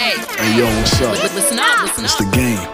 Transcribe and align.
Hey, 0.00 0.56
yo, 0.56 0.64
what's 0.64 0.98
up? 1.02 1.12
Listen 1.34 1.58
up, 1.58 1.82
listen 1.82 2.04
It's 2.06 2.14
up. 2.18 2.20
the 2.20 2.30
game. 2.34 2.66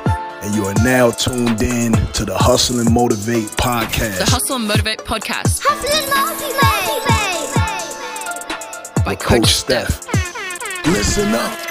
And 0.43 0.55
you 0.55 0.65
are 0.65 0.75
now 0.85 1.11
tuned 1.11 1.61
in 1.61 1.91
to 2.13 2.25
the 2.25 2.37
Hustle 2.39 2.79
and 2.79 2.93
Motivate 2.95 3.49
podcast 3.57 4.19
The 4.25 4.31
Hustle 4.31 4.55
and 4.57 4.69
Motivate 4.69 4.99
podcast 5.01 5.61
Hustle 5.65 5.91
and 5.91 6.09
motivate. 8.95 9.05
by 9.05 9.11
with 9.11 9.19
Coach 9.19 9.47
Steph. 9.53 10.07
Listen 10.87 11.35
up. 11.35 11.66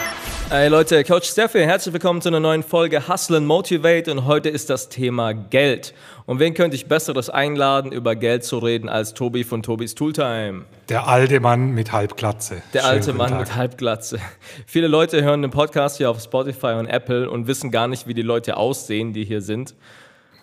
Hey 0.50 0.68
Leute, 0.68 1.04
Coach 1.04 1.28
Steffi, 1.28 1.60
herzlich 1.64 1.92
willkommen 1.92 2.22
zu 2.22 2.30
einer 2.30 2.40
neuen 2.40 2.62
Folge 2.62 3.08
Hustle 3.08 3.38
and 3.38 3.48
Motivate 3.48 4.12
und 4.12 4.26
heute 4.26 4.48
ist 4.50 4.70
das 4.70 4.90
Thema 4.90 5.34
Geld. 5.34 5.96
Und 6.28 6.40
wen 6.40 6.54
könnte 6.54 6.76
ich 6.76 6.86
besseres 6.88 7.32
einladen, 7.32 7.92
über 7.92 8.16
Geld 8.16 8.44
zu 8.44 8.60
reden, 8.60 8.88
als 8.88 9.16
Tobi 9.16 9.44
von 9.44 9.64
Tobis 9.64 9.96
Tooltime? 9.96 10.66
Der 10.88 11.08
alte 11.08 11.40
Mann 11.40 11.72
mit 11.72 11.92
Halbglatze. 11.92 12.62
Der 12.74 12.82
Schönen 12.82 12.94
alte 12.94 13.14
Mann 13.14 13.32
Tag. 13.32 13.40
mit 13.40 13.56
Halbglatze. 13.56 14.20
Viele 14.68 14.88
Leute 14.88 15.24
hören 15.24 15.42
den 15.42 15.52
Podcast 15.52 15.98
hier 15.98 16.12
auf 16.12 16.22
Spotify 16.22 16.74
und 16.78 16.86
Apple 16.86 17.30
und 17.30 17.48
wissen 17.48 17.72
gar 17.72 17.88
nicht, 17.88 18.08
wie 18.08 18.14
die 18.14 18.22
Leute 18.22 18.56
aussehen, 18.56 19.14
die 19.14 19.26
hier 19.26 19.42
sind. 19.42 19.74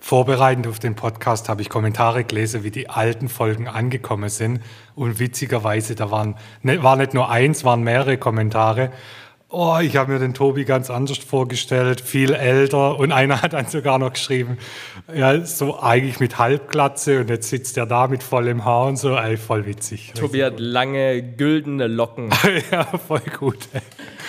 Vorbereitend 0.01 0.67
auf 0.67 0.81
den 0.81 0.97
Podcast 0.97 1.49
habe 1.49 1.63
ich 1.63 1.69
Kommentare 1.69 2.25
gelesen, 2.25 2.65
wie 2.65 2.73
die 2.73 2.91
alten 2.91 3.29
Folgen 3.29 3.69
angekommen 3.69 4.31
sind. 4.31 4.61
Und 4.97 5.21
witzigerweise, 5.21 5.95
da 5.95 6.11
waren 6.11 6.35
ne, 6.63 6.83
war 6.83 6.97
nicht 6.97 7.15
nur 7.15 7.31
eins, 7.31 7.63
waren 7.63 7.85
mehrere 7.85 8.19
Kommentare. 8.19 8.91
Oh, 9.55 9.77
ich 9.83 9.97
habe 9.97 10.11
mir 10.11 10.19
den 10.19 10.33
Tobi 10.33 10.65
ganz 10.65 10.89
anders 10.89 11.19
vorgestellt, 11.19 12.01
viel 12.01 12.33
älter. 12.33 12.99
Und 12.99 13.13
einer 13.13 13.43
hat 13.43 13.53
dann 13.53 13.67
sogar 13.67 13.99
noch 13.99 14.15
geschrieben, 14.15 14.57
ja, 15.15 15.45
so 15.45 15.79
eigentlich 15.79 16.21
mit 16.21 16.39
Halbglatze 16.39 17.21
und 17.21 17.29
jetzt 17.29 17.51
sitzt 17.51 17.77
er 17.77 17.85
da 17.85 18.09
mit 18.09 18.23
vollem 18.23 18.65
Haar 18.65 18.87
und 18.87 18.97
so. 18.97 19.15
Ey, 19.15 19.37
voll 19.37 19.67
witzig. 19.67 20.13
Tobi 20.15 20.43
hat 20.43 20.59
lange, 20.59 21.23
güldene 21.23 21.87
Locken. 21.87 22.31
ja, 22.73 22.85
voll 22.85 23.21
gut. 23.39 23.59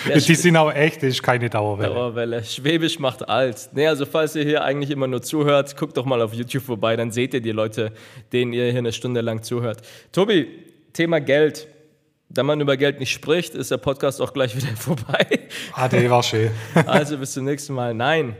Der 0.06 0.18
die 0.18 0.34
sind 0.34 0.58
auch 0.58 0.70
echt, 0.70 0.98
das 1.02 1.10
ist 1.10 1.22
keine 1.22 1.48
Dauerwelle. 1.48 1.94
Dauerwelle. 1.94 2.44
Schwäbisch 2.44 2.98
macht 2.98 3.26
alt. 3.26 3.70
Nee, 3.72 3.86
also 3.86 4.04
falls 4.04 4.36
ihr 4.36 4.44
hier 4.44 4.62
eigentlich 4.62 4.90
immer 4.90 5.06
nur 5.06 5.22
zuhört, 5.22 5.74
guckt 5.78 5.96
doch 5.96 6.04
mal 6.04 6.20
auf 6.20 6.34
YouTube 6.34 6.64
vorbei, 6.64 6.96
dann 6.96 7.10
seht 7.10 7.32
ihr 7.32 7.40
die 7.40 7.52
Leute, 7.52 7.92
denen 8.34 8.52
ihr 8.52 8.70
hier 8.70 8.80
eine 8.80 8.92
Stunde 8.92 9.22
lang 9.22 9.42
zuhört. 9.42 9.80
Tobi, 10.12 10.48
Thema 10.92 11.20
Geld. 11.20 11.68
Da 12.28 12.42
man 12.42 12.60
über 12.60 12.76
Geld 12.76 13.00
nicht 13.00 13.12
spricht, 13.12 13.54
ist 13.54 13.70
der 13.70 13.76
Podcast 13.76 14.20
auch 14.20 14.32
gleich 14.32 14.56
wieder 14.56 14.74
vorbei. 14.76 15.48
Ah, 15.72 15.88
der 15.88 16.10
war 16.10 16.22
schön. 16.22 16.50
Also 16.86 17.18
bis 17.18 17.32
zum 17.32 17.44
nächsten 17.44 17.74
Mal. 17.74 17.94
Nein. 17.94 18.36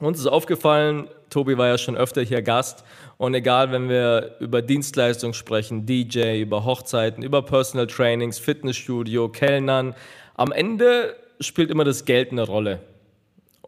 Uns 0.00 0.20
ist 0.20 0.26
aufgefallen, 0.26 1.08
Tobi 1.28 1.58
war 1.58 1.66
ja 1.66 1.76
schon 1.76 1.96
öfter 1.96 2.22
hier 2.22 2.40
Gast. 2.42 2.84
Und 3.16 3.34
egal, 3.34 3.72
wenn 3.72 3.88
wir 3.88 4.36
über 4.38 4.62
Dienstleistungen 4.62 5.34
sprechen, 5.34 5.86
DJ, 5.86 6.40
über 6.40 6.64
Hochzeiten, 6.64 7.22
über 7.22 7.42
Personal 7.42 7.88
Trainings, 7.88 8.38
Fitnessstudio, 8.38 9.28
Kellnern, 9.28 9.94
am 10.34 10.52
Ende 10.52 11.16
spielt 11.40 11.70
immer 11.70 11.84
das 11.84 12.04
Geld 12.04 12.30
eine 12.30 12.42
Rolle. 12.42 12.80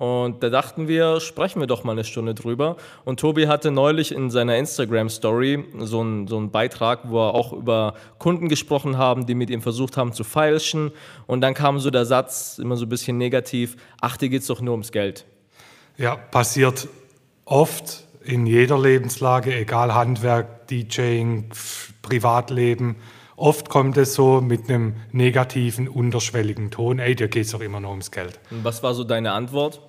Und 0.01 0.43
da 0.43 0.49
dachten 0.49 0.89
wir, 0.89 1.21
sprechen 1.21 1.61
wir 1.61 1.67
doch 1.67 1.85
mal 1.85 1.93
eine 1.93 2.05
Stunde 2.05 2.35
drüber. 2.35 2.79
Und 3.05 3.21
Tobi 3.21 3.49
hatte 3.49 3.71
neulich 3.71 4.13
in 4.13 4.31
seiner 4.31 4.57
Instagram-Story 4.57 5.63
so 5.81 6.01
einen, 6.01 6.27
so 6.27 6.39
einen 6.39 6.51
Beitrag, 6.51 7.01
wo 7.11 7.19
er 7.19 7.35
auch 7.35 7.53
über 7.53 7.93
Kunden 8.19 8.49
gesprochen 8.49 8.97
haben, 8.97 9.27
die 9.27 9.35
mit 9.35 9.51
ihm 9.51 9.61
versucht 9.61 9.99
haben 9.99 10.15
zu 10.15 10.25
feilschen. 10.25 10.93
Und 11.27 11.43
dann 11.43 11.53
kam 11.53 11.79
so 11.81 11.91
der 11.91 12.07
Satz, 12.07 12.59
immer 12.59 12.79
so 12.79 12.87
ein 12.87 12.89
bisschen 12.89 13.19
negativ, 13.19 13.77
ach, 14.01 14.17
dir 14.17 14.31
geht's 14.31 14.47
doch 14.47 14.63
nur 14.63 14.73
ums 14.73 14.91
Geld. 14.91 15.27
Ja, 15.99 16.17
passiert 16.17 16.89
oft 17.45 18.07
in 18.25 18.47
jeder 18.47 18.79
Lebenslage, 18.79 19.55
egal 19.55 19.95
Handwerk, 19.95 20.67
DJing, 20.69 21.51
Privatleben. 22.01 22.97
Oft 23.37 23.69
kommt 23.69 23.99
es 23.99 24.15
so 24.15 24.41
mit 24.41 24.71
einem 24.71 24.95
negativen, 25.13 25.89
unterschwelligen 25.89 26.71
Ton, 26.71 27.01
ey, 27.01 27.15
dir 27.15 27.29
geht 27.29 27.45
es 27.45 27.53
doch 27.53 27.61
immer 27.61 27.81
nur 27.81 27.91
ums 27.91 28.11
Geld. 28.11 28.41
Und 28.51 28.65
was 28.65 28.83
war 28.83 28.95
so 28.95 29.05
deine 29.05 29.33
Antwort? 29.33 29.83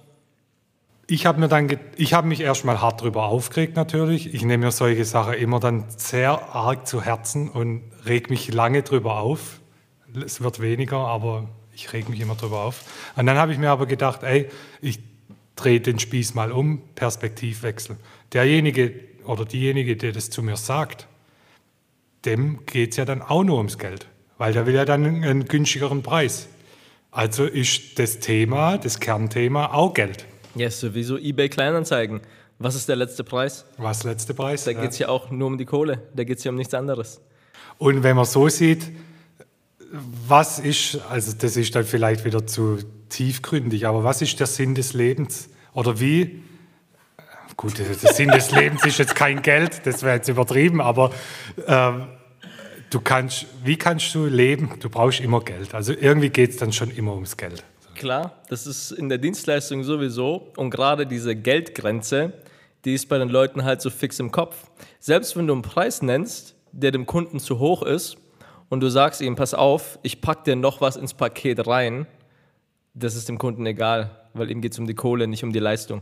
Ich 1.11 1.25
habe 1.25 1.41
mir 1.41 1.49
dann, 1.49 1.67
ich 1.97 2.13
habe 2.13 2.25
mich 2.25 2.39
erstmal 2.39 2.79
hart 2.79 3.01
drüber 3.01 3.25
aufgeregt 3.25 3.75
natürlich. 3.75 4.33
Ich 4.33 4.43
nehme 4.43 4.67
mir 4.67 4.71
solche 4.71 5.03
Sachen 5.03 5.33
immer 5.33 5.59
dann 5.59 5.83
sehr 5.97 6.55
arg 6.55 6.87
zu 6.87 7.01
Herzen 7.01 7.49
und 7.49 7.83
reg 8.05 8.29
mich 8.29 8.53
lange 8.53 8.81
drüber 8.81 9.19
auf. 9.19 9.59
Es 10.25 10.39
wird 10.39 10.61
weniger, 10.61 10.99
aber 10.99 11.49
ich 11.73 11.91
reg 11.91 12.07
mich 12.07 12.21
immer 12.21 12.35
drüber 12.35 12.61
auf. 12.61 12.85
Und 13.17 13.25
dann 13.25 13.35
habe 13.35 13.51
ich 13.51 13.57
mir 13.57 13.71
aber 13.71 13.87
gedacht, 13.87 14.23
ey, 14.23 14.47
ich 14.79 15.01
drehe 15.57 15.81
den 15.81 15.99
Spieß 15.99 16.33
mal 16.33 16.53
um, 16.53 16.81
Perspektivwechsel. 16.95 17.97
Derjenige 18.31 18.93
oder 19.25 19.43
diejenige, 19.43 19.97
der 19.97 20.13
das 20.13 20.29
zu 20.29 20.41
mir 20.41 20.55
sagt, 20.55 21.09
dem 22.23 22.65
geht 22.65 22.91
es 22.91 22.95
ja 22.95 23.03
dann 23.03 23.21
auch 23.21 23.43
nur 23.43 23.57
ums 23.57 23.77
Geld, 23.77 24.07
weil 24.37 24.53
der 24.53 24.65
will 24.65 24.75
ja 24.75 24.85
dann 24.85 25.03
einen 25.03 25.43
günstigeren 25.43 26.03
Preis. 26.03 26.47
Also 27.11 27.43
ist 27.43 27.99
das 27.99 28.19
Thema, 28.19 28.77
das 28.77 29.01
Kernthema 29.01 29.73
auch 29.73 29.93
Geld. 29.93 30.25
Ja, 30.55 30.69
sowieso 30.69 31.17
eBay 31.17 31.49
Kleinanzeigen. 31.49 32.21
Was 32.59 32.75
ist 32.75 32.87
der 32.89 32.95
letzte 32.95 33.23
Preis? 33.23 33.65
Was 33.77 34.03
letzte 34.03 34.33
Preis? 34.33 34.65
Da 34.65 34.71
ja. 34.71 34.81
geht's 34.81 34.99
ja 34.99 35.09
auch 35.09 35.31
nur 35.31 35.47
um 35.47 35.57
die 35.57 35.65
Kohle. 35.65 36.01
Da 36.13 36.23
geht's 36.23 36.43
ja 36.43 36.51
um 36.51 36.57
nichts 36.57 36.73
anderes. 36.73 37.21
Und 37.77 38.03
wenn 38.03 38.15
man 38.15 38.25
so 38.25 38.47
sieht, 38.49 38.91
was 40.27 40.59
ist, 40.59 40.99
also 41.09 41.33
das 41.37 41.57
ist 41.57 41.75
dann 41.75 41.83
vielleicht 41.83 42.23
wieder 42.23 42.45
zu 42.45 42.77
tiefgründig, 43.09 43.87
aber 43.87 44.03
was 44.03 44.21
ist 44.21 44.39
der 44.39 44.47
Sinn 44.47 44.75
des 44.75 44.93
Lebens? 44.93 45.49
Oder 45.73 45.99
wie, 45.99 46.43
gut, 47.57 47.77
der 47.77 48.13
Sinn 48.13 48.29
des 48.29 48.51
Lebens 48.51 48.85
ist 48.85 48.99
jetzt 48.99 49.15
kein 49.15 49.41
Geld, 49.41 49.85
das 49.85 50.03
wäre 50.03 50.15
jetzt 50.15 50.29
übertrieben, 50.29 50.81
aber 50.81 51.11
ähm, 51.67 52.07
du 52.89 53.01
kannst, 53.01 53.47
wie 53.63 53.77
kannst 53.77 54.13
du 54.15 54.25
leben? 54.25 54.73
Du 54.79 54.89
brauchst 54.89 55.19
immer 55.19 55.41
Geld. 55.41 55.73
Also 55.73 55.93
irgendwie 55.93 56.29
geht 56.29 56.51
es 56.51 56.57
dann 56.57 56.71
schon 56.71 56.91
immer 56.91 57.13
ums 57.13 57.35
Geld. 57.35 57.63
Klar, 58.01 58.31
das 58.49 58.65
ist 58.65 58.89
in 58.89 59.09
der 59.09 59.19
Dienstleistung 59.19 59.83
sowieso. 59.83 60.47
Und 60.57 60.71
gerade 60.71 61.05
diese 61.05 61.35
Geldgrenze, 61.35 62.33
die 62.83 62.95
ist 62.95 63.07
bei 63.07 63.19
den 63.19 63.29
Leuten 63.29 63.63
halt 63.63 63.79
so 63.79 63.91
fix 63.91 64.19
im 64.19 64.31
Kopf. 64.31 64.71
Selbst 64.99 65.37
wenn 65.37 65.45
du 65.45 65.53
einen 65.53 65.61
Preis 65.61 66.01
nennst, 66.01 66.55
der 66.71 66.89
dem 66.89 67.05
Kunden 67.05 67.39
zu 67.39 67.59
hoch 67.59 67.83
ist, 67.83 68.17
und 68.69 68.79
du 68.79 68.89
sagst 68.89 69.21
ihm, 69.21 69.35
pass 69.35 69.53
auf, 69.53 69.99
ich 70.01 70.19
pack 70.19 70.45
dir 70.45 70.55
noch 70.55 70.81
was 70.81 70.95
ins 70.95 71.13
Paket 71.13 71.67
rein, 71.67 72.07
das 72.95 73.13
ist 73.13 73.29
dem 73.29 73.37
Kunden 73.37 73.67
egal, 73.67 74.09
weil 74.33 74.49
ihm 74.49 74.61
geht 74.61 74.71
es 74.71 74.79
um 74.79 74.87
die 74.87 74.95
Kohle, 74.95 75.27
nicht 75.27 75.43
um 75.43 75.53
die 75.53 75.59
Leistung. 75.59 76.01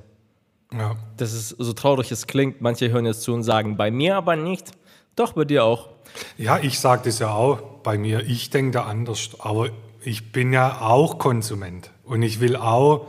Ja. 0.71 0.95
Das 1.17 1.33
ist 1.33 1.49
so 1.49 1.73
traurig 1.73 2.13
es 2.13 2.27
klingt. 2.27 2.61
Manche 2.61 2.91
hören 2.91 3.07
jetzt 3.07 3.23
zu 3.23 3.33
und 3.33 3.43
sagen, 3.43 3.75
bei 3.75 3.91
mir 3.91 4.15
aber 4.15 4.37
nicht. 4.37 4.71
Doch, 5.17 5.33
bei 5.33 5.43
dir 5.43 5.65
auch. 5.65 5.89
Ja, 6.37 6.59
ich 6.59 6.79
sage 6.79 7.01
das 7.03 7.19
ja 7.19 7.33
auch 7.33 7.59
bei 7.83 7.97
mir. 7.97 8.21
Ich 8.21 8.51
denke 8.51 8.71
da 8.71 8.83
anders. 8.83 9.31
Aber 9.39 9.69
ich 10.03 10.31
bin 10.31 10.53
ja 10.53 10.81
auch 10.81 11.17
Konsument. 11.17 11.91
Und 12.03 12.21
ich 12.23 12.39
will 12.39 12.55
auch 12.55 13.07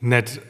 nicht 0.00 0.40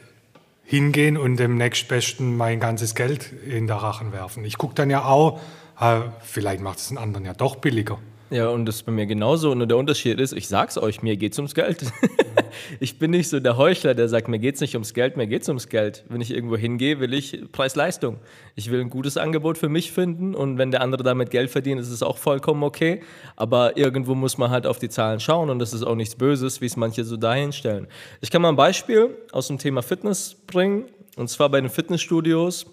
hingehen 0.63 1.17
und 1.17 1.37
dem 1.37 1.57
Nächstbesten 1.57 2.37
mein 2.37 2.59
ganzes 2.59 2.93
Geld 2.93 3.33
in 3.47 3.67
der 3.67 3.77
Rachen 3.77 4.11
werfen. 4.11 4.45
Ich 4.45 4.57
gucke 4.57 4.75
dann 4.75 4.89
ja 4.89 5.05
auch, 5.05 5.39
äh, 5.79 6.01
vielleicht 6.21 6.61
macht 6.61 6.77
es 6.77 6.89
den 6.89 6.97
anderen 6.97 7.25
ja 7.25 7.33
doch 7.33 7.55
billiger. 7.55 7.97
Ja, 8.31 8.49
und 8.49 8.65
das 8.67 8.77
ist 8.77 8.83
bei 8.83 8.91
mir 8.91 9.07
genauso. 9.07 9.51
Und 9.51 9.67
der 9.67 9.77
Unterschied 9.77 10.19
ist, 10.19 10.33
ich 10.33 10.47
sag's 10.47 10.77
euch, 10.77 11.01
mir 11.01 11.17
geht's 11.17 11.39
ums 11.39 11.55
Geld. 11.55 11.83
ich 12.79 12.99
bin 12.99 13.09
nicht 13.09 13.27
so 13.27 13.39
der 13.39 13.57
Heuchler, 13.57 13.95
der 13.95 14.07
sagt, 14.07 14.27
mir 14.27 14.37
geht's 14.37 14.61
nicht 14.61 14.75
ums 14.75 14.93
Geld, 14.93 15.17
mir 15.17 15.25
geht's 15.25 15.47
ums 15.47 15.67
Geld. 15.67 16.03
Wenn 16.09 16.21
ich 16.21 16.31
irgendwo 16.31 16.55
hingehe, 16.55 16.99
will 16.99 17.13
ich 17.15 17.51
Preis-Leistung. 17.51 18.17
Ich 18.55 18.69
will 18.69 18.81
ein 18.81 18.91
gutes 18.91 19.17
Angebot 19.17 19.57
für 19.57 19.69
mich 19.69 19.91
finden 19.91 20.35
und 20.35 20.59
wenn 20.59 20.69
der 20.69 20.81
andere 20.81 21.01
damit 21.01 21.31
Geld 21.31 21.49
verdient, 21.49 21.81
ist 21.81 21.89
es 21.89 22.03
auch 22.03 22.17
vollkommen 22.17 22.61
okay. 22.61 23.01
Aber 23.35 23.77
irgendwo 23.77 24.13
muss 24.13 24.37
man 24.37 24.51
halt 24.51 24.67
auf 24.67 24.77
die 24.77 24.89
Zahlen 24.89 25.19
schauen 25.19 25.49
und 25.49 25.57
das 25.57 25.73
ist 25.73 25.83
auch 25.83 25.95
nichts 25.95 26.15
Böses, 26.15 26.61
wie 26.61 26.67
es 26.67 26.77
manche 26.77 27.03
so 27.05 27.17
dahinstellen. 27.17 27.87
Ich 28.21 28.29
kann 28.29 28.43
mal 28.43 28.49
ein 28.49 28.55
Beispiel 28.55 29.09
aus 29.31 29.47
dem 29.47 29.57
Thema 29.57 29.81
Fitness 29.81 30.35
bringen 30.45 30.85
und 31.15 31.29
zwar 31.29 31.49
bei 31.49 31.59
den 31.59 31.69
Fitnessstudios. 31.69 32.67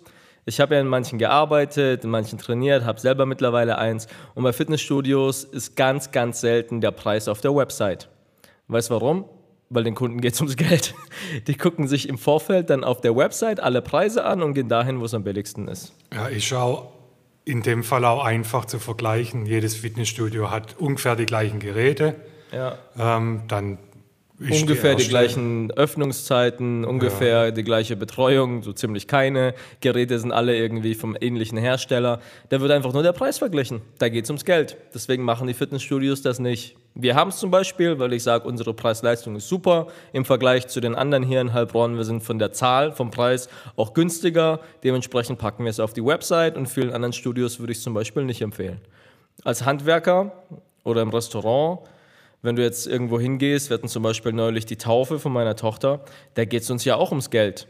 Ich 0.48 0.60
habe 0.60 0.76
ja 0.76 0.80
in 0.80 0.86
manchen 0.86 1.18
gearbeitet, 1.18 2.04
in 2.04 2.10
manchen 2.10 2.38
trainiert, 2.38 2.84
habe 2.84 3.00
selber 3.00 3.26
mittlerweile 3.26 3.78
eins. 3.78 4.06
Und 4.36 4.44
bei 4.44 4.52
Fitnessstudios 4.52 5.42
ist 5.42 5.74
ganz, 5.74 6.12
ganz 6.12 6.40
selten 6.40 6.80
der 6.80 6.92
Preis 6.92 7.26
auf 7.26 7.40
der 7.40 7.54
Website. 7.54 8.08
Weißt 8.68 8.90
du 8.90 8.94
warum? 8.94 9.24
Weil 9.70 9.82
den 9.82 9.96
Kunden 9.96 10.20
geht 10.20 10.34
es 10.34 10.40
ums 10.40 10.56
Geld. 10.56 10.94
Die 11.48 11.56
gucken 11.56 11.88
sich 11.88 12.08
im 12.08 12.16
Vorfeld 12.16 12.70
dann 12.70 12.84
auf 12.84 13.00
der 13.00 13.16
Website 13.16 13.58
alle 13.58 13.82
Preise 13.82 14.24
an 14.24 14.40
und 14.40 14.54
gehen 14.54 14.68
dahin, 14.68 15.00
wo 15.00 15.06
es 15.06 15.14
am 15.14 15.24
billigsten 15.24 15.66
ist. 15.66 15.92
Ja, 16.14 16.28
ist 16.28 16.52
auch 16.52 16.92
in 17.44 17.62
dem 17.62 17.82
Fall 17.82 18.04
auch 18.04 18.24
einfach 18.24 18.66
zu 18.66 18.78
vergleichen. 18.78 19.46
Jedes 19.46 19.74
Fitnessstudio 19.74 20.52
hat 20.52 20.76
ungefähr 20.78 21.16
die 21.16 21.26
gleichen 21.26 21.58
Geräte. 21.58 22.14
Ja. 22.52 22.78
Ähm, 22.96 23.42
dann 23.48 23.78
ist 24.38 24.62
ungefähr 24.62 24.94
die, 24.94 25.08
gleichen 25.08 25.70
Öffnungszeiten, 25.72 26.84
ungefähr 26.84 27.52
die 27.52 27.64
gleiche 27.64 27.96
Betreuung, 27.96 28.62
so 28.62 28.72
ziemlich 28.72 29.06
keine. 29.06 29.54
Geräte 29.80 30.18
sind 30.18 30.32
alle 30.32 30.56
irgendwie 30.56 30.94
vom 30.94 31.16
ähnlichen 31.18 31.56
Hersteller. 31.56 32.20
Da 32.50 32.60
wird 32.60 32.70
einfach 32.70 32.92
nur 32.92 33.02
der 33.02 33.12
Preis 33.12 33.38
verglichen. 33.38 33.80
Da 33.98 34.08
geht 34.08 34.24
es 34.24 34.30
ums 34.30 34.44
Geld. 34.44 34.76
Deswegen 34.94 35.22
machen 35.22 35.46
die 35.46 35.54
Fitnessstudios 35.54 36.20
das 36.20 36.38
nicht. 36.38 36.76
Wir 36.94 37.14
haben 37.14 37.28
es 37.28 37.38
zum 37.38 37.50
Beispiel, 37.50 37.98
weil 37.98 38.12
ich 38.12 38.22
sage, 38.22 38.46
unsere 38.46 38.74
Preis-Leistung 38.74 39.36
ist 39.36 39.48
super 39.48 39.86
im 40.12 40.24
Vergleich 40.24 40.66
zu 40.66 40.80
den 40.80 40.94
anderen 40.94 41.22
hier 41.22 41.40
in 41.40 41.52
Heilbronn. 41.52 41.96
Wir 41.96 42.04
sind 42.04 42.22
von 42.22 42.38
der 42.38 42.52
Zahl, 42.52 42.92
vom 42.92 43.10
Preis 43.10 43.48
auch 43.76 43.94
günstiger. 43.94 44.60
Dementsprechend 44.84 45.38
packen 45.38 45.64
wir 45.64 45.70
es 45.70 45.80
auf 45.80 45.94
die 45.94 46.04
Website 46.04 46.56
und 46.56 46.66
vielen 46.66 46.92
anderen 46.92 47.12
Studios 47.12 47.58
würde 47.58 47.72
ich 47.72 47.78
es 47.78 47.84
zum 47.84 47.94
Beispiel 47.94 48.24
nicht 48.24 48.42
empfehlen. 48.42 48.80
Als 49.44 49.64
Handwerker 49.64 50.32
oder 50.84 51.02
im 51.02 51.10
Restaurant 51.10 51.80
Wenn 52.42 52.56
du 52.56 52.62
jetzt 52.62 52.86
irgendwo 52.86 53.18
hingehst, 53.18 53.70
wir 53.70 53.74
hatten 53.78 53.88
zum 53.88 54.02
Beispiel 54.02 54.32
neulich 54.32 54.66
die 54.66 54.76
Taufe 54.76 55.18
von 55.18 55.32
meiner 55.32 55.56
Tochter, 55.56 56.00
da 56.34 56.44
geht 56.44 56.62
es 56.62 56.70
uns 56.70 56.84
ja 56.84 56.96
auch 56.96 57.10
ums 57.10 57.30
Geld. 57.30 57.66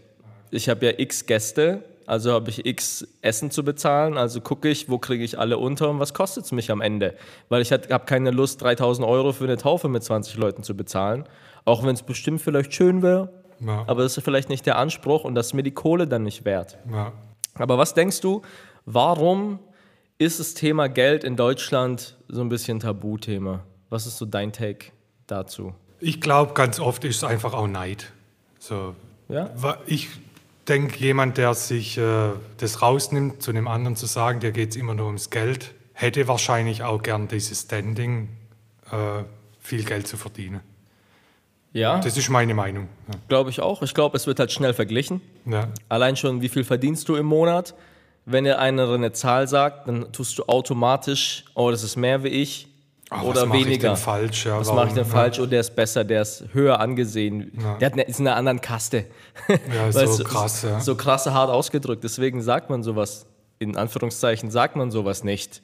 Ich 0.51 0.69
habe 0.69 0.87
ja 0.87 0.93
x 0.99 1.27
Gäste, 1.27 1.83
also 2.07 2.33
habe 2.33 2.51
ich 2.51 2.67
x 2.67 3.07
Essen 3.23 3.51
zu 3.51 3.65
bezahlen, 3.65 4.17
also 4.19 4.41
gucke 4.41 4.69
ich, 4.69 4.89
wo 4.89 4.99
kriege 4.99 5.25
ich 5.25 5.39
alle 5.39 5.59
unter 5.59 5.91
und 5.91 5.99
was 5.99 6.15
kostet 6.15 6.45
es 6.45 6.53
mich 6.53 6.71
am 6.71 6.81
Ende. 6.81 7.15
Weil 7.49 7.63
ich 7.63 7.73
habe 7.73 8.01
keine 8.07 8.31
Lust, 8.31 8.63
3000 8.63 9.07
Euro 9.07 9.33
für 9.33 9.45
eine 9.45 9.57
Taufe 9.57 9.89
mit 9.89 10.03
20 10.05 10.37
Leuten 10.37 10.63
zu 10.63 10.77
bezahlen, 10.77 11.25
auch 11.65 11.83
wenn 11.85 11.95
es 11.95 12.03
bestimmt 12.03 12.41
vielleicht 12.43 12.75
schön 12.75 13.03
wäre, 13.03 13.33
Ja. 13.61 13.85
aber 13.87 14.03
das 14.03 14.17
ist 14.17 14.25
vielleicht 14.25 14.49
nicht 14.51 14.67
der 14.67 14.79
Anspruch 14.79 15.25
und 15.25 15.35
das 15.35 15.47
ist 15.49 15.53
mir 15.55 15.63
die 15.65 15.73
Kohle 15.73 16.07
dann 16.07 16.23
nicht 16.23 16.45
wert. 16.45 16.79
Ja. 16.93 17.13
Aber 17.55 17.79
was 17.79 17.95
denkst 17.95 18.21
du, 18.21 18.43
warum 18.85 19.59
ist 20.19 20.39
das 20.41 20.55
Thema 20.55 20.89
Geld 20.89 21.25
in 21.25 21.37
Deutschland 21.37 22.17
so 22.29 22.41
ein 22.41 22.49
bisschen 22.49 22.79
Tabuthema? 22.81 23.65
Was 23.97 24.05
ist 24.05 24.19
so 24.19 24.27
dein 24.27 24.53
Take 24.53 24.89
dazu? 25.27 25.73
Ich 26.01 26.21
glaube, 26.21 26.53
ganz 26.53 26.79
oft 26.81 27.03
ist 27.05 27.17
es 27.17 27.25
einfach 27.25 27.55
auch 27.55 27.67
Neid. 27.67 28.13
So, 28.59 28.95
Ja? 29.31 29.49
Ich 29.87 30.11
denke, 30.69 30.99
jemand, 30.99 31.39
der 31.39 31.55
sich 31.55 31.97
äh, 31.97 32.33
das 32.59 32.83
rausnimmt, 32.83 33.41
zu 33.43 33.53
einem 33.53 33.67
anderen 33.67 33.97
zu 33.97 34.05
sagen, 34.05 34.41
dir 34.41 34.53
geht 34.53 34.73
es 34.73 34.77
immer 34.77 34.93
nur 34.93 35.07
ums 35.07 35.31
Geld, 35.31 35.73
hätte 35.95 36.29
wahrscheinlich 36.29 36.83
auch 36.83 37.03
gern 37.03 37.27
dieses 37.27 37.63
Standing, 37.63 38.29
äh, 38.93 39.23
viel 39.61 39.83
Geld 39.83 40.07
zu 40.07 40.19
verdienen. 40.19 40.61
Ja, 41.73 41.99
Das 41.99 42.19
ist 42.19 42.29
meine 42.29 42.53
Meinung. 42.53 42.89
glaube 43.29 43.49
ich 43.49 43.61
auch. 43.61 43.81
Ich 43.81 43.95
glaube, 43.95 44.15
es 44.19 44.27
wird 44.27 44.39
halt 44.39 44.53
schnell 44.53 44.75
verglichen. 44.75 45.23
Ja. 45.47 45.61
Ja. 45.61 45.69
Allein 45.89 46.17
schon, 46.17 46.43
wie 46.43 46.51
viel 46.51 46.65
verdienst 46.65 47.09
du 47.09 47.17
im 47.17 47.25
Monat? 47.25 47.73
Wenn 48.27 48.45
dir 48.45 48.59
einer 48.59 48.91
eine 48.93 49.13
Zahl 49.13 49.49
sagt, 49.49 49.89
dann 49.89 50.13
tust 50.13 50.37
du 50.37 50.43
automatisch, 50.49 51.47
oh, 51.55 51.71
das 51.71 51.83
ist 51.83 51.97
mehr 51.97 52.23
wie 52.23 52.29
ich 52.29 52.69
Ah, 53.11 53.23
oder 53.23 53.43
was 53.43 53.49
mach 53.49 53.55
Ich 53.57 53.67
weniger. 53.67 53.89
denn 53.91 53.97
falsch? 53.97 54.47
Ja, 54.47 54.59
was 54.59 54.73
mache 54.73 54.89
ich 54.89 54.95
denn 54.95 55.05
falsch? 55.05 55.39
Oder 55.39 55.49
der 55.49 55.61
ist 55.61 55.77
besser, 55.77 56.03
der 56.05 56.23
ist 56.23 56.45
höher 56.53 56.81
angesehen. 56.81 57.53
Ja. 57.61 57.75
Der 57.79 57.87
hat 57.87 57.93
eine, 57.93 58.03
ist 58.03 58.19
in 58.19 58.27
einer 58.27 58.37
anderen 58.37 58.61
Kaste. 58.61 59.07
Ja, 59.73 59.93
so 60.07 60.25
krass. 60.25 60.63
Ja. 60.63 60.81
So 60.81 60.97
krasse 60.97 61.33
hart 61.33 61.51
ausgedrückt. 61.51 62.03
Deswegen 62.03 62.43
sagt 62.43 62.69
man 62.69 62.83
sowas, 62.83 63.27
in 63.61 63.77
Anführungszeichen 63.77 64.51
sagt 64.51 64.75
man 64.77 64.91
sowas 64.91 65.23
nicht. 65.23 65.63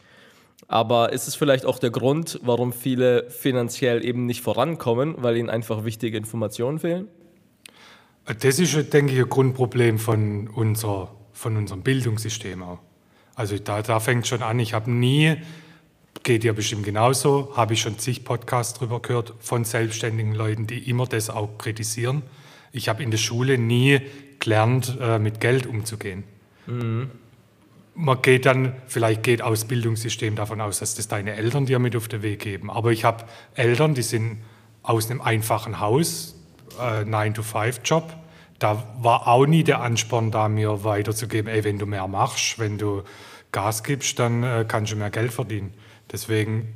Aber 0.69 1.13
ist 1.13 1.27
es 1.27 1.35
vielleicht 1.35 1.67
auch 1.67 1.81
der 1.81 1.91
Grund, 1.91 2.39
warum 2.45 2.73
viele 2.73 3.29
finanziell 3.29 4.05
eben 4.05 4.27
nicht 4.27 4.43
vorankommen, 4.43 5.17
weil 5.19 5.37
ihnen 5.37 5.51
einfach 5.51 5.85
wichtige 5.85 6.17
Informationen 6.17 6.79
fehlen? 6.79 7.09
Das 8.41 8.61
ist, 8.61 8.93
denke 8.93 9.13
ich, 9.15 9.19
ein 9.19 9.29
Grundproblem 9.29 9.99
von, 9.99 10.47
unser, 10.49 11.11
von 11.33 11.57
unserem 11.57 11.83
Bildungssystem 11.83 12.63
auch. 12.63 12.79
Also 13.35 13.59
da, 13.59 13.83
da 13.83 13.99
fängt 13.99 14.29
schon 14.29 14.43
an, 14.43 14.61
ich 14.61 14.75
habe 14.75 14.91
nie, 14.91 15.37
geht 16.23 16.43
dir 16.43 16.53
bestimmt 16.53 16.85
genauso, 16.85 17.53
habe 17.57 17.75
ich 17.75 17.81
schon 17.81 17.99
zig 17.99 18.25
Podcasts 18.25 18.79
drüber 18.79 19.01
gehört 19.01 19.35
von 19.41 19.65
selbstständigen 19.65 20.35
Leuten, 20.35 20.67
die 20.67 20.89
immer 20.89 21.07
das 21.07 21.31
auch 21.31 21.59
kritisieren. 21.59 22.23
Ich 22.73 22.89
habe 22.89 23.03
in 23.03 23.11
der 23.11 23.19
Schule 23.19 23.59
nie 23.59 24.01
gelernt, 24.39 24.97
äh, 25.01 25.19
mit 25.19 25.41
Geld 25.41 25.67
umzugehen. 25.67 26.25
Man 27.95 28.23
geht 28.23 28.47
dann, 28.47 28.75
vielleicht 28.87 29.23
geht 29.23 29.43
aus 29.43 29.67
Bildungssystem 29.67 30.35
davon 30.35 30.61
aus, 30.61 30.79
dass 30.79 30.95
das 30.95 31.09
deine 31.09 31.35
Eltern 31.35 31.67
dir 31.67 31.79
mit 31.79 31.95
auf 31.95 32.09
den 32.09 32.23
Weg 32.23 32.41
geben. 32.41 32.71
Aber 32.71 32.91
ich 32.91 33.05
habe 33.05 33.25
Eltern, 33.55 33.95
die 33.95 34.03
sind 34.03 34.39
aus 34.83 35.11
einem 35.11 35.21
einfachen 35.21 35.79
Haus, 35.81 36.35
äh, 36.81 37.05
9-to-5-Job. 37.05 38.17
Da 38.59 38.87
war 38.99 39.29
auch 39.29 39.47
nie 39.47 39.65
der 39.65 39.83
Ansporn 39.83 40.31
da, 40.31 40.49
mir 40.49 40.85
weiterzugeben, 40.85 41.53
ey, 41.53 41.65
wenn 41.65 41.79
du 41.79 41.87
mehr 41.87 42.09
machst, 42.09 42.59
wenn 42.59 42.79
du 42.79 43.03
Gas 43.51 43.83
gibst, 43.83 44.19
dann 44.19 44.43
äh, 44.43 44.65
kannst 44.67 44.93
du 44.93 44.97
mehr 44.97 45.11
Geld 45.11 45.33
verdienen. 45.33 45.75
Deswegen, 46.13 46.75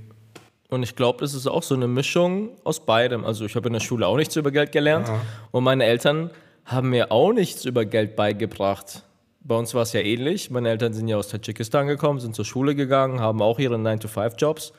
Und 0.68 0.82
ich 0.82 0.96
glaube, 0.96 1.20
das 1.20 1.34
ist 1.34 1.46
auch 1.46 1.62
so 1.62 1.74
eine 1.74 1.86
Mischung 1.86 2.50
aus 2.64 2.84
beidem. 2.84 3.24
Also 3.24 3.44
ich 3.44 3.54
habe 3.54 3.68
in 3.68 3.74
der 3.74 3.80
Schule 3.80 4.06
auch 4.06 4.16
nichts 4.16 4.34
über 4.36 4.50
Geld 4.50 4.72
gelernt 4.72 5.08
und 5.52 5.62
meine 5.64 5.84
Eltern 5.84 6.30
haben 6.64 6.90
mir 6.90 7.12
auch 7.12 7.32
nichts 7.32 7.64
über 7.64 7.84
Geld 7.84 8.16
beigebracht. 8.16 9.02
Bei 9.40 9.54
uns 9.54 9.74
war 9.74 9.82
es 9.82 9.92
ja 9.92 10.00
ähnlich. 10.00 10.50
Meine 10.50 10.70
Eltern 10.70 10.92
sind 10.92 11.06
ja 11.06 11.16
aus 11.16 11.28
Tadschikistan 11.28 11.86
gekommen, 11.86 12.18
sind 12.18 12.34
zur 12.34 12.44
Schule 12.44 12.74
gegangen, 12.74 13.20
haben 13.20 13.40
auch 13.40 13.60
ihre 13.60 13.76
9-to-5-Jobs. 13.76 14.72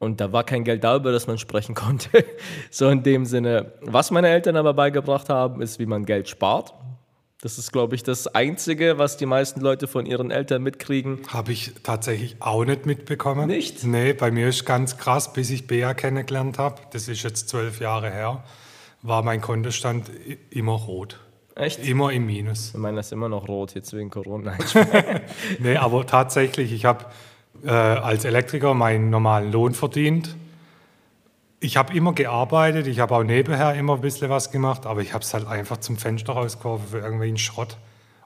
Und 0.00 0.20
da 0.20 0.32
war 0.32 0.42
kein 0.42 0.64
Geld 0.64 0.82
da, 0.82 0.96
über 0.96 1.12
das 1.12 1.28
man 1.28 1.38
sprechen 1.38 1.74
konnte. 1.76 2.24
so 2.70 2.88
in 2.88 3.04
dem 3.04 3.24
Sinne. 3.24 3.72
Was 3.82 4.10
meine 4.10 4.28
Eltern 4.28 4.56
aber 4.56 4.74
beigebracht 4.74 5.28
haben, 5.28 5.62
ist, 5.62 5.78
wie 5.78 5.86
man 5.86 6.04
Geld 6.04 6.28
spart. 6.28 6.74
Das 7.42 7.58
ist, 7.58 7.72
glaube 7.72 7.96
ich, 7.96 8.04
das 8.04 8.28
Einzige, 8.28 8.98
was 8.98 9.16
die 9.16 9.26
meisten 9.26 9.60
Leute 9.60 9.88
von 9.88 10.06
ihren 10.06 10.30
Eltern 10.30 10.62
mitkriegen. 10.62 11.18
habe 11.26 11.50
ich 11.50 11.72
tatsächlich 11.82 12.36
auch 12.38 12.64
nicht 12.64 12.86
mitbekommen. 12.86 13.48
Nicht? 13.48 13.82
Nee, 13.82 14.12
bei 14.12 14.30
mir 14.30 14.46
ist 14.48 14.64
ganz 14.64 14.96
krass, 14.96 15.32
bis 15.32 15.50
ich 15.50 15.66
Bea 15.66 15.92
kennengelernt 15.92 16.60
habe, 16.60 16.80
das 16.92 17.08
ist 17.08 17.24
jetzt 17.24 17.48
zwölf 17.48 17.80
Jahre 17.80 18.12
her, 18.12 18.44
war 19.02 19.24
mein 19.24 19.40
Kontostand 19.40 20.08
immer 20.50 20.74
rot. 20.74 21.18
Echt? 21.56 21.84
Immer 21.84 22.12
im 22.12 22.26
Minus. 22.26 22.68
Ich 22.74 22.80
meine, 22.80 22.98
das 22.98 23.06
ist 23.06 23.12
immer 23.12 23.28
noch 23.28 23.48
rot 23.48 23.74
jetzt 23.74 23.92
wegen 23.92 24.08
Corona. 24.08 24.56
Nein, 24.56 25.20
Nee, 25.58 25.76
aber 25.78 26.06
tatsächlich, 26.06 26.72
ich 26.72 26.84
habe 26.84 27.06
äh, 27.64 27.70
als 27.70 28.24
Elektriker 28.24 28.72
meinen 28.74 29.10
normalen 29.10 29.50
Lohn 29.50 29.74
verdient. 29.74 30.36
Ich 31.64 31.76
habe 31.76 31.94
immer 31.94 32.12
gearbeitet, 32.12 32.88
ich 32.88 32.98
habe 32.98 33.14
auch 33.14 33.22
nebenher 33.22 33.74
immer 33.74 33.94
ein 33.94 34.00
bisschen 34.00 34.28
was 34.28 34.50
gemacht, 34.50 34.84
aber 34.84 35.00
ich 35.00 35.14
habe 35.14 35.22
es 35.22 35.32
halt 35.32 35.46
einfach 35.46 35.76
zum 35.76 35.96
Fenster 35.96 36.32
rausgeworfen 36.32 36.88
für 36.88 36.98
irgendwelchen 36.98 37.38
Schrott. 37.38 37.76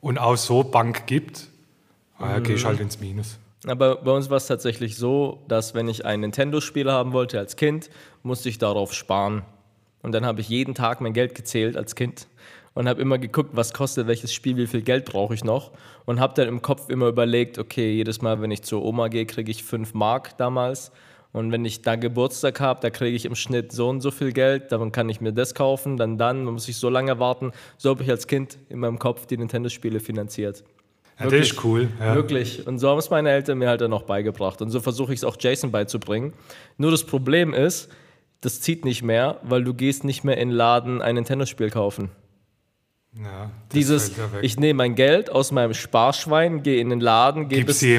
Und 0.00 0.16
auch 0.16 0.36
so 0.36 0.64
Bank 0.64 1.06
gibt, 1.06 1.48
mhm. 2.18 2.42
gehe 2.44 2.56
ich 2.56 2.64
halt 2.64 2.80
ins 2.80 2.98
Minus. 2.98 3.38
Aber 3.66 3.96
bei 3.96 4.10
uns 4.10 4.30
war 4.30 4.38
es 4.38 4.46
tatsächlich 4.46 4.96
so, 4.96 5.42
dass 5.48 5.74
wenn 5.74 5.86
ich 5.86 6.06
ein 6.06 6.20
Nintendo-Spiel 6.20 6.90
haben 6.90 7.12
wollte 7.12 7.38
als 7.38 7.56
Kind, 7.56 7.90
musste 8.22 8.48
ich 8.48 8.56
darauf 8.56 8.94
sparen. 8.94 9.42
Und 10.02 10.12
dann 10.12 10.24
habe 10.24 10.40
ich 10.40 10.48
jeden 10.48 10.74
Tag 10.74 11.02
mein 11.02 11.12
Geld 11.12 11.34
gezählt 11.34 11.76
als 11.76 11.94
Kind 11.94 12.28
und 12.72 12.88
habe 12.88 13.02
immer 13.02 13.18
geguckt, 13.18 13.50
was 13.52 13.74
kostet 13.74 14.06
welches 14.06 14.32
Spiel, 14.32 14.56
wie 14.56 14.66
viel 14.66 14.82
Geld 14.82 15.04
brauche 15.04 15.34
ich 15.34 15.44
noch. 15.44 15.72
Und 16.06 16.20
habe 16.20 16.32
dann 16.34 16.48
im 16.48 16.62
Kopf 16.62 16.88
immer 16.88 17.08
überlegt, 17.08 17.58
okay, 17.58 17.92
jedes 17.92 18.22
Mal, 18.22 18.40
wenn 18.40 18.50
ich 18.50 18.62
zur 18.62 18.82
Oma 18.82 19.08
gehe, 19.08 19.26
kriege 19.26 19.50
ich 19.50 19.62
5 19.62 19.92
Mark 19.92 20.38
damals. 20.38 20.90
Und 21.36 21.52
wenn 21.52 21.66
ich 21.66 21.82
da 21.82 21.96
Geburtstag 21.96 22.60
habe, 22.60 22.80
da 22.80 22.88
kriege 22.88 23.14
ich 23.14 23.26
im 23.26 23.34
Schnitt 23.34 23.70
so 23.70 23.90
und 23.90 24.00
so 24.00 24.10
viel 24.10 24.32
Geld, 24.32 24.72
dann 24.72 24.90
kann 24.90 25.10
ich 25.10 25.20
mir 25.20 25.34
das 25.34 25.54
kaufen, 25.54 25.98
dann 25.98 26.16
dann, 26.16 26.46
dann 26.46 26.54
muss 26.54 26.66
ich 26.66 26.78
so 26.78 26.88
lange 26.88 27.18
warten. 27.18 27.52
So 27.76 27.90
habe 27.90 28.02
ich 28.02 28.08
als 28.08 28.26
Kind 28.26 28.56
in 28.70 28.78
meinem 28.78 28.98
Kopf 28.98 29.26
die 29.26 29.36
Nintendo-Spiele 29.36 30.00
finanziert. 30.00 30.64
Ja, 31.20 31.26
das 31.26 31.50
ist 31.50 31.62
cool. 31.62 31.90
Ja. 32.00 32.14
Wirklich. 32.14 32.66
Und 32.66 32.78
so 32.78 32.88
haben 32.88 32.98
es 32.98 33.10
meine 33.10 33.28
Eltern 33.28 33.58
mir 33.58 33.68
halt 33.68 33.82
dann 33.82 33.92
auch 33.92 34.04
beigebracht. 34.04 34.62
Und 34.62 34.70
so 34.70 34.80
versuche 34.80 35.12
ich 35.12 35.18
es 35.18 35.24
auch 35.24 35.36
Jason 35.38 35.70
beizubringen. 35.70 36.32
Nur 36.78 36.90
das 36.90 37.04
Problem 37.04 37.52
ist, 37.52 37.90
das 38.40 38.62
zieht 38.62 38.86
nicht 38.86 39.02
mehr, 39.02 39.38
weil 39.42 39.62
du 39.62 39.74
gehst 39.74 40.04
nicht 40.04 40.24
mehr 40.24 40.38
in 40.38 40.48
den 40.48 40.56
Laden 40.56 41.02
ein 41.02 41.16
Nintendo-Spiel 41.16 41.68
kaufen. 41.68 42.08
Ja, 43.22 43.50
Dieses, 43.72 44.16
ja 44.16 44.24
ich 44.42 44.58
nehme 44.58 44.78
mein 44.78 44.94
Geld 44.94 45.30
aus 45.30 45.50
meinem 45.50 45.72
Sparschwein, 45.74 46.62
gehe 46.62 46.80
in 46.80 46.90
den 46.90 47.00
Laden, 47.00 47.48
gebe 47.48 47.70
es, 47.70 47.78
die 47.78 47.94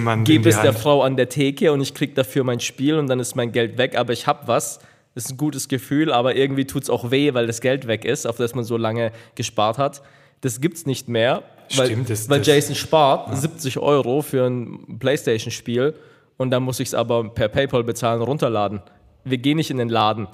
es 0.45 0.61
der. 0.61 0.73
Frau 0.73 1.01
an 1.01 1.17
der 1.17 1.27
Theke 1.29 1.71
und 1.71 1.81
ich 1.81 1.93
kriege 1.93 2.13
dafür 2.13 2.43
mein 2.43 2.59
Spiel 2.59 2.95
und 2.99 3.07
dann 3.07 3.19
ist 3.19 3.35
mein 3.35 3.51
Geld 3.51 3.77
weg, 3.77 3.97
aber 3.97 4.13
ich 4.13 4.27
habe 4.27 4.47
was. 4.47 4.79
Das 5.15 5.25
ist 5.25 5.31
ein 5.31 5.37
gutes 5.37 5.67
Gefühl, 5.67 6.11
aber 6.13 6.35
irgendwie 6.35 6.65
tut 6.65 6.83
es 6.83 6.89
auch 6.91 7.09
weh, 7.09 7.33
weil 7.33 7.47
das 7.47 7.61
Geld 7.61 7.87
weg 7.87 8.05
ist, 8.05 8.27
auf 8.27 8.37
das 8.37 8.53
man 8.53 8.63
so 8.63 8.77
lange 8.77 9.11
gespart 9.33 9.79
hat. 9.79 10.03
Das 10.41 10.61
gibt 10.61 10.77
es 10.77 10.85
nicht 10.85 11.09
mehr, 11.09 11.41
weil, 11.75 11.87
Stimmt, 11.87 12.09
das- 12.11 12.29
weil 12.29 12.37
das- 12.39 12.47
Jason 12.47 12.75
spart 12.75 13.35
70 13.35 13.79
Euro 13.79 14.21
für 14.21 14.45
ein 14.45 14.99
Playstation-Spiel 14.99 15.95
und 16.37 16.51
dann 16.51 16.61
muss 16.61 16.79
ich 16.79 16.89
es 16.89 16.93
aber 16.93 17.29
per 17.33 17.47
PayPal 17.47 17.83
bezahlen 17.83 18.21
und 18.21 18.27
runterladen. 18.27 18.81
Wir 19.23 19.39
gehen 19.39 19.57
nicht 19.57 19.71
in 19.71 19.77
den 19.77 19.89
Laden. 19.89 20.27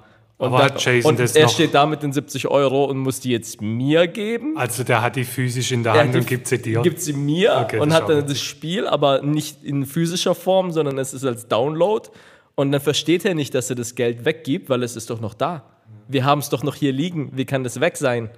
Und, 0.43 0.53
Aber 0.53 0.69
dann, 0.69 1.01
und 1.03 1.19
er 1.19 1.47
steht 1.47 1.73
da 1.73 1.85
mit 1.85 2.03
den 2.03 2.11
70 2.11 2.49
Euro 2.49 2.83
und 2.83 2.97
muss 2.97 3.21
die 3.21 3.31
jetzt 3.31 3.61
mir 3.61 4.07
geben. 4.07 4.57
Also 4.57 4.83
der 4.83 5.01
hat 5.01 5.15
die 5.15 5.23
physisch 5.23 5.71
in 5.71 5.83
der 5.83 5.93
Er 5.93 6.01
Hand 6.01 6.13
die- 6.13 6.19
und 6.19 6.27
gibt 6.27 6.47
sie 6.47 6.61
dir. 6.61 6.81
Gibt 6.81 6.99
sie 6.99 7.13
mir 7.13 7.61
Okay, 7.61 7.79
und 7.79 7.93
hat 7.93 8.09
dann 8.09 8.27
das 8.27 8.41
Spiel, 8.41 8.85
aber 8.85 9.21
nicht 9.21 9.63
in 9.63 9.85
physischer 9.85 10.35
Form, 10.35 10.71
sondern 10.73 10.97
es 10.97 11.13
ist 11.13 11.23
als 11.23 11.47
Download. 11.47 12.09
Und 12.55 12.73
dann 12.73 12.81
versteht 12.81 13.23
er 13.23 13.35
nicht, 13.35 13.55
dass 13.55 13.69
er 13.69 13.77
das 13.77 13.95
Geld 13.95 14.25
weggibt, 14.25 14.69
weil 14.69 14.83
es 14.83 14.97
ist 14.97 15.09
doch 15.09 15.21
noch 15.21 15.33
da. 15.33 15.63
Wir 16.09 16.25
haben 16.25 16.39
es 16.39 16.49
doch 16.49 16.61
noch 16.63 16.75
hier 16.75 16.91
liegen. 16.91 17.31
Wie 17.33 17.45
kann 17.45 17.63
das 17.63 17.79
weg 17.79 17.95
sein? 17.95 18.29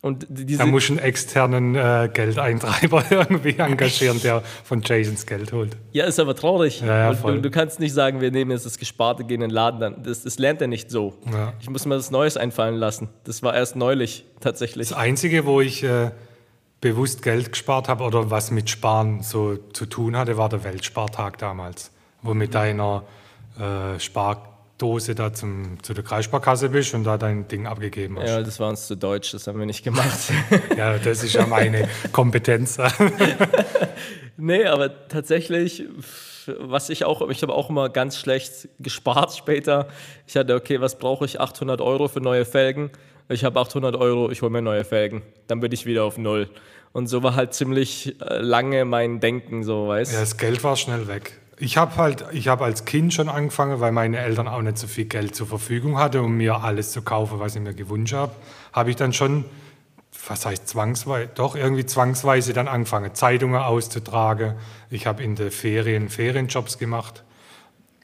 Und 0.00 0.26
diese, 0.28 0.58
Da 0.58 0.66
muss 0.66 0.84
ich 0.84 0.90
einen 0.90 1.00
externen 1.00 1.74
äh, 1.74 2.08
Geldeintreiber 2.12 3.04
irgendwie 3.10 3.58
engagieren, 3.58 4.20
der 4.22 4.42
von 4.62 4.80
Jasons 4.80 5.26
Geld 5.26 5.52
holt. 5.52 5.76
ja, 5.92 6.04
ist 6.04 6.20
aber 6.20 6.36
traurig. 6.36 6.80
Ja, 6.82 7.12
ja, 7.12 7.14
du, 7.14 7.40
du 7.40 7.50
kannst 7.50 7.80
nicht 7.80 7.92
sagen, 7.92 8.20
wir 8.20 8.30
nehmen 8.30 8.52
jetzt 8.52 8.64
das 8.64 8.78
Gesparte, 8.78 9.24
gehen 9.24 9.42
in 9.42 9.48
den 9.48 9.50
Laden. 9.50 9.80
Dann. 9.80 10.02
Das, 10.04 10.22
das 10.22 10.38
lernt 10.38 10.60
er 10.60 10.68
nicht 10.68 10.90
so. 10.90 11.14
Ja. 11.32 11.52
Ich 11.60 11.68
muss 11.68 11.84
mir 11.84 11.96
das 11.96 12.12
Neues 12.12 12.36
einfallen 12.36 12.76
lassen. 12.76 13.08
Das 13.24 13.42
war 13.42 13.54
erst 13.56 13.74
neulich 13.74 14.24
tatsächlich. 14.40 14.88
Das 14.88 14.96
Einzige, 14.96 15.46
wo 15.46 15.60
ich 15.60 15.82
äh, 15.82 16.12
bewusst 16.80 17.22
Geld 17.22 17.50
gespart 17.50 17.88
habe 17.88 18.04
oder 18.04 18.30
was 18.30 18.52
mit 18.52 18.70
Sparen 18.70 19.22
so 19.22 19.56
zu 19.72 19.86
tun 19.86 20.16
hatte, 20.16 20.36
war 20.36 20.48
der 20.48 20.62
Weltspartag 20.62 21.38
damals, 21.38 21.90
wo 22.22 22.34
mit 22.34 22.54
deiner 22.54 23.02
äh, 23.58 23.98
Spardose 24.78 25.16
da 25.16 25.32
zum, 25.32 25.82
zu 25.82 25.92
der 25.92 26.04
Kreissparkasse 26.04 26.68
bist 26.68 26.94
und 26.94 27.02
da 27.02 27.18
dein 27.18 27.48
Ding 27.48 27.66
abgegeben 27.66 28.16
hast. 28.16 28.28
Ja, 28.28 28.42
das 28.42 28.60
war 28.60 28.68
uns 28.68 28.86
zu 28.86 28.96
deutsch, 28.96 29.32
das 29.32 29.48
haben 29.48 29.58
wir 29.58 29.66
nicht 29.66 29.82
gemacht. 29.82 30.30
Ja, 30.76 30.96
das 30.98 31.24
ist 31.24 31.32
ja 31.34 31.46
meine 31.46 31.88
Kompetenz. 32.12 32.78
Nee, 34.40 34.66
aber 34.66 35.08
tatsächlich, 35.08 35.82
was 36.46 36.90
ich 36.90 37.04
auch, 37.04 37.28
ich 37.28 37.42
habe 37.42 37.52
auch 37.52 37.70
immer 37.70 37.88
ganz 37.88 38.16
schlecht 38.16 38.68
gespart 38.78 39.34
später. 39.34 39.88
Ich 40.28 40.36
hatte, 40.36 40.54
okay, 40.54 40.80
was 40.80 40.96
brauche 40.96 41.24
ich? 41.24 41.40
800 41.40 41.80
Euro 41.80 42.06
für 42.06 42.20
neue 42.20 42.44
Felgen. 42.44 42.92
Ich 43.28 43.42
habe 43.42 43.58
800 43.58 43.96
Euro, 43.96 44.30
ich 44.30 44.40
hole 44.40 44.52
mir 44.52 44.62
neue 44.62 44.84
Felgen. 44.84 45.22
Dann 45.48 45.58
bin 45.58 45.72
ich 45.72 45.86
wieder 45.86 46.04
auf 46.04 46.18
Null. 46.18 46.48
Und 46.92 47.08
so 47.08 47.24
war 47.24 47.34
halt 47.34 47.52
ziemlich 47.52 48.14
äh, 48.20 48.38
lange 48.38 48.84
mein 48.84 49.18
Denken, 49.18 49.64
so, 49.64 49.88
weißt 49.88 50.12
Ja, 50.12 50.20
das 50.20 50.36
Geld 50.36 50.62
war 50.62 50.76
schnell 50.76 51.08
weg. 51.08 51.32
Ich 51.60 51.76
habe 51.76 51.96
halt, 51.96 52.24
ich 52.32 52.46
habe 52.46 52.64
als 52.64 52.84
Kind 52.84 53.12
schon 53.12 53.28
angefangen, 53.28 53.80
weil 53.80 53.90
meine 53.90 54.18
Eltern 54.18 54.46
auch 54.46 54.62
nicht 54.62 54.78
so 54.78 54.86
viel 54.86 55.06
Geld 55.06 55.34
zur 55.34 55.48
Verfügung 55.48 55.98
hatten, 55.98 56.18
um 56.18 56.36
mir 56.36 56.62
alles 56.62 56.92
zu 56.92 57.02
kaufen, 57.02 57.40
was 57.40 57.56
ich 57.56 57.62
mir 57.62 57.74
gewünscht 57.74 58.14
habe, 58.14 58.32
habe 58.72 58.90
ich 58.90 58.96
dann 58.96 59.12
schon, 59.12 59.44
was 60.28 60.46
heißt 60.46 60.68
zwangsweise, 60.68 61.30
doch 61.34 61.56
irgendwie 61.56 61.84
zwangsweise 61.84 62.52
dann 62.52 62.68
angefangen, 62.68 63.12
Zeitungen 63.14 63.60
auszutragen. 63.60 64.54
Ich 64.88 65.06
habe 65.08 65.24
in 65.24 65.34
den 65.34 65.50
Ferien 65.50 66.08
Ferienjobs 66.08 66.78
gemacht. 66.78 67.24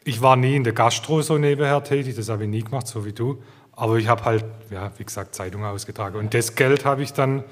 Ich 0.03 0.21
war 0.21 0.35
nie 0.35 0.57
in 0.57 0.65
der 0.65 0.73
Gastro 0.73 1.23
so 1.23 1.39
nebenher 1.39 1.85
tätig, 1.85 2.17
das 2.17 2.29
habe 2.29 2.45
ich 2.45 2.51
nie 2.51 2.63
gemacht, 2.63 2.89
so 2.89 3.05
wie 3.05 3.13
du. 3.13 3.41
Aber 3.73 3.97
ich 3.97 4.09
habe 4.09 4.25
halt, 4.25 4.45
ja, 4.71 4.91
wie 4.99 5.05
gesagt, 5.05 5.35
Zeitungen 5.35 5.67
ausgetragen. 5.67 6.19
Und 6.19 6.35
das 6.35 6.57
Geld 6.57 6.85
habe 6.85 7.03
ich 7.03 7.13
dann 7.13 7.45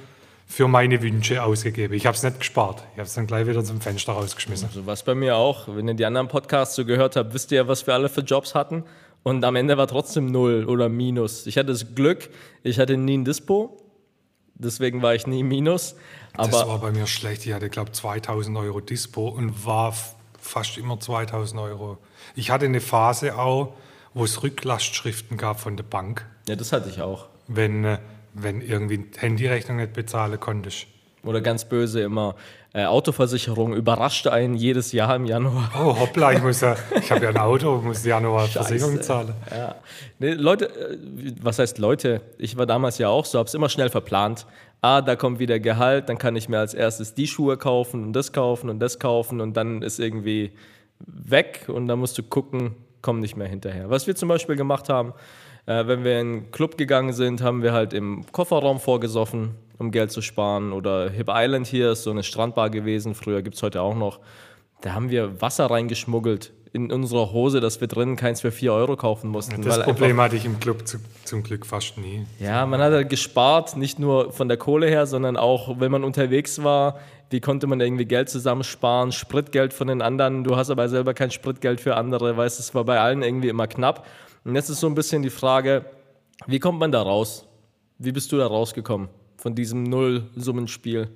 für 0.53 0.69
meine 0.69 1.01
Wünsche 1.01 1.43
ausgegeben. 1.43 1.95
Ich 1.95 2.05
habe 2.05 2.15
es 2.15 2.23
nicht 2.23 2.41
gespart. 2.41 2.85
Ich 2.93 2.99
habe 2.99 3.07
es 3.07 3.15
dann 3.15 3.27
gleich 3.27 3.47
wieder 3.47 3.65
zum 3.65 3.81
Fenster 3.81 4.13
rausgeschmissen. 4.13 4.69
So 4.71 4.85
was 4.85 5.03
bei 5.03 5.15
mir 5.15 5.37
auch. 5.37 5.67
Wenn 5.67 5.89
ihr 5.89 5.95
die 5.95 6.05
anderen 6.05 6.29
Podcasts 6.29 6.77
so 6.77 6.85
gehört 6.85 7.17
habt, 7.17 7.33
wisst 7.33 7.53
ihr 7.53 7.57
ja, 7.57 7.69
was 7.69 7.87
wir 7.87 7.95
alle 7.95 8.11
für 8.11 8.21
Jobs 8.21 8.55
hatten. 8.55 8.85
Und 9.23 9.45
am 9.47 9.57
Ende 9.57 9.79
war 9.79 9.87
trotzdem 9.87 10.27
Null 10.27 10.67
oder 10.67 10.91
Minus. 10.91 11.47
Ich 11.47 11.57
hatte 11.57 11.69
das 11.69 11.95
Glück, 11.95 12.29
ich 12.63 12.79
hatte 12.79 12.99
nie 12.99 13.17
ein 13.17 13.25
Dispo. 13.25 13.79
Deswegen 14.55 15.01
war 15.01 15.15
ich 15.15 15.27
nie 15.27 15.43
Minus. 15.43 15.97
das 16.37 16.53
Aber 16.55 16.69
war 16.69 16.79
bei 16.81 16.91
mir 16.91 17.07
schlecht. 17.07 17.47
Ich 17.47 17.55
hatte, 17.55 17.71
glaube 17.71 17.91
ich, 17.91 17.99
2000 17.99 18.55
Euro 18.59 18.81
Dispo 18.81 19.29
und 19.29 19.65
war 19.65 19.95
fast 20.39 20.77
immer 20.77 21.01
2000 21.01 21.63
Euro. 21.63 21.97
Ich 22.35 22.51
hatte 22.51 22.67
eine 22.67 22.83
Phase 22.83 23.39
auch, 23.39 23.73
wo 24.13 24.25
es 24.25 24.43
Rücklastschriften 24.43 25.39
gab 25.39 25.61
von 25.61 25.79
der 25.79 25.85
Bank, 25.85 26.27
ja, 26.47 26.57
das 26.57 26.73
hatte 26.73 26.91
ich 26.91 27.01
auch. 27.01 27.29
wenn, 27.49 27.85
äh, 27.85 27.99
wenn 28.35 28.61
irgendwie 28.61 28.99
die 28.99 29.19
Handyrechnung 29.19 29.79
nicht 29.79 29.93
bezahlen 29.93 30.39
konntest. 30.41 30.87
Oder 31.25 31.41
ganz 31.41 31.65
böse 31.65 32.01
immer. 32.01 32.35
Äh, 32.75 32.87
Autoversicherung 32.87 33.75
überraschte 33.75 34.33
einen 34.33 34.55
jedes 34.55 34.93
Jahr 34.93 35.15
im 35.15 35.25
Januar. 35.25 35.71
Oh, 35.79 35.99
hoppla, 36.01 36.33
ich, 36.33 36.43
muss 36.43 36.63
ja, 36.63 36.75
ich 36.99 37.13
habe 37.13 37.25
ja 37.25 37.31
ein 37.31 37.37
Auto, 37.37 37.77
muss 37.77 38.05
Januar 38.05 38.47
Versicherung 38.49 39.01
zahlen. 39.03 39.35
Ja. 39.51 39.77
Nee, 40.19 40.33
Leute, 40.33 40.67
äh, 40.67 40.99
was 41.43 41.59
heißt 41.59 41.79
Leute? 41.79 42.23
Ich 42.39 42.57
war 42.57 42.67
damals 42.67 42.99
ja 42.99 43.09
auch 43.09 43.25
so, 43.25 43.39
hab's 43.39 43.55
immer 43.55 43.69
schnell 43.69 43.91
verplant. 43.91 44.47
Ah, 44.81 45.01
da 45.01 45.15
kommt 45.15 45.39
wieder 45.39 45.61
Gehalt, 45.61 46.09
dann 46.09 46.19
kann 46.19 46.35
ich 46.35 46.49
mir 46.49 46.59
als 46.59 46.75
erstes 46.75 47.15
die 47.15 47.29
Schuhe 47.29 47.57
kaufen 47.57 48.03
und 48.03 48.15
das 48.15 48.33
kaufen 48.33 48.69
und 48.69 48.81
das 48.81 48.99
kaufen 48.99 49.41
und 49.41 49.57
dann 49.57 49.83
ist 49.83 50.01
irgendwie 50.01 50.53
weg 51.07 51.67
und 51.69 51.87
dann 51.87 52.01
musst 52.01 52.19
du 52.19 52.25
gucken, 52.25 52.75
komm 53.01 53.21
nicht 53.21 53.37
mehr 53.37 53.47
hinterher. 53.47 53.91
Was 53.91 54.07
wir 54.07 54.17
zum 54.17 54.29
Beispiel 54.29 54.57
gemacht 54.57 54.89
haben, 54.89 55.13
äh, 55.67 55.87
wenn 55.87 56.05
wir 56.05 56.21
in 56.21 56.27
einen 56.27 56.51
Club 56.51 56.77
gegangen 56.77 57.13
sind, 57.13 57.43
haben 57.43 57.63
wir 57.63 57.73
halt 57.73 57.93
im 57.93 58.25
Kofferraum 58.33 58.81
vorgesoffen, 58.81 59.55
um 59.79 59.91
Geld 59.91 60.11
zu 60.11 60.23
sparen. 60.23 60.73
Oder 60.73 61.11
Hip 61.11 61.29
Island 61.31 61.67
hier 61.67 61.93
ist 61.93 62.03
so 62.03 62.11
eine 62.11 62.23
Strandbar 62.23 62.71
gewesen, 62.71 63.15
früher 63.15 63.43
gibt 63.43 63.57
es 63.57 63.63
heute 63.63 63.83
auch 63.83 63.95
noch. 63.95 64.21
Da 64.81 64.95
haben 64.95 65.11
wir 65.11 65.41
Wasser 65.41 65.67
reingeschmuggelt 65.67 66.53
in 66.73 66.91
unsere 66.91 67.33
Hose, 67.33 67.61
dass 67.61 67.81
wir 67.81 67.89
drinnen 67.89 68.17
keins 68.17 68.41
für 68.41 68.51
4 68.51 68.73
Euro 68.73 68.97
kaufen 68.97 69.29
mussten. 69.29 69.61
Das 69.63 69.83
Problem 69.83 70.19
hatte 70.21 70.37
ich 70.37 70.47
im 70.47 70.59
Club 70.59 70.89
zu, 70.89 70.99
zum 71.25 71.43
Glück 71.43 71.67
fast 71.67 71.99
nie. 71.99 72.27
Ja, 72.41 72.65
man 72.65 72.81
hat 72.81 72.93
halt 72.93 73.11
gespart, 73.11 73.77
nicht 73.77 73.99
nur 73.99 74.33
von 74.33 74.49
der 74.49 74.57
Kohle 74.57 74.87
her, 74.87 75.07
sondern 75.07 75.37
auch, 75.37 75.79
wenn 75.81 75.93
man 75.93 76.03
unterwegs 76.03 76.65
war, 76.65 76.99
wie 77.29 77.41
konnte 77.41 77.67
man 77.67 77.81
irgendwie 77.81 78.07
Geld 78.07 78.31
zusammensparen, 78.31 79.13
Spritgeld 79.13 79.75
von 79.75 79.89
den 79.89 80.01
anderen, 80.01 80.45
du 80.45 80.57
hast 80.57 80.71
aber 80.71 80.89
selber 80.89 81.13
kein 81.15 81.31
Spritgeld 81.31 81.81
für 81.81 81.97
andere, 81.97 82.37
weißt 82.37 82.59
es 82.59 82.75
war 82.75 82.85
bei 82.85 82.99
allen 82.99 83.23
irgendwie 83.23 83.49
immer 83.49 83.67
knapp. 83.67 84.07
Und 84.45 84.55
jetzt 84.55 84.69
ist 84.69 84.81
so 84.81 84.87
ein 84.87 84.95
bisschen 84.95 85.23
die 85.23 85.31
Frage, 85.31 85.85
wie 86.47 86.59
kommt 86.59 86.79
man 86.79 86.93
da 86.93 87.03
raus? 87.03 87.47
Wie 87.99 88.13
bist 88.13 88.33
du 88.33 88.39
da 88.39 88.47
rausgekommen 88.47 89.09
von 89.37 89.55
diesem 89.55 89.85
Nullsummenspiel? 89.85 91.09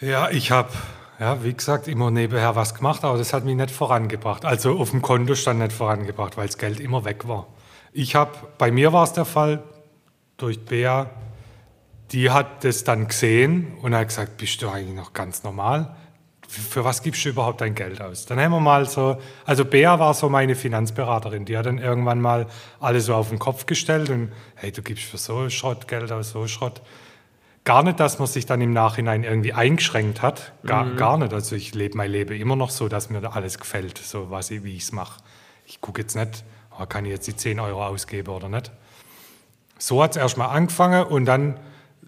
Ja, 0.00 0.30
ich 0.30 0.50
habe, 0.50 0.70
ja, 1.20 1.44
wie 1.44 1.52
gesagt, 1.52 1.86
immer 1.88 2.10
nebenher 2.10 2.56
was 2.56 2.74
gemacht, 2.74 3.04
aber 3.04 3.18
das 3.18 3.32
hat 3.32 3.44
mich 3.44 3.56
nicht 3.56 3.70
vorangebracht. 3.70 4.44
Also 4.44 4.78
auf 4.78 4.90
dem 4.90 5.02
Konto 5.02 5.34
stand 5.34 5.60
nicht 5.60 5.72
vorangebracht, 5.72 6.36
weil 6.36 6.46
das 6.46 6.58
Geld 6.58 6.80
immer 6.80 7.04
weg 7.04 7.28
war. 7.28 7.46
Ich 7.92 8.14
habe, 8.14 8.32
bei 8.56 8.70
mir 8.70 8.92
war 8.92 9.04
es 9.04 9.12
der 9.12 9.26
Fall, 9.26 9.62
durch 10.38 10.64
Bea, 10.64 11.10
die 12.10 12.30
hat 12.30 12.64
das 12.64 12.84
dann 12.84 13.08
gesehen 13.08 13.74
und 13.82 13.94
hat 13.94 14.08
gesagt, 14.08 14.38
bist 14.38 14.60
du 14.62 14.68
eigentlich 14.68 14.96
noch 14.96 15.12
ganz 15.12 15.42
normal? 15.42 15.94
Für 16.52 16.84
was 16.84 17.02
gibst 17.02 17.24
du 17.24 17.30
überhaupt 17.30 17.62
dein 17.62 17.74
Geld 17.74 18.02
aus? 18.02 18.26
Dann 18.26 18.38
haben 18.38 18.52
wir 18.52 18.60
mal 18.60 18.86
so, 18.86 19.16
also 19.46 19.64
Bea 19.64 19.98
war 19.98 20.12
so 20.12 20.28
meine 20.28 20.54
Finanzberaterin, 20.54 21.46
die 21.46 21.56
hat 21.56 21.64
dann 21.64 21.78
irgendwann 21.78 22.20
mal 22.20 22.46
alles 22.78 23.06
so 23.06 23.14
auf 23.14 23.30
den 23.30 23.38
Kopf 23.38 23.64
gestellt 23.64 24.10
und 24.10 24.32
hey, 24.56 24.70
du 24.70 24.82
gibst 24.82 25.04
für 25.04 25.16
so 25.16 25.48
Schrott 25.48 25.88
Geld 25.88 26.12
aus, 26.12 26.32
so 26.32 26.46
Schrott. 26.46 26.82
Gar 27.64 27.84
nicht, 27.84 28.00
dass 28.00 28.18
man 28.18 28.28
sich 28.28 28.44
dann 28.44 28.60
im 28.60 28.74
Nachhinein 28.74 29.24
irgendwie 29.24 29.54
eingeschränkt 29.54 30.20
hat. 30.20 30.52
Gar, 30.66 30.90
gar 30.96 31.16
nicht. 31.16 31.32
Also 31.32 31.56
ich 31.56 31.74
lebe 31.74 31.96
mein 31.96 32.10
Leben 32.10 32.38
immer 32.38 32.56
noch 32.56 32.70
so, 32.70 32.86
dass 32.86 33.08
mir 33.08 33.22
da 33.22 33.30
alles 33.30 33.58
gefällt, 33.58 33.96
so 33.96 34.30
was 34.30 34.50
ich, 34.50 34.62
wie 34.62 34.76
ich 34.76 34.82
es 34.82 34.92
mache. 34.92 35.22
Ich 35.64 35.80
gucke 35.80 36.02
jetzt 36.02 36.16
nicht, 36.16 36.44
oh, 36.78 36.84
kann 36.84 37.06
ich 37.06 37.12
jetzt 37.12 37.28
die 37.28 37.36
10 37.36 37.60
Euro 37.60 37.86
ausgeben 37.86 38.28
oder 38.28 38.50
nicht. 38.50 38.72
So 39.78 40.02
hat 40.02 40.10
es 40.10 40.16
erstmal 40.18 40.54
angefangen 40.54 41.04
und 41.04 41.24
dann 41.24 41.58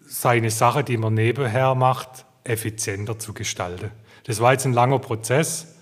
seine 0.07 0.51
Sache, 0.51 0.85
die 0.85 0.99
man 0.99 1.15
nebenher 1.15 1.75
macht, 1.75 2.27
effizienter 2.45 3.19
zu 3.19 3.33
gestalten. 3.33 3.91
Das 4.25 4.41
war 4.41 4.53
jetzt 4.53 4.67
ein 4.67 4.73
langer 4.73 4.99
Prozess. 4.99 5.77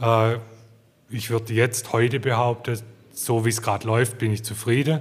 Äh, 0.00 0.36
ich 1.10 1.30
würde 1.30 1.52
jetzt 1.52 1.92
heute 1.92 2.20
behaupten, 2.20 2.80
so 3.12 3.44
wie 3.44 3.50
es 3.50 3.62
gerade 3.62 3.86
läuft, 3.86 4.18
bin 4.18 4.32
ich 4.32 4.42
zufrieden. 4.42 5.00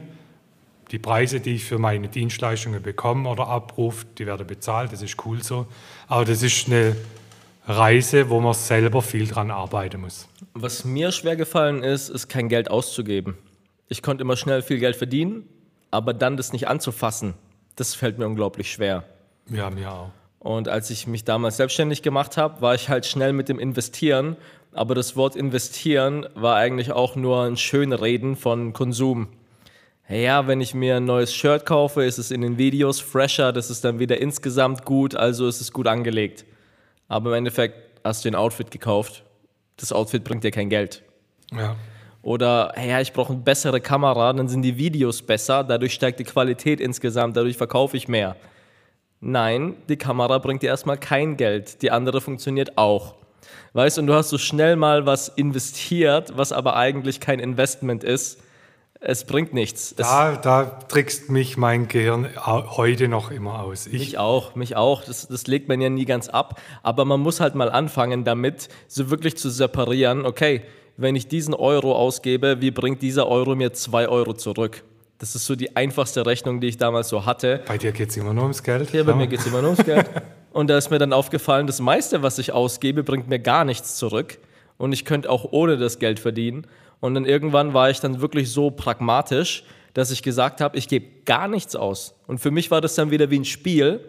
Die 0.92 1.00
Preise, 1.00 1.40
die 1.40 1.56
ich 1.56 1.64
für 1.64 1.80
meine 1.80 2.10
Dienstleistungen 2.10 2.84
bekomme 2.84 3.30
oder 3.30 3.48
abrufe, 3.48 4.06
die 4.18 4.28
werden 4.28 4.46
bezahlt, 4.46 4.92
das 4.92 5.02
ist 5.02 5.26
cool 5.26 5.42
so. 5.42 5.68
Aber 6.08 6.26
das 6.26 6.44
ist 6.44 6.68
eine 6.68 6.98
Reise, 7.66 8.30
wo 8.30 8.42
man 8.42 8.54
selber 8.54 9.02
viel 9.02 9.26
dran 9.28 9.52
arbeiten 9.52 10.02
muss. 10.02 10.28
Was 10.54 10.84
mir 10.84 11.14
schwer 11.14 11.38
gefallen 11.38 11.84
ist, 11.84 12.10
ist 12.10 12.28
kein 12.28 12.50
Geld 12.50 12.70
auszugeben. 12.70 13.38
Ich 13.88 14.02
konnte 14.02 14.24
immer 14.24 14.36
schnell 14.36 14.62
viel 14.62 14.80
Geld 14.80 14.98
verdienen, 14.98 15.48
aber 15.92 16.14
dann 16.14 16.36
das 16.36 16.52
nicht 16.52 16.68
anzufassen, 16.68 17.36
das 17.78 17.96
fällt 17.96 18.18
mir 18.18 18.26
unglaublich 18.26 18.72
schwer. 18.72 19.06
Ja, 19.50 19.70
mir 19.70 19.92
auch. 19.92 20.12
Und 20.42 20.68
als 20.68 20.90
ich 20.90 21.06
mich 21.06 21.24
damals 21.24 21.58
selbstständig 21.58 22.02
gemacht 22.02 22.36
habe, 22.36 22.62
war 22.62 22.74
ich 22.74 22.90
halt 22.90 23.06
schnell 23.06 23.32
mit 23.32 23.48
dem 23.48 23.60
Investieren. 23.60 24.38
Aber 24.74 24.96
das 24.96 25.16
Wort 25.16 25.36
investieren 25.36 26.26
war 26.34 26.56
eigentlich 26.56 26.92
auch 26.92 27.16
nur 27.16 27.44
ein 27.44 27.58
Schönreden 27.58 28.36
von 28.36 28.74
Konsum. 28.74 29.28
Ja, 30.10 30.48
wenn 30.48 30.60
ich 30.60 30.74
mir 30.74 30.98
ein 30.98 31.06
neues 31.06 31.32
Shirt 31.32 31.68
kaufe, 31.68 32.04
ist 32.04 32.18
es 32.18 32.32
in 32.32 32.42
den 32.42 32.58
Videos 32.58 33.00
fresher, 33.00 33.54
das 33.54 33.70
ist 33.70 33.86
dann 33.86 34.00
wieder 34.00 34.20
insgesamt 34.20 34.84
gut, 34.84 35.16
also 35.16 35.48
ist 35.48 35.62
es 35.62 35.72
gut 35.72 35.86
angelegt. 35.86 36.44
Aber 37.08 37.30
im 37.30 37.38
Endeffekt 37.38 38.02
hast 38.04 38.26
du 38.26 38.30
ein 38.30 38.36
Outfit 38.36 38.72
gekauft. 38.72 39.24
Das 39.78 39.94
Outfit 39.94 40.24
bringt 40.24 40.44
dir 40.44 40.52
kein 40.52 40.70
Geld. 40.70 41.04
Ja. 41.54 41.76
Oder, 42.24 42.74
ja, 42.84 43.00
ich 43.00 43.14
brauche 43.14 43.34
eine 43.34 43.44
bessere 43.44 43.80
Kamera, 43.80 44.34
dann 44.34 44.50
sind 44.50 44.64
die 44.64 44.78
Videos 44.78 45.22
besser, 45.22 45.64
dadurch 45.64 45.94
steigt 45.94 46.20
die 46.20 46.24
Qualität 46.24 46.82
insgesamt, 46.82 47.38
dadurch 47.38 47.58
verkaufe 47.58 47.96
ich 47.96 48.08
mehr. 48.08 48.36
Nein, 49.22 49.76
die 49.88 49.98
Kamera 49.98 50.40
bringt 50.40 50.64
dir 50.64 50.68
erstmal 50.68 50.98
kein 50.98 51.38
Geld, 51.38 51.84
die 51.84 51.92
andere 51.92 52.22
funktioniert 52.22 52.78
auch. 52.80 53.16
Weißt 53.74 53.98
du, 53.98 54.02
und 54.02 54.08
du 54.08 54.16
hast 54.16 54.30
so 54.30 54.40
schnell 54.40 54.76
mal 54.76 55.06
was 55.06 55.30
investiert, 55.30 56.34
was 56.36 56.52
aber 56.52 56.76
eigentlich 56.76 57.20
kein 57.20 57.40
Investment 57.40 58.04
ist. 58.04 58.42
Es 59.00 59.26
bringt 59.26 59.54
nichts. 59.54 59.92
Es, 59.92 60.08
Da, 60.08 60.36
da 60.36 60.64
trickst 60.64 61.30
mich 61.30 61.56
mein 61.56 61.88
Gehirn 61.88 62.28
heute 62.46 63.08
noch 63.08 63.32
immer 63.32 63.62
aus. 63.62 63.88
Ich, 63.88 63.94
Mich 63.94 64.18
auch, 64.18 64.56
mich 64.56 64.76
auch. 64.76 65.04
Das, 65.04 65.28
das 65.28 65.46
legt 65.48 65.70
man 65.70 65.82
ja 65.82 65.90
nie 65.90 66.06
ganz 66.06 66.28
ab. 66.28 66.60
Aber 66.82 67.06
man 67.06 67.20
muss 67.20 67.40
halt 67.40 67.54
mal 67.56 67.70
anfangen 67.70 68.24
damit, 68.24 68.70
so 68.88 69.10
wirklich 69.12 69.38
zu 69.38 69.50
separieren, 69.50 70.26
okay, 70.26 70.64
wenn 70.98 71.16
ich 71.16 71.28
diesen 71.28 71.54
Euro 71.54 71.96
ausgebe, 71.96 72.62
wie 72.62 72.72
bringt 72.72 73.02
dieser 73.02 73.28
Euro 73.28 73.56
mir 73.56 73.74
zwei 73.74 74.08
Euro 74.08 74.34
zurück? 74.34 74.84
Das 75.22 75.36
ist 75.36 75.46
so 75.46 75.56
die 75.56 75.76
einfachste 75.76 76.26
Rechnung, 76.26 76.62
die 76.62 76.68
ich 76.68 76.78
damals 76.78 77.10
so 77.10 77.28
hatte. 77.28 77.62
bei 77.68 77.78
dir 77.78 77.92
geht 77.92 78.10
es 78.10 78.18
immer 78.18 78.34
nur 78.34 78.42
ums 78.42 78.64
Geld. 78.64 78.92
Ja, 78.92 79.04
bei 79.04 79.14
mir 79.14 79.28
geht 79.28 79.42
es 79.42 79.46
immer 79.46 79.62
nur 79.62 79.70
ums 79.70 79.86
Geld. 79.86 80.10
Und 80.52 80.68
da 80.68 80.80
ist 80.80 80.90
mir 80.90 80.98
dann 80.98 81.14
aufgefallen, 81.14 81.68
das 81.68 81.80
meiste, 81.80 82.24
was 82.24 82.40
ich 82.40 82.54
ausgebe, 82.54 83.04
bringt 83.04 83.30
mir 83.30 83.38
gar 83.38 83.64
nichts 83.64 83.98
zurück. 83.98 84.40
Und 84.80 84.94
ich 84.94 85.06
könnte 85.06 85.30
auch 85.30 85.46
ohne 85.52 85.78
das 85.78 86.00
Geld 86.00 86.20
verdienen. 86.20 86.66
Und 87.02 87.14
dann 87.14 87.26
irgendwann 87.26 87.76
war 87.76 87.92
ich 87.92 88.00
dann 88.00 88.20
wirklich 88.20 88.50
so 88.50 88.72
pragmatisch, 88.72 89.64
dass 89.94 90.10
ich 90.10 90.24
gesagt 90.24 90.60
habe, 90.60 90.76
ich 90.76 90.88
gebe 90.88 91.06
gar 91.24 91.48
nichts 91.48 91.76
aus. 91.76 92.16
Und 92.26 92.40
für 92.40 92.50
mich 92.50 92.72
war 92.72 92.82
das 92.82 92.96
dann 92.96 93.12
wieder 93.12 93.30
wie 93.30 93.38
ein 93.38 93.46
Spiel, 93.46 94.00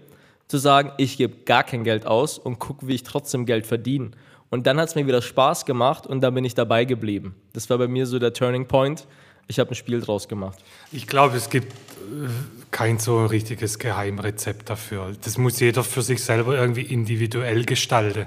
zu 0.49 0.57
sagen, 0.57 0.93
ich 0.97 1.19
gebe 1.19 1.45
gar 1.45 1.63
kein 1.63 1.85
Geld 1.85 2.07
aus 2.07 2.39
und 2.39 2.59
gucke, 2.59 2.89
wie 2.89 2.95
ich 2.95 3.03
trotzdem 3.03 3.45
Geld 3.45 3.67
verdiene. 3.67 4.13
Und 4.49 4.67
dann 4.67 4.81
hat 4.81 4.89
es 4.89 4.95
mir 4.95 5.07
wieder 5.07 5.21
Spaß 5.21 5.67
gemacht 5.67 6.07
und 6.07 6.23
dann 6.23 6.33
bin 6.33 6.45
ich 6.47 6.55
dabei 6.55 6.87
geblieben. 6.87 7.35
Das 7.53 7.69
war 7.69 7.77
bei 7.77 7.87
mir 7.87 8.07
so 8.07 8.19
der 8.19 8.33
Turning 8.33 8.67
Point. 8.67 9.07
Ich 9.49 9.59
habe 9.59 9.71
ein 9.71 9.75
Spiel 9.75 10.01
draus 10.01 10.29
gemacht. 10.29 10.59
Ich 10.93 11.07
glaube, 11.07 11.37
es 11.37 11.51
gibt 11.51 11.73
äh, 11.73 12.29
kein 12.71 12.99
so 12.99 13.27
richtiges 13.27 13.79
Geheimrezept 13.79 14.71
dafür. 14.71 15.15
Das 15.23 15.39
muss 15.39 15.61
jeder 15.61 15.85
für 15.85 16.03
sich 16.03 16.23
selber 16.23 16.57
irgendwie 16.57 16.83
individuell 16.83 17.65
gestalten. 17.65 18.27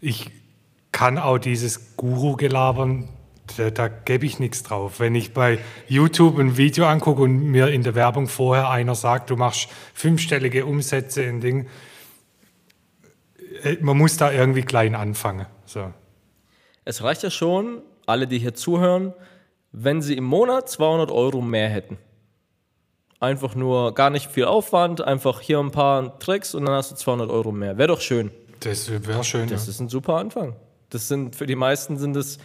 Ich 0.00 0.30
kann 0.92 1.18
auch 1.18 1.38
dieses 1.38 1.96
Guru-Gelabern, 1.96 3.08
da, 3.56 3.70
da 3.70 3.88
gebe 3.88 4.26
ich 4.26 4.38
nichts 4.38 4.62
drauf. 4.62 5.00
Wenn 5.00 5.14
ich 5.14 5.32
bei 5.32 5.58
YouTube 5.86 6.38
ein 6.38 6.56
Video 6.56 6.86
angucke 6.86 7.22
und 7.22 7.50
mir 7.50 7.68
in 7.68 7.82
der 7.82 7.94
Werbung 7.94 8.28
vorher 8.28 8.68
einer 8.70 8.94
sagt, 8.94 9.30
du 9.30 9.36
machst 9.36 9.68
fünfstellige 9.94 10.66
Umsätze 10.66 11.22
in 11.22 11.40
Ding, 11.40 11.66
äh, 13.62 13.76
man 13.80 13.96
muss 13.96 14.16
da 14.16 14.30
irgendwie 14.30 14.62
klein 14.62 14.94
anfangen. 14.94 15.46
So. 15.66 15.92
Es 16.84 17.02
reicht 17.02 17.22
ja 17.22 17.30
schon, 17.30 17.82
alle, 18.06 18.26
die 18.26 18.38
hier 18.38 18.54
zuhören, 18.54 19.12
wenn 19.80 20.02
sie 20.02 20.16
im 20.16 20.24
Monat 20.24 20.68
200 20.68 21.10
Euro 21.12 21.40
mehr 21.40 21.68
hätten. 21.68 21.98
Einfach 23.20 23.54
nur 23.54 23.94
gar 23.94 24.10
nicht 24.10 24.30
viel 24.30 24.44
Aufwand, 24.44 25.00
einfach 25.00 25.40
hier 25.40 25.58
ein 25.58 25.70
paar 25.70 26.18
Tricks 26.18 26.54
und 26.54 26.64
dann 26.66 26.74
hast 26.74 26.90
du 26.90 26.96
200 26.96 27.30
Euro 27.30 27.52
mehr. 27.52 27.78
Wäre 27.78 27.88
doch 27.88 28.00
schön. 28.00 28.30
Das 28.60 28.90
wäre 28.90 29.22
schön. 29.24 29.48
Das 29.48 29.66
ja. 29.66 29.70
ist 29.70 29.80
ein 29.80 29.88
super 29.88 30.16
Anfang. 30.16 30.56
Das 30.90 31.08
sind 31.08 31.36
für 31.36 31.46
die 31.46 31.54
meisten 31.54 31.96
sind 31.96 32.16
es, 32.16 32.38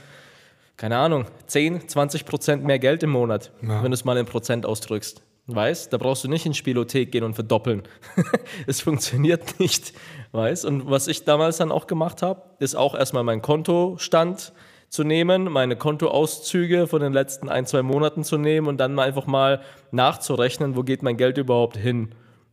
keine 0.78 0.98
Ahnung, 0.98 1.26
10, 1.48 1.88
20 1.88 2.26
Prozent 2.26 2.64
mehr 2.64 2.80
Geld 2.80 3.02
im 3.04 3.12
Monat, 3.12 3.52
Ja. 3.62 3.82
wenn 3.84 3.92
du 3.92 3.96
es 3.96 4.06
mal 4.06 4.18
in 4.18 4.26
Prozent 4.26 4.66
ausdrückst. 4.66 5.24
Weißt, 5.48 5.92
da 5.92 5.98
brauchst 5.98 6.24
du 6.24 6.30
nicht 6.30 6.46
in 6.46 6.54
Spielothek 6.54 7.12
gehen 7.12 7.24
und 7.24 7.34
verdoppeln. 7.34 7.84
es 8.68 8.82
funktioniert 8.82 9.60
nicht. 9.60 9.94
Weißt, 10.32 10.66
und 10.66 10.90
was 10.90 11.08
ich 11.08 11.26
damals 11.26 11.58
dann 11.58 11.72
auch 11.72 11.88
gemacht 11.88 12.22
habe, 12.22 12.44
ist 12.60 12.76
auch 12.76 12.96
erstmal 12.96 13.24
meinen 13.24 13.42
Kontostand 13.42 14.54
zu 14.94 15.04
nehmen, 15.04 15.46
meine 15.46 15.76
Kontoauszüge 15.76 16.86
von 16.86 17.02
den 17.02 17.14
letzten 17.14 17.50
ein, 17.50 17.66
zwei 17.66 17.82
Monaten 17.82 18.24
zu 18.24 18.38
nehmen 18.38 18.68
und 18.68 18.78
dann 18.78 19.00
einfach 19.00 19.26
mal 19.26 19.60
nachzurechnen, 19.90 20.76
wo 20.76 20.84
geht 20.84 21.02
mein 21.02 21.18
Geld 21.18 21.40
überhaupt 21.40 21.78
hin. 21.78 22.10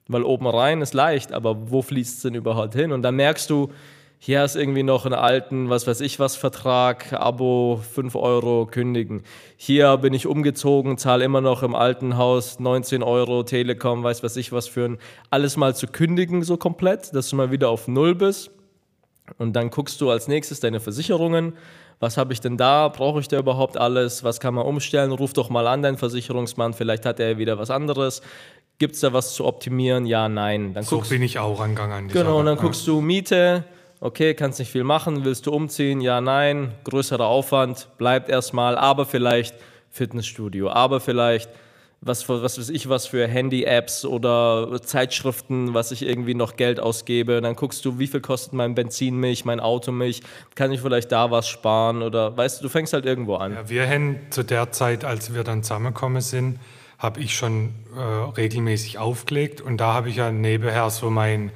Weil 0.08 0.22
oben 0.22 0.46
rein 0.46 0.80
ist 0.80 0.94
leicht, 0.94 1.32
aber 1.32 1.70
wo 1.70 1.82
fließt 1.82 2.16
es 2.16 2.22
denn 2.22 2.34
überhaupt 2.34 2.74
hin? 2.74 2.92
Und 2.92 3.02
dann 3.02 3.16
merkst 3.16 3.50
du, 3.50 3.68
hier 4.18 4.40
hast 4.40 4.56
irgendwie 4.56 4.82
noch 4.82 5.04
einen 5.04 5.16
alten, 5.16 5.68
was 5.68 5.86
weiß 5.86 6.00
ich 6.00 6.18
was, 6.18 6.34
Vertrag, 6.34 7.12
Abo, 7.12 7.78
5 7.92 8.14
Euro 8.16 8.64
kündigen. 8.64 9.22
Hier 9.58 9.98
bin 9.98 10.14
ich 10.14 10.26
umgezogen, 10.26 10.96
zahle 10.96 11.26
immer 11.26 11.42
noch 11.42 11.62
im 11.62 11.74
alten 11.74 12.16
Haus 12.16 12.58
19 12.58 13.02
Euro, 13.02 13.42
Telekom, 13.42 14.02
weiß 14.02 14.22
was 14.22 14.38
ich 14.38 14.50
was 14.50 14.66
für 14.66 14.86
ein, 14.86 14.98
alles 15.28 15.58
mal 15.58 15.76
zu 15.76 15.88
kündigen 15.88 16.42
so 16.42 16.56
komplett, 16.56 17.14
dass 17.14 17.28
du 17.28 17.36
mal 17.36 17.50
wieder 17.50 17.68
auf 17.68 17.86
Null 17.86 18.14
bist. 18.14 18.50
Und 19.36 19.54
dann 19.54 19.68
guckst 19.68 20.00
du 20.00 20.08
als 20.10 20.26
nächstes 20.26 20.60
deine 20.60 20.80
Versicherungen. 20.80 21.52
Was 22.00 22.16
habe 22.16 22.32
ich 22.32 22.40
denn 22.40 22.56
da? 22.56 22.88
Brauche 22.88 23.20
ich 23.20 23.28
da 23.28 23.38
überhaupt 23.38 23.76
alles? 23.76 24.24
Was 24.24 24.40
kann 24.40 24.54
man 24.54 24.64
umstellen? 24.64 25.12
Ruf 25.12 25.34
doch 25.34 25.50
mal 25.50 25.66
an, 25.66 25.82
deinen 25.82 25.98
Versicherungsmann. 25.98 26.72
Vielleicht 26.72 27.04
hat 27.04 27.20
er 27.20 27.36
wieder 27.36 27.58
was 27.58 27.70
anderes. 27.70 28.22
Gibt 28.78 28.94
es 28.94 29.00
da 29.02 29.12
was 29.12 29.34
zu 29.34 29.44
optimieren? 29.44 30.06
Ja, 30.06 30.30
nein. 30.30 30.72
Dann 30.72 30.82
So 30.82 30.96
guckst 30.96 31.10
bin 31.10 31.22
ich 31.22 31.38
auch 31.38 31.60
rangegangen 31.60 31.92
an 31.92 32.08
Genau, 32.08 32.38
und 32.38 32.46
dann 32.46 32.56
Ja. 32.56 32.62
guckst 32.62 32.86
du 32.86 33.02
Miete, 33.02 33.64
okay, 34.00 34.32
kannst 34.32 34.58
nicht 34.58 34.70
viel 34.72 34.82
machen, 34.84 35.26
willst 35.26 35.44
du 35.46 35.52
umziehen? 35.52 36.00
Ja, 36.00 36.22
nein, 36.22 36.72
größerer 36.84 37.26
Aufwand, 37.26 37.88
bleibt 37.98 38.30
erstmal, 38.30 38.78
aber 38.78 39.04
vielleicht 39.04 39.54
Fitnessstudio, 39.90 40.70
aber 40.70 41.00
vielleicht 41.00 41.50
was, 42.02 42.22
für- 42.22 42.42
was 42.42 42.58
weiß 42.58 42.70
ich, 42.70 42.88
was 42.88 43.06
für 43.06 43.26
Handy-Apps 43.28 44.04
oder 44.04 44.80
Zeitschriften, 44.82 45.74
was 45.74 45.92
ich 45.92 46.02
irgendwie 46.02 46.34
noch 46.34 46.56
Geld 46.56 46.80
ausgebe. 46.80 47.40
Dann 47.40 47.54
guckst 47.56 47.84
du, 47.84 47.98
wie 47.98 48.06
viel 48.06 48.20
kostet 48.20 48.52
mein 48.54 48.74
Benzinmilch, 48.74 49.44
mein 49.44 49.60
Automilch, 49.60 50.22
kann 50.54 50.72
ich 50.72 50.80
vielleicht 50.80 51.12
da 51.12 51.30
was 51.30 51.48
sparen 51.48 52.02
oder 52.02 52.36
weißt 52.36 52.60
du, 52.60 52.64
du 52.64 52.68
fängst 52.68 52.92
halt 52.92 53.04
irgendwo 53.04 53.34
an. 53.36 53.52
Ja, 53.52 53.68
wir 53.68 53.86
haben 53.88 54.16
zu 54.30 54.42
der 54.42 54.72
Zeit, 54.72 55.04
als 55.04 55.34
wir 55.34 55.44
dann 55.44 55.62
zusammengekommen 55.62 56.22
sind, 56.22 56.58
habe 56.98 57.20
ich 57.20 57.34
schon 57.36 57.70
äh, 57.96 58.00
regelmäßig 58.00 58.98
aufgelegt 58.98 59.60
und 59.60 59.78
da 59.78 59.94
habe 59.94 60.08
ich 60.10 60.16
ja 60.16 60.30
nebenher 60.30 60.90
so 60.90 61.10
mein, 61.10 61.50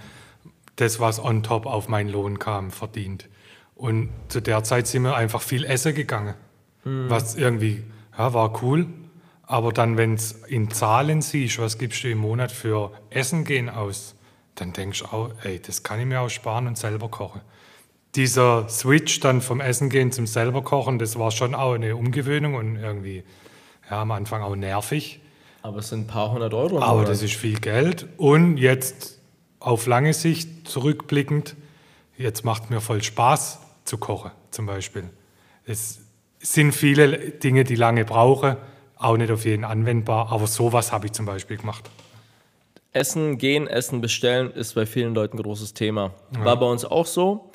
das, 0.77 1.01
was 1.01 1.23
on 1.23 1.43
top 1.43 1.67
auf 1.67 1.89
meinen 1.89 2.11
Lohn 2.11 2.39
kam, 2.39 2.71
verdient. 2.71 3.29
Und 3.75 4.09
zu 4.29 4.41
der 4.41 4.63
Zeit 4.65 4.87
sind 4.87 5.03
wir 5.03 5.17
einfach 5.17 5.43
viel 5.43 5.65
essen 5.65 5.95
gegangen, 5.95 6.35
was 6.85 7.35
irgendwie, 7.35 7.83
ja, 8.17 8.33
war 8.35 8.63
cool. 8.63 8.87
Aber 9.47 9.73
dann, 9.73 9.97
wenn 9.97 10.15
es 10.15 10.33
in 10.49 10.71
Zahlen 10.71 11.21
siehst, 11.21 11.59
was 11.59 11.79
gibst 11.79 12.05
du 12.05 12.11
im 12.11 12.19
Monat 12.19 12.51
für 12.51 12.93
Essen 13.11 13.45
gehen 13.45 13.69
aus, 13.69 14.15
dann 14.55 14.73
denkst 14.73 15.01
du 15.01 15.05
auch, 15.07 15.31
ey, 15.43 15.61
das 15.61 15.83
kann 15.83 16.01
ich 16.01 16.07
mir 16.07 16.21
auch 16.21 16.31
sparen 16.31 16.67
und 16.67 16.79
selber 16.79 17.09
kochen 17.09 17.41
dieser 18.15 18.69
Switch 18.69 19.21
dann 19.21 19.41
vom 19.41 19.61
Essen 19.61 19.89
gehen 19.89 20.13
zum 20.13 20.26
selber 20.26 20.63
kochen, 20.63 20.99
das 20.99 21.19
war 21.19 21.30
schon 21.30 21.54
auch 21.54 21.75
eine 21.75 21.97
Umgewöhnung 21.97 22.54
und 22.54 22.76
irgendwie 22.76 23.25
ja, 23.91 24.02
am 24.02 24.11
Anfang 24.13 24.43
auch 24.43 24.57
nervig. 24.57 25.21
Aber 25.63 25.78
es 25.78 25.89
sind 25.89 26.02
ein 26.02 26.07
paar 26.07 26.30
hundert 26.30 26.54
Euro. 26.54 26.80
Aber 26.80 26.95
Monat. 26.95 27.09
das 27.09 27.23
ist 27.23 27.35
viel 27.35 27.59
Geld. 27.59 28.07
Und 28.17 28.59
jetzt 28.59 29.19
auf 29.61 29.87
lange 29.87 30.13
Sicht 30.13 30.69
zurückblickend, 30.69 31.57
jetzt 32.17 32.45
macht 32.45 32.71
mir 32.71 32.80
voll 32.80 33.02
Spaß 33.02 33.61
zu 33.85 33.99
kochen, 33.99 34.30
zum 34.50 34.67
Beispiel. 34.67 35.04
Es 35.65 36.00
sind 36.39 36.73
viele 36.73 37.30
Dinge, 37.30 37.65
die 37.65 37.75
lange 37.75 38.04
brauche, 38.04 38.59
auch 39.04 39.17
nicht 39.17 39.30
auf 39.30 39.45
jeden 39.45 39.64
anwendbar, 39.64 40.32
aber 40.32 40.47
sowas 40.47 40.93
habe 40.93 41.06
ich 41.06 41.12
zum 41.12 41.26
Beispiel 41.26 41.56
gemacht. 41.56 41.88
Essen 42.93 43.38
gehen, 43.38 43.67
Essen 43.67 44.00
bestellen 44.00 44.52
ist 44.52 44.75
bei 44.75 44.86
vielen 44.86 45.14
Leuten 45.14 45.38
ein 45.38 45.43
großes 45.43 45.75
Thema. 45.75 46.12
War 46.30 46.58
bei 46.58 46.67
uns 46.67 46.84
auch 46.84 47.06
so. 47.06 47.50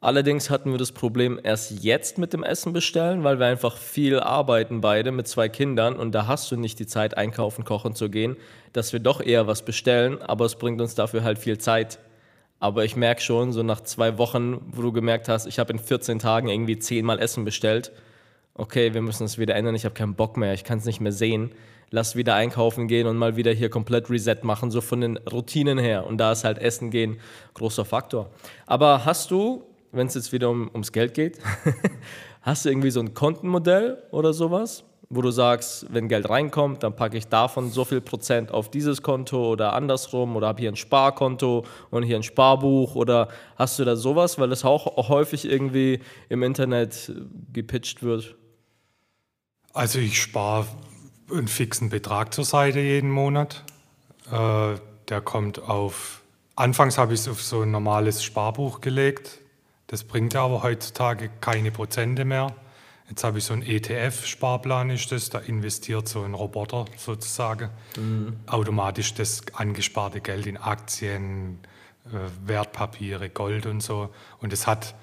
Allerdings 0.00 0.50
hatten 0.50 0.70
wir 0.70 0.78
das 0.78 0.92
Problem 0.92 1.40
erst 1.42 1.82
jetzt 1.82 2.18
mit 2.18 2.32
dem 2.34 2.42
Essen 2.42 2.74
bestellen, 2.74 3.24
weil 3.24 3.38
wir 3.38 3.46
einfach 3.46 3.78
viel 3.78 4.20
arbeiten 4.20 4.82
beide 4.82 5.12
mit 5.12 5.26
zwei 5.26 5.48
Kindern 5.48 5.96
und 5.96 6.12
da 6.12 6.26
hast 6.26 6.52
du 6.52 6.56
nicht 6.56 6.78
die 6.78 6.86
Zeit 6.86 7.16
einkaufen, 7.16 7.64
kochen 7.64 7.94
zu 7.94 8.10
gehen, 8.10 8.36
dass 8.74 8.92
wir 8.92 9.00
doch 9.00 9.22
eher 9.22 9.46
was 9.46 9.64
bestellen, 9.64 10.20
aber 10.20 10.44
es 10.44 10.56
bringt 10.56 10.80
uns 10.82 10.94
dafür 10.94 11.24
halt 11.24 11.38
viel 11.38 11.56
Zeit. 11.56 11.98
Aber 12.60 12.84
ich 12.84 12.96
merke 12.96 13.22
schon, 13.22 13.52
so 13.52 13.62
nach 13.62 13.80
zwei 13.80 14.18
Wochen, 14.18 14.60
wo 14.72 14.82
du 14.82 14.92
gemerkt 14.92 15.28
hast, 15.28 15.46
ich 15.46 15.58
habe 15.58 15.72
in 15.72 15.78
14 15.78 16.18
Tagen 16.18 16.48
irgendwie 16.48 16.78
zehnmal 16.78 17.18
Essen 17.18 17.44
bestellt, 17.44 17.90
okay, 18.54 18.94
wir 18.94 19.02
müssen 19.02 19.24
es 19.24 19.38
wieder 19.38 19.54
ändern, 19.54 19.74
ich 19.74 19.84
habe 19.84 19.94
keinen 19.94 20.14
Bock 20.14 20.36
mehr, 20.36 20.54
ich 20.54 20.64
kann 20.64 20.78
es 20.78 20.84
nicht 20.84 21.00
mehr 21.00 21.12
sehen. 21.12 21.52
Lass 21.90 22.16
wieder 22.16 22.34
einkaufen 22.34 22.88
gehen 22.88 23.06
und 23.06 23.16
mal 23.16 23.36
wieder 23.36 23.52
hier 23.52 23.68
komplett 23.68 24.10
Reset 24.10 24.38
machen, 24.42 24.70
so 24.70 24.80
von 24.80 25.00
den 25.00 25.16
Routinen 25.16 25.78
her. 25.78 26.06
Und 26.06 26.18
da 26.18 26.32
ist 26.32 26.42
halt 26.42 26.58
Essen 26.58 26.90
gehen 26.90 27.18
großer 27.54 27.84
Faktor. 27.84 28.30
Aber 28.66 29.04
hast 29.04 29.30
du, 29.30 29.64
wenn 29.92 30.06
es 30.06 30.14
jetzt 30.14 30.32
wieder 30.32 30.50
um, 30.50 30.68
ums 30.72 30.90
Geld 30.90 31.14
geht, 31.14 31.38
hast 32.42 32.64
du 32.64 32.70
irgendwie 32.70 32.90
so 32.90 33.00
ein 33.00 33.14
Kontenmodell 33.14 34.02
oder 34.10 34.32
sowas, 34.32 34.84
wo 35.08 35.22
du 35.22 35.30
sagst, 35.30 35.86
wenn 35.92 36.08
Geld 36.08 36.28
reinkommt, 36.28 36.82
dann 36.82 36.96
packe 36.96 37.16
ich 37.16 37.28
davon 37.28 37.70
so 37.70 37.84
viel 37.84 38.00
Prozent 38.00 38.50
auf 38.50 38.70
dieses 38.70 39.02
Konto 39.02 39.52
oder 39.52 39.74
andersrum 39.74 40.34
oder 40.34 40.48
habe 40.48 40.60
hier 40.60 40.72
ein 40.72 40.76
Sparkonto 40.76 41.64
und 41.90 42.02
hier 42.02 42.16
ein 42.16 42.22
Sparbuch 42.22 42.96
oder 42.96 43.28
hast 43.56 43.78
du 43.78 43.84
da 43.84 43.94
sowas, 43.94 44.38
weil 44.38 44.48
das 44.48 44.64
auch 44.64 45.08
häufig 45.08 45.48
irgendwie 45.48 46.00
im 46.28 46.42
Internet 46.42 47.10
äh, 47.10 47.20
gepitcht 47.52 48.02
wird? 48.02 48.36
Also 49.74 49.98
ich 49.98 50.22
spare 50.22 50.66
einen 51.30 51.48
fixen 51.48 51.90
Betrag 51.90 52.32
zur 52.32 52.44
Seite 52.44 52.78
jeden 52.78 53.10
Monat. 53.10 53.64
Äh, 54.30 54.76
der 55.08 55.20
kommt 55.20 55.58
auf, 55.58 56.22
anfangs 56.54 56.96
habe 56.96 57.12
ich 57.12 57.20
es 57.20 57.28
auf 57.28 57.42
so 57.42 57.62
ein 57.62 57.72
normales 57.72 58.22
Sparbuch 58.22 58.80
gelegt. 58.80 59.40
Das 59.88 60.04
bringt 60.04 60.32
ja 60.32 60.44
aber 60.44 60.62
heutzutage 60.62 61.28
keine 61.40 61.72
Prozente 61.72 62.24
mehr. 62.24 62.54
Jetzt 63.08 63.24
habe 63.24 63.38
ich 63.38 63.44
so 63.44 63.52
einen 63.52 63.62
ETF-Sparplan, 63.62 64.90
ist 64.90 65.10
das, 65.10 65.28
da 65.28 65.40
investiert 65.40 66.08
so 66.08 66.22
ein 66.22 66.34
Roboter 66.34 66.86
sozusagen 66.96 67.68
automatisch 68.46 69.12
das 69.14 69.42
angesparte 69.54 70.20
Geld 70.20 70.46
in 70.46 70.56
Aktien, 70.56 71.58
äh, 72.06 72.46
Wertpapiere, 72.46 73.28
Gold 73.28 73.66
und 73.66 73.82
so. 73.82 74.10
Und 74.38 74.52
es 74.52 74.68
hat 74.68 74.94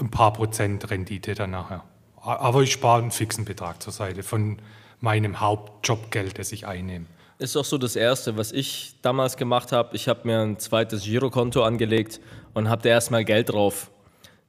ein 0.00 0.10
paar 0.10 0.32
Prozent 0.32 0.88
Rendite 0.88 1.34
dann 1.34 1.50
nachher. 1.50 1.82
Aber 2.24 2.62
ich 2.62 2.72
spare 2.72 3.02
einen 3.02 3.10
fixen 3.10 3.44
Betrag 3.44 3.82
zur 3.82 3.92
Seite 3.92 4.22
von 4.22 4.58
meinem 5.00 5.40
Hauptjobgeld, 5.40 6.38
das 6.38 6.52
ich 6.52 6.66
einnehme. 6.66 7.04
Ist 7.38 7.56
auch 7.56 7.64
so 7.64 7.76
das 7.76 7.96
Erste, 7.96 8.38
was 8.38 8.50
ich 8.52 8.94
damals 9.02 9.36
gemacht 9.36 9.72
habe. 9.72 9.94
Ich 9.94 10.08
habe 10.08 10.20
mir 10.24 10.40
ein 10.40 10.58
zweites 10.58 11.04
Girokonto 11.04 11.62
angelegt 11.62 12.20
und 12.54 12.70
habe 12.70 12.82
da 12.82 12.88
erstmal 12.88 13.24
Geld 13.24 13.50
drauf. 13.52 13.90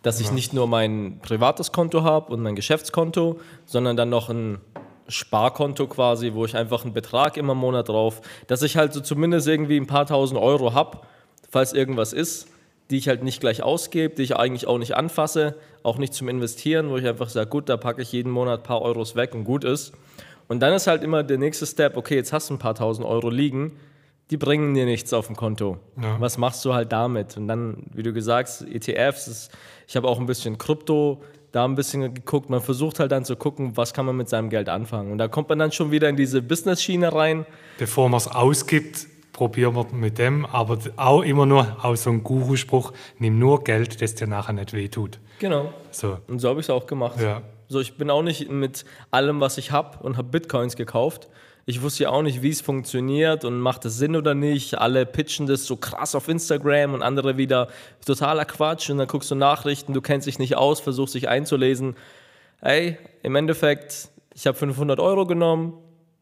Dass 0.03 0.19
ich 0.19 0.31
nicht 0.31 0.53
nur 0.53 0.67
mein 0.67 1.19
privates 1.21 1.71
Konto 1.71 2.03
habe 2.03 2.31
und 2.31 2.41
mein 2.43 2.55
Geschäftskonto, 2.55 3.39
sondern 3.65 3.97
dann 3.97 4.09
noch 4.09 4.29
ein 4.29 4.61
Sparkonto 5.07 5.87
quasi, 5.87 6.33
wo 6.33 6.45
ich 6.45 6.55
einfach 6.55 6.83
einen 6.83 6.93
Betrag 6.93 7.37
immer 7.37 7.53
im 7.53 7.59
Monat 7.59 7.89
drauf, 7.89 8.21
dass 8.47 8.61
ich 8.61 8.77
halt 8.77 8.93
so 8.93 9.01
zumindest 9.01 9.47
irgendwie 9.47 9.77
ein 9.77 9.87
paar 9.87 10.05
tausend 10.05 10.39
Euro 10.39 10.73
habe, 10.73 10.99
falls 11.49 11.73
irgendwas 11.73 12.13
ist, 12.13 12.47
die 12.89 12.97
ich 12.97 13.07
halt 13.07 13.23
nicht 13.23 13.39
gleich 13.39 13.63
ausgebe, 13.63 14.15
die 14.15 14.23
ich 14.23 14.35
eigentlich 14.35 14.67
auch 14.67 14.77
nicht 14.77 14.95
anfasse, 14.95 15.55
auch 15.83 15.97
nicht 15.97 16.13
zum 16.13 16.29
Investieren, 16.29 16.89
wo 16.89 16.97
ich 16.97 17.07
einfach 17.07 17.29
sage, 17.29 17.49
gut, 17.49 17.69
da 17.69 17.77
packe 17.77 18.01
ich 18.01 18.11
jeden 18.11 18.31
Monat 18.31 18.59
ein 18.59 18.63
paar 18.63 18.81
Euros 18.81 19.15
weg 19.15 19.33
und 19.33 19.43
gut 19.43 19.63
ist. 19.63 19.93
Und 20.47 20.59
dann 20.59 20.73
ist 20.73 20.87
halt 20.87 21.03
immer 21.03 21.23
der 21.23 21.37
nächste 21.37 21.65
Step, 21.65 21.97
okay, 21.97 22.15
jetzt 22.15 22.31
hast 22.31 22.49
du 22.49 22.53
ein 22.53 22.59
paar 22.59 22.75
tausend 22.75 23.07
Euro 23.07 23.29
liegen, 23.29 23.79
die 24.31 24.37
bringen 24.37 24.73
dir 24.73 24.85
nichts 24.85 25.13
auf 25.13 25.27
dem 25.27 25.35
Konto. 25.35 25.77
Ja. 26.01 26.19
Was 26.19 26.37
machst 26.37 26.63
du 26.65 26.73
halt 26.73 26.91
damit? 26.91 27.37
Und 27.37 27.47
dann, 27.47 27.83
wie 27.93 28.03
du 28.03 28.13
gesagt 28.13 28.49
hast, 28.49 28.61
ETFs, 28.61 29.27
ist, 29.27 29.51
ich 29.87 29.95
habe 29.95 30.07
auch 30.07 30.19
ein 30.19 30.25
bisschen 30.25 30.57
Krypto, 30.57 31.21
da 31.51 31.63
ein 31.63 31.75
bisschen 31.75 32.13
geguckt. 32.13 32.49
Man 32.49 32.61
versucht 32.61 32.99
halt 32.99 33.11
dann 33.11 33.23
zu 33.23 33.35
gucken, 33.35 33.77
was 33.77 33.93
kann 33.93 34.05
man 34.05 34.17
mit 34.17 34.27
seinem 34.27 34.49
Geld 34.49 34.67
anfangen. 34.67 35.11
Und 35.11 35.19
da 35.19 35.27
kommt 35.27 35.49
man 35.49 35.59
dann 35.59 35.71
schon 35.71 35.91
wieder 35.91 36.09
in 36.09 36.15
diese 36.15 36.41
Business-Schiene 36.41 37.13
rein. 37.13 37.45
Bevor 37.77 38.09
man 38.09 38.17
es 38.17 38.27
ausgibt, 38.27 39.07
probieren 39.35 39.75
wir 39.75 39.85
mit 39.91 40.17
dem, 40.17 40.45
aber 40.45 40.79
auch 40.95 41.21
immer 41.21 41.45
nur 41.45 41.83
aus 41.83 42.03
so 42.03 42.09
einem 42.09 42.23
Guru-Spruch, 42.23 42.93
nimm 43.19 43.37
nur 43.37 43.63
Geld, 43.65 44.01
das 44.01 44.15
dir 44.15 44.27
nachher 44.27 44.53
nicht 44.53 44.71
wehtut. 44.71 45.19
Genau. 45.39 45.73
So, 45.91 46.17
Und 46.27 46.39
so 46.39 46.49
habe 46.49 46.61
ich 46.61 46.67
es 46.67 46.69
auch 46.69 46.87
gemacht. 46.87 47.19
Ja. 47.19 47.41
So, 47.67 47.81
ich 47.81 47.97
bin 47.97 48.09
auch 48.09 48.21
nicht 48.21 48.49
mit 48.49 48.85
allem, 49.11 49.41
was 49.41 49.57
ich 49.57 49.71
habe 49.71 50.01
und 50.03 50.17
habe 50.17 50.29
Bitcoins 50.29 50.77
gekauft. 50.77 51.27
Ich 51.65 51.81
wusste 51.81 52.03
ja 52.03 52.09
auch 52.11 52.21
nicht, 52.21 52.43
wie 52.43 52.49
es 52.49 52.61
funktioniert 52.61 53.43
und 53.43 53.59
macht 53.59 53.83
es 53.85 53.97
Sinn 53.97 54.15
oder 54.15 54.35
nicht. 54.35 54.77
Alle 54.77 55.05
pitchen 55.05 55.47
das 55.47 55.65
so 55.65 55.75
krass 55.75 56.15
auf 56.15 56.29
Instagram 56.29 56.93
und 56.93 57.01
andere 57.01 57.35
wieder 57.37 57.67
totaler 58.05 58.45
Quatsch. 58.45 58.89
Und 58.89 58.99
dann 58.99 59.07
guckst 59.07 59.31
du 59.31 59.35
Nachrichten, 59.35 59.93
du 59.93 60.01
kennst 60.01 60.27
dich 60.27 60.39
nicht 60.39 60.55
aus, 60.55 60.79
versuchst 60.79 61.15
dich 61.15 61.27
einzulesen. 61.27 61.95
Ey, 62.61 62.97
im 63.23 63.35
Endeffekt, 63.35 64.09
ich 64.33 64.47
habe 64.47 64.57
500 64.57 64.99
Euro 64.99 65.25
genommen, 65.25 65.73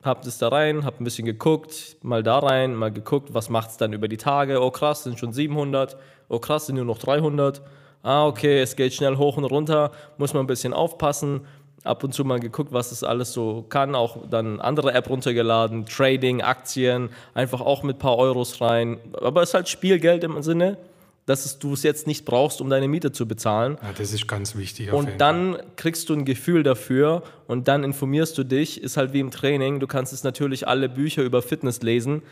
habe 0.04 0.22
das 0.24 0.38
da 0.38 0.50
rein, 0.50 0.86
habe 0.86 0.98
ein 1.00 1.04
bisschen 1.04 1.26
geguckt, 1.26 1.98
mal 2.02 2.24
da 2.24 2.40
rein, 2.40 2.76
mal 2.76 2.92
geguckt, 2.92 3.34
was 3.34 3.50
macht 3.50 3.72
es 3.72 3.78
dann 3.78 3.94
über 3.94 4.08
die 4.08 4.18
Tage. 4.18 4.62
Oh 4.62 4.72
krass, 4.72 5.04
sind 5.04 5.20
schon 5.20 5.34
700. 5.34 5.98
Oh 6.30 6.40
krass, 6.40 6.66
sind 6.68 6.76
nur 6.76 6.86
noch 6.86 6.98
300. 6.98 7.62
Ah, 8.04 8.28
okay, 8.28 8.60
es 8.60 8.76
geht 8.76 8.94
schnell 8.94 9.18
hoch 9.18 9.38
und 9.38 9.46
runter, 9.46 9.92
muss 10.18 10.34
man 10.34 10.44
ein 10.44 10.48
bisschen 10.48 10.74
aufpassen. 10.74 11.46
Ab 11.86 12.04
und 12.04 12.14
zu 12.14 12.24
mal 12.24 12.40
geguckt, 12.40 12.72
was 12.72 12.90
das 12.90 13.04
alles 13.04 13.34
so 13.34 13.66
kann, 13.68 13.94
auch 13.96 14.18
dann 14.30 14.62
andere 14.62 14.94
App 14.94 15.10
runtergeladen, 15.10 15.86
Trading, 15.86 16.42
Aktien, 16.42 17.10
einfach 17.34 17.60
auch 17.60 17.84
mit 17.84 17.98
ein 17.98 18.00
paar 18.00 18.18
Euros 18.18 18.62
rein. 18.62 19.00
Aber 19.22 19.42
es 19.42 19.50
ist 19.50 19.54
halt 19.54 19.70
Spielgeld 19.70 20.24
im 20.24 20.42
Sinne, 20.42 20.78
dass 21.26 21.46
es, 21.46 21.60
du 21.60 21.74
es 21.74 21.84
jetzt 21.84 22.06
nicht 22.06 22.26
brauchst, 22.26 22.60
um 22.60 22.70
deine 22.70 22.88
Miete 22.88 23.12
zu 23.12 23.28
bezahlen. 23.28 23.78
ja, 23.82 23.94
das 23.94 24.12
ist 24.12 24.28
ganz 24.28 24.56
wichtig. 24.56 24.92
Und 24.92 25.10
dann 25.20 25.58
kriegst 25.76 26.10
du 26.10 26.14
ein 26.14 26.26
Gefühl 26.26 26.64
dafür 26.64 27.24
und 27.48 27.68
dann 27.68 27.84
informierst 27.84 28.38
du 28.38 28.44
dich. 28.44 28.82
Ist 28.82 28.98
halt 28.98 29.14
wie 29.14 29.20
im 29.20 29.32
Training. 29.32 29.80
Du 29.80 29.88
kannst 29.88 30.12
jetzt 30.12 30.24
natürlich 30.24 30.68
alle 30.68 30.90
Bücher 30.90 31.24
über 31.24 31.42
Fitness 31.42 31.82
lesen, 31.82 32.24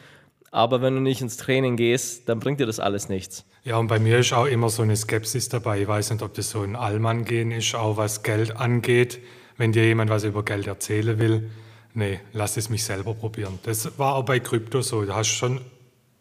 aber 0.52 0.82
wenn 0.82 0.96
du 0.96 1.00
nicht 1.00 1.22
ins 1.22 1.38
Training 1.38 1.78
gehst, 1.78 2.28
dann 2.28 2.40
bringt 2.40 2.60
dir 2.60 2.66
das 2.66 2.80
alles 2.80 3.08
nichts. 3.08 3.46
Ja, 3.64 3.78
und 3.78 3.88
bei 3.88 4.00
mir 4.00 4.20
ist 4.20 4.34
auch 4.34 4.48
immer 4.48 4.70
so 4.70 4.82
eine 4.82 4.98
Skepsis 4.98 5.48
dabei. 5.48 5.82
Ich 5.82 5.88
weiß 5.88 6.12
nicht, 6.12 6.22
ob 6.22 6.34
das 6.34 6.50
so 6.50 6.62
ein 6.62 6.76
Allmann-Gehen 6.76 7.52
ist, 7.52 7.74
auch 7.76 7.96
was 7.96 8.24
Geld 8.24 8.58
angeht. 8.58 9.20
Wenn 9.58 9.72
dir 9.72 9.86
jemand 9.86 10.10
was 10.10 10.24
über 10.26 10.44
Geld 10.44 10.68
erzählen 10.68 11.20
will, 11.20 11.50
nee, 11.94 12.20
lass 12.34 12.58
es 12.58 12.70
mich 12.70 12.84
selber 12.84 13.14
probieren. 13.14 13.60
Das 13.64 13.98
war 13.98 14.16
auch 14.16 14.26
bei 14.26 14.40
Krypto 14.40 14.82
so. 14.82 15.06
Da 15.06 15.16
hast 15.16 15.30
du 15.30 15.36
schon 15.36 15.62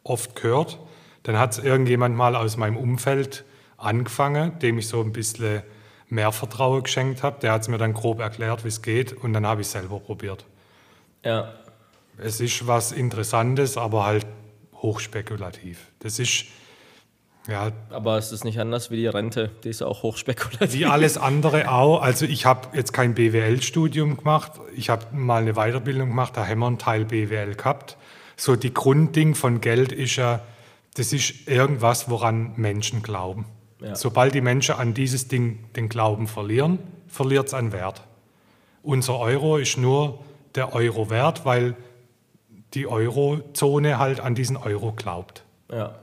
oft 0.04 0.36
gehört. 0.36 0.78
Dann 1.22 1.38
hat 1.38 1.52
es 1.52 1.58
irgendjemand 1.58 2.16
mal 2.16 2.34
aus 2.36 2.56
meinem 2.56 2.76
Umfeld 2.76 3.44
angefangen, 3.76 4.58
dem 4.60 4.78
ich 4.78 4.88
so 4.88 5.00
ein 5.00 5.12
bisschen 5.12 5.62
mehr 6.08 6.32
Vertrauen 6.32 6.82
geschenkt 6.82 7.22
habe. 7.22 7.40
Der 7.40 7.52
hat 7.52 7.62
es 7.62 7.68
mir 7.68 7.78
dann 7.78 7.94
grob 7.94 8.20
erklärt, 8.20 8.64
wie 8.64 8.68
es 8.68 8.82
geht, 8.82 9.12
und 9.12 9.32
dann 9.32 9.46
habe 9.46 9.60
ich 9.60 9.68
selber 9.68 10.00
probiert. 10.00 10.44
Ja, 11.24 11.52
Es 12.16 12.40
ist 12.40 12.66
was 12.66 12.92
Interessantes, 12.92 13.76
aber 13.76 14.04
halt 14.04 14.26
hochspekulativ. 14.74 15.88
Das 16.00 16.18
ist, 16.18 16.46
ja, 17.48 17.72
aber 17.90 18.18
es 18.18 18.32
ist 18.32 18.44
nicht 18.44 18.58
anders 18.60 18.90
wie 18.90 18.96
die 18.96 19.06
Rente. 19.06 19.50
Die 19.64 19.70
ist 19.70 19.82
auch 19.82 20.02
hochspekulativ. 20.02 20.78
Wie 20.78 20.86
alles 20.86 21.16
andere 21.16 21.70
auch. 21.70 22.02
Also 22.02 22.26
ich 22.26 22.46
habe 22.46 22.76
jetzt 22.76 22.92
kein 22.92 23.14
BWL-Studium 23.14 24.16
gemacht. 24.18 24.52
Ich 24.74 24.90
habe 24.90 25.06
mal 25.12 25.42
eine 25.42 25.54
Weiterbildung 25.54 26.08
gemacht, 26.08 26.36
da 26.36 26.46
haben 26.46 26.60
wir 26.60 26.66
einen 26.66 26.78
Teil 26.78 27.04
BWL 27.04 27.54
gehabt. 27.54 27.96
So 28.36 28.56
die 28.56 28.72
Grundding 28.72 29.34
von 29.34 29.60
Geld 29.60 29.92
ist 29.92 30.16
ja, 30.16 30.40
das 30.94 31.12
ist 31.12 31.48
irgendwas, 31.48 32.10
woran 32.10 32.52
Menschen 32.56 33.02
glauben. 33.02 33.46
Ja. 33.80 33.94
Sobald 33.94 34.34
die 34.34 34.40
Menschen 34.40 34.74
an 34.74 34.94
dieses 34.94 35.28
Ding 35.28 35.64
den 35.74 35.88
Glauben 35.88 36.26
verlieren, 36.26 36.78
verliert 37.06 37.48
es 37.48 37.54
an 37.54 37.72
Wert. 37.72 38.02
Unser 38.82 39.18
Euro 39.18 39.56
ist 39.56 39.78
nur 39.78 40.20
der 40.54 40.74
Euro 40.74 41.10
wert, 41.10 41.44
weil 41.44 41.76
die 42.74 42.86
Eurozone 42.86 43.98
halt 43.98 44.20
an 44.20 44.34
diesen 44.34 44.56
Euro 44.56 44.92
glaubt. 44.92 45.44
Ja. 45.70 45.98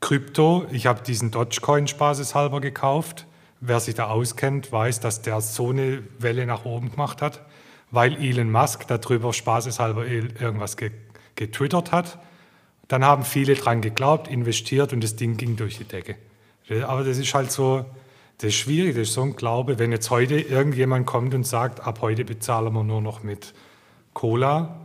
Krypto, 0.00 0.66
ich 0.70 0.86
habe 0.86 1.02
diesen 1.02 1.30
Dogecoin 1.30 1.88
spaßeshalber 1.88 2.60
gekauft. 2.60 3.26
Wer 3.60 3.80
sich 3.80 3.94
da 3.94 4.08
auskennt, 4.08 4.70
weiß, 4.70 5.00
dass 5.00 5.22
der 5.22 5.40
so 5.40 5.70
eine 5.70 6.02
Welle 6.18 6.44
nach 6.44 6.66
oben 6.66 6.90
gemacht 6.90 7.22
hat, 7.22 7.40
weil 7.90 8.14
Elon 8.22 8.50
Musk 8.50 8.86
darüber 8.86 9.32
spaßeshalber 9.32 10.06
irgendwas 10.06 10.76
ge 10.76 10.90
getwittert 11.36 11.90
hat. 11.90 12.18
Dann 12.88 13.04
haben 13.04 13.24
viele 13.24 13.54
dran 13.54 13.80
geglaubt, 13.80 14.28
investiert 14.28 14.92
und 14.92 15.02
das 15.02 15.16
Ding 15.16 15.36
ging 15.36 15.56
durch 15.56 15.78
die 15.78 15.84
Decke. 15.84 16.16
Aber 16.86 17.04
das 17.04 17.18
ist 17.18 17.34
halt 17.34 17.50
so, 17.50 17.84
das 18.38 18.48
ist 18.48 18.54
schwierig, 18.54 18.94
das 18.94 19.08
ist 19.08 19.14
so 19.14 19.22
ein 19.22 19.36
Glaube. 19.36 19.78
Wenn 19.78 19.92
jetzt 19.92 20.10
heute 20.10 20.38
irgendjemand 20.38 21.06
kommt 21.06 21.34
und 21.34 21.46
sagt, 21.46 21.86
ab 21.86 22.00
heute 22.00 22.24
bezahlen 22.24 22.72
wir 22.72 22.82
nur 22.82 23.00
noch 23.00 23.22
mit 23.22 23.54
Cola, 24.12 24.80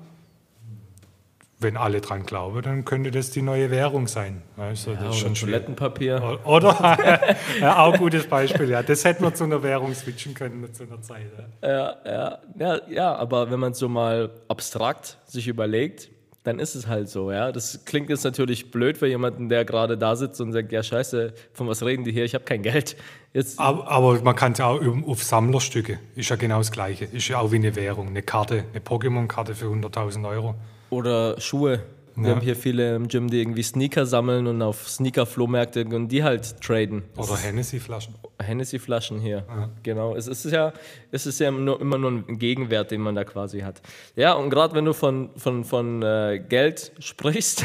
wenn 1.61 1.75
alle 1.75 1.99
dran 1.99 2.25
glauben, 2.25 2.61
dann 2.61 2.85
könnte 2.85 3.11
das 3.11 3.31
die 3.31 3.41
neue 3.41 3.69
Währung 3.69 4.07
sein. 4.07 4.43
Weißt 4.55 4.87
du, 4.87 4.91
das 4.91 5.01
ist 5.01 5.05
Oder 5.07 5.35
schon. 5.35 5.35
Toilettenpapier. 5.35 6.39
Oder? 6.45 6.97
ja, 7.59 7.79
auch 7.79 7.93
ein 7.93 7.99
gutes 7.99 8.27
Beispiel, 8.27 8.69
ja. 8.69 8.81
Das 8.81 9.03
hätten 9.03 9.23
wir 9.23 9.33
zu 9.33 9.43
einer 9.43 9.61
Währung 9.61 9.93
switchen 9.93 10.33
können 10.33 10.73
zu 10.73 10.83
einer 10.83 11.01
Zeit. 11.01 11.29
Ja. 11.61 11.69
Ja, 11.69 11.95
ja, 12.05 12.39
ja, 12.57 12.81
ja, 12.89 13.15
aber 13.15 13.51
wenn 13.51 13.59
man 13.59 13.73
es 13.73 13.79
so 13.79 13.89
mal 13.89 14.31
abstrakt 14.47 15.17
sich 15.25 15.49
überlegt, 15.49 16.09
dann 16.49 16.59
ist 16.59 16.73
es 16.73 16.87
halt 16.87 17.09
so, 17.09 17.31
ja. 17.31 17.51
Das 17.51 17.85
klingt 17.85 18.09
jetzt 18.09 18.23
natürlich 18.23 18.71
blöd 18.71 18.97
für 18.97 19.07
jemanden, 19.07 19.49
der 19.49 19.65
gerade 19.65 19.97
da 19.97 20.15
sitzt 20.15 20.41
und 20.41 20.51
sagt, 20.51 20.71
ja 20.71 20.81
scheiße, 20.81 21.33
von 21.53 21.67
was 21.67 21.83
reden 21.83 22.03
die 22.03 22.11
hier? 22.11 22.25
Ich 22.25 22.33
habe 22.33 22.43
kein 22.43 22.63
Geld. 22.63 22.97
Jetzt, 23.33 23.59
Aber, 23.59 23.87
aber 23.87 24.19
man 24.23 24.35
kann 24.35 24.53
es 24.53 24.57
ja 24.57 24.65
auch 24.65 24.81
auf 25.07 25.23
Sammlerstücke. 25.23 25.99
Ist 26.15 26.29
ja 26.29 26.35
genau 26.35 26.57
das 26.57 26.71
Gleiche. 26.71 27.05
Ist 27.05 27.27
ja 27.27 27.39
auch 27.39 27.51
wie 27.51 27.57
eine 27.57 27.75
Währung. 27.75 28.07
Eine 28.07 28.23
Karte, 28.23 28.65
eine 28.71 28.81
Pokémon-Karte 28.81 29.53
für 29.53 29.65
100.000 29.67 30.27
Euro. 30.27 30.55
Oder 30.89 31.39
Schuhe. 31.39 31.81
Wir 32.21 32.29
Ja. 32.29 32.35
haben 32.35 32.41
hier 32.41 32.55
viele 32.55 32.95
im 32.95 33.07
Gym, 33.07 33.29
die 33.29 33.39
irgendwie 33.41 33.63
Sneaker 33.63 34.05
sammeln 34.05 34.47
und 34.47 34.61
auf 34.61 34.89
Sneaker-Flohmärkte 34.89 35.85
und 35.85 36.09
die 36.09 36.23
halt 36.23 36.61
traden. 36.61 37.03
Oder 37.17 37.35
Hennessy-Flaschen. 37.37 38.15
Hennessy-Flaschen 38.41 39.19
hier. 39.19 39.45
Genau. 39.83 40.15
Es 40.15 40.27
ist 40.27 40.45
ja, 40.45 40.73
es 41.11 41.25
ist 41.25 41.39
ja 41.39 41.51
nur, 41.51 41.79
immer 41.79 41.97
nur 41.97 42.11
ein 42.11 42.39
Gegenwert, 42.39 42.91
den 42.91 43.01
man 43.01 43.15
da 43.15 43.23
quasi 43.23 43.61
hat. 43.61 43.81
Ja, 44.15 44.33
und 44.33 44.49
gerade 44.49 44.75
wenn 44.75 44.85
du 44.85 44.93
von, 44.93 45.29
von, 45.37 45.63
von 45.63 46.01
äh, 46.03 46.43
Geld 46.47 46.91
sprichst 46.99 47.63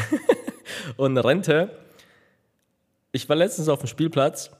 und 0.97 1.17
Rente. 1.17 1.69
Ich 3.11 3.27
war 3.29 3.35
letztens 3.35 3.69
auf 3.69 3.79
dem 3.79 3.87
Spielplatz 3.87 4.51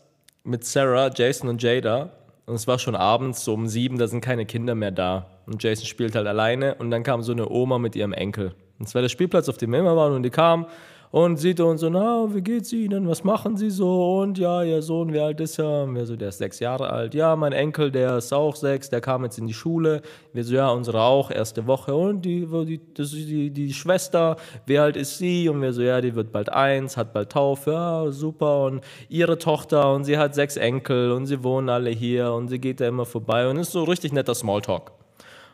mit 0.43 0.63
Sarah, 0.63 1.09
Jason 1.13 1.49
und 1.49 1.61
Jada. 1.61 2.11
Und 2.45 2.55
es 2.55 2.67
war 2.67 2.77
schon 2.77 2.95
abends, 2.95 3.43
so 3.43 3.53
um 3.53 3.67
sieben, 3.67 3.97
da 3.97 4.07
sind 4.07 4.21
keine 4.21 4.45
Kinder 4.45 4.75
mehr 4.75 4.91
da. 4.91 5.31
Und 5.47 5.63
Jason 5.63 5.85
spielt 5.85 6.15
halt 6.15 6.27
alleine. 6.27 6.75
Und 6.75 6.91
dann 6.91 7.01
kam 7.03 7.23
so 7.23 7.31
eine 7.31 7.49
Oma 7.49 7.79
mit 7.79 7.95
ihrem 7.95 8.13
Enkel. 8.13 8.53
Es 8.79 8.93
war 8.93 9.01
der 9.01 9.09
Spielplatz, 9.09 9.49
auf 9.49 9.57
dem 9.57 9.71
wir 9.71 9.79
immer 9.79 9.95
waren. 9.95 10.13
Und 10.13 10.23
die 10.23 10.29
kam 10.29 10.67
und 11.15 11.37
sieht 11.37 11.61
uns 11.61 11.79
so, 11.79 11.89
na, 11.89 12.27
wie 12.33 12.41
geht's 12.41 12.73
Ihnen? 12.73 13.07
Was 13.07 13.23
machen 13.23 13.55
Sie 13.55 13.69
so? 13.69 14.19
Und 14.19 14.37
ja, 14.37 14.63
Ihr 14.63 14.81
Sohn, 14.81 15.13
wie 15.13 15.19
alt 15.21 15.39
ist 15.39 15.57
er? 15.59 15.83
Und 15.83 15.95
wir 15.95 16.05
so, 16.05 16.17
der 16.17 16.27
ist 16.27 16.39
sechs 16.39 16.59
Jahre 16.59 16.89
alt. 16.89 17.13
Ja, 17.13 17.37
mein 17.37 17.53
Enkel, 17.53 17.89
der 17.89 18.17
ist 18.17 18.33
auch 18.33 18.53
sechs, 18.53 18.89
der 18.89 18.99
kam 18.99 19.23
jetzt 19.23 19.37
in 19.37 19.47
die 19.47 19.53
Schule. 19.53 20.01
Wir 20.33 20.43
so, 20.43 20.55
ja, 20.55 20.69
unsere 20.71 21.01
auch, 21.01 21.31
erste 21.31 21.67
Woche. 21.67 21.95
Und 21.95 22.23
die, 22.25 22.45
die, 22.65 22.81
das 22.93 23.13
ist 23.13 23.29
die, 23.29 23.49
die 23.49 23.73
Schwester, 23.73 24.35
wie 24.65 24.77
alt 24.77 24.97
ist 24.97 25.17
sie? 25.17 25.47
Und 25.47 25.61
wir 25.61 25.71
so, 25.71 25.83
ja, 25.83 26.01
die 26.01 26.15
wird 26.15 26.33
bald 26.33 26.49
eins, 26.49 26.97
hat 26.97 27.13
bald 27.13 27.31
Taufe, 27.31 27.71
ja, 27.71 28.11
super. 28.11 28.65
Und 28.65 28.81
ihre 29.07 29.37
Tochter, 29.37 29.93
und 29.93 30.03
sie 30.03 30.17
hat 30.17 30.35
sechs 30.35 30.57
Enkel, 30.57 31.13
und 31.13 31.27
sie 31.27 31.45
wohnen 31.45 31.69
alle 31.69 31.91
hier, 31.91 32.33
und 32.33 32.49
sie 32.49 32.59
geht 32.59 32.81
da 32.81 32.89
immer 32.89 33.05
vorbei. 33.05 33.47
Und 33.47 33.55
ist 33.55 33.71
so 33.71 33.85
richtig 33.85 34.11
netter 34.11 34.35
Smalltalk. 34.35 34.91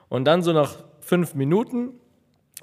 Und 0.10 0.26
dann 0.26 0.42
so 0.42 0.54
nach 0.54 0.74
fünf 1.02 1.36
Minuten 1.36 2.01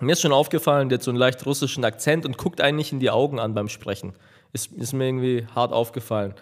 mir 0.06 0.12
ist 0.12 0.20
schon 0.20 0.32
aufgefallen, 0.32 0.88
der 0.88 0.98
hat 0.98 1.02
so 1.02 1.10
einen 1.10 1.18
leicht 1.18 1.44
russischen 1.44 1.84
Akzent 1.84 2.24
und 2.24 2.38
guckt 2.38 2.60
einen 2.60 2.76
nicht 2.76 2.92
in 2.92 3.00
die 3.00 3.10
Augen 3.10 3.38
an 3.38 3.54
beim 3.54 3.68
Sprechen. 3.68 4.12
Ist, 4.52 4.72
ist 4.72 4.92
mir 4.92 5.06
irgendwie 5.06 5.46
hart 5.54 5.72
aufgefallen. 5.72 6.34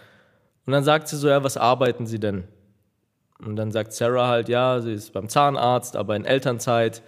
Und 0.67 0.73
dann 0.73 0.85
sagt 0.85 1.09
sie 1.09 1.17
so, 1.17 1.29
ja, 1.29 1.43
was 1.43 1.57
arbeiten 1.57 2.07
Sie 2.07 2.19
denn? 2.19 2.45
Und 3.45 3.57
dann 3.57 3.71
sagt 3.71 3.93
Sarah 3.93 4.29
halt, 4.29 4.49
ja, 4.49 4.81
sie 4.81 4.93
ist 4.93 5.13
beim 5.13 5.29
Zahnarzt, 5.29 5.97
aber 5.97 6.17
in 6.17 6.25
Elternzeit. 6.25 7.03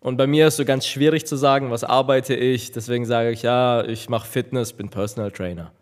Und 0.00 0.16
bei 0.16 0.26
mir 0.26 0.48
ist 0.48 0.56
so 0.56 0.64
ganz 0.64 0.86
schwierig 0.86 1.26
zu 1.26 1.36
sagen, 1.36 1.70
was 1.70 1.84
arbeite 1.84 2.34
ich. 2.34 2.72
Deswegen 2.72 3.06
sage 3.06 3.30
ich, 3.30 3.42
ja, 3.42 3.84
ich 3.84 4.08
mache 4.08 4.26
Fitness, 4.26 4.72
bin 4.72 4.88
Personal 4.88 5.30
Trainer. 5.30 5.72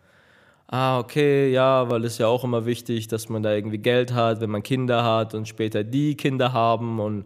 Ah, 0.67 0.99
okay, 0.99 1.51
ja, 1.51 1.89
weil 1.89 2.03
es 2.03 2.17
ja 2.17 2.27
auch 2.27 2.43
immer 2.43 2.65
wichtig, 2.65 3.07
dass 3.07 3.29
man 3.29 3.41
da 3.41 3.53
irgendwie 3.53 3.77
Geld 3.77 4.13
hat, 4.13 4.41
wenn 4.41 4.49
man 4.49 4.63
Kinder 4.63 5.03
hat 5.03 5.33
und 5.33 5.47
später 5.47 5.83
die 5.83 6.15
Kinder 6.15 6.51
haben 6.51 6.99
und 6.99 7.25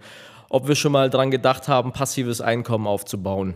ob 0.52 0.68
wir 0.68 0.76
schon 0.76 0.92
mal 0.92 1.10
dran 1.10 1.32
gedacht 1.32 1.70
haben, 1.70 1.94
passives 1.94 2.42
Einkommen 2.42 2.86
aufzubauen. 2.86 3.56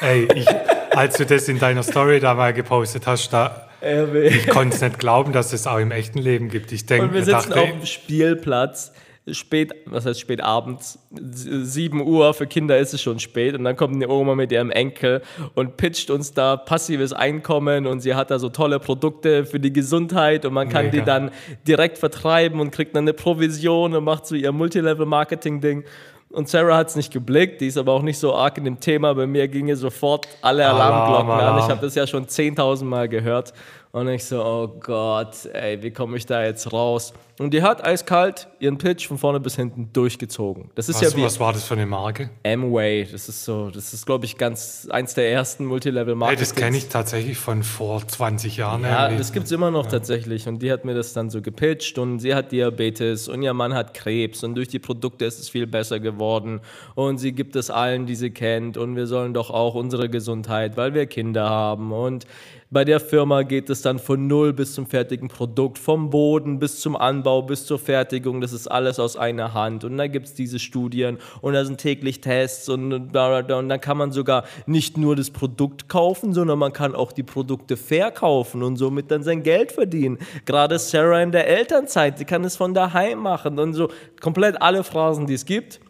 Ey, 0.00 0.26
ich, 0.34 0.46
als 0.90 1.18
du 1.18 1.26
das 1.26 1.48
in 1.48 1.58
deiner 1.58 1.82
Story 1.82 2.18
da 2.18 2.34
mal 2.34 2.54
gepostet 2.54 3.06
hast, 3.06 3.30
da, 3.32 3.68
ich 3.82 4.48
konnte 4.48 4.74
es 4.74 4.82
nicht 4.82 4.98
glauben, 4.98 5.32
dass 5.32 5.52
es 5.52 5.66
auch 5.66 5.78
im 5.78 5.90
echten 5.90 6.18
Leben 6.18 6.48
gibt. 6.48 6.72
Ich 6.72 6.86
denke, 6.86 7.12
wir 7.12 7.24
sitzen 7.24 7.50
dachte, 7.50 7.60
auf 7.60 7.70
dem 7.70 7.86
Spielplatz, 7.86 8.92
spät, 9.30 9.74
was 9.84 10.06
heißt 10.06 10.18
spät 10.18 10.42
abends, 10.42 10.98
7 11.10 12.00
Uhr, 12.00 12.32
für 12.32 12.46
Kinder 12.46 12.78
ist 12.78 12.94
es 12.94 13.02
schon 13.02 13.18
spät 13.20 13.54
und 13.54 13.64
dann 13.64 13.76
kommt 13.76 13.94
eine 13.94 14.08
Oma 14.08 14.34
mit 14.34 14.50
ihrem 14.50 14.70
Enkel 14.70 15.20
und 15.54 15.76
pitcht 15.76 16.10
uns 16.10 16.32
da 16.32 16.56
passives 16.56 17.12
Einkommen 17.12 17.86
und 17.86 18.00
sie 18.00 18.14
hat 18.14 18.30
da 18.30 18.38
so 18.38 18.48
tolle 18.48 18.80
Produkte 18.80 19.44
für 19.44 19.60
die 19.60 19.74
Gesundheit 19.74 20.46
und 20.46 20.54
man 20.54 20.70
kann 20.70 20.90
die 20.90 20.98
Mega. 21.00 21.18
dann 21.18 21.30
direkt 21.68 21.98
vertreiben 21.98 22.60
und 22.60 22.70
kriegt 22.70 22.96
dann 22.96 23.04
eine 23.04 23.12
Provision 23.12 23.94
und 23.94 24.04
macht 24.04 24.26
so 24.26 24.34
ihr 24.34 24.52
Multilevel-Marketing-Ding. 24.52 25.84
Und 26.32 26.48
Sarah 26.48 26.76
hat 26.76 26.88
es 26.88 26.96
nicht 26.96 27.12
geblickt, 27.12 27.60
die 27.60 27.66
ist 27.66 27.76
aber 27.76 27.92
auch 27.92 28.02
nicht 28.02 28.18
so 28.18 28.34
arg 28.34 28.56
in 28.56 28.64
dem 28.64 28.78
Thema. 28.78 29.12
Bei 29.14 29.26
mir 29.26 29.48
gingen 29.48 29.74
sofort 29.74 30.28
alle 30.42 30.64
Alarmglocken 30.64 31.28
Alarm, 31.28 31.30
an. 31.30 31.40
Alarm. 31.40 31.58
Ich 31.58 31.70
habe 31.70 31.80
das 31.80 31.94
ja 31.96 32.06
schon 32.06 32.26
10.000 32.26 32.84
Mal 32.84 33.08
gehört. 33.08 33.52
Und 33.92 34.08
ich 34.08 34.24
so, 34.24 34.44
oh 34.44 34.68
Gott, 34.68 35.46
ey, 35.52 35.82
wie 35.82 35.90
komme 35.90 36.16
ich 36.16 36.24
da 36.24 36.44
jetzt 36.44 36.72
raus? 36.72 37.12
Und 37.40 37.54
die 37.54 37.62
hat 37.62 37.84
eiskalt 37.84 38.48
ihren 38.60 38.76
Pitch 38.76 39.08
von 39.08 39.18
vorne 39.18 39.40
bis 39.40 39.56
hinten 39.56 39.90
durchgezogen. 39.92 40.70
Das 40.74 40.88
ist 40.88 40.96
Was, 40.96 41.12
ja 41.12 41.16
wie 41.16 41.24
was 41.24 41.40
war 41.40 41.54
das 41.54 41.64
für 41.64 41.74
eine 41.74 41.86
Marke? 41.86 42.28
Amway. 42.44 43.08
Das 43.10 43.28
ist 43.28 43.44
so, 43.44 43.70
das 43.70 43.94
ist, 43.94 44.04
glaube 44.04 44.26
ich, 44.26 44.36
ganz 44.36 44.86
eins 44.90 45.14
der 45.14 45.32
ersten 45.32 45.64
Multilevel-Marken. 45.64 46.36
Hey, 46.36 46.38
das 46.38 46.54
kenne 46.54 46.76
ich 46.76 46.88
tatsächlich 46.88 47.38
von 47.38 47.62
vor 47.62 48.06
20 48.06 48.58
Jahren. 48.58 48.82
Ja, 48.82 49.08
das 49.08 49.32
gibt 49.32 49.46
es 49.46 49.52
immer 49.52 49.70
noch 49.70 49.86
tatsächlich. 49.86 50.46
Und 50.46 50.60
die 50.60 50.70
hat 50.70 50.84
mir 50.84 50.94
das 50.94 51.14
dann 51.14 51.30
so 51.30 51.40
gepitcht 51.40 51.98
und 51.98 52.20
sie 52.20 52.34
hat 52.34 52.52
Diabetes 52.52 53.26
und 53.26 53.42
ihr 53.42 53.54
Mann 53.54 53.74
hat 53.74 53.94
Krebs 53.94 54.44
und 54.44 54.54
durch 54.54 54.68
die 54.68 54.78
Produkte 54.78 55.24
ist 55.24 55.40
es 55.40 55.48
viel 55.48 55.66
besser 55.66 55.98
geworden 55.98 56.60
und 56.94 57.18
sie 57.18 57.32
gibt 57.32 57.56
es 57.56 57.70
allen, 57.70 58.04
die 58.04 58.16
sie 58.16 58.30
kennt 58.30 58.76
und 58.76 58.96
wir 58.96 59.06
sollen 59.06 59.32
doch 59.32 59.50
auch 59.50 59.74
unsere 59.74 60.10
Gesundheit, 60.10 60.76
weil 60.76 60.92
wir 60.92 61.06
Kinder 61.06 61.48
haben 61.48 61.90
und 61.90 62.26
bei 62.72 62.84
der 62.84 63.00
Firma 63.00 63.42
geht 63.42 63.68
es 63.68 63.82
dann 63.82 63.98
von 63.98 64.28
null 64.28 64.52
bis 64.52 64.74
zum 64.74 64.86
fertigen 64.86 65.26
Produkt, 65.26 65.76
vom 65.76 66.08
Boden 66.08 66.60
bis 66.60 66.78
zum 66.78 66.94
Anbau, 66.94 67.42
bis 67.42 67.66
zur 67.66 67.80
Fertigung. 67.80 68.40
Das 68.40 68.52
ist 68.52 68.68
alles 68.68 69.00
aus 69.00 69.16
einer 69.16 69.54
Hand. 69.54 69.82
Und 69.82 69.98
da 69.98 70.06
gibt 70.06 70.26
es 70.26 70.34
diese 70.34 70.60
Studien 70.60 71.18
und 71.40 71.54
da 71.54 71.64
sind 71.64 71.78
täglich 71.78 72.20
Tests 72.20 72.68
und, 72.68 73.10
bla 73.10 73.28
bla 73.28 73.42
bla. 73.42 73.58
und 73.58 73.68
dann 73.68 73.80
kann 73.80 73.96
man 73.96 74.12
sogar 74.12 74.44
nicht 74.66 74.96
nur 74.96 75.16
das 75.16 75.30
Produkt 75.32 75.88
kaufen, 75.88 76.32
sondern 76.32 76.60
man 76.60 76.72
kann 76.72 76.94
auch 76.94 77.10
die 77.10 77.24
Produkte 77.24 77.76
verkaufen 77.76 78.62
und 78.62 78.76
somit 78.76 79.10
dann 79.10 79.24
sein 79.24 79.42
Geld 79.42 79.72
verdienen. 79.72 80.18
Gerade 80.44 80.78
Sarah 80.78 81.22
in 81.22 81.32
der 81.32 81.48
Elternzeit, 81.48 82.18
sie 82.18 82.24
kann 82.24 82.44
es 82.44 82.54
von 82.54 82.72
daheim 82.72 83.18
machen 83.18 83.58
und 83.58 83.74
so 83.74 83.88
komplett 84.20 84.62
alle 84.62 84.84
Phrasen, 84.84 85.26
die 85.26 85.34
es 85.34 85.44
gibt. 85.44 85.80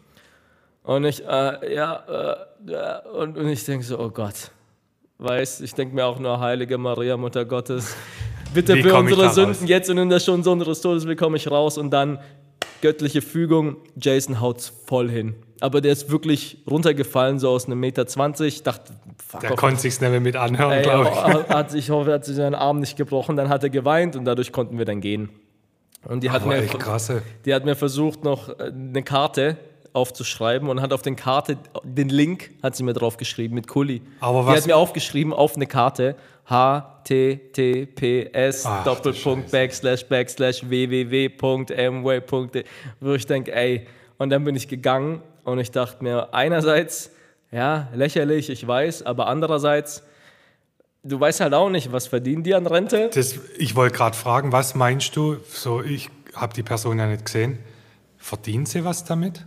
Und 0.81 1.05
ich, 1.05 1.23
äh, 1.23 1.75
ja, 1.75 2.39
äh, 2.65 3.07
und, 3.09 3.37
und 3.37 3.47
ich 3.49 3.63
denke 3.65 3.85
so, 3.85 3.99
oh 3.99 4.09
Gott, 4.09 4.49
weiß, 5.21 5.61
ich 5.61 5.73
denke 5.73 5.95
mir 5.95 6.05
auch 6.05 6.19
nur, 6.19 6.39
heilige 6.39 6.77
Maria, 6.77 7.17
Mutter 7.17 7.45
Gottes, 7.45 7.95
bitte 8.53 8.75
Wie 8.75 8.83
für 8.83 8.95
unsere 8.95 9.29
Sünden 9.29 9.53
raus? 9.55 9.63
jetzt 9.69 9.89
und 9.89 9.97
in 9.97 10.09
der 10.09 10.19
Stunde 10.19 10.49
unseres 10.49 10.81
Todes 10.81 11.05
bekomme 11.05 11.37
ich 11.37 11.49
raus 11.49 11.77
und 11.77 11.91
dann 11.91 12.19
göttliche 12.81 13.21
Fügung, 13.21 13.77
Jason 13.95 14.41
haut's 14.41 14.73
voll 14.85 15.09
hin. 15.09 15.35
Aber 15.59 15.79
der 15.81 15.91
ist 15.91 16.09
wirklich 16.09 16.57
runtergefallen, 16.69 17.37
so 17.37 17.49
aus 17.49 17.67
einem 17.67 17.79
Meter 17.79 18.07
20, 18.07 18.63
dachte, 18.63 18.93
fuck 19.23 19.41
Der 19.41 19.51
off. 19.51 19.57
konnte 19.59 19.79
sich's 19.79 20.01
nicht 20.01 20.09
mehr 20.09 20.19
mit 20.19 20.35
anhören, 20.35 20.81
glaube 20.81 21.09
ich. 21.11 21.49
hat, 21.49 21.73
ich 21.75 21.91
hoffe, 21.91 22.09
er 22.09 22.15
hat 22.15 22.25
sich 22.25 22.35
seinen 22.35 22.55
Arm 22.55 22.79
nicht 22.79 22.97
gebrochen, 22.97 23.35
dann 23.37 23.49
hat 23.49 23.61
er 23.63 23.69
geweint 23.69 24.15
und 24.15 24.25
dadurch 24.25 24.51
konnten 24.51 24.79
wir 24.79 24.85
dann 24.85 25.01
gehen. 25.01 25.29
Und 26.07 26.23
die 26.23 26.31
hat, 26.31 26.41
Aber 26.41 26.55
mir, 26.55 26.67
die 27.45 27.53
hat 27.53 27.63
mir 27.63 27.75
versucht, 27.75 28.23
noch 28.23 28.49
äh, 28.49 28.71
eine 28.73 29.03
Karte 29.03 29.57
aufzuschreiben 29.93 30.69
und 30.69 30.81
hat 30.81 30.93
auf 30.93 31.01
den 31.01 31.15
Karte, 31.15 31.57
den 31.83 32.09
Link 32.09 32.51
hat 32.63 32.75
sie 32.75 32.83
mir 32.83 32.93
drauf 32.93 33.17
geschrieben 33.17 33.55
mit 33.55 33.67
Kuli. 33.67 34.01
Aber 34.19 34.41
die 34.41 34.47
was- 34.47 34.57
hat 34.59 34.65
mir 34.67 34.77
aufgeschrieben 34.77 35.33
auf 35.33 35.55
eine 35.55 35.67
Karte 35.67 36.15
https 36.45 38.65
Ach, 38.65 38.83
Doppelpunkt 38.83 39.51
Backslash 39.51 40.05
Backslash 40.05 40.67
www.mway.de 40.67 42.63
wo 42.99 43.13
ich 43.13 43.25
denke, 43.25 43.53
ey, 43.53 43.87
und 44.17 44.29
dann 44.29 44.43
bin 44.43 44.55
ich 44.55 44.67
gegangen 44.67 45.21
und 45.43 45.59
ich 45.59 45.71
dachte 45.71 46.03
mir, 46.03 46.33
einerseits, 46.33 47.11
ja, 47.51 47.87
lächerlich, 47.93 48.49
ich 48.49 48.65
weiß, 48.65 49.03
aber 49.03 49.27
andererseits, 49.27 50.03
du 51.03 51.19
weißt 51.19 51.41
halt 51.41 51.53
auch 51.53 51.69
nicht, 51.69 51.91
was 51.91 52.07
verdienen 52.07 52.43
die 52.43 52.53
an 52.53 52.67
Rente? 52.67 53.09
Das, 53.13 53.35
ich 53.57 53.75
wollte 53.75 53.95
gerade 53.97 54.15
fragen, 54.15 54.51
was 54.51 54.75
meinst 54.75 55.15
du? 55.15 55.37
So, 55.49 55.81
ich 55.81 56.09
habe 56.35 56.53
die 56.53 56.63
Person 56.63 56.99
ja 56.99 57.07
nicht 57.07 57.25
gesehen. 57.25 57.59
Verdient 58.17 58.69
sie 58.69 58.85
was 58.85 59.03
damit? 59.03 59.45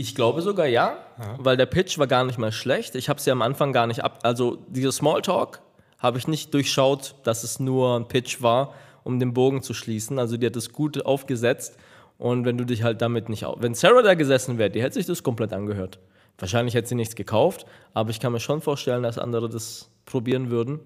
Ich 0.00 0.14
glaube 0.14 0.40
sogar 0.40 0.66
ja, 0.66 0.96
weil 1.36 1.58
der 1.58 1.66
Pitch 1.66 1.98
war 1.98 2.06
gar 2.06 2.24
nicht 2.24 2.38
mal 2.38 2.52
schlecht. 2.52 2.94
Ich 2.94 3.10
habe 3.10 3.20
sie 3.20 3.30
am 3.30 3.42
Anfang 3.42 3.74
gar 3.74 3.86
nicht 3.86 4.02
ab. 4.02 4.20
Also, 4.22 4.56
dieser 4.66 4.92
Smalltalk 4.92 5.60
habe 5.98 6.16
ich 6.16 6.26
nicht 6.26 6.54
durchschaut, 6.54 7.16
dass 7.24 7.44
es 7.44 7.60
nur 7.60 7.98
ein 7.98 8.08
Pitch 8.08 8.40
war, 8.40 8.72
um 9.04 9.18
den 9.18 9.34
Bogen 9.34 9.62
zu 9.62 9.74
schließen. 9.74 10.18
Also, 10.18 10.38
die 10.38 10.46
hat 10.46 10.56
es 10.56 10.72
gut 10.72 11.04
aufgesetzt. 11.04 11.76
Und 12.16 12.46
wenn 12.46 12.56
du 12.56 12.64
dich 12.64 12.82
halt 12.82 13.02
damit 13.02 13.28
nicht. 13.28 13.44
Au 13.44 13.56
wenn 13.60 13.74
Sarah 13.74 14.00
da 14.00 14.14
gesessen 14.14 14.56
wäre, 14.56 14.70
die 14.70 14.80
hätte 14.80 14.94
sich 14.94 15.04
das 15.04 15.22
komplett 15.22 15.52
angehört. 15.52 15.98
Wahrscheinlich 16.38 16.74
hätte 16.74 16.88
sie 16.88 16.94
nichts 16.94 17.14
gekauft, 17.14 17.66
aber 17.92 18.08
ich 18.08 18.20
kann 18.20 18.32
mir 18.32 18.40
schon 18.40 18.62
vorstellen, 18.62 19.02
dass 19.02 19.18
andere 19.18 19.50
das 19.50 19.90
probieren 20.06 20.48
würden. 20.48 20.80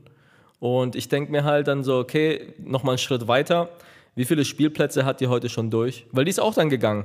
Und 0.59 0.96
ich 0.96 1.09
denke 1.09 1.31
mir 1.31 1.44
halt 1.44 1.68
dann 1.68 1.85
so, 1.85 1.98
okay, 1.98 2.53
nochmal 2.59 2.94
einen 2.94 2.98
Schritt 2.98 3.29
weiter. 3.29 3.68
Wie 4.16 4.24
viele 4.24 4.44
Spielplätze 4.44 5.05
hat 5.05 5.20
die 5.20 5.29
heute 5.29 5.48
schon 5.48 5.70
durch? 5.70 6.05
Weil 6.11 6.24
die 6.24 6.31
ist 6.31 6.40
auch 6.40 6.55
dann 6.55 6.68
gegangen. 6.68 7.05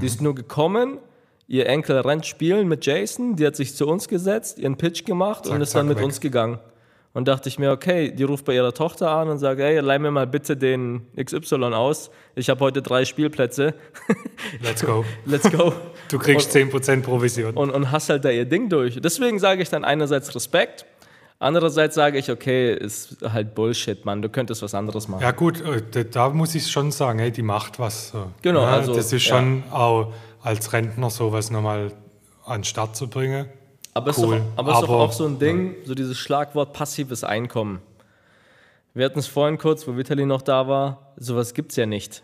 Die 0.00 0.06
ist 0.06 0.22
nur 0.22 0.36
gekommen, 0.36 0.98
ihr 1.46 1.66
Enkel 1.66 1.98
rennt 2.00 2.26
spielen 2.26 2.68
mit 2.68 2.84
Jason, 2.86 3.36
die 3.36 3.46
hat 3.46 3.56
sich 3.56 3.74
zu 3.74 3.86
uns 3.86 4.08
gesetzt, 4.08 4.58
ihren 4.58 4.76
Pitch 4.76 5.04
gemacht 5.04 5.46
und 5.46 5.52
Zack, 5.52 5.62
ist 5.62 5.74
dann 5.74 5.82
zack, 5.82 5.88
mit 5.88 5.98
weg. 5.98 6.04
uns 6.04 6.20
gegangen. 6.20 6.58
Und 7.12 7.28
dachte 7.28 7.48
ich 7.48 7.60
mir, 7.60 7.70
okay, 7.70 8.10
die 8.10 8.24
ruft 8.24 8.44
bei 8.44 8.54
ihrer 8.56 8.74
Tochter 8.74 9.08
an 9.10 9.28
und 9.28 9.38
sagt, 9.38 9.60
hey, 9.60 9.78
leih 9.78 10.00
mir 10.00 10.10
mal 10.10 10.26
bitte 10.26 10.56
den 10.56 11.02
XY 11.16 11.62
aus. 11.72 12.10
Ich 12.34 12.50
habe 12.50 12.58
heute 12.58 12.82
drei 12.82 13.04
Spielplätze. 13.04 13.74
Let's 14.60 14.84
go. 14.84 15.04
Let's 15.24 15.48
go. 15.48 15.72
Du 16.10 16.18
kriegst 16.18 16.50
10% 16.54 17.02
Provision. 17.02 17.54
und, 17.54 17.70
und 17.70 17.92
hast 17.92 18.08
halt 18.10 18.24
da 18.24 18.30
ihr 18.30 18.44
Ding 18.46 18.68
durch. 18.68 19.00
Deswegen 19.00 19.38
sage 19.38 19.62
ich 19.62 19.70
dann 19.70 19.84
einerseits 19.84 20.34
Respekt, 20.34 20.86
andererseits 21.38 21.94
sage 21.94 22.18
ich, 22.18 22.32
okay, 22.32 22.74
ist 22.74 23.18
halt 23.22 23.54
Bullshit, 23.54 24.04
Mann, 24.04 24.20
du 24.20 24.28
könntest 24.28 24.62
was 24.62 24.74
anderes 24.74 25.06
machen. 25.06 25.22
Ja 25.22 25.30
gut, 25.30 25.60
äh, 25.94 26.04
da- 26.10 26.30
muss 26.30 26.56
ich 26.56 26.68
schon 26.68 26.90
sagen, 26.90 27.20
hey, 27.20 27.30
die 27.30 27.42
macht 27.42 27.78
was. 27.78 28.12
Genau, 28.42 28.62
Ja, 28.62 28.72
also, 28.72 28.92
das 28.92 29.12
ist 29.12 29.24
ja. 29.26 29.36
schon 29.36 29.62
auch 29.70 30.12
als 30.44 30.72
Rentner 30.72 31.10
sowas 31.10 31.50
nochmal 31.50 31.90
an 32.44 32.60
den 32.60 32.64
Start 32.64 32.94
zu 32.96 33.08
bringen. 33.08 33.48
Aber 33.94 34.10
es 34.10 34.18
Cool. 34.18 34.36
ist, 34.36 34.42
doch, 34.42 34.58
aber 34.58 34.72
ist 34.74 34.80
doch 34.82 34.88
auch 34.90 35.12
so 35.12 35.24
ein 35.26 35.38
Ding, 35.38 35.74
so 35.84 35.94
dieses 35.94 36.18
Schlagwort 36.18 36.72
passives 36.72 37.24
Einkommen. 37.24 37.80
Wir 38.92 39.06
hatten 39.06 39.18
es 39.18 39.26
vorhin 39.26 39.58
kurz, 39.58 39.88
wo 39.88 39.96
Vitali 39.96 40.26
noch 40.26 40.42
da 40.42 40.68
war. 40.68 41.14
Sowas 41.16 41.54
gibt 41.54 41.70
es 41.72 41.76
ja 41.76 41.86
nicht. 41.86 42.22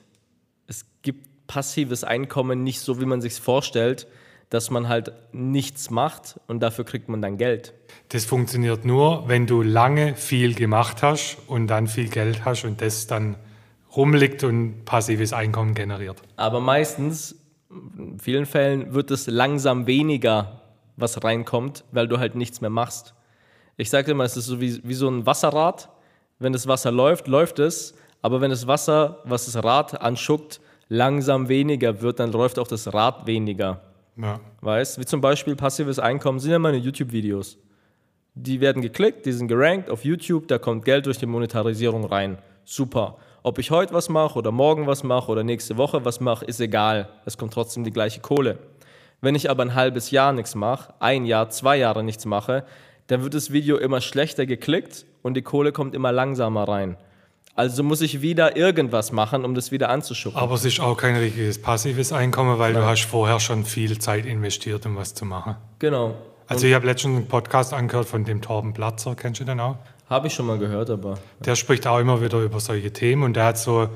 Es 0.66 0.84
gibt 1.02 1.46
passives 1.46 2.04
Einkommen 2.04 2.62
nicht 2.62 2.80
so, 2.80 3.00
wie 3.00 3.06
man 3.06 3.20
sich 3.20 3.34
vorstellt, 3.40 4.06
dass 4.50 4.70
man 4.70 4.88
halt 4.88 5.12
nichts 5.32 5.90
macht 5.90 6.38
und 6.46 6.60
dafür 6.60 6.84
kriegt 6.84 7.08
man 7.08 7.22
dann 7.22 7.38
Geld. 7.38 7.72
Das 8.10 8.24
funktioniert 8.24 8.84
nur, 8.84 9.26
wenn 9.28 9.46
du 9.46 9.62
lange 9.62 10.14
viel 10.16 10.54
gemacht 10.54 11.02
hast 11.02 11.38
und 11.46 11.68
dann 11.68 11.86
viel 11.86 12.08
Geld 12.08 12.44
hast 12.44 12.64
und 12.64 12.82
das 12.82 13.06
dann 13.06 13.36
rumliegt 13.96 14.44
und 14.44 14.84
passives 14.84 15.32
Einkommen 15.32 15.74
generiert. 15.74 16.18
Aber 16.36 16.60
meistens, 16.60 17.34
in 17.70 18.18
vielen 18.18 18.46
Fällen, 18.46 18.94
wird 18.94 19.10
es 19.10 19.26
langsam 19.26 19.86
weniger, 19.86 20.60
was 20.96 21.22
reinkommt, 21.22 21.84
weil 21.92 22.08
du 22.08 22.18
halt 22.18 22.34
nichts 22.34 22.60
mehr 22.60 22.70
machst. 22.70 23.14
Ich 23.76 23.90
sage 23.90 24.10
immer, 24.10 24.24
es 24.24 24.36
ist 24.36 24.46
so 24.46 24.60
wie, 24.60 24.80
wie 24.84 24.94
so 24.94 25.08
ein 25.08 25.24
Wasserrad. 25.24 25.88
Wenn 26.38 26.52
das 26.52 26.66
Wasser 26.66 26.90
läuft, 26.90 27.28
läuft 27.28 27.58
es. 27.58 27.94
Aber 28.22 28.40
wenn 28.40 28.50
das 28.50 28.66
Wasser, 28.66 29.20
was 29.24 29.46
das 29.46 29.62
Rad 29.62 30.00
anschuckt, 30.00 30.60
langsam 30.88 31.48
weniger 31.48 32.02
wird, 32.02 32.20
dann 32.20 32.32
läuft 32.32 32.58
auch 32.58 32.68
das 32.68 32.92
Rad 32.92 33.26
weniger. 33.26 33.80
Ja. 34.16 34.40
Weißt 34.60 34.98
Wie 34.98 35.06
zum 35.06 35.20
Beispiel 35.20 35.56
passives 35.56 35.98
Einkommen 35.98 36.40
sind 36.40 36.50
ja 36.50 36.58
meine 36.58 36.76
YouTube-Videos. 36.76 37.56
Die 38.34 38.60
werden 38.60 38.82
geklickt, 38.82 39.26
die 39.26 39.32
sind 39.32 39.48
gerankt 39.48 39.88
auf 39.90 40.04
YouTube, 40.04 40.48
da 40.48 40.58
kommt 40.58 40.84
Geld 40.84 41.06
durch 41.06 41.18
die 41.18 41.26
Monetarisierung 41.26 42.04
rein. 42.04 42.38
Super. 42.64 43.16
Ob 43.42 43.58
ich 43.58 43.70
heute 43.70 43.94
was 43.94 44.10
mache 44.10 44.38
oder 44.38 44.52
morgen 44.52 44.86
was 44.86 45.02
mache 45.02 45.32
oder 45.32 45.42
nächste 45.42 45.78
Woche 45.78 46.04
was 46.04 46.20
mache, 46.20 46.44
ist 46.44 46.60
egal. 46.60 47.08
Es 47.24 47.38
kommt 47.38 47.54
trotzdem 47.54 47.84
die 47.84 47.90
gleiche 47.90 48.20
Kohle. 48.20 48.58
Wenn 49.22 49.34
ich 49.34 49.48
aber 49.48 49.62
ein 49.62 49.74
halbes 49.74 50.10
Jahr 50.10 50.34
nichts 50.34 50.54
mache, 50.54 50.92
ein 51.00 51.24
Jahr, 51.24 51.48
zwei 51.48 51.78
Jahre 51.78 52.04
nichts 52.04 52.26
mache, 52.26 52.64
dann 53.06 53.22
wird 53.22 53.32
das 53.32 53.50
Video 53.50 53.78
immer 53.78 54.02
schlechter 54.02 54.44
geklickt 54.44 55.06
und 55.22 55.34
die 55.34 55.42
Kohle 55.42 55.72
kommt 55.72 55.94
immer 55.94 56.12
langsamer 56.12 56.68
rein. 56.68 56.98
Also 57.54 57.82
muss 57.82 58.02
ich 58.02 58.20
wieder 58.20 58.58
irgendwas 58.58 59.10
machen, 59.10 59.46
um 59.46 59.54
das 59.54 59.72
wieder 59.72 59.88
anzuschuppen. 59.88 60.38
Aber 60.38 60.54
es 60.54 60.66
ist 60.66 60.78
auch 60.80 60.96
kein 60.96 61.16
richtiges 61.16 61.60
passives 61.60 62.12
Einkommen, 62.12 62.58
weil 62.58 62.74
du 62.74 62.84
hast 62.84 63.06
vorher 63.06 63.40
schon 63.40 63.64
viel 63.64 63.98
Zeit 63.98 64.26
investiert, 64.26 64.84
um 64.84 64.96
was 64.96 65.14
zu 65.14 65.24
machen. 65.24 65.56
Genau. 65.78 66.14
Also 66.46 66.66
ich 66.66 66.74
habe 66.74 66.84
letztens 66.84 67.16
einen 67.16 67.26
Podcast 67.26 67.72
angehört 67.72 68.06
von 68.06 68.24
dem 68.24 68.42
Torben 68.42 68.74
Platzer, 68.74 69.14
kennst 69.14 69.40
du 69.40 69.44
den 69.44 69.60
auch? 69.60 69.76
Habe 70.10 70.26
ich 70.26 70.34
schon 70.34 70.46
mal 70.46 70.58
gehört, 70.58 70.90
aber 70.90 71.18
Der 71.38 71.54
spricht 71.54 71.86
auch 71.86 72.00
immer 72.00 72.20
wieder 72.20 72.40
über 72.40 72.58
solche 72.58 72.92
Themen 72.92 73.22
und 73.22 73.34
der 73.34 73.44
hat 73.44 73.58
so, 73.58 73.88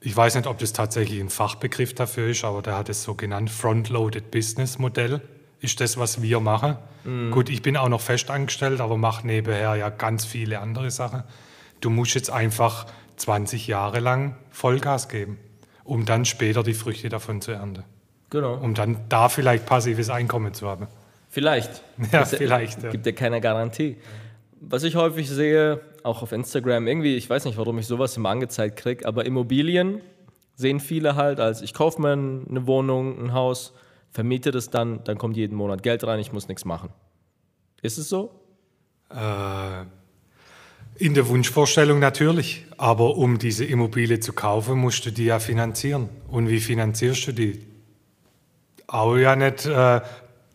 ich 0.00 0.16
weiß 0.16 0.34
nicht, 0.34 0.48
ob 0.48 0.58
das 0.58 0.72
tatsächlich 0.72 1.20
ein 1.20 1.30
Fachbegriff 1.30 1.94
dafür 1.94 2.28
ist, 2.28 2.44
aber 2.44 2.60
der 2.60 2.76
hat 2.76 2.88
es 2.88 3.04
so 3.04 3.14
genannt, 3.14 3.50
Front-Loaded 3.50 4.32
Business 4.32 4.78
Modell. 4.78 5.20
Ist 5.60 5.80
das, 5.80 5.96
was 5.96 6.22
wir 6.22 6.40
machen. 6.40 6.76
Gut, 7.30 7.50
ich 7.50 7.62
bin 7.62 7.76
auch 7.76 7.88
noch 7.88 8.00
festangestellt, 8.00 8.80
aber 8.80 8.96
mache 8.96 9.26
nebenher 9.26 9.76
ja 9.76 9.90
ganz 9.90 10.24
viele 10.24 10.58
andere 10.58 10.90
Sachen. 10.90 11.22
Du 11.80 11.88
musst 11.88 12.14
jetzt 12.14 12.30
einfach 12.30 12.86
20 13.16 13.66
Jahre 13.66 14.00
lang 14.00 14.36
Vollgas 14.50 15.08
geben, 15.08 15.38
um 15.84 16.04
dann 16.04 16.24
später 16.24 16.62
die 16.62 16.74
Früchte 16.74 17.08
davon 17.08 17.40
zu 17.40 17.52
ernten. 17.52 17.84
genau. 18.30 18.54
Um 18.54 18.74
dann 18.74 18.98
da 19.08 19.28
vielleicht 19.28 19.66
passives 19.66 20.10
Einkommen 20.10 20.52
zu 20.52 20.66
haben. 20.66 20.88
Vielleicht. 21.28 21.82
Ja, 22.12 22.20
Das 22.20 22.34
vielleicht, 22.34 22.82
ja. 22.82 22.90
Gibt 22.90 23.06
ja 23.06 23.12
keine 23.12 23.40
Garantie. 23.40 23.96
Was 24.62 24.82
ich 24.82 24.94
häufig 24.94 25.28
sehe, 25.28 25.80
auch 26.02 26.22
auf 26.22 26.32
Instagram, 26.32 26.86
irgendwie, 26.86 27.16
ich 27.16 27.28
weiß 27.28 27.46
nicht, 27.46 27.56
warum 27.56 27.78
ich 27.78 27.86
sowas 27.86 28.16
immer 28.16 28.28
angezeigt 28.28 28.76
kriege, 28.76 29.06
aber 29.06 29.24
Immobilien 29.24 30.02
sehen 30.54 30.80
viele 30.80 31.16
halt 31.16 31.40
als, 31.40 31.62
ich 31.62 31.72
kaufe 31.72 32.00
mir 32.02 32.12
eine 32.12 32.66
Wohnung, 32.66 33.18
ein 33.18 33.32
Haus, 33.32 33.72
vermiete 34.10 34.50
das 34.50 34.68
dann, 34.68 35.02
dann 35.04 35.16
kommt 35.16 35.38
jeden 35.38 35.56
Monat 35.56 35.82
Geld 35.82 36.04
rein, 36.04 36.20
ich 36.20 36.32
muss 36.32 36.46
nichts 36.46 36.66
machen. 36.66 36.90
Ist 37.80 37.96
es 37.96 38.10
so? 38.10 38.32
Äh, 39.08 39.84
in 40.96 41.14
der 41.14 41.26
Wunschvorstellung 41.28 41.98
natürlich, 41.98 42.66
aber 42.76 43.16
um 43.16 43.38
diese 43.38 43.64
Immobilie 43.64 44.20
zu 44.20 44.34
kaufen, 44.34 44.78
musst 44.78 45.06
du 45.06 45.10
die 45.10 45.24
ja 45.24 45.38
finanzieren. 45.38 46.10
Und 46.28 46.50
wie 46.50 46.60
finanzierst 46.60 47.28
du 47.28 47.32
die? 47.32 47.66
Auch 48.86 49.16
ja 49.16 49.34
nicht, 49.36 49.64
äh, 49.64 50.02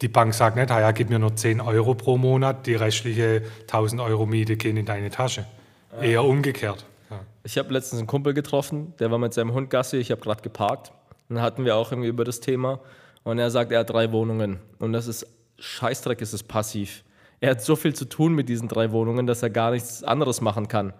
die 0.05 0.09
Bank 0.09 0.35
sagt 0.35 0.55
nicht, 0.55 0.69
ja, 0.69 0.91
gib 0.91 1.09
mir 1.09 1.17
nur 1.17 1.35
10 1.35 1.61
Euro 1.61 1.95
pro 1.95 2.15
Monat, 2.15 2.67
die 2.67 2.75
restliche 2.75 3.41
1000 3.61 3.99
Euro 4.03 4.27
Miete 4.27 4.55
gehen 4.55 4.77
in 4.77 4.85
deine 4.85 5.09
Tasche. 5.09 5.47
Eher 5.99 6.23
umgekehrt. 6.23 6.85
Ja. 7.09 7.21
Ich 7.43 7.57
habe 7.57 7.73
letztens 7.73 8.01
einen 8.01 8.07
Kumpel 8.07 8.35
getroffen, 8.35 8.93
der 8.99 9.09
war 9.09 9.17
mit 9.17 9.33
seinem 9.33 9.53
Hund 9.53 9.71
Gassi, 9.71 9.97
ich 9.97 10.11
habe 10.11 10.21
gerade 10.21 10.43
geparkt. 10.43 10.91
Dann 11.27 11.41
hatten 11.41 11.65
wir 11.65 11.75
auch 11.75 11.91
irgendwie 11.91 12.09
über 12.09 12.23
das 12.23 12.39
Thema. 12.39 12.81
Und 13.23 13.39
er 13.39 13.49
sagt, 13.49 13.71
er 13.71 13.79
hat 13.79 13.89
drei 13.89 14.11
Wohnungen. 14.11 14.59
Und 14.77 14.93
das 14.93 15.07
ist 15.07 15.25
Scheißdreck, 15.57 16.21
ist 16.21 16.33
es 16.33 16.43
passiv. 16.43 17.03
Er 17.39 17.49
hat 17.49 17.63
so 17.63 17.75
viel 17.75 17.95
zu 17.95 18.05
tun 18.05 18.35
mit 18.35 18.47
diesen 18.47 18.67
drei 18.67 18.91
Wohnungen, 18.91 19.25
dass 19.25 19.41
er 19.41 19.49
gar 19.49 19.71
nichts 19.71 20.03
anderes 20.03 20.39
machen 20.39 20.67
kann. 20.67 20.93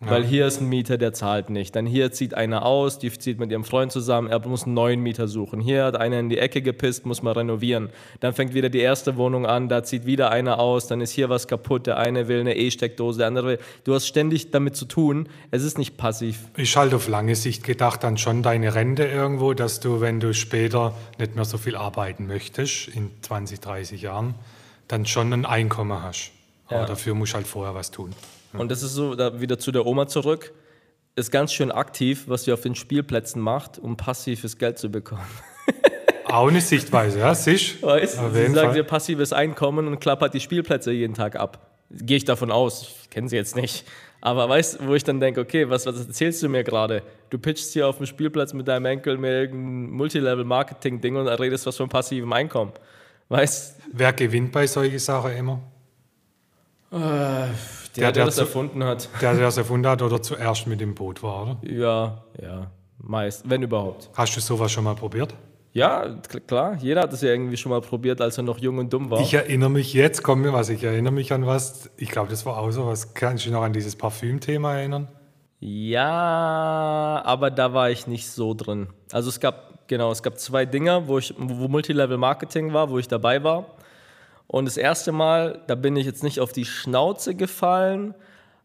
Weil 0.00 0.24
hier 0.24 0.46
ist 0.46 0.60
ein 0.60 0.68
Mieter, 0.68 0.96
der 0.96 1.12
zahlt 1.12 1.50
nicht. 1.50 1.74
Dann 1.74 1.84
hier 1.84 2.12
zieht 2.12 2.32
einer 2.32 2.64
aus, 2.64 3.00
die 3.00 3.10
zieht 3.10 3.40
mit 3.40 3.50
ihrem 3.50 3.64
Freund 3.64 3.90
zusammen, 3.90 4.28
er 4.28 4.38
muss 4.46 4.62
einen 4.62 4.74
neuen 4.74 5.00
Mieter 5.00 5.26
suchen. 5.26 5.60
Hier 5.60 5.84
hat 5.84 5.96
einer 5.96 6.20
in 6.20 6.28
die 6.28 6.38
Ecke 6.38 6.62
gepisst, 6.62 7.04
muss 7.04 7.20
man 7.20 7.32
renovieren. 7.36 7.90
Dann 8.20 8.32
fängt 8.32 8.54
wieder 8.54 8.68
die 8.68 8.78
erste 8.78 9.16
Wohnung 9.16 9.44
an, 9.44 9.68
da 9.68 9.82
zieht 9.82 10.06
wieder 10.06 10.30
einer 10.30 10.60
aus, 10.60 10.86
dann 10.86 11.00
ist 11.00 11.10
hier 11.10 11.28
was 11.30 11.48
kaputt, 11.48 11.88
der 11.88 11.96
eine 11.98 12.28
will 12.28 12.38
eine 12.38 12.56
E-Steckdose, 12.56 13.18
der 13.18 13.26
andere 13.26 13.46
will. 13.48 13.58
Du 13.82 13.92
hast 13.92 14.06
ständig 14.06 14.52
damit 14.52 14.76
zu 14.76 14.84
tun, 14.84 15.28
es 15.50 15.64
ist 15.64 15.78
nicht 15.78 15.96
passiv. 15.96 16.38
Ist 16.56 16.76
halt 16.76 16.94
auf 16.94 17.08
lange 17.08 17.34
Sicht 17.34 17.64
gedacht 17.64 18.04
dann 18.04 18.18
schon 18.18 18.44
deine 18.44 18.76
Rente 18.76 19.02
irgendwo, 19.04 19.52
dass 19.52 19.80
du, 19.80 20.00
wenn 20.00 20.20
du 20.20 20.32
später 20.32 20.94
nicht 21.18 21.34
mehr 21.34 21.44
so 21.44 21.58
viel 21.58 21.74
arbeiten 21.74 22.28
möchtest, 22.28 22.86
in 22.86 23.10
20, 23.22 23.58
30 23.58 24.00
Jahren, 24.02 24.36
dann 24.86 25.06
schon 25.06 25.32
ein 25.32 25.44
Einkommen 25.44 26.00
hast. 26.04 26.30
Aber 26.68 26.80
Ja. 26.82 26.86
dafür 26.86 27.14
musst 27.14 27.32
du 27.32 27.36
halt 27.38 27.48
vorher 27.48 27.74
was 27.74 27.90
tun. 27.90 28.12
Und 28.52 28.70
das 28.70 28.82
ist 28.82 28.94
so, 28.94 29.14
da 29.14 29.40
wieder 29.40 29.58
zu 29.58 29.72
der 29.72 29.86
Oma 29.86 30.06
zurück, 30.06 30.52
ist 31.16 31.30
ganz 31.30 31.52
schön 31.52 31.70
aktiv, 31.70 32.24
was 32.26 32.44
sie 32.44 32.52
auf 32.52 32.60
den 32.60 32.74
Spielplätzen 32.74 33.42
macht, 33.42 33.78
um 33.78 33.96
passives 33.96 34.58
Geld 34.58 34.78
zu 34.78 34.90
bekommen. 34.90 35.26
Auch 36.24 36.48
eine 36.48 36.60
Sichtweise, 36.60 37.20
ja, 37.20 37.34
siehst 37.34 37.82
Weißt 37.82 38.18
Auf 38.18 38.34
Sie 38.34 38.46
sagt 38.48 38.66
Fall. 38.68 38.76
ihr 38.76 38.84
passives 38.84 39.32
Einkommen 39.32 39.86
und 39.86 39.98
klappert 39.98 40.34
die 40.34 40.40
Spielplätze 40.40 40.92
jeden 40.92 41.14
Tag 41.14 41.36
ab. 41.36 41.70
Gehe 41.90 42.18
ich 42.18 42.24
davon 42.26 42.50
aus, 42.50 42.82
ich 42.82 43.10
kenne 43.10 43.30
sie 43.30 43.36
jetzt 43.36 43.56
nicht. 43.56 43.86
Aber 44.20 44.48
weißt 44.48 44.80
du, 44.80 44.88
wo 44.88 44.94
ich 44.94 45.04
dann 45.04 45.20
denke, 45.20 45.40
okay, 45.40 45.70
was, 45.70 45.86
was 45.86 46.06
erzählst 46.06 46.42
du 46.42 46.48
mir 46.48 46.64
gerade? 46.64 47.02
Du 47.30 47.38
pitchst 47.38 47.72
hier 47.72 47.88
auf 47.88 47.96
dem 47.96 48.06
Spielplatz 48.06 48.52
mit 48.52 48.68
deinem 48.68 48.84
Enkel 48.86 49.16
mir 49.16 49.40
irgendein 49.40 49.90
Multilevel-Marketing-Ding 49.92 51.16
und 51.16 51.28
redest 51.28 51.66
was 51.66 51.76
von 51.76 51.88
passivem 51.88 52.32
Einkommen. 52.32 52.72
Weißt 53.28 53.76
Wer 53.92 54.12
gewinnt 54.12 54.52
bei 54.52 54.66
solchen 54.66 54.98
Sachen 54.98 55.32
immer? 55.32 55.60
der, 56.92 57.48
Der, 57.96 58.04
der, 58.04 58.12
der 58.12 58.24
das 58.26 58.34
zu- 58.36 58.40
erfunden 58.42 58.84
hat. 58.84 59.08
Der, 59.20 59.34
der 59.34 59.48
es 59.48 59.56
erfunden 59.56 59.86
hat 59.88 60.02
oder 60.02 60.20
zuerst 60.22 60.66
mit 60.66 60.80
dem 60.80 60.94
Boot 60.94 61.22
war, 61.22 61.42
oder? 61.42 61.56
Ja, 61.62 62.22
ja, 62.40 62.70
meist, 62.98 63.48
wenn 63.48 63.62
überhaupt. 63.62 64.10
Hast 64.14 64.36
du 64.36 64.40
sowas 64.40 64.70
schon 64.70 64.84
mal 64.84 64.94
probiert? 64.94 65.34
Ja, 65.72 66.04
kl- 66.04 66.40
klar, 66.40 66.76
jeder 66.80 67.02
hat 67.02 67.12
es 67.12 67.20
ja 67.20 67.28
irgendwie 67.30 67.56
schon 67.56 67.70
mal 67.70 67.80
probiert, 67.80 68.20
als 68.20 68.36
er 68.38 68.42
noch 68.42 68.58
jung 68.58 68.78
und 68.78 68.92
dumm 68.92 69.10
war. 69.10 69.20
Ich 69.20 69.34
erinnere 69.34 69.70
mich 69.70 69.92
jetzt, 69.94 70.22
komm 70.22 70.40
mir 70.42 70.52
was, 70.52 70.68
ich 70.70 70.82
erinnere 70.82 71.12
mich 71.12 71.32
an 71.32 71.46
was, 71.46 71.90
ich 71.96 72.10
glaube, 72.10 72.30
das 72.30 72.44
war 72.46 72.56
auch 72.58 72.70
so 72.70 72.86
was. 72.86 73.14
Kannst 73.14 73.44
du 73.44 73.48
dich 73.48 73.54
noch 73.54 73.62
an 73.62 73.72
dieses 73.72 73.94
Parfüm-Thema 73.94 74.76
erinnern? 74.76 75.08
Ja, 75.60 77.22
aber 77.24 77.50
da 77.50 77.72
war 77.74 77.90
ich 77.90 78.06
nicht 78.06 78.28
so 78.30 78.54
drin. 78.54 78.88
Also 79.12 79.28
es 79.28 79.40
gab, 79.40 79.86
genau, 79.88 80.10
es 80.10 80.22
gab 80.22 80.38
zwei 80.38 80.64
Dinger, 80.64 81.06
wo 81.08 81.18
ich, 81.18 81.34
wo 81.36 81.68
Multilevel 81.68 82.16
Marketing 82.16 82.72
war, 82.72 82.88
wo 82.90 82.98
ich 82.98 83.08
dabei 83.08 83.42
war. 83.42 83.66
Und 84.48 84.64
das 84.64 84.78
erste 84.78 85.12
Mal, 85.12 85.62
da 85.66 85.74
bin 85.74 85.94
ich 85.94 86.06
jetzt 86.06 86.22
nicht 86.22 86.40
auf 86.40 86.52
die 86.52 86.64
Schnauze 86.64 87.34
gefallen, 87.34 88.14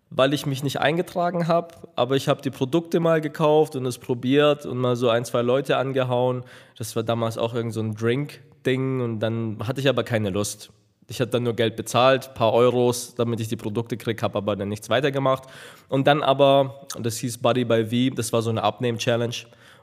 weil 0.10 0.34
ich 0.34 0.46
mich 0.46 0.64
nicht 0.64 0.80
eingetragen 0.80 1.48
habe, 1.48 1.76
aber 1.96 2.16
ich 2.16 2.28
habe 2.28 2.42
die 2.42 2.52
Produkte 2.52 3.00
mal 3.00 3.20
gekauft 3.20 3.76
und 3.76 3.86
es 3.86 3.98
probiert 3.98 4.66
und 4.66 4.78
mal 4.78 4.96
so 4.96 5.10
ein, 5.10 5.26
zwei 5.26 5.42
Leute 5.42 5.76
angehauen. 5.78 6.44
Das 6.78 6.96
war 6.96 7.04
damals 7.04 7.38
auch 7.38 7.54
irgend 7.54 7.74
so 7.74 7.82
ein 7.82 7.96
Drink-Ding 7.96 9.02
und 9.02 9.20
dann 9.20 9.58
hatte 9.68 9.82
ich 9.82 9.90
aber 9.90 10.04
keine 10.04 10.30
Lust. 10.30 10.72
Ich 11.10 11.20
hatte 11.20 11.32
dann 11.32 11.44
nur 11.44 11.56
Geld 11.56 11.76
bezahlt, 11.76 12.34
paar 12.34 12.54
Euros, 12.54 13.16
damit 13.16 13.42
ich 13.42 13.50
die 13.50 13.58
Produkte 13.58 13.98
kriege, 13.98 14.22
habe 14.22 14.38
aber 14.38 14.56
dann 14.56 14.70
nichts 14.70 14.90
weitergemacht. 14.90 15.44
Und 15.90 16.08
dann 16.08 16.24
aber, 16.24 16.88
und 16.96 17.06
das 17.06 17.18
hieß 17.18 17.40
Buddy 17.40 17.66
by 17.66 17.86
V, 17.86 18.16
das 18.16 18.32
war 18.32 18.42
so 18.42 18.52
eine 18.52 18.64
Abnehm-Challenge. 18.64 19.36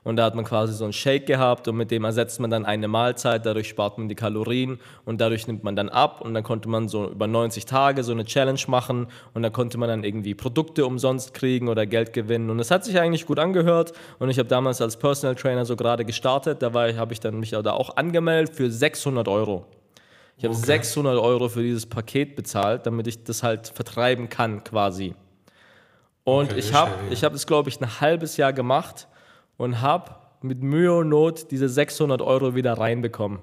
Und 0.03 0.17
da 0.17 0.25
hat 0.25 0.35
man 0.35 0.45
quasi 0.45 0.73
so 0.73 0.85
einen 0.85 0.93
Shake 0.93 1.27
gehabt 1.27 1.69
und 1.69 1.77
mit 1.77 1.91
dem 1.91 2.05
ersetzt 2.05 2.41
man 2.41 2.51
dann 2.51 2.65
eine 2.65 2.89
Mahlzeit, 2.89 3.45
dadurch 3.45 3.69
spart 3.69 3.99
man 3.99 4.09
die 4.09 4.15
Kalorien 4.15 4.79
und 5.05 5.21
dadurch 5.21 5.47
nimmt 5.47 5.63
man 5.63 5.77
dann 5.77 5.91
ab 5.91 6.23
und 6.23 6.33
dann 6.33 6.43
konnte 6.43 6.69
man 6.69 6.89
so 6.89 7.11
über 7.11 7.27
90 7.27 7.67
Tage 7.67 8.03
so 8.03 8.13
eine 8.13 8.25
Challenge 8.25 8.61
machen 8.69 9.09
und 9.35 9.43
da 9.43 9.51
konnte 9.51 9.77
man 9.77 9.89
dann 9.89 10.05
irgendwie 10.05 10.35
Produkte 10.35 10.87
umsonst 10.87 11.35
kriegen 11.35 11.69
oder 11.69 11.85
Geld 11.85 12.15
gewinnen 12.15 12.49
und 12.49 12.61
es 12.61 12.71
hat 12.71 12.85
sich 12.85 12.99
eigentlich 12.99 13.27
gut 13.27 13.39
angehört 13.39 13.93
und 14.19 14.31
ich 14.31 14.39
habe 14.39 14.49
damals 14.49 14.81
als 14.81 14.97
Personal 14.97 15.35
Trainer 15.35 15.67
so 15.67 15.77
gerade 15.77 16.05
gestartet, 16.07 16.63
da 16.63 16.73
habe 16.73 17.13
ich 17.13 17.21
dann 17.21 17.39
mich 17.39 17.51
da 17.51 17.73
auch 17.73 17.97
angemeldet 17.97 18.55
für 18.55 18.71
600 18.71 19.29
Euro. 19.29 19.67
Ich 20.39 20.45
habe 20.45 20.55
600 20.55 21.19
Euro 21.19 21.51
für 21.51 21.63
dieses 21.63 21.85
Paket 21.85 22.35
bezahlt, 22.35 22.87
damit 22.87 23.07
ich 23.07 23.25
das 23.25 23.43
halt 23.43 23.69
vertreiben 23.69 24.31
kann 24.31 24.65
quasi. 24.65 25.15
Und 26.25 26.53
Okay, 26.53 26.59
ich 26.59 26.73
habe 26.73 26.93
ich 27.11 27.23
hab 27.23 27.35
das, 27.35 27.47
glaube 27.47 27.69
ich, 27.69 27.79
ein 27.79 28.01
halbes 28.01 28.39
Jahr 28.39 28.55
gemacht 28.55 29.07
und 29.61 29.83
habe 29.83 30.13
mit 30.41 30.63
Mühe 30.63 30.91
und 30.95 31.11
Not 31.11 31.51
diese 31.51 31.69
600 31.69 32.23
Euro 32.23 32.55
wieder 32.55 32.73
reinbekommen. 32.79 33.41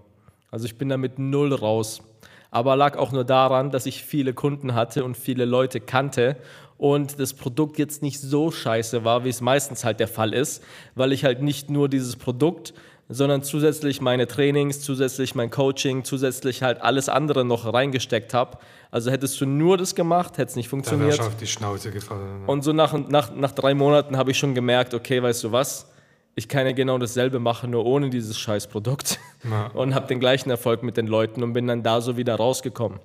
Also 0.50 0.66
ich 0.66 0.76
bin 0.76 0.90
da 0.90 0.98
mit 0.98 1.20
null 1.20 1.54
raus. 1.54 2.02
Aber 2.50 2.76
lag 2.76 2.98
auch 2.98 3.12
nur 3.12 3.24
daran, 3.24 3.70
dass 3.70 3.86
ich 3.86 4.04
viele 4.04 4.34
Kunden 4.34 4.74
hatte 4.74 5.06
und 5.06 5.16
viele 5.16 5.46
Leute 5.46 5.80
kannte 5.80 6.36
und 6.80 7.20
das 7.20 7.36
Produkt 7.36 7.78
jetzt 7.78 8.02
nicht 8.02 8.20
so 8.20 8.50
scheiße 8.50 9.04
war, 9.04 9.26
wie 9.26 9.30
es 9.30 9.42
meistens 9.42 9.86
halt 9.86 10.00
der 10.00 10.08
Fall 10.08 10.34
ist, 10.34 10.64
weil 10.96 11.12
ich 11.12 11.24
halt 11.24 11.44
nicht 11.44 11.70
nur 11.70 11.88
dieses 11.88 12.16
Produkt, 12.16 12.74
sondern 13.10 13.44
zusätzlich 13.44 14.02
meine 14.02 14.26
Trainings, 14.26 14.82
zusätzlich 14.82 15.36
mein 15.36 15.52
Coaching, 15.52 16.04
zusätzlich 16.04 16.64
halt 16.64 16.82
alles 16.82 17.10
andere 17.10 17.46
noch 17.46 17.72
reingesteckt 17.72 18.34
habe. 18.34 18.58
Also 18.90 19.12
hättest 19.12 19.40
du 19.40 19.46
nur 19.46 19.78
das 19.78 19.94
gemacht, 19.94 20.40
hätte 20.40 20.50
es 20.50 20.56
nicht 20.56 20.70
funktioniert. 20.70 21.20
du 21.20 21.24
auf 21.24 21.38
die 21.38 21.46
Schnauze 21.46 21.92
gefallen. 21.92 22.44
Und 22.48 22.64
so 22.64 22.74
nach, 22.74 22.98
nach, 23.08 23.36
nach 23.36 23.52
drei 23.52 23.76
Monaten 23.76 24.18
habe 24.18 24.32
ich 24.32 24.40
schon 24.40 24.56
gemerkt, 24.56 24.96
okay, 24.96 25.22
weißt 25.22 25.44
du 25.44 25.52
was, 25.52 25.86
ich 26.38 26.48
kann 26.48 26.68
ja 26.68 26.72
genau 26.72 27.00
dasselbe 27.00 27.40
machen, 27.40 27.72
nur 27.72 27.84
ohne 27.84 28.12
dieses 28.12 28.38
Scheißprodukt. 28.38 29.20
Ja. 29.44 29.68
Und 29.74 29.96
habe 29.96 30.06
den 30.06 30.20
gleichen 30.20 30.52
Erfolg 30.52 30.84
mit 30.84 30.96
den 30.96 31.08
Leuten 31.08 31.42
und 31.42 31.54
bin 31.54 31.66
dann 31.66 31.82
da 31.82 32.00
so 32.00 32.16
wieder 32.16 32.36
rausgekommen. 32.36 33.00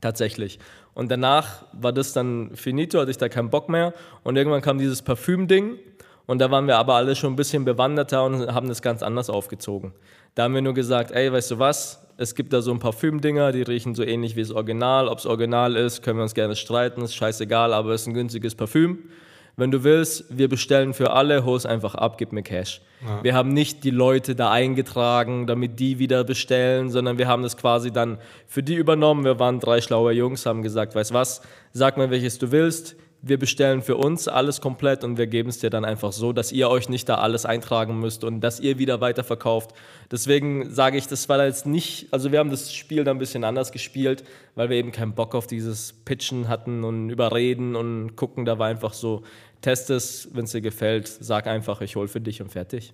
Tatsächlich. 0.00 0.60
Und 0.94 1.10
danach 1.10 1.64
war 1.72 1.92
das 1.92 2.12
dann 2.12 2.54
finito, 2.54 3.00
hatte 3.00 3.10
ich 3.10 3.18
da 3.18 3.28
keinen 3.28 3.50
Bock 3.50 3.68
mehr. 3.68 3.92
Und 4.22 4.36
irgendwann 4.36 4.62
kam 4.62 4.78
dieses 4.78 5.02
Parfüm-Ding. 5.02 5.78
Und 6.26 6.38
da 6.38 6.52
waren 6.52 6.68
wir 6.68 6.78
aber 6.78 6.94
alle 6.94 7.16
schon 7.16 7.32
ein 7.32 7.36
bisschen 7.36 7.64
bewanderter 7.64 8.24
und 8.24 8.54
haben 8.54 8.68
das 8.68 8.82
ganz 8.82 9.02
anders 9.02 9.30
aufgezogen. 9.30 9.92
Da 10.36 10.44
haben 10.44 10.54
wir 10.54 10.62
nur 10.62 10.74
gesagt, 10.74 11.10
ey, 11.10 11.32
weißt 11.32 11.50
du 11.50 11.58
was? 11.58 12.06
Es 12.18 12.36
gibt 12.36 12.52
da 12.52 12.62
so 12.62 12.70
ein 12.70 12.78
Parfüm-Dinger, 12.78 13.50
die 13.50 13.62
riechen 13.62 13.96
so 13.96 14.04
ähnlich 14.04 14.36
wie 14.36 14.42
das 14.42 14.52
Original. 14.52 15.08
Ob 15.08 15.18
es 15.18 15.26
Original 15.26 15.74
ist, 15.74 16.02
können 16.02 16.20
wir 16.20 16.22
uns 16.22 16.34
gerne 16.34 16.54
streiten, 16.54 17.02
ist 17.02 17.16
scheißegal, 17.16 17.72
aber 17.72 17.90
es 17.90 18.02
ist 18.02 18.06
ein 18.06 18.14
günstiges 18.14 18.54
Parfüm. 18.54 19.10
Wenn 19.60 19.70
du 19.70 19.84
willst, 19.84 20.24
wir 20.30 20.48
bestellen 20.48 20.94
für 20.94 21.10
alle, 21.10 21.44
hol 21.44 21.54
es 21.54 21.66
einfach 21.66 21.94
ab, 21.94 22.16
gib 22.16 22.32
mir 22.32 22.42
Cash. 22.42 22.80
Wir 23.22 23.34
haben 23.34 23.52
nicht 23.52 23.84
die 23.84 23.90
Leute 23.90 24.34
da 24.34 24.50
eingetragen, 24.50 25.46
damit 25.46 25.78
die 25.78 25.98
wieder 25.98 26.24
bestellen, 26.24 26.90
sondern 26.90 27.18
wir 27.18 27.28
haben 27.28 27.42
das 27.42 27.58
quasi 27.58 27.90
dann 27.90 28.16
für 28.46 28.62
die 28.62 28.74
übernommen. 28.74 29.24
Wir 29.24 29.38
waren 29.38 29.60
drei 29.60 29.82
schlaue 29.82 30.12
Jungs, 30.12 30.46
haben 30.46 30.62
gesagt, 30.62 30.94
weißt 30.94 31.12
was, 31.12 31.42
sag 31.72 31.98
mir, 31.98 32.10
welches 32.10 32.38
du 32.38 32.52
willst. 32.52 32.96
Wir 33.22 33.38
bestellen 33.38 33.82
für 33.82 33.98
uns 33.98 34.28
alles 34.28 34.62
komplett 34.62 35.04
und 35.04 35.18
wir 35.18 35.26
geben 35.26 35.50
es 35.50 35.58
dir 35.58 35.68
dann 35.68 35.84
einfach 35.84 36.10
so, 36.10 36.32
dass 36.32 36.52
ihr 36.52 36.70
euch 36.70 36.88
nicht 36.88 37.06
da 37.06 37.16
alles 37.16 37.44
eintragen 37.44 37.98
müsst 37.98 38.24
und 38.24 38.40
dass 38.40 38.60
ihr 38.60 38.78
wieder 38.78 39.02
weiterverkauft. 39.02 39.72
Deswegen 40.10 40.70
sage 40.70 40.96
ich, 40.96 41.06
das 41.06 41.28
war 41.28 41.36
da 41.36 41.44
jetzt 41.44 41.66
nicht, 41.66 42.06
also 42.12 42.32
wir 42.32 42.38
haben 42.38 42.48
das 42.48 42.72
Spiel 42.72 43.04
da 43.04 43.10
ein 43.10 43.18
bisschen 43.18 43.44
anders 43.44 43.72
gespielt, 43.72 44.24
weil 44.54 44.70
wir 44.70 44.78
eben 44.78 44.90
keinen 44.90 45.14
Bock 45.14 45.34
auf 45.34 45.46
dieses 45.46 45.92
Pitchen 45.92 46.48
hatten 46.48 46.82
und 46.82 47.10
überreden 47.10 47.76
und 47.76 48.16
gucken. 48.16 48.46
Da 48.46 48.58
war 48.58 48.68
einfach 48.68 48.94
so, 48.94 49.22
test 49.60 49.90
es, 49.90 50.28
wenn 50.32 50.44
es 50.44 50.52
dir 50.52 50.60
gefällt, 50.60 51.08
sag 51.08 51.46
einfach, 51.46 51.80
ich 51.80 51.96
hol 51.96 52.08
für 52.08 52.20
dich 52.20 52.40
und 52.42 52.50
fertig. 52.50 52.92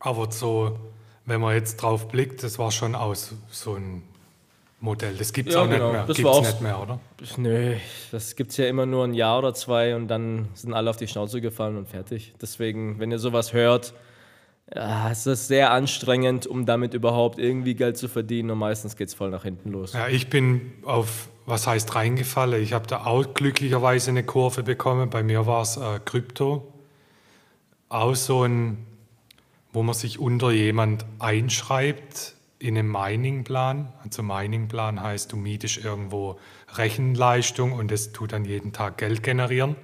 Aber 0.00 0.30
so, 0.30 0.78
wenn 1.26 1.40
man 1.40 1.54
jetzt 1.54 1.76
drauf 1.76 2.08
blickt, 2.08 2.42
das 2.42 2.58
war 2.58 2.70
schon 2.70 2.94
aus 2.94 3.32
so 3.50 3.74
ein 3.74 4.02
Modell. 4.80 5.14
Das 5.16 5.32
gibt 5.32 5.48
es 5.48 5.54
Ja, 5.54 5.62
auch 5.62 5.68
genau. 5.70 5.86
nicht 5.86 5.92
mehr. 5.94 6.06
Das 6.06 6.16
Gibt's 6.16 6.30
auch- 6.30 6.42
nicht 6.42 6.60
mehr, 6.60 6.80
oder? 6.82 7.00
Nö, 7.38 7.76
das 8.12 8.36
gibt 8.36 8.50
es 8.50 8.58
ja 8.58 8.66
immer 8.66 8.84
nur 8.84 9.04
ein 9.04 9.14
Jahr 9.14 9.38
oder 9.38 9.54
zwei 9.54 9.96
und 9.96 10.08
dann 10.08 10.48
sind 10.54 10.74
alle 10.74 10.90
auf 10.90 10.96
die 10.98 11.08
Schnauze 11.08 11.40
gefallen 11.40 11.76
und 11.78 11.88
fertig. 11.88 12.34
Deswegen, 12.42 12.98
wenn 12.98 13.10
ihr 13.10 13.18
sowas 13.18 13.54
hört, 13.54 13.94
ja, 14.74 15.10
es 15.10 15.26
ist 15.26 15.48
sehr 15.48 15.70
anstrengend, 15.72 16.46
um 16.46 16.66
damit 16.66 16.92
überhaupt 16.94 17.38
irgendwie 17.38 17.74
Geld 17.74 17.96
zu 17.96 18.08
verdienen 18.08 18.50
und 18.50 18.58
meistens 18.58 18.96
geht 18.96 19.08
es 19.08 19.14
voll 19.14 19.30
nach 19.30 19.44
hinten 19.44 19.70
los. 19.72 19.92
Ja, 19.94 20.08
ich 20.08 20.28
bin 20.28 20.72
auf, 20.84 21.28
was 21.46 21.66
heißt 21.66 21.94
reingefallen? 21.94 22.62
Ich 22.62 22.72
habe 22.72 22.86
da 22.86 23.04
auch 23.04 23.34
glücklicherweise 23.34 24.10
eine 24.10 24.24
Kurve 24.24 24.62
bekommen. 24.62 25.10
Bei 25.10 25.22
mir 25.22 25.46
war 25.46 25.62
es 25.62 25.76
äh, 25.76 26.00
Krypto. 26.04 26.72
Auch 27.88 28.14
so 28.14 28.44
ein, 28.44 28.86
wo 29.72 29.82
man 29.82 29.94
sich 29.94 30.18
unter 30.18 30.50
jemand 30.50 31.04
einschreibt 31.18 32.34
in 32.58 32.78
einem 32.78 32.90
Mining-Plan. 32.90 33.92
Also 34.02 34.22
Mining-Plan 34.22 35.02
heißt, 35.02 35.32
du 35.32 35.36
mietest 35.36 35.84
irgendwo 35.84 36.38
Rechenleistung 36.74 37.72
und 37.72 37.90
das 37.90 38.12
tut 38.12 38.32
dann 38.32 38.44
jeden 38.44 38.72
Tag 38.72 38.98
Geld 38.98 39.22
generieren. 39.22 39.76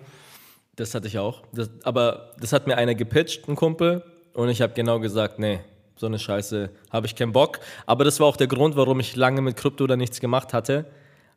Das 0.77 0.95
hatte 0.95 1.09
ich 1.09 1.19
auch. 1.19 1.43
Das, 1.53 1.71
aber 1.85 2.33
das 2.41 2.53
hat 2.53 2.67
mir 2.67 2.79
einer 2.79 2.95
gepitcht, 2.95 3.49
ein 3.49 3.57
Kumpel, 3.57 4.03
und 4.33 4.49
ich 4.49 4.63
habe 4.63 4.73
genau 4.75 5.01
gesagt, 5.01 5.39
nee, 5.39 5.61
so 5.97 6.07
eine 6.07 6.19
Scheiße 6.19 6.71
habe 6.91 7.07
ich 7.07 7.15
keinen 7.15 7.33
Bock. 7.33 7.61
Aber 7.87 8.05
das 8.05 8.21
war 8.21 8.27
auch 8.27 8.37
der 8.37 8.47
Grund, 8.47 8.77
warum 8.77 9.01
ich 9.01 9.17
lange 9.17 9.43
mit 9.43 9.57
Krypto 9.57 9.87
da 9.87 9.97
nichts 9.97 10.21
gemacht 10.21 10.55
hatte, 10.55 10.87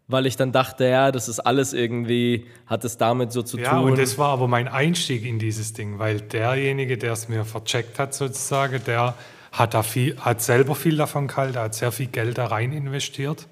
weil 0.07 0.25
ich 0.25 0.35
dann 0.35 0.51
dachte, 0.51 0.85
ja, 0.85 1.11
das 1.11 1.27
ist 1.29 1.39
alles 1.39 1.73
irgendwie, 1.73 2.45
hat 2.67 2.83
es 2.83 2.97
damit 2.97 3.31
so 3.31 3.41
zu 3.41 3.57
Ja, 3.57 3.71
tun. 3.79 3.91
und 3.91 3.97
das 3.97 4.17
war 4.17 4.29
aber 4.29 4.47
mein 4.47 4.67
Einstieg 4.67 5.25
in 5.25 5.39
dieses 5.39 5.73
Ding, 5.73 5.99
weil 5.99 6.21
derjenige, 6.21 6.97
der 6.97 7.13
es 7.13 7.29
mir 7.29 7.45
vercheckt 7.45 7.99
hat 7.99 8.13
sozusagen, 8.13 8.81
der 8.85 9.15
hat, 9.51 9.73
da 9.73 9.83
viel, 9.83 10.17
hat 10.19 10.41
selber 10.41 10.75
viel 10.75 10.97
davon 10.97 11.27
gehalten, 11.27 11.57
hat 11.57 11.75
sehr 11.75 11.91
viel 11.91 12.07
Geld 12.07 12.37
da 12.37 12.47
rein 12.47 12.73
investiert. 12.73 13.47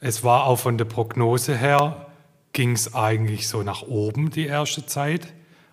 Es 0.00 0.24
war 0.24 0.46
auch 0.46 0.58
von 0.58 0.78
der 0.78 0.84
Prognose 0.86 1.56
her, 1.56 2.06
ging 2.52 2.72
es 2.72 2.94
eigentlich 2.94 3.48
so 3.48 3.62
nach 3.62 3.82
oben 3.82 4.30
die 4.30 4.46
erste 4.46 4.86
Zeit. 4.86 5.28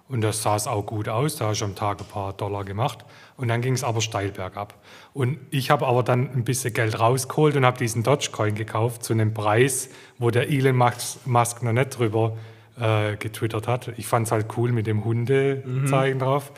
Und 0.08 0.22
das 0.22 0.42
sah 0.42 0.56
es 0.56 0.66
auch 0.66 0.86
gut 0.86 1.08
aus, 1.08 1.36
da 1.36 1.46
habe 1.46 1.54
ich 1.54 1.64
am 1.64 1.76
Tag 1.76 2.00
ein 2.02 2.08
paar 2.08 2.34
Dollar 2.34 2.64
gemacht. 2.66 3.06
Und 3.40 3.48
dann 3.48 3.62
ging 3.62 3.74
es 3.74 3.86
aber 3.86 4.02
steil 4.02 4.32
bergab. 4.32 4.74
Und 5.14 5.40
ich 5.50 5.72
habe 5.72 5.88
aber 5.88 6.04
dann 6.04 6.30
ein 6.30 6.44
bisschen 6.44 6.74
Geld 6.74 7.00
rausgeholt 7.00 7.56
und 7.56 7.66
habe 7.66 7.78
diesen 7.78 8.04
Dogecoin 8.04 8.54
gekauft 8.54 9.02
zu 9.06 9.14
einem 9.14 9.34
Preis, 9.34 9.90
wo 10.18 10.30
der 10.30 10.50
Elon 10.50 10.76
Musk, 10.76 11.64
noch 11.64 11.72
nicht 11.72 11.98
drüber 11.98 12.36
äh, 12.78 13.16
getwittert 13.16 13.66
hat. 13.66 13.94
Ich 13.96 14.08
fand 14.08 14.26
es 14.26 14.34
halt 14.34 14.48
cool 14.58 14.74
mit 14.74 14.88
dem 14.88 15.06
Hundezeichen 15.06 16.20
drauf. 16.20 16.52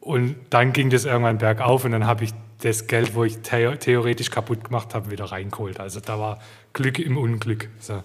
Und 0.00 0.34
dann 0.50 0.72
ging 0.72 0.90
das 0.90 1.04
irgendwann 1.04 1.38
bergauf 1.38 1.84
und 1.84 1.92
dann 1.92 2.08
habe 2.08 2.24
ich 2.24 2.32
das 2.60 2.88
Geld, 2.88 3.14
wo 3.14 3.22
ich 3.22 3.34
the 3.34 3.76
theoretisch 3.78 4.32
kaputt 4.32 4.64
gemacht 4.64 4.96
habe, 4.96 5.12
wieder 5.12 5.26
reingeholt. 5.26 5.78
Also 5.78 6.00
da 6.00 6.18
war 6.18 6.40
Glück 6.72 6.98
im 6.98 7.16
Unglück. 7.16 7.68
So. 7.78 8.02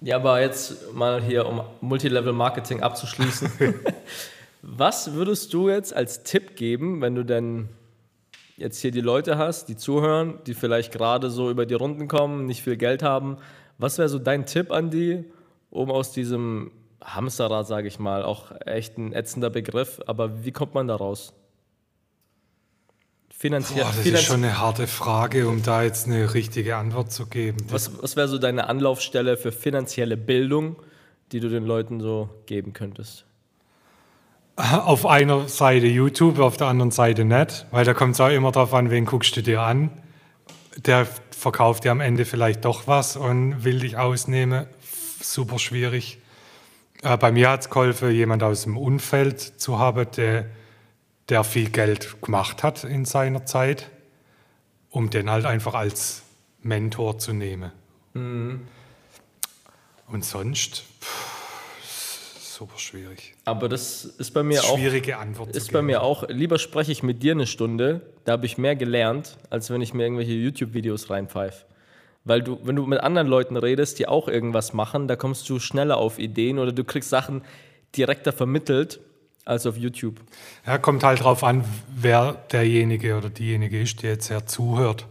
Ja, 0.00 0.16
aber 0.16 0.40
jetzt 0.40 0.92
mal 0.92 1.22
hier, 1.22 1.46
um 1.46 1.62
Multilevel-Marketing 1.80 2.82
abzuschließen. 2.82 3.52
Was 4.66 5.12
würdest 5.12 5.52
du 5.52 5.68
jetzt 5.68 5.94
als 5.94 6.22
Tipp 6.22 6.56
geben, 6.56 7.02
wenn 7.02 7.14
du 7.14 7.22
denn 7.24 7.68
jetzt 8.56 8.80
hier 8.80 8.90
die 8.92 9.02
Leute 9.02 9.36
hast, 9.36 9.68
die 9.68 9.76
zuhören, 9.76 10.38
die 10.46 10.54
vielleicht 10.54 10.90
gerade 10.90 11.30
so 11.30 11.50
über 11.50 11.66
die 11.66 11.74
Runden 11.74 12.08
kommen, 12.08 12.46
nicht 12.46 12.62
viel 12.62 12.76
Geld 12.78 13.02
haben? 13.02 13.36
Was 13.76 13.98
wäre 13.98 14.08
so 14.08 14.18
dein 14.18 14.46
Tipp 14.46 14.72
an 14.72 14.90
die, 14.90 15.24
um 15.70 15.90
aus 15.90 16.12
diesem 16.12 16.70
Hamsterrad, 17.02 17.66
sage 17.66 17.88
ich 17.88 17.98
mal, 17.98 18.22
auch 18.22 18.52
echt 18.64 18.96
ein 18.96 19.12
ätzender 19.12 19.50
Begriff, 19.50 20.00
aber 20.06 20.44
wie 20.44 20.52
kommt 20.52 20.72
man 20.72 20.88
da 20.88 20.96
raus? 20.96 21.34
Finanziell. 23.28 23.84
Boah, 23.84 23.90
das 23.90 23.98
finanz- 24.00 24.20
ist 24.20 24.26
schon 24.26 24.44
eine 24.44 24.58
harte 24.58 24.86
Frage, 24.86 25.48
um 25.48 25.62
da 25.62 25.82
jetzt 25.82 26.06
eine 26.06 26.32
richtige 26.32 26.76
Antwort 26.76 27.12
zu 27.12 27.26
geben. 27.26 27.58
Was 27.68 28.02
was 28.02 28.16
wäre 28.16 28.28
so 28.28 28.38
deine 28.38 28.68
Anlaufstelle 28.68 29.36
für 29.36 29.52
finanzielle 29.52 30.16
Bildung, 30.16 30.76
die 31.32 31.40
du 31.40 31.50
den 31.50 31.66
Leuten 31.66 32.00
so 32.00 32.30
geben 32.46 32.72
könntest? 32.72 33.26
auf 34.56 35.06
einer 35.06 35.48
Seite 35.48 35.86
YouTube, 35.86 36.38
auf 36.38 36.56
der 36.56 36.68
anderen 36.68 36.90
Seite 36.90 37.24
nicht, 37.24 37.66
weil 37.70 37.84
da 37.84 37.94
kommt 37.94 38.14
es 38.14 38.20
auch 38.20 38.28
immer 38.28 38.52
darauf 38.52 38.74
an, 38.74 38.90
wen 38.90 39.04
guckst 39.04 39.36
du 39.36 39.42
dir 39.42 39.62
an. 39.62 39.90
Der 40.76 41.06
verkauft 41.30 41.84
dir 41.84 41.90
am 41.90 42.00
Ende 42.00 42.24
vielleicht 42.24 42.64
doch 42.64 42.86
was 42.86 43.16
und 43.16 43.64
will 43.64 43.80
dich 43.80 43.96
ausnehmen. 43.96 44.66
Super 45.20 45.58
schwierig. 45.58 46.18
Äh, 47.02 47.16
bei 47.16 47.32
mir 47.32 47.50
hat 47.50 47.62
es 47.62 47.70
geholfen, 47.70 48.12
jemand 48.12 48.42
aus 48.42 48.62
dem 48.62 48.76
Umfeld 48.76 49.40
zu 49.40 49.78
haben, 49.78 50.06
der, 50.16 50.46
der 51.28 51.44
viel 51.44 51.70
Geld 51.70 52.22
gemacht 52.22 52.62
hat 52.62 52.84
in 52.84 53.04
seiner 53.04 53.46
Zeit, 53.46 53.90
um 54.90 55.10
den 55.10 55.30
halt 55.30 55.46
einfach 55.46 55.74
als 55.74 56.22
Mentor 56.62 57.18
zu 57.18 57.32
nehmen. 57.32 57.72
Und 58.14 60.24
sonst, 60.24 60.84
super 62.64 62.78
schwierig. 62.78 63.34
Aber 63.44 63.68
das 63.68 64.04
ist 64.04 64.30
bei 64.32 64.42
mir 64.42 64.64
auch 64.64 64.78
Schwierige 64.78 65.18
Antwort 65.18 65.54
ist 65.54 65.70
bei 65.70 65.82
mir 65.82 66.02
auch. 66.02 66.26
Lieber 66.28 66.58
spreche 66.58 66.92
ich 66.92 67.02
mit 67.02 67.22
dir 67.22 67.32
eine 67.32 67.46
Stunde, 67.46 68.00
da 68.24 68.32
habe 68.32 68.46
ich 68.46 68.56
mehr 68.56 68.74
gelernt, 68.74 69.36
als 69.50 69.68
wenn 69.70 69.82
ich 69.82 69.92
mir 69.92 70.04
irgendwelche 70.04 70.32
YouTube-Videos 70.32 71.10
reinpfeife. 71.10 71.66
Weil 72.24 72.42
du, 72.42 72.58
wenn 72.62 72.74
du 72.74 72.86
mit 72.86 73.00
anderen 73.00 73.26
Leuten 73.26 73.58
redest, 73.58 73.98
die 73.98 74.08
auch 74.08 74.28
irgendwas 74.28 74.72
machen, 74.72 75.08
da 75.08 75.16
kommst 75.16 75.48
du 75.50 75.58
schneller 75.58 75.98
auf 75.98 76.18
Ideen 76.18 76.58
oder 76.58 76.72
du 76.72 76.84
kriegst 76.84 77.10
Sachen 77.10 77.42
direkter 77.94 78.32
vermittelt 78.32 79.00
als 79.44 79.66
auf 79.66 79.76
YouTube. 79.76 80.20
Ja, 80.66 80.78
kommt 80.78 81.04
halt 81.04 81.22
drauf 81.22 81.44
an, 81.44 81.64
wer 81.94 82.32
derjenige 82.50 83.18
oder 83.18 83.28
diejenige 83.28 83.78
ist, 83.78 84.02
der 84.02 84.12
jetzt 84.12 84.28
sehr 84.28 84.46
zuhört. 84.46 85.06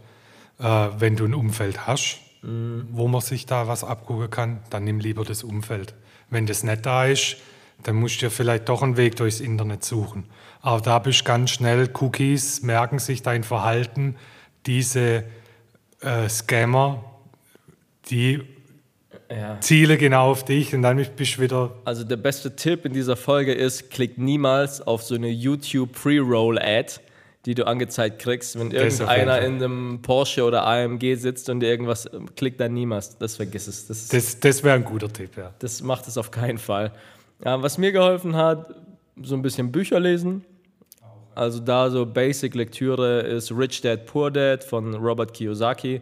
Äh, 0.58 0.88
wenn 0.98 1.14
du 1.14 1.24
ein 1.24 1.34
Umfeld 1.34 1.86
hast, 1.86 2.18
wo 2.42 3.08
man 3.08 3.22
sich 3.22 3.46
da 3.46 3.68
was 3.68 3.84
abgucken 3.84 4.28
kann, 4.28 4.60
dann 4.68 4.84
nimm 4.84 4.98
lieber 4.98 5.24
das 5.24 5.44
Umfeld. 5.44 5.94
Wenn 6.30 6.46
das 6.46 6.62
nicht 6.62 6.84
da 6.86 7.06
ist, 7.06 7.36
dann 7.82 7.96
musst 7.96 8.16
du 8.16 8.26
dir 8.26 8.30
vielleicht 8.30 8.68
doch 8.68 8.82
einen 8.82 8.96
Weg 8.96 9.16
durchs 9.16 9.40
Internet 9.40 9.84
suchen. 9.84 10.24
Aber 10.60 10.80
da 10.80 10.98
bist 10.98 11.20
du 11.20 11.24
ganz 11.24 11.50
schnell, 11.50 11.90
Cookies 12.00 12.62
merken 12.62 12.98
sich 12.98 13.22
dein 13.22 13.44
Verhalten. 13.44 14.16
Diese 14.66 15.24
äh, 16.00 16.28
Scammer, 16.28 17.04
die 18.10 18.42
Ja. 19.30 19.60
zielen 19.60 19.98
genau 19.98 20.30
auf 20.30 20.44
dich 20.44 20.74
und 20.74 20.82
dann 20.82 21.04
bist 21.16 21.36
du 21.36 21.42
wieder 21.42 21.72
Also 21.84 22.04
der 22.04 22.16
beste 22.16 22.54
Tipp 22.56 22.84
in 22.84 22.92
dieser 22.92 23.16
Folge 23.16 23.52
ist, 23.52 23.90
klick 23.90 24.16
niemals 24.18 24.80
auf 24.80 25.02
so 25.02 25.14
eine 25.14 25.28
YouTube 25.28 25.92
Pre-Roll-Ad, 25.92 27.00
die 27.46 27.54
du 27.54 27.66
angezeigt 27.66 28.20
kriegst, 28.20 28.58
wenn 28.58 28.70
Das 28.70 29.00
irgendeiner 29.00 29.40
in 29.40 29.54
einem 29.56 30.02
Porsche 30.02 30.44
oder 30.44 30.66
AMG 30.66 31.16
sitzt 31.16 31.50
und 31.50 31.60
dir 31.60 31.68
irgendwas, 31.68 32.08
klick 32.36 32.56
da 32.58 32.68
niemals. 32.68 33.18
Das 33.18 33.36
vergiss 33.36 33.66
es. 33.66 33.86
Das, 33.86 34.08
Das, 34.08 34.40
das 34.40 34.62
wäre 34.62 34.76
ein 34.76 34.84
guter 34.84 35.12
Tipp, 35.12 35.36
ja. 35.36 35.52
das 35.58 35.82
macht 35.82 36.08
es 36.08 36.16
auf 36.16 36.30
keinen 36.30 36.58
Fall. 36.58 36.92
Ja, 37.44 37.62
was 37.62 37.76
mir 37.76 37.92
geholfen 37.92 38.36
hat, 38.36 38.74
so 39.22 39.34
ein 39.34 39.42
bisschen 39.42 39.70
Bücher 39.70 40.00
lesen. 40.00 40.44
Also 41.34 41.58
da 41.58 41.90
so 41.90 42.06
Basic-Lektüre 42.06 43.20
ist 43.20 43.50
Rich 43.50 43.82
Dad, 43.82 44.06
Poor 44.06 44.30
Dad 44.30 44.62
von 44.62 44.94
Robert 44.94 45.34
Kiyosaki. 45.34 46.00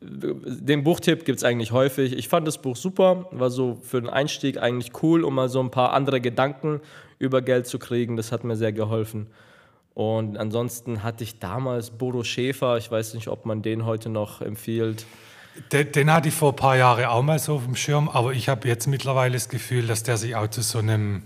Den 0.00 0.84
Buchtipp 0.84 1.24
gibt 1.24 1.38
es 1.38 1.44
eigentlich 1.44 1.72
häufig. 1.72 2.12
Ich 2.12 2.28
fand 2.28 2.46
das 2.46 2.58
Buch 2.58 2.76
super, 2.76 3.26
war 3.30 3.50
so 3.50 3.78
für 3.82 4.00
den 4.00 4.10
Einstieg 4.10 4.58
eigentlich 4.58 5.02
cool, 5.02 5.24
um 5.24 5.34
mal 5.34 5.48
so 5.48 5.60
ein 5.60 5.70
paar 5.70 5.94
andere 5.94 6.20
Gedanken 6.20 6.80
über 7.18 7.40
Geld 7.40 7.66
zu 7.66 7.78
kriegen. 7.78 8.16
Das 8.16 8.30
hat 8.30 8.44
mir 8.44 8.56
sehr 8.56 8.72
geholfen. 8.72 9.28
Und 9.96 10.36
ansonsten 10.36 11.02
hatte 11.02 11.24
ich 11.24 11.38
damals 11.38 11.88
Bodo 11.88 12.22
Schäfer, 12.22 12.76
ich 12.76 12.90
weiß 12.90 13.14
nicht, 13.14 13.28
ob 13.28 13.46
man 13.46 13.62
den 13.62 13.86
heute 13.86 14.10
noch 14.10 14.42
empfiehlt. 14.42 15.06
Den, 15.72 15.90
den 15.90 16.12
hatte 16.12 16.28
ich 16.28 16.34
vor 16.34 16.52
ein 16.52 16.56
paar 16.56 16.76
Jahren 16.76 17.06
auch 17.06 17.22
mal 17.22 17.38
so 17.38 17.54
auf 17.54 17.64
dem 17.64 17.76
Schirm, 17.76 18.10
aber 18.10 18.34
ich 18.34 18.50
habe 18.50 18.68
jetzt 18.68 18.86
mittlerweile 18.88 19.32
das 19.32 19.48
Gefühl, 19.48 19.86
dass 19.86 20.02
der 20.02 20.18
sich 20.18 20.36
auch 20.36 20.48
zu 20.48 20.60
so 20.60 20.80
einem, 20.80 21.22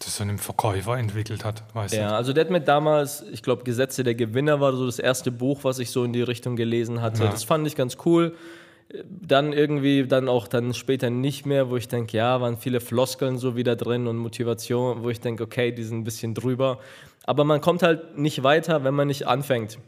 zu 0.00 0.10
so 0.10 0.22
einem 0.22 0.38
Verkäufer 0.38 0.98
entwickelt 0.98 1.46
hat. 1.46 1.62
Weißt 1.72 1.94
Ja, 1.94 2.14
also 2.14 2.34
der 2.34 2.44
hat 2.44 2.50
mir 2.50 2.60
damals, 2.60 3.24
ich 3.32 3.42
glaube, 3.42 3.64
Gesetze 3.64 4.04
der 4.04 4.16
Gewinner 4.16 4.60
war 4.60 4.74
so 4.74 4.84
das 4.84 4.98
erste 4.98 5.32
Buch, 5.32 5.60
was 5.64 5.78
ich 5.78 5.90
so 5.90 6.04
in 6.04 6.12
die 6.12 6.20
Richtung 6.20 6.56
gelesen 6.56 7.00
hatte. 7.00 7.24
Ja. 7.24 7.30
Das 7.30 7.42
fand 7.42 7.66
ich 7.66 7.74
ganz 7.74 7.96
cool. 8.04 8.36
Dann 9.08 9.52
irgendwie, 9.52 10.06
dann 10.06 10.28
auch 10.28 10.46
dann 10.48 10.74
später 10.74 11.08
nicht 11.08 11.46
mehr, 11.46 11.70
wo 11.70 11.76
ich 11.76 11.88
denke, 11.88 12.16
ja, 12.16 12.40
waren 12.40 12.58
viele 12.58 12.80
Floskeln 12.80 13.38
so 13.38 13.56
wieder 13.56 13.74
drin 13.76 14.06
und 14.06 14.16
Motivation, 14.18 15.02
wo 15.02 15.08
ich 15.10 15.20
denke, 15.20 15.44
okay, 15.44 15.72
die 15.72 15.82
sind 15.82 15.98
ein 16.00 16.04
bisschen 16.04 16.34
drüber. 16.34 16.78
Aber 17.24 17.44
man 17.44 17.60
kommt 17.60 17.82
halt 17.82 18.18
nicht 18.18 18.42
weiter, 18.42 18.84
wenn 18.84 18.94
man 18.94 19.08
nicht 19.08 19.26
anfängt. 19.26 19.78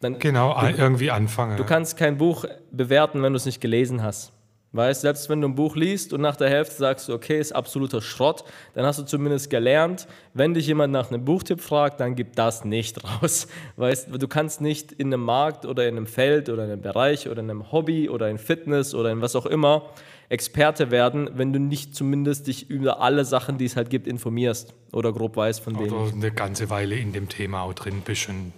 Dann, 0.00 0.14
du? 0.14 0.18
Genau, 0.20 0.52
ein- 0.52 0.76
irgendwie 0.76 1.10
anfangen. 1.10 1.56
Du 1.56 1.64
kannst 1.64 1.96
kein 1.96 2.18
Buch 2.18 2.44
bewerten, 2.70 3.22
wenn 3.22 3.32
du 3.32 3.36
es 3.38 3.46
nicht 3.46 3.60
gelesen 3.60 4.02
hast. 4.02 4.32
Weißt, 4.76 5.00
selbst 5.00 5.28
wenn 5.28 5.40
du 5.40 5.48
ein 5.48 5.54
Buch 5.54 5.74
liest 5.74 6.12
und 6.12 6.20
nach 6.20 6.36
der 6.36 6.50
Hälfte 6.50 6.76
sagst 6.76 7.08
du, 7.08 7.14
okay, 7.14 7.40
ist 7.40 7.52
absoluter 7.52 8.02
Schrott, 8.02 8.44
dann 8.74 8.84
hast 8.84 8.98
du 8.98 9.04
zumindest 9.04 9.48
gelernt, 9.50 10.06
wenn 10.34 10.54
dich 10.54 10.66
jemand 10.66 10.92
nach 10.92 11.10
einem 11.10 11.24
Buchtipp 11.24 11.60
fragt, 11.60 12.00
dann 12.00 12.14
gib 12.14 12.36
das 12.36 12.64
nicht 12.64 13.02
raus. 13.22 13.48
Weißt, 13.76 14.08
du 14.10 14.28
kannst 14.28 14.60
nicht 14.60 14.92
in 14.92 15.06
einem 15.06 15.24
Markt 15.24 15.64
oder 15.64 15.88
in 15.88 15.96
einem 15.96 16.06
Feld 16.06 16.48
oder 16.48 16.64
in 16.64 16.70
einem 16.72 16.82
Bereich 16.82 17.28
oder 17.28 17.40
in 17.40 17.50
einem 17.50 17.72
Hobby 17.72 18.08
oder 18.08 18.28
in 18.28 18.38
Fitness 18.38 18.94
oder 18.94 19.10
in 19.10 19.22
was 19.22 19.34
auch 19.34 19.46
immer 19.46 19.90
Experte 20.28 20.90
werden, 20.90 21.30
wenn 21.34 21.52
du 21.52 21.60
nicht 21.60 21.94
zumindest 21.94 22.48
dich 22.48 22.68
über 22.68 23.00
alle 23.00 23.24
Sachen, 23.24 23.58
die 23.58 23.64
es 23.64 23.76
halt 23.76 23.90
gibt, 23.90 24.06
informierst 24.08 24.74
oder 24.92 25.12
grob 25.12 25.36
weißt 25.36 25.60
von 25.60 25.74
denen. 25.74 25.92
Oder 25.92 26.12
eine 26.12 26.32
ganze 26.32 26.68
Weile 26.68 26.96
in 26.96 27.12
dem 27.12 27.28
Thema 27.28 27.62
auch 27.62 27.74
drin 27.74 28.02
bist 28.04 28.28
und 28.28 28.52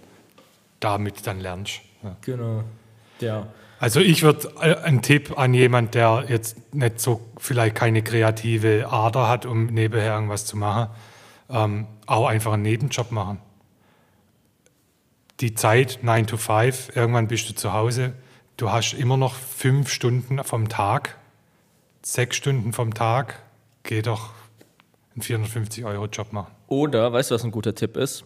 damit 0.79 1.27
dann 1.27 1.39
lernst. 1.39 1.81
Ja. 2.03 2.17
Genau. 2.21 2.63
Ja. 3.19 3.47
Also 3.79 4.01
ich 4.01 4.23
würde 4.23 4.51
äh, 4.61 4.75
einen 4.75 5.01
Tipp 5.01 5.37
an 5.37 5.53
jemand, 5.53 5.95
der 5.95 6.25
jetzt 6.27 6.73
nicht 6.73 6.99
so 6.99 7.21
vielleicht 7.37 7.75
keine 7.75 8.03
kreative 8.03 8.87
Ader 8.91 9.29
hat, 9.29 9.45
um 9.45 9.67
nebenher 9.67 10.13
irgendwas 10.13 10.45
zu 10.45 10.57
machen, 10.57 10.91
ähm, 11.49 11.87
auch 12.05 12.27
einfach 12.27 12.53
einen 12.53 12.63
Nebenjob 12.63 13.11
machen. 13.11 13.39
Die 15.39 15.53
Zeit 15.53 15.99
9 16.01 16.27
to 16.27 16.35
5, 16.35 16.95
irgendwann 16.95 17.29
bist 17.29 17.49
du 17.49 17.55
zu 17.55 17.71
Hause, 17.71 18.13
du 18.57 18.69
hast 18.69 18.93
immer 18.93 19.15
noch 19.15 19.35
fünf 19.35 19.89
Stunden 19.89 20.43
vom 20.43 20.67
Tag, 20.67 21.17
sechs 22.03 22.35
Stunden 22.35 22.73
vom 22.73 22.93
Tag, 22.93 23.41
geh 23.83 24.01
doch 24.01 24.31
einen 25.13 25.21
450 25.21 25.85
Euro 25.85 26.07
Job 26.07 26.33
machen. 26.33 26.51
Oder, 26.67 27.13
weißt 27.13 27.31
du, 27.31 27.35
was 27.35 27.45
ein 27.45 27.51
guter 27.51 27.73
Tipp 27.73 27.95
ist? 27.95 28.25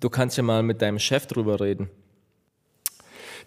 Du 0.00 0.08
kannst 0.08 0.36
ja 0.36 0.44
mal 0.44 0.62
mit 0.62 0.80
deinem 0.80 1.00
Chef 1.00 1.26
drüber 1.26 1.60
reden. 1.60 1.90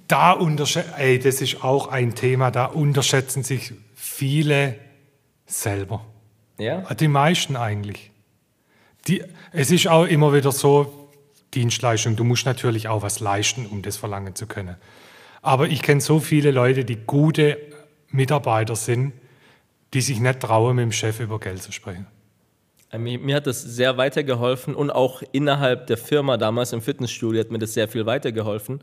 Da 0.09 0.31
unterschätzen, 0.33 0.93
ey, 0.97 1.19
das 1.19 1.39
ist 1.39 1.63
auch 1.63 1.87
ein 1.87 2.15
Thema, 2.15 2.51
da 2.51 2.65
unterschätzen 2.65 3.43
sich 3.43 3.73
viele 3.95 4.75
selber. 5.45 6.05
Ja? 6.57 6.81
Die 6.93 7.07
meisten 7.07 7.55
eigentlich. 7.55 8.11
Die, 9.07 9.23
es 9.53 9.71
ist 9.71 9.87
auch 9.87 10.05
immer 10.05 10.33
wieder 10.33 10.51
so, 10.51 11.09
Dienstleistung, 11.53 12.15
du 12.15 12.23
musst 12.23 12.45
natürlich 12.45 12.87
auch 12.87 13.01
was 13.01 13.19
leisten, 13.19 13.65
um 13.65 13.81
das 13.81 13.97
verlangen 13.97 14.35
zu 14.35 14.45
können. 14.45 14.75
Aber 15.41 15.67
ich 15.67 15.81
kenne 15.81 16.01
so 16.01 16.19
viele 16.19 16.51
Leute, 16.51 16.85
die 16.85 16.97
gute 16.97 17.57
Mitarbeiter 18.09 18.75
sind, 18.75 19.13
die 19.93 20.01
sich 20.01 20.19
nicht 20.19 20.41
trauen, 20.41 20.75
mit 20.75 20.83
dem 20.83 20.91
Chef 20.91 21.19
über 21.19 21.39
Geld 21.39 21.61
zu 21.61 21.71
sprechen. 21.71 22.07
Äh, 22.91 22.97
Mir, 22.97 23.19
mir 23.19 23.35
hat 23.35 23.47
das 23.47 23.61
sehr 23.61 23.97
weitergeholfen 23.97 24.75
und 24.75 24.91
auch 24.91 25.23
innerhalb 25.31 25.87
der 25.87 25.97
Firma 25.97 26.37
damals 26.37 26.73
im 26.73 26.81
Fitnessstudio 26.81 27.39
hat 27.39 27.51
mir 27.51 27.59
das 27.59 27.73
sehr 27.73 27.87
viel 27.87 28.05
weitergeholfen, 28.05 28.81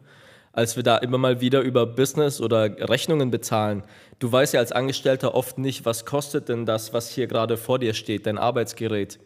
als 0.57 0.75
wir 0.75 0.83
da 0.83 0.97
immer 0.97 1.19
mal 1.19 1.41
wieder 1.43 1.61
über 1.61 1.87
Business 1.87 2.41
oder 2.41 2.65
Rechnungen 2.89 3.31
bezahlen. 3.31 3.83
Du 4.19 4.33
weißt 4.33 4.55
ja 4.55 4.61
als 4.61 4.73
Angestellter 4.73 5.35
oft 5.35 5.59
nicht, 5.59 5.85
was 5.85 6.07
kostet 6.07 6.49
denn 6.49 6.65
das, 6.65 6.95
was 6.95 7.11
hier 7.11 7.27
gerade 7.27 7.59
vor 7.59 7.79
dir 7.79 7.93
steht, 7.93 8.27
dein 8.27 8.39
Arbeitsgerät. 8.39 9.19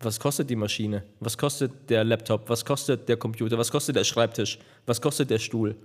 Was 0.00 0.18
kostet 0.18 0.48
die 0.48 0.56
Maschine? 0.56 1.02
Was 1.20 1.36
kostet 1.36 1.90
der 1.90 2.04
Laptop? 2.04 2.48
Was 2.48 2.64
kostet 2.64 3.06
der 3.08 3.18
Computer? 3.18 3.58
Was 3.58 3.70
kostet 3.70 3.96
der 3.96 4.04
Schreibtisch? 4.04 4.58
Was 4.86 5.02
kostet 5.02 5.28
der 5.28 5.38
Stuhl? 5.38 5.76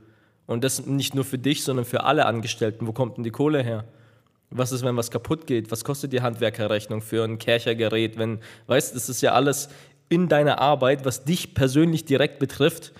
Und 0.46 0.64
das 0.64 0.86
nicht 0.86 1.16
nur 1.16 1.26
für 1.26 1.38
dich, 1.38 1.66
sondern 1.66 1.84
für 1.84 2.06
alle 2.06 2.26
Angestellten. 2.26 2.88
Wo 2.88 2.94
kommt 2.94 3.18
denn 3.18 3.26
die 3.26 3.32
Kohle 3.32 3.62
her? 3.62 3.84
Was 4.52 4.72
ist, 4.72 4.86
wenn 4.86 4.96
was 4.96 5.12
kaputt 5.12 5.48
geht? 5.48 5.70
Was 5.70 5.84
kostet 5.84 6.14
die 6.14 6.22
Handwerkerrechnung 6.22 7.02
für 7.02 7.26
ein 7.26 7.40
Kerchergerät? 7.40 8.18
Wenn, 8.18 8.40
weißt, 8.68 8.96
das 8.96 9.10
ist 9.10 9.22
ja 9.22 9.34
alles 9.34 9.68
in 10.08 10.30
deiner 10.30 10.60
Arbeit, 10.60 11.04
was 11.04 11.26
dich 11.26 11.56
persönlich 11.56 12.06
direkt 12.06 12.40
betrifft. 12.40 12.94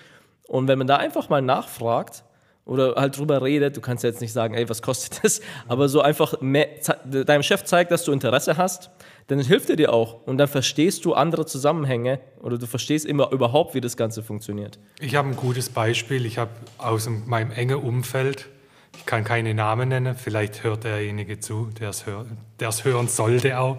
Und 0.48 0.68
wenn 0.68 0.78
man 0.78 0.86
da 0.86 0.96
einfach 0.96 1.28
mal 1.28 1.42
nachfragt 1.42 2.24
oder 2.66 2.94
halt 2.96 3.18
drüber 3.18 3.42
redet, 3.42 3.76
du 3.76 3.80
kannst 3.80 4.04
ja 4.04 4.10
jetzt 4.10 4.20
nicht 4.20 4.32
sagen, 4.32 4.54
ey, 4.54 4.68
was 4.68 4.82
kostet 4.82 5.20
das? 5.24 5.40
Aber 5.68 5.88
so 5.88 6.00
einfach 6.00 6.40
mehr, 6.40 6.68
deinem 7.04 7.42
Chef 7.42 7.64
zeigt, 7.64 7.90
dass 7.90 8.04
du 8.04 8.12
Interesse 8.12 8.56
hast, 8.56 8.90
dann 9.26 9.40
hilft 9.40 9.70
er 9.70 9.76
dir 9.76 9.92
auch. 9.92 10.26
Und 10.26 10.38
dann 10.38 10.48
verstehst 10.48 11.04
du 11.04 11.14
andere 11.14 11.46
Zusammenhänge 11.46 12.20
oder 12.42 12.58
du 12.58 12.66
verstehst 12.66 13.06
immer 13.06 13.32
überhaupt, 13.32 13.74
wie 13.74 13.80
das 13.80 13.96
Ganze 13.96 14.22
funktioniert. 14.22 14.78
Ich 15.00 15.16
habe 15.16 15.28
ein 15.28 15.36
gutes 15.36 15.70
Beispiel. 15.70 16.26
Ich 16.26 16.38
habe 16.38 16.50
aus 16.78 17.08
meinem 17.08 17.50
engen 17.52 17.76
Umfeld, 17.76 18.48
ich 18.96 19.06
kann 19.06 19.24
keine 19.24 19.54
Namen 19.54 19.88
nennen, 19.88 20.14
vielleicht 20.14 20.62
hört 20.62 20.84
derjenige 20.84 21.40
zu, 21.40 21.70
der 21.80 21.90
es 21.90 22.06
hör, 22.06 22.26
hören 22.58 23.08
sollte 23.08 23.58
auch. 23.58 23.78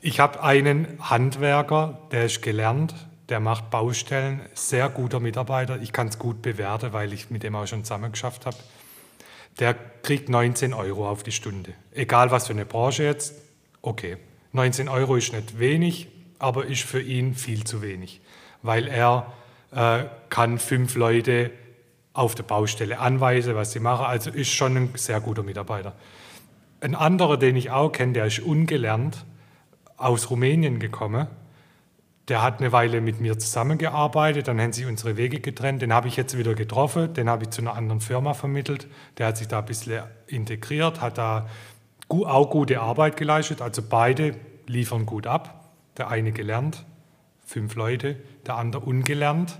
Ich 0.00 0.20
habe 0.20 0.42
einen 0.42 0.98
Handwerker, 1.00 1.98
der 2.12 2.26
ist 2.26 2.42
gelernt, 2.42 2.94
der 3.28 3.40
macht 3.40 3.70
Baustellen, 3.70 4.42
sehr 4.54 4.88
guter 4.88 5.20
Mitarbeiter. 5.20 5.80
Ich 5.80 5.92
kann 5.92 6.08
es 6.08 6.18
gut 6.18 6.42
bewerten, 6.42 6.92
weil 6.92 7.12
ich 7.12 7.30
mit 7.30 7.42
dem 7.42 7.56
auch 7.56 7.66
schon 7.66 7.84
zusammen 7.84 8.12
geschafft 8.12 8.46
habe. 8.46 8.56
Der 9.58 9.74
kriegt 9.74 10.28
19 10.28 10.74
Euro 10.74 11.08
auf 11.08 11.22
die 11.22 11.32
Stunde. 11.32 11.74
Egal 11.92 12.30
was 12.30 12.48
für 12.48 12.52
eine 12.52 12.66
Branche 12.66 13.04
jetzt, 13.04 13.34
okay. 13.82 14.16
19 14.52 14.88
Euro 14.88 15.16
ist 15.16 15.32
nicht 15.32 15.58
wenig, 15.58 16.08
aber 16.38 16.66
ist 16.66 16.82
für 16.82 17.00
ihn 17.00 17.34
viel 17.34 17.64
zu 17.64 17.82
wenig, 17.82 18.20
weil 18.62 18.86
er 18.86 19.32
äh, 19.72 20.04
kann 20.28 20.58
fünf 20.58 20.94
Leute 20.94 21.50
auf 22.12 22.34
der 22.36 22.44
Baustelle 22.44 23.00
anweisen, 23.00 23.56
was 23.56 23.72
sie 23.72 23.80
machen. 23.80 24.06
Also 24.06 24.30
ist 24.30 24.50
schon 24.50 24.76
ein 24.76 24.90
sehr 24.94 25.20
guter 25.20 25.42
Mitarbeiter. 25.42 25.94
Ein 26.80 26.94
anderer, 26.94 27.36
den 27.36 27.56
ich 27.56 27.70
auch 27.70 27.90
kenne, 27.90 28.12
der 28.12 28.26
ist 28.26 28.40
ungelernt, 28.40 29.24
aus 29.96 30.30
Rumänien 30.30 30.78
gekommen. 30.78 31.26
Der 32.28 32.42
hat 32.42 32.60
eine 32.60 32.72
Weile 32.72 33.02
mit 33.02 33.20
mir 33.20 33.38
zusammengearbeitet, 33.38 34.48
dann 34.48 34.58
haben 34.60 34.72
sich 34.72 34.86
unsere 34.86 35.18
Wege 35.18 35.40
getrennt. 35.40 35.82
Den 35.82 35.92
habe 35.92 36.08
ich 36.08 36.16
jetzt 36.16 36.38
wieder 36.38 36.54
getroffen, 36.54 37.12
den 37.12 37.28
habe 37.28 37.44
ich 37.44 37.50
zu 37.50 37.60
einer 37.60 37.74
anderen 37.74 38.00
Firma 38.00 38.32
vermittelt. 38.32 38.86
Der 39.18 39.26
hat 39.26 39.36
sich 39.36 39.48
da 39.48 39.58
ein 39.58 39.66
bisschen 39.66 40.04
integriert, 40.26 41.02
hat 41.02 41.18
da 41.18 41.48
auch 42.08 42.50
gute 42.50 42.80
Arbeit 42.80 43.18
geleistet. 43.18 43.60
Also 43.60 43.82
beide 43.82 44.36
liefern 44.66 45.04
gut 45.04 45.26
ab. 45.26 45.70
Der 45.98 46.08
eine 46.08 46.32
gelernt, 46.32 46.86
fünf 47.44 47.74
Leute, 47.74 48.16
der 48.46 48.56
andere 48.56 48.84
ungelernt, 48.84 49.58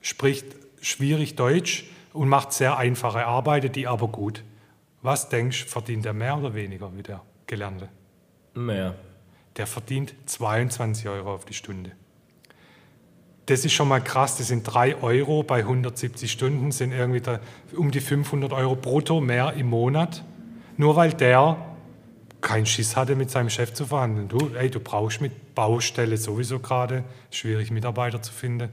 spricht 0.00 0.46
schwierig 0.80 1.34
Deutsch 1.34 1.84
und 2.12 2.28
macht 2.28 2.52
sehr 2.52 2.78
einfache 2.78 3.26
Arbeit, 3.26 3.74
die 3.74 3.88
aber 3.88 4.08
gut. 4.08 4.44
Was 5.02 5.28
denkst 5.28 5.64
du, 5.64 5.68
verdient 5.68 6.06
er 6.06 6.12
mehr 6.12 6.38
oder 6.38 6.54
weniger 6.54 6.96
wie 6.96 7.02
der 7.02 7.22
Gelernte? 7.46 7.88
Mehr. 8.54 8.94
Der 9.56 9.66
verdient 9.66 10.14
22 10.26 11.08
Euro 11.08 11.34
auf 11.34 11.44
die 11.44 11.54
Stunde. 11.54 11.92
Das 13.46 13.64
ist 13.64 13.72
schon 13.72 13.88
mal 13.88 14.00
krass, 14.00 14.38
das 14.38 14.48
sind 14.48 14.62
3 14.64 15.02
Euro 15.02 15.42
bei 15.42 15.60
170 15.60 16.32
Stunden, 16.32 16.72
sind 16.72 16.92
irgendwie 16.92 17.20
da 17.20 17.40
um 17.76 17.90
die 17.90 18.00
500 18.00 18.52
Euro 18.52 18.74
brutto 18.74 19.20
mehr 19.20 19.52
im 19.52 19.68
Monat. 19.68 20.24
Nur 20.76 20.96
weil 20.96 21.12
der 21.12 21.58
keinen 22.40 22.66
Schiss 22.66 22.96
hatte, 22.96 23.16
mit 23.16 23.30
seinem 23.30 23.50
Chef 23.50 23.72
zu 23.74 23.86
verhandeln. 23.86 24.28
Du, 24.28 24.50
ey, 24.54 24.70
du 24.70 24.80
brauchst 24.80 25.20
mit 25.20 25.54
Baustelle 25.54 26.16
sowieso 26.16 26.58
gerade, 26.58 27.04
schwierig 27.30 27.70
Mitarbeiter 27.70 28.22
zu 28.22 28.32
finden. 28.32 28.70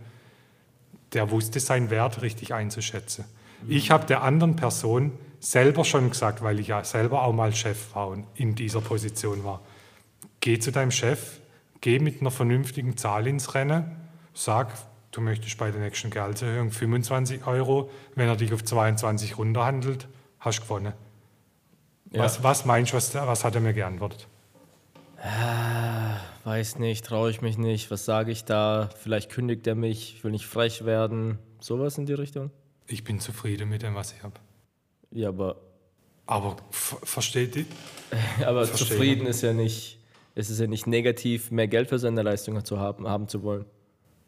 Der 1.14 1.32
wusste 1.32 1.60
seinen 1.60 1.90
Wert 1.90 2.22
richtig 2.22 2.54
einzuschätzen. 2.54 3.26
Ich 3.68 3.92
habe 3.92 4.06
der 4.06 4.24
anderen 4.24 4.56
Person 4.56 5.12
selber 5.40 5.86
schon 5.86 6.10
gesagt, 6.10 6.42
weil 6.42 6.60
ich 6.60 6.68
ja 6.68 6.84
selber 6.84 7.24
auch 7.24 7.34
mal 7.34 7.54
Chef 7.54 7.96
war 7.96 8.08
und 8.08 8.26
in 8.36 8.56
dieser 8.56 8.82
Position 8.82 9.44
war. 9.44 9.62
Geh 10.40 10.60
zu 10.60 10.72
deinem 10.72 10.92
Chef, 10.92 11.40
geh 11.82 12.00
mit 12.00 12.22
einer 12.22 12.32
vernünftigen 12.32 12.98
Zahl 12.98 13.28
ins 13.28 13.54
Rennen, 13.54 13.86
sag, 14.34 14.74
du 15.12 15.22
möchtest 15.22 15.58
bei 15.58 15.72
der 15.72 15.82
nächsten 15.82 16.10
Gehaltserhöhung 16.10 16.72
25 16.72 17.46
Euro, 17.48 17.90
wenn 18.16 18.28
er 18.28 18.36
dich 18.36 18.54
auf 18.54 18.64
22 18.64 19.38
runterhandelt, 19.38 20.08
hast 20.40 20.60
du 20.60 20.64
gewonnen. 20.64 20.94
Ja. 22.12 22.24
Was, 22.24 22.44
was 22.44 22.66
meinst 22.66 22.92
du, 22.92 22.98
was, 22.98 23.14
was 23.16 23.44
hat 23.44 23.56
er 23.56 23.62
mir 23.62 23.74
geantwortet? 23.74 24.28
Weiß 26.44 26.80
nicht, 26.80 27.06
traue 27.06 27.30
ich 27.30 27.42
mich 27.42 27.58
nicht. 27.58 27.92
Was 27.92 28.06
sage 28.06 28.32
ich 28.32 28.44
da? 28.44 28.90
Vielleicht 28.98 29.30
kündigt 29.30 29.68
er 29.68 29.76
mich, 29.76 30.16
ich 30.16 30.24
will 30.24 30.32
nicht 30.32 30.48
frech 30.48 30.86
werden. 30.86 31.38
Sowas 31.60 31.98
in 31.98 32.06
die 32.06 32.14
Richtung? 32.14 32.50
Ich 32.88 33.04
bin 33.04 33.20
zufrieden 33.20 33.70
mit 33.70 33.84
dem, 33.84 33.96
was 33.96 34.14
ich 34.14 34.24
habe. 34.24 34.34
Ja, 35.12 35.30
aber, 35.30 35.58
Aber 36.26 36.58
versteht 36.72 37.56
ihr? 37.56 37.66
aber 38.46 38.66
Verstehe. 38.66 38.88
zufrieden 38.88 39.28
ist 39.28 39.44
ja 39.44 39.54
nicht, 39.54 40.00
ist 40.34 40.50
es 40.50 40.60
ja 40.60 40.68
nicht 40.68 40.88
negativ, 40.88 41.52
mehr 41.52 41.68
Geld 41.68 41.90
für 41.90 42.00
seine 42.00 42.24
Leistung 42.24 42.64
zu 42.66 42.80
haben, 42.80 43.08
haben 43.08 43.28
zu 43.28 43.44
wollen. 43.44 43.66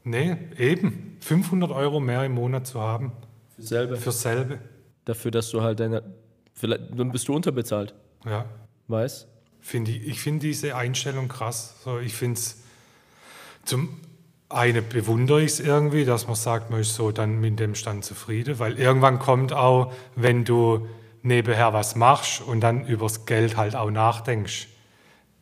Nee, 0.03 0.37
eben. 0.57 1.17
500 1.21 1.71
Euro 1.71 1.99
mehr 1.99 2.25
im 2.25 2.33
Monat 2.33 2.67
zu 2.67 2.81
haben, 2.81 3.13
Selbe. 3.57 3.97
für 3.97 4.11
selbe. 4.11 4.59
Dafür, 5.05 5.31
dass 5.31 5.49
du 5.49 5.61
halt 5.61 5.79
deine. 5.79 6.03
Vielleicht, 6.53 6.97
dann 6.97 7.11
bist 7.11 7.27
du 7.27 7.35
unterbezahlt. 7.35 7.93
Ja. 8.25 8.45
Weißt? 8.87 9.27
Find 9.59 9.87
ich 9.87 10.05
ich 10.05 10.19
finde 10.19 10.45
diese 10.45 10.75
Einstellung 10.75 11.29
krass. 11.29 11.75
So, 11.83 11.99
ich 11.99 12.13
finde 12.13 12.39
es 12.39 12.61
zum 13.63 13.97
einen 14.49 14.87
bewundere 14.87 15.41
ich 15.41 15.53
es 15.53 15.59
irgendwie, 15.59 16.05
dass 16.05 16.27
man 16.27 16.35
sagt, 16.35 16.69
man 16.69 16.81
ist 16.81 16.95
so 16.95 17.11
dann 17.11 17.39
mit 17.39 17.59
dem 17.59 17.75
Stand 17.75 18.05
zufrieden, 18.05 18.59
weil 18.59 18.77
irgendwann 18.77 19.19
kommt 19.19 19.53
auch, 19.53 19.93
wenn 20.15 20.43
du 20.43 20.87
nebenher 21.23 21.73
was 21.73 21.95
machst 21.95 22.41
und 22.41 22.59
dann 22.59 22.85
übers 22.85 23.25
Geld 23.25 23.57
halt 23.57 23.75
auch 23.75 23.89
nachdenkst, 23.89 24.67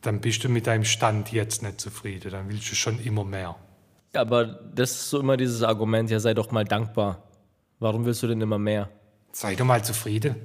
dann 0.00 0.20
bist 0.20 0.44
du 0.44 0.48
mit 0.48 0.66
deinem 0.66 0.84
Stand 0.84 1.32
jetzt 1.32 1.62
nicht 1.62 1.80
zufrieden, 1.80 2.30
dann 2.30 2.48
willst 2.48 2.70
du 2.70 2.74
schon 2.74 3.02
immer 3.02 3.24
mehr. 3.24 3.56
Aber 4.14 4.44
das 4.74 4.90
ist 4.90 5.10
so 5.10 5.20
immer 5.20 5.36
dieses 5.36 5.62
Argument, 5.62 6.10
ja, 6.10 6.20
sei 6.20 6.34
doch 6.34 6.50
mal 6.50 6.64
dankbar. 6.64 7.22
Warum 7.78 8.04
willst 8.04 8.22
du 8.22 8.26
denn 8.26 8.40
immer 8.40 8.58
mehr? 8.58 8.88
Sei 9.32 9.54
doch 9.54 9.64
mal 9.64 9.82
zufrieden. 9.82 10.36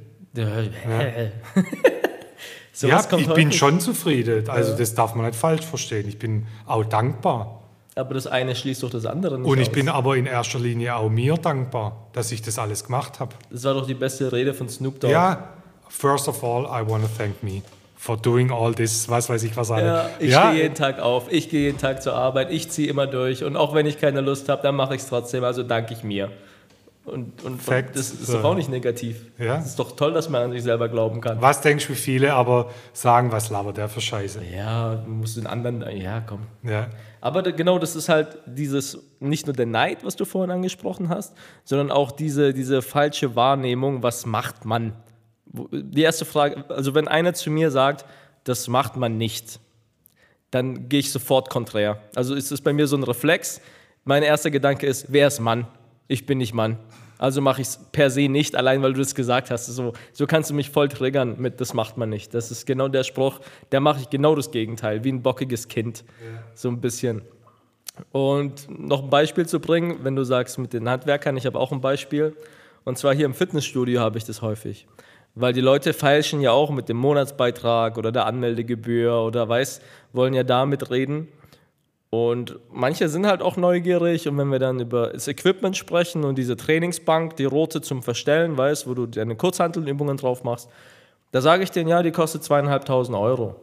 so 2.73 2.87
ja, 2.87 2.95
was 2.97 3.09
kommt 3.09 3.23
ich 3.23 3.33
bin 3.33 3.51
schon 3.51 3.79
zufrieden. 3.79 4.49
Also 4.49 4.75
das 4.77 4.93
darf 4.95 5.15
man 5.15 5.25
nicht 5.25 5.37
falsch 5.37 5.65
verstehen. 5.65 6.07
Ich 6.07 6.17
bin 6.17 6.47
auch 6.65 6.85
dankbar. 6.85 7.63
Aber 7.95 8.13
das 8.13 8.27
eine 8.27 8.55
schließt 8.55 8.83
doch 8.83 8.91
das 8.91 9.05
andere 9.05 9.39
nicht 9.39 9.49
Und 9.49 9.59
ich 9.59 9.69
aus. 9.69 9.73
bin 9.73 9.89
aber 9.89 10.15
in 10.15 10.27
erster 10.27 10.59
Linie 10.59 10.95
auch 10.95 11.09
mir 11.09 11.35
dankbar, 11.35 12.07
dass 12.13 12.31
ich 12.31 12.41
das 12.43 12.59
alles 12.59 12.83
gemacht 12.83 13.19
habe. 13.19 13.35
Das 13.49 13.63
war 13.63 13.73
doch 13.73 13.87
die 13.87 13.95
beste 13.95 14.31
Rede 14.31 14.53
von 14.53 14.69
Snoop 14.69 14.99
Dogg. 14.99 15.11
Ja, 15.11 15.49
first 15.89 16.27
of 16.27 16.43
all, 16.43 16.65
I 16.65 16.87
want 16.87 17.03
to 17.03 17.09
thank 17.17 17.41
me 17.41 17.63
for 18.07 18.15
doing 18.15 18.51
all 18.51 18.73
this, 18.73 19.09
was 19.09 19.29
weiß 19.29 19.43
ich 19.43 19.57
was 19.57 19.69
alles. 19.69 19.83
Ja, 19.85 20.09
ich 20.19 20.31
ja, 20.31 20.47
stehe 20.47 20.63
jeden 20.63 20.75
Tag 20.75 20.99
auf, 20.99 21.29
ich 21.29 21.49
gehe 21.49 21.63
jeden 21.65 21.77
Tag 21.77 22.01
zur 22.01 22.13
Arbeit, 22.13 22.51
ich 22.51 22.69
ziehe 22.71 22.87
immer 22.89 23.05
durch 23.05 23.43
und 23.43 23.57
auch 23.57 23.75
wenn 23.75 23.85
ich 23.85 23.99
keine 23.99 24.21
Lust 24.21 24.47
habe, 24.47 24.61
dann 24.63 24.75
mache 24.75 24.95
ich 24.95 25.01
es 25.01 25.09
trotzdem, 25.09 25.43
also 25.43 25.61
danke 25.61 25.93
ich 25.93 26.03
mir. 26.03 26.31
Und, 27.03 27.43
und 27.43 27.61
Facts. 27.61 27.91
das 27.93 28.09
ist 28.11 28.27
So. 28.27 28.33
doch 28.37 28.43
auch 28.45 28.55
nicht 28.55 28.69
negativ. 28.69 29.25
Ja. 29.37 29.57
Es 29.57 29.67
ist 29.67 29.79
doch 29.79 29.93
toll, 29.95 30.13
dass 30.13 30.29
man 30.29 30.41
an 30.43 30.51
sich 30.51 30.63
selber 30.63 30.87
glauben 30.89 31.19
kann. 31.21 31.41
was 31.41 31.59
denkst 31.61 31.87
du, 31.87 31.93
wie 31.93 31.97
viele 31.97 32.33
aber 32.33 32.69
sagen, 32.93 33.31
was 33.31 33.49
labert 33.49 33.77
der 33.77 33.89
für 33.89 34.01
Scheiße? 34.01 34.41
Ja, 34.55 34.95
du 34.95 35.09
musst 35.11 35.35
den 35.37 35.47
anderen, 35.47 35.85
ja, 35.97 36.21
komm. 36.21 36.39
Ja. 36.63 36.87
Aber 37.19 37.43
genau, 37.43 37.77
das 37.77 37.95
ist 37.97 38.07
halt 38.09 38.37
dieses, 38.45 38.99
nicht 39.19 39.47
nur 39.47 39.55
der 39.55 39.65
Neid, 39.65 40.05
was 40.05 40.15
du 40.15 40.23
vorhin 40.25 40.51
angesprochen 40.51 41.09
hast, 41.09 41.33
sondern 41.65 41.91
auch 41.91 42.11
diese, 42.11 42.53
diese 42.53 42.81
falsche 42.81 43.35
Wahrnehmung, 43.35 44.01
was 44.03 44.25
macht 44.25 44.63
man? 44.65 44.93
Die 45.53 46.01
erste 46.01 46.25
Frage, 46.25 46.65
also 46.69 46.93
wenn 46.95 47.07
einer 47.07 47.33
zu 47.33 47.49
mir 47.49 47.71
sagt, 47.71 48.05
das 48.43 48.67
macht 48.67 48.95
man 48.95 49.17
nicht, 49.17 49.59
dann 50.51 50.89
gehe 50.89 50.99
ich 50.99 51.11
sofort 51.11 51.49
konträr. 51.49 52.01
Also 52.15 52.35
ist 52.35 52.51
es 52.51 52.61
bei 52.61 52.73
mir 52.73 52.87
so 52.87 52.95
ein 52.95 53.03
Reflex. 53.03 53.61
Mein 54.03 54.23
erster 54.23 54.51
Gedanke 54.51 54.87
ist, 54.87 55.07
wer 55.09 55.27
ist 55.27 55.39
Mann? 55.39 55.67
Ich 56.07 56.25
bin 56.25 56.37
nicht 56.37 56.53
Mann. 56.53 56.77
Also 57.17 57.41
mache 57.41 57.61
ich 57.61 57.67
es 57.67 57.79
per 57.91 58.09
se 58.09 58.29
nicht, 58.29 58.55
allein 58.55 58.81
weil 58.83 58.93
du 58.93 58.99
das 58.99 59.15
gesagt 59.15 59.49
hast. 59.49 59.65
So, 59.65 59.93
so 60.13 60.27
kannst 60.27 60.49
du 60.49 60.53
mich 60.53 60.69
voll 60.69 60.87
triggern 60.87 61.35
mit, 61.39 61.59
das 61.59 61.73
macht 61.73 61.97
man 61.97 62.09
nicht. 62.09 62.33
Das 62.33 62.51
ist 62.51 62.65
genau 62.65 62.87
der 62.87 63.03
Spruch, 63.03 63.39
da 63.71 63.79
mache 63.79 64.01
ich 64.01 64.09
genau 64.09 64.35
das 64.35 64.51
Gegenteil, 64.51 65.03
wie 65.03 65.11
ein 65.11 65.23
bockiges 65.23 65.67
Kind. 65.67 66.03
So 66.53 66.69
ein 66.69 66.79
bisschen. 66.79 67.23
Und 68.11 68.67
noch 68.69 69.03
ein 69.03 69.09
Beispiel 69.09 69.47
zu 69.47 69.59
bringen, 69.59 69.99
wenn 70.03 70.15
du 70.15 70.23
sagst 70.23 70.59
mit 70.59 70.73
den 70.73 70.87
Handwerkern, 70.87 71.35
ich 71.35 71.45
habe 71.47 71.59
auch 71.59 71.71
ein 71.71 71.81
Beispiel. 71.81 72.35
Und 72.83 72.97
zwar 72.97 73.15
hier 73.15 73.25
im 73.25 73.33
Fitnessstudio 73.33 73.99
habe 73.99 74.17
ich 74.17 74.23
das 74.23 74.41
häufig. 74.41 74.87
Weil 75.39 75.53
die 75.53 75.61
Leute 75.61 75.93
feilschen 75.93 76.41
ja 76.41 76.51
auch 76.51 76.71
mit 76.71 76.89
dem 76.89 76.97
Monatsbeitrag 76.97 77.97
oder 77.97 78.11
der 78.11 78.25
Anmeldegebühr 78.25 79.21
oder 79.21 79.47
weiß, 79.47 79.81
wollen 80.13 80.33
ja 80.33 80.43
damit 80.43 80.89
reden. 80.89 81.27
Und 82.09 82.57
manche 82.71 83.09
sind 83.09 83.27
halt 83.27 83.41
auch 83.41 83.57
neugierig 83.57 84.27
und 84.27 84.37
wenn 84.37 84.47
wir 84.49 84.59
dann 84.59 84.79
über 84.79 85.09
das 85.09 85.27
Equipment 85.27 85.75
sprechen 85.75 86.23
und 86.23 86.37
diese 86.37 86.55
Trainingsbank, 86.55 87.35
die 87.35 87.45
rote 87.45 87.81
zum 87.81 88.01
Verstellen, 88.01 88.57
weißt, 88.57 88.87
wo 88.87 88.93
du 88.93 89.05
deine 89.05 89.35
Kurzhantelübungen 89.35 90.17
drauf 90.17 90.43
machst, 90.43 90.69
da 91.31 91.41
sage 91.41 91.63
ich 91.63 91.71
denen, 91.71 91.89
ja, 91.89 92.01
die 92.01 92.11
kostet 92.11 92.43
zweieinhalbtausend 92.43 93.15
Euro. 93.17 93.57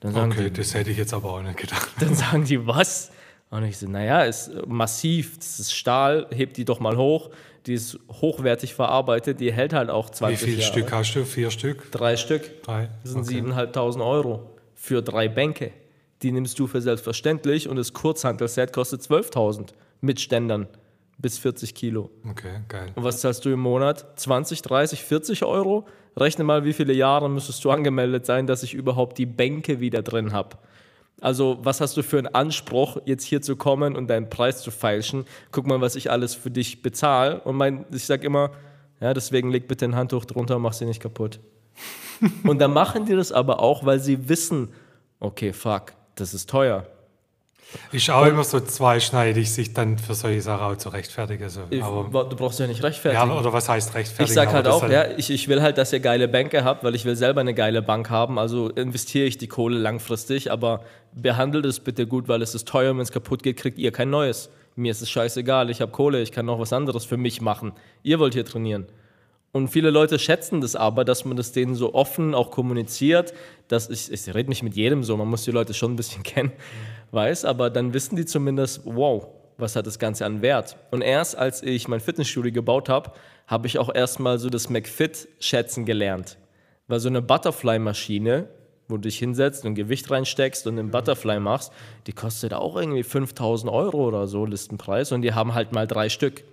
Dann 0.00 0.12
sagen, 0.12 0.32
Okay, 0.32 0.44
die, 0.44 0.52
das 0.52 0.74
hätte 0.74 0.90
ich 0.90 0.98
jetzt 0.98 1.14
aber 1.14 1.32
auch 1.32 1.42
nicht 1.42 1.56
gedacht. 1.56 1.88
dann 1.98 2.14
sagen 2.14 2.44
die, 2.44 2.64
was? 2.66 3.10
Und 3.50 3.64
ich 3.64 3.78
so, 3.78 3.88
naja, 3.88 4.22
ist 4.24 4.50
massiv, 4.66 5.38
das 5.38 5.58
ist 5.58 5.72
Stahl, 5.74 6.26
hebt 6.30 6.58
die 6.58 6.66
doch 6.66 6.80
mal 6.80 6.98
hoch, 6.98 7.30
die 7.68 7.74
ist 7.74 7.98
hochwertig 8.10 8.74
verarbeitet, 8.74 9.40
die 9.40 9.52
hält 9.52 9.72
halt 9.72 9.90
auch 9.90 10.08
Wie 10.08 10.14
20 10.14 10.40
viel 10.40 10.58
Jahre. 10.58 10.72
Stück 10.72 10.92
hast 10.92 11.14
du? 11.14 11.24
Vier 11.24 11.50
Stück? 11.50 11.92
Drei 11.92 12.16
Stück. 12.16 12.62
Drei? 12.62 12.88
Das 13.02 13.12
sind 13.12 13.20
Okay. 13.22 13.40
7.500 13.42 14.04
Euro 14.04 14.50
für 14.74 15.02
drei 15.02 15.28
Bänke. 15.28 15.72
Die 16.22 16.32
nimmst 16.32 16.58
du 16.58 16.66
für 16.66 16.80
selbstverständlich 16.80 17.68
und 17.68 17.76
das 17.76 17.92
Kurzhantelset 17.92 18.72
kostet 18.72 19.02
12.000 19.02 19.68
mit 20.00 20.20
Ständern 20.20 20.66
bis 21.18 21.38
40 21.38 21.74
Kilo. 21.74 22.10
Okay, 22.28 22.60
geil. 22.68 22.90
Und 22.94 23.04
was 23.04 23.20
zahlst 23.20 23.44
du 23.44 23.50
im 23.50 23.60
Monat? 23.60 24.18
20, 24.18 24.62
30, 24.62 25.02
40 25.04 25.44
Euro? 25.44 25.86
Rechne 26.16 26.44
mal, 26.44 26.64
wie 26.64 26.72
viele 26.72 26.92
Jahre 26.92 27.28
müsstest 27.28 27.64
du 27.64 27.70
angemeldet 27.70 28.24
sein, 28.26 28.46
dass 28.46 28.62
ich 28.62 28.74
überhaupt 28.74 29.18
die 29.18 29.26
Bänke 29.26 29.78
wieder 29.80 30.02
drin 30.02 30.32
habe. 30.32 30.56
Also, 31.20 31.58
was 31.62 31.80
hast 31.80 31.96
du 31.96 32.02
für 32.02 32.18
einen 32.18 32.28
Anspruch, 32.28 32.98
jetzt 33.04 33.24
hier 33.24 33.42
zu 33.42 33.56
kommen 33.56 33.96
und 33.96 34.08
deinen 34.08 34.30
Preis 34.30 34.62
zu 34.62 34.70
feilschen? 34.70 35.24
Guck 35.50 35.66
mal, 35.66 35.80
was 35.80 35.96
ich 35.96 36.10
alles 36.10 36.34
für 36.34 36.50
dich 36.50 36.82
bezahle. 36.82 37.40
Und 37.40 37.56
mein, 37.56 37.84
ich 37.92 38.04
sage 38.04 38.24
immer, 38.24 38.50
ja, 39.00 39.14
deswegen 39.14 39.50
leg 39.50 39.66
bitte 39.66 39.84
ein 39.84 39.96
Handtuch 39.96 40.24
drunter 40.24 40.56
und 40.56 40.62
mach 40.62 40.72
sie 40.72 40.84
nicht 40.84 41.00
kaputt. 41.00 41.40
und 42.44 42.58
dann 42.60 42.72
machen 42.72 43.04
die 43.04 43.14
das 43.14 43.32
aber 43.32 43.60
auch, 43.60 43.84
weil 43.84 44.00
sie 44.00 44.28
wissen, 44.28 44.68
okay, 45.20 45.52
fuck, 45.52 45.92
das 46.14 46.34
ist 46.34 46.48
teuer. 46.48 46.86
Ist 47.92 48.08
auch 48.08 48.24
immer 48.24 48.44
so 48.44 48.60
zweischneidig, 48.60 49.52
sich 49.52 49.74
dann 49.74 49.98
für 49.98 50.14
solche 50.14 50.40
Sachen 50.40 50.64
auch 50.64 50.76
zu 50.76 50.88
rechtfertigen. 50.88 51.48
So. 51.50 51.60
Aber, 51.82 52.24
du 52.24 52.36
brauchst 52.36 52.58
ja 52.60 52.66
nicht 52.66 52.82
rechtfertigen. 52.82 53.30
ja, 53.30 53.38
oder 53.38 53.52
was 53.52 53.68
heißt 53.68 53.94
rechtfertigen? 53.94 54.28
Ich 54.28 54.34
sage 54.34 54.52
halt 54.52 54.66
auch, 54.66 54.88
ja, 54.88 55.10
ich, 55.16 55.30
ich 55.30 55.48
will 55.48 55.60
halt, 55.60 55.76
dass 55.76 55.92
ihr 55.92 56.00
geile 56.00 56.28
Bänke 56.28 56.64
habt, 56.64 56.82
weil 56.82 56.94
ich 56.94 57.04
will 57.04 57.16
selber 57.16 57.42
eine 57.42 57.52
geile 57.52 57.82
Bank 57.82 58.08
haben. 58.08 58.38
Also 58.38 58.70
investiere 58.70 59.26
ich 59.26 59.36
die 59.36 59.48
Kohle 59.48 59.78
langfristig, 59.78 60.50
aber 60.50 60.82
behandelt 61.12 61.66
es 61.66 61.80
bitte 61.80 62.06
gut, 62.06 62.26
weil 62.28 62.40
es 62.40 62.54
ist 62.54 62.66
teuer. 62.66 62.94
Wenn 62.94 63.00
es 63.00 63.12
kaputt 63.12 63.42
geht, 63.42 63.58
kriegt 63.58 63.78
ihr 63.78 63.92
kein 63.92 64.08
neues. 64.08 64.48
Mir 64.76 64.92
ist 64.92 65.02
es 65.02 65.10
scheißegal, 65.10 65.70
ich 65.70 65.80
habe 65.80 65.92
Kohle, 65.92 66.22
ich 66.22 66.32
kann 66.32 66.46
noch 66.46 66.60
was 66.60 66.72
anderes 66.72 67.04
für 67.04 67.16
mich 67.16 67.40
machen. 67.40 67.72
Ihr 68.02 68.18
wollt 68.18 68.34
hier 68.34 68.44
trainieren. 68.44 68.86
Und 69.50 69.68
viele 69.68 69.90
Leute 69.90 70.18
schätzen 70.18 70.60
das 70.60 70.76
aber, 70.76 71.04
dass 71.04 71.24
man 71.24 71.36
das 71.36 71.52
denen 71.52 71.74
so 71.74 71.94
offen 71.94 72.34
auch 72.34 72.50
kommuniziert, 72.50 73.32
dass 73.66 73.88
ich, 73.88 74.12
ich 74.12 74.34
rede 74.34 74.50
nicht 74.50 74.62
mit 74.62 74.76
jedem 74.76 75.02
so, 75.02 75.16
man 75.16 75.26
muss 75.26 75.44
die 75.44 75.50
Leute 75.50 75.74
schon 75.74 75.92
ein 75.92 75.96
bisschen 75.96 76.22
kennen, 76.22 76.52
weiß, 77.10 77.44
aber 77.44 77.70
dann 77.70 77.94
wissen 77.94 78.16
die 78.16 78.26
zumindest, 78.26 78.82
wow, 78.84 79.26
was 79.56 79.76
hat 79.76 79.86
das 79.86 79.98
Ganze 79.98 80.24
an 80.24 80.40
Wert? 80.42 80.76
Und 80.90 81.02
erst 81.02 81.36
als 81.36 81.62
ich 81.62 81.88
mein 81.88 82.00
Fitnessstudio 82.00 82.52
gebaut 82.52 82.88
habe, 82.88 83.12
habe 83.46 83.66
ich 83.66 83.78
auch 83.78 83.92
erstmal 83.92 84.38
so 84.38 84.50
das 84.50 84.70
McFit 84.70 85.28
schätzen 85.40 85.84
gelernt. 85.84 86.38
Weil 86.86 87.00
so 87.00 87.08
eine 87.08 87.22
Butterfly-Maschine, 87.22 88.48
wo 88.88 88.96
du 88.96 89.02
dich 89.02 89.18
hinsetzt 89.18 89.64
und 89.64 89.74
Gewicht 89.74 90.10
reinsteckst 90.10 90.66
und 90.66 90.78
einen 90.78 90.90
Butterfly 90.90 91.40
machst, 91.40 91.72
die 92.06 92.12
kostet 92.12 92.54
auch 92.54 92.76
irgendwie 92.76 93.02
5000 93.02 93.70
Euro 93.70 94.06
oder 94.06 94.26
so, 94.26 94.46
Listenpreis, 94.46 95.12
und 95.12 95.22
die 95.22 95.34
haben 95.34 95.54
halt 95.54 95.72
mal 95.72 95.86
drei 95.86 96.08
Stück. 96.08 96.44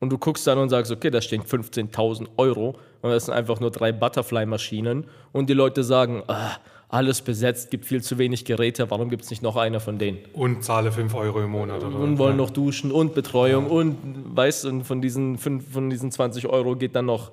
Und 0.00 0.10
du 0.10 0.18
guckst 0.18 0.46
dann 0.46 0.58
und 0.58 0.68
sagst, 0.68 0.92
okay, 0.92 1.10
da 1.10 1.20
stehen 1.20 1.42
15.000 1.42 2.28
Euro 2.36 2.76
und 3.00 3.10
das 3.10 3.24
sind 3.24 3.34
einfach 3.34 3.58
nur 3.60 3.70
drei 3.70 3.90
Butterfly-Maschinen. 3.90 5.06
Und 5.32 5.48
die 5.48 5.54
Leute 5.54 5.82
sagen, 5.82 6.22
ah, 6.26 6.56
alles 6.94 7.22
besetzt, 7.22 7.72
gibt 7.72 7.86
viel 7.86 8.02
zu 8.02 8.18
wenig 8.18 8.44
Geräte, 8.44 8.88
warum 8.88 9.10
gibt 9.10 9.24
es 9.24 9.30
nicht 9.30 9.42
noch 9.42 9.56
einer 9.56 9.80
von 9.80 9.98
denen? 9.98 10.18
Und 10.32 10.62
zahle 10.62 10.92
5 10.92 11.12
Euro 11.14 11.42
im 11.42 11.50
Monat. 11.50 11.82
Oder? 11.82 11.98
Und 11.98 12.18
wollen 12.18 12.36
noch 12.36 12.50
duschen 12.50 12.92
und 12.92 13.14
Betreuung 13.14 13.66
und 13.66 14.36
weißt 14.36 14.64
und 14.66 14.84
von 14.84 15.02
diesen, 15.02 15.36
fünf, 15.36 15.72
von 15.72 15.90
diesen 15.90 16.12
20 16.12 16.46
Euro 16.46 16.76
geht 16.76 16.94
dann 16.94 17.06
noch 17.06 17.32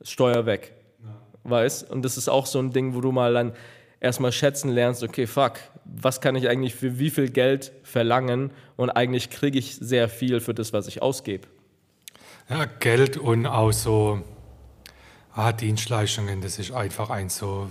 Steuer 0.00 0.46
weg. 0.46 0.72
Weißt? 1.42 1.90
Und 1.90 2.02
das 2.02 2.16
ist 2.16 2.30
auch 2.30 2.46
so 2.46 2.58
ein 2.58 2.70
Ding, 2.70 2.94
wo 2.94 3.02
du 3.02 3.12
mal 3.12 3.34
dann 3.34 3.52
erstmal 4.00 4.32
schätzen 4.32 4.70
lernst, 4.70 5.02
okay, 5.02 5.26
fuck, 5.26 5.60
was 5.84 6.22
kann 6.22 6.34
ich 6.34 6.48
eigentlich 6.48 6.74
für 6.74 6.98
wie 6.98 7.10
viel 7.10 7.28
Geld 7.28 7.72
verlangen 7.82 8.52
und 8.76 8.88
eigentlich 8.88 9.28
kriege 9.28 9.58
ich 9.58 9.76
sehr 9.76 10.08
viel 10.08 10.40
für 10.40 10.54
das, 10.54 10.72
was 10.72 10.88
ich 10.88 11.02
ausgebe. 11.02 11.46
Ja, 12.48 12.64
Geld 12.64 13.18
und 13.18 13.44
auch 13.44 13.72
so 13.72 14.22
ah, 15.34 15.52
Dienstleistungen, 15.52 16.40
das 16.40 16.58
ist 16.58 16.72
einfach 16.72 17.10
ein 17.10 17.28
so 17.28 17.68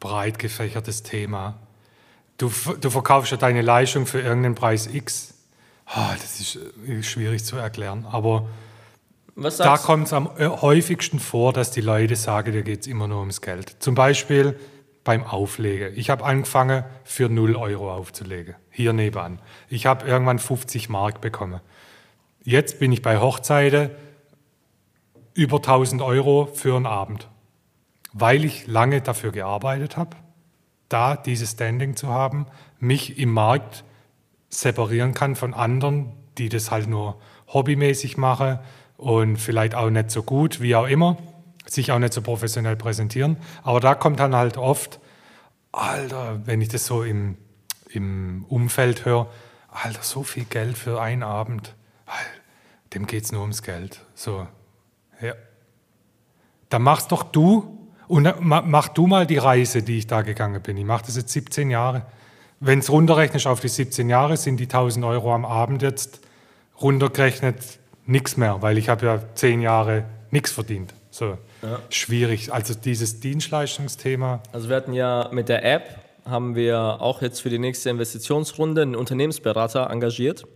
breit 0.00 0.38
gefächertes 0.38 1.02
Thema. 1.02 1.58
Du, 2.38 2.52
du 2.80 2.90
verkaufst 2.90 3.30
ja 3.30 3.36
deine 3.36 3.62
Leistung 3.62 4.06
für 4.06 4.20
irgendeinen 4.20 4.54
Preis 4.54 4.86
X. 4.86 5.34
Ah, 5.86 6.14
das 6.14 6.40
ist 6.40 6.58
äh, 6.86 7.02
schwierig 7.02 7.44
zu 7.44 7.56
erklären. 7.56 8.06
Aber 8.10 8.48
da 9.36 9.76
kommt 9.78 10.06
es 10.06 10.12
am 10.12 10.30
äh, 10.38 10.48
häufigsten 10.48 11.18
vor, 11.18 11.52
dass 11.52 11.70
die 11.70 11.80
Leute 11.80 12.16
sagen, 12.16 12.52
da 12.52 12.60
geht 12.62 12.80
es 12.80 12.86
immer 12.86 13.06
nur 13.08 13.20
ums 13.20 13.40
Geld. 13.40 13.76
Zum 13.78 13.94
Beispiel 13.94 14.58
beim 15.04 15.24
Auflegen. 15.24 15.92
Ich 15.96 16.10
habe 16.10 16.24
angefangen, 16.24 16.84
für 17.04 17.28
0 17.28 17.54
Euro 17.54 17.94
aufzulegen, 17.94 18.56
hier 18.70 18.92
nebenan. 18.92 19.40
Ich 19.68 19.86
habe 19.86 20.06
irgendwann 20.06 20.38
50 20.38 20.88
Mark 20.88 21.20
bekommen. 21.20 21.60
Jetzt 22.42 22.80
bin 22.80 22.92
ich 22.92 23.02
bei 23.02 23.18
Hochzeiten 23.18 23.90
über 25.34 25.56
1000 25.58 26.02
Euro 26.02 26.48
für 26.52 26.74
einen 26.74 26.86
Abend, 26.86 27.28
weil 28.18 28.44
ich 28.44 28.66
lange 28.66 29.02
dafür 29.02 29.30
gearbeitet 29.30 29.96
habe, 29.96 30.16
da 30.88 31.16
dieses 31.16 31.52
Standing 31.52 31.96
zu 31.96 32.08
haben, 32.08 32.46
mich 32.78 33.18
im 33.18 33.32
Markt 33.32 33.84
separieren 34.48 35.12
kann 35.12 35.36
von 35.36 35.52
anderen, 35.52 36.12
die 36.38 36.48
das 36.48 36.70
halt 36.70 36.88
nur 36.88 37.20
hobbymäßig 37.48 38.16
machen 38.16 38.58
und 38.96 39.36
vielleicht 39.36 39.74
auch 39.74 39.90
nicht 39.90 40.10
so 40.10 40.22
gut, 40.22 40.60
wie 40.62 40.74
auch 40.74 40.86
immer, 40.86 41.18
sich 41.66 41.92
auch 41.92 41.98
nicht 41.98 42.14
so 42.14 42.22
professionell 42.22 42.76
präsentieren. 42.76 43.36
Aber 43.62 43.80
da 43.80 43.94
kommt 43.94 44.18
dann 44.18 44.34
halt 44.34 44.56
oft, 44.56 44.98
Alter, 45.72 46.40
wenn 46.46 46.62
ich 46.62 46.68
das 46.68 46.86
so 46.86 47.02
im, 47.02 47.36
im 47.90 48.46
Umfeld 48.48 49.04
höre, 49.04 49.28
Alter, 49.68 50.02
so 50.02 50.22
viel 50.22 50.44
Geld 50.44 50.78
für 50.78 51.02
einen 51.02 51.22
Abend, 51.22 51.74
dem 52.94 53.06
geht 53.06 53.24
es 53.24 53.32
nur 53.32 53.42
ums 53.42 53.62
Geld. 53.62 54.00
So, 54.14 54.46
ja. 55.20 55.34
Dann 56.70 56.82
machst 56.82 57.12
doch 57.12 57.22
du 57.22 57.85
und 58.08 58.28
mach 58.40 58.88
du 58.88 59.06
mal 59.06 59.26
die 59.26 59.38
Reise, 59.38 59.82
die 59.82 59.98
ich 59.98 60.06
da 60.06 60.22
gegangen 60.22 60.62
bin. 60.62 60.76
Ich 60.76 60.84
mache 60.84 61.06
das 61.06 61.16
jetzt 61.16 61.32
17 61.32 61.70
Jahre. 61.70 62.02
Wenn 62.60 62.78
es 62.78 62.90
runterrechnest 62.90 63.46
auf 63.46 63.60
die 63.60 63.68
17 63.68 64.08
Jahre, 64.08 64.36
sind 64.36 64.58
die 64.58 64.64
1000 64.64 65.04
Euro 65.04 65.34
am 65.34 65.44
Abend 65.44 65.82
jetzt 65.82 66.20
runtergerechnet 66.80 67.78
nichts 68.06 68.36
mehr, 68.36 68.62
weil 68.62 68.78
ich 68.78 68.88
habe 68.88 69.06
ja 69.06 69.20
10 69.34 69.60
Jahre 69.60 70.04
nichts 70.30 70.50
verdient. 70.50 70.94
So, 71.10 71.38
schwierig. 71.88 72.52
Also 72.52 72.74
dieses 72.74 73.20
Dienstleistungsthema, 73.20 74.42
Also 74.52 74.68
wir 74.68 74.76
hatten 74.76 74.92
ja 74.92 75.28
mit 75.32 75.48
der 75.48 75.64
App, 75.64 75.98
haben 76.24 76.54
wir 76.54 77.00
auch 77.00 77.22
jetzt 77.22 77.40
für 77.40 77.50
die 77.50 77.58
nächste 77.58 77.88
Investitionsrunde 77.90 78.82
einen 78.82 78.96
Unternehmensberater 78.96 79.88
engagiert, 79.90 80.46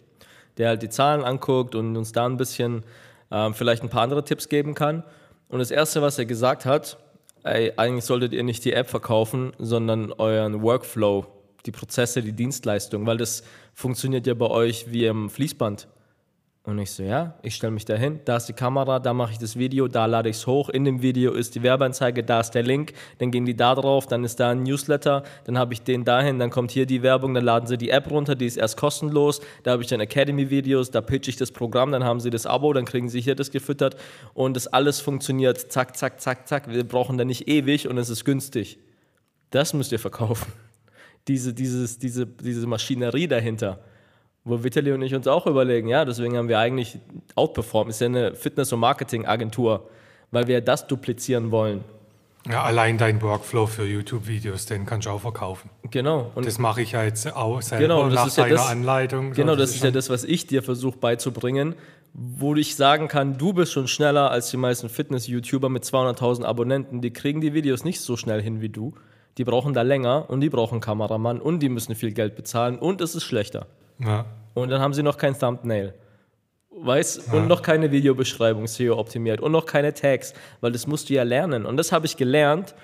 der 0.58 0.68
halt 0.68 0.82
die 0.82 0.90
Zahlen 0.90 1.24
anguckt 1.24 1.74
und 1.74 1.96
uns 1.96 2.12
da 2.12 2.26
ein 2.26 2.36
bisschen 2.36 2.84
ähm, 3.30 3.54
vielleicht 3.54 3.82
ein 3.82 3.88
paar 3.88 4.02
andere 4.02 4.24
Tipps 4.24 4.48
geben 4.48 4.74
kann. 4.74 5.02
Und 5.48 5.60
das 5.60 5.70
Erste, 5.70 6.02
was 6.02 6.18
er 6.18 6.26
gesagt 6.26 6.66
hat, 6.66 6.98
ey, 7.44 7.72
eigentlich 7.76 8.04
solltet 8.04 8.32
ihr 8.32 8.42
nicht 8.42 8.64
die 8.64 8.72
App 8.72 8.88
verkaufen, 8.88 9.52
sondern 9.58 10.12
euren 10.12 10.62
Workflow, 10.62 11.26
die 11.66 11.72
Prozesse, 11.72 12.22
die 12.22 12.32
Dienstleistung, 12.32 13.06
weil 13.06 13.16
das 13.16 13.42
funktioniert 13.74 14.26
ja 14.26 14.34
bei 14.34 14.48
euch 14.48 14.90
wie 14.90 15.06
im 15.06 15.30
Fließband. 15.30 15.88
Und 16.70 16.78
ich 16.78 16.92
so, 16.92 17.02
ja, 17.02 17.34
ich 17.42 17.56
stelle 17.56 17.72
mich 17.72 17.84
da 17.84 17.96
hin, 17.96 18.20
da 18.24 18.36
ist 18.36 18.46
die 18.46 18.52
Kamera, 18.52 19.00
da 19.00 19.12
mache 19.12 19.32
ich 19.32 19.38
das 19.38 19.56
Video, 19.56 19.88
da 19.88 20.06
lade 20.06 20.28
ich 20.28 20.36
es 20.36 20.46
hoch, 20.46 20.68
in 20.68 20.84
dem 20.84 21.02
Video 21.02 21.32
ist 21.32 21.56
die 21.56 21.64
Werbeanzeige, 21.64 22.22
da 22.22 22.38
ist 22.38 22.52
der 22.52 22.62
Link, 22.62 22.92
dann 23.18 23.32
gehen 23.32 23.44
die 23.44 23.56
da 23.56 23.74
drauf, 23.74 24.06
dann 24.06 24.22
ist 24.22 24.38
da 24.38 24.50
ein 24.50 24.62
Newsletter, 24.62 25.24
dann 25.46 25.58
habe 25.58 25.72
ich 25.72 25.82
den 25.82 26.04
dahin, 26.04 26.38
dann 26.38 26.50
kommt 26.50 26.70
hier 26.70 26.86
die 26.86 27.02
Werbung, 27.02 27.34
dann 27.34 27.44
laden 27.44 27.66
sie 27.66 27.76
die 27.76 27.90
App 27.90 28.08
runter, 28.08 28.36
die 28.36 28.46
ist 28.46 28.56
erst 28.56 28.76
kostenlos, 28.76 29.40
da 29.64 29.72
habe 29.72 29.82
ich 29.82 29.88
dann 29.88 29.98
Academy-Videos, 29.98 30.92
da 30.92 31.00
pitch 31.00 31.26
ich 31.26 31.36
das 31.36 31.50
Programm, 31.50 31.90
dann 31.90 32.04
haben 32.04 32.20
sie 32.20 32.30
das 32.30 32.46
Abo, 32.46 32.72
dann 32.72 32.84
kriegen 32.84 33.08
sie 33.08 33.20
hier 33.20 33.34
das 33.34 33.50
gefüttert 33.50 33.96
und 34.32 34.54
das 34.54 34.68
alles 34.68 35.00
funktioniert, 35.00 35.72
zack, 35.72 35.96
zack, 35.96 36.20
zack, 36.20 36.46
zack, 36.46 36.70
wir 36.70 36.84
brauchen 36.84 37.18
da 37.18 37.24
nicht 37.24 37.48
ewig 37.48 37.88
und 37.88 37.98
es 37.98 38.10
ist 38.10 38.24
günstig. 38.24 38.78
Das 39.50 39.74
müsst 39.74 39.90
ihr 39.90 39.98
verkaufen. 39.98 40.52
Diese, 41.26 41.52
dieses, 41.52 41.98
diese, 41.98 42.26
diese 42.26 42.66
Maschinerie 42.68 43.26
dahinter. 43.26 43.80
Wo 44.44 44.64
Vitali 44.64 44.92
und 44.92 45.02
ich 45.02 45.14
uns 45.14 45.26
auch 45.28 45.46
überlegen, 45.46 45.88
ja, 45.88 46.04
deswegen 46.04 46.36
haben 46.36 46.48
wir 46.48 46.58
eigentlich 46.58 46.98
Outperform, 47.34 47.90
ist 47.90 48.00
ja 48.00 48.06
eine 48.06 48.34
Fitness- 48.34 48.72
und 48.72 48.80
Marketing-Agentur, 48.80 49.88
weil 50.30 50.46
wir 50.46 50.60
das 50.62 50.86
duplizieren 50.86 51.50
wollen. 51.50 51.84
Ja, 52.50 52.62
allein 52.62 52.96
dein 52.96 53.20
Workflow 53.20 53.66
für 53.66 53.84
YouTube-Videos, 53.84 54.64
den 54.64 54.86
kannst 54.86 55.06
du 55.06 55.10
auch 55.10 55.20
verkaufen. 55.20 55.68
Genau. 55.90 56.30
Und 56.34 56.46
Das 56.46 56.58
mache 56.58 56.80
ich 56.80 56.92
ja 56.92 57.04
jetzt 57.04 57.30
auch 57.36 57.60
selber 57.60 57.82
Genau, 57.82 58.04
das 58.06 58.14
nach 58.14 58.26
ist 58.28 58.36
ja 58.38 58.44
deiner 58.44 58.56
das- 58.56 58.68
Anleitung. 58.70 59.32
Genau, 59.32 59.52
So, 59.52 59.58
das 59.58 59.74
ist 59.74 59.84
ja 59.84 59.90
das, 59.90 60.08
was 60.08 60.24
ich 60.24 60.46
dir 60.46 60.62
versuche 60.62 60.96
beizubringen, 60.96 61.74
wo 62.14 62.54
ich 62.56 62.76
sagen 62.76 63.08
kann, 63.08 63.36
du 63.36 63.52
bist 63.52 63.72
schon 63.72 63.88
schneller 63.88 64.30
als 64.30 64.50
die 64.50 64.56
meisten 64.56 64.88
Fitness-YouTuber 64.88 65.68
mit 65.68 65.84
200.000 65.84 66.46
Abonnenten. 66.46 67.02
Die 67.02 67.12
kriegen 67.12 67.42
die 67.42 67.52
Videos 67.52 67.84
nicht 67.84 68.00
so 68.00 68.16
schnell 68.16 68.40
hin 68.40 68.62
wie 68.62 68.70
du. 68.70 68.94
Die 69.36 69.44
brauchen 69.44 69.74
da 69.74 69.82
länger 69.82 70.24
und 70.30 70.40
die 70.40 70.48
brauchen 70.48 70.80
Kameramann 70.80 71.40
und 71.42 71.60
die 71.60 71.68
müssen 71.68 71.94
viel 71.94 72.12
Geld 72.12 72.36
bezahlen 72.36 72.78
und 72.78 73.02
es 73.02 73.14
ist 73.14 73.24
schlechter. 73.24 73.66
Ja. 74.04 74.24
Und 74.54 74.70
dann 74.70 74.80
haben 74.80 74.94
sie 74.94 75.02
noch 75.02 75.16
kein 75.16 75.38
Thumbnail. 75.38 75.94
Weiß? 76.70 77.30
Und 77.32 77.48
noch 77.48 77.62
keine 77.62 77.90
Videobeschreibung 77.90 78.66
SEO 78.66 78.98
optimiert 78.98 79.40
und 79.40 79.52
noch 79.52 79.66
keine 79.66 79.92
Tags, 79.92 80.32
weil 80.60 80.72
das 80.72 80.86
musst 80.86 81.10
du 81.10 81.14
ja 81.14 81.24
lernen. 81.24 81.66
Und 81.66 81.76
das 81.76 81.92
habe 81.92 82.06
ich 82.06 82.16
gelernt, 82.16 82.74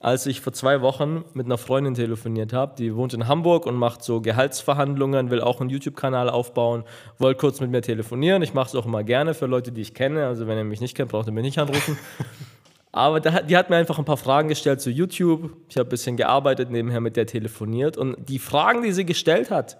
als 0.00 0.26
ich 0.26 0.40
vor 0.40 0.52
zwei 0.52 0.80
Wochen 0.80 1.24
mit 1.34 1.46
einer 1.46 1.58
Freundin 1.58 1.94
telefoniert 1.94 2.52
habe. 2.52 2.74
Die 2.76 2.96
wohnt 2.96 3.14
in 3.14 3.28
Hamburg 3.28 3.66
und 3.66 3.76
macht 3.76 4.02
so 4.02 4.20
Gehaltsverhandlungen, 4.20 5.30
will 5.30 5.40
auch 5.40 5.60
einen 5.60 5.70
YouTube-Kanal 5.70 6.28
aufbauen, 6.30 6.84
wollte 7.18 7.38
kurz 7.38 7.60
mit 7.60 7.70
mir 7.70 7.82
telefonieren. 7.82 8.42
Ich 8.42 8.54
mache 8.54 8.68
es 8.68 8.74
auch 8.74 8.86
immer 8.86 9.04
gerne 9.04 9.34
für 9.34 9.46
Leute, 9.46 9.70
die 9.70 9.82
ich 9.82 9.94
kenne. 9.94 10.26
Also 10.26 10.46
wenn 10.46 10.58
ihr 10.58 10.64
mich 10.64 10.80
nicht 10.80 10.96
kennt, 10.96 11.10
braucht 11.10 11.28
ihr 11.28 11.32
mich 11.32 11.44
nicht 11.44 11.58
anrufen. 11.58 11.98
Aber 12.92 13.20
die 13.20 13.56
hat 13.56 13.70
mir 13.70 13.76
einfach 13.76 13.98
ein 13.98 14.04
paar 14.04 14.18
Fragen 14.18 14.48
gestellt 14.48 14.80
zu 14.80 14.90
YouTube. 14.90 15.50
Ich 15.68 15.76
habe 15.76 15.88
ein 15.88 15.90
bisschen 15.90 16.16
gearbeitet, 16.16 16.70
nebenher 16.70 17.00
mit 17.00 17.16
der 17.16 17.26
telefoniert. 17.26 17.96
Und 17.96 18.28
die 18.28 18.38
Fragen, 18.38 18.82
die 18.82 18.92
sie 18.92 19.06
gestellt 19.06 19.50
hat, 19.50 19.78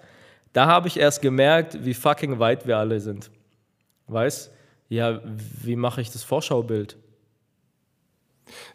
da 0.53 0.66
habe 0.66 0.88
ich 0.88 0.98
erst 0.98 1.22
gemerkt, 1.22 1.84
wie 1.84 1.94
fucking 1.94 2.38
weit 2.38 2.66
wir 2.66 2.78
alle 2.78 3.00
sind. 3.00 3.30
Weißt? 4.09 4.50
Ja, 4.88 5.20
wie 5.62 5.76
mache 5.76 6.00
ich 6.00 6.11
das 6.11 6.22
Vorschaubild? 6.22 6.96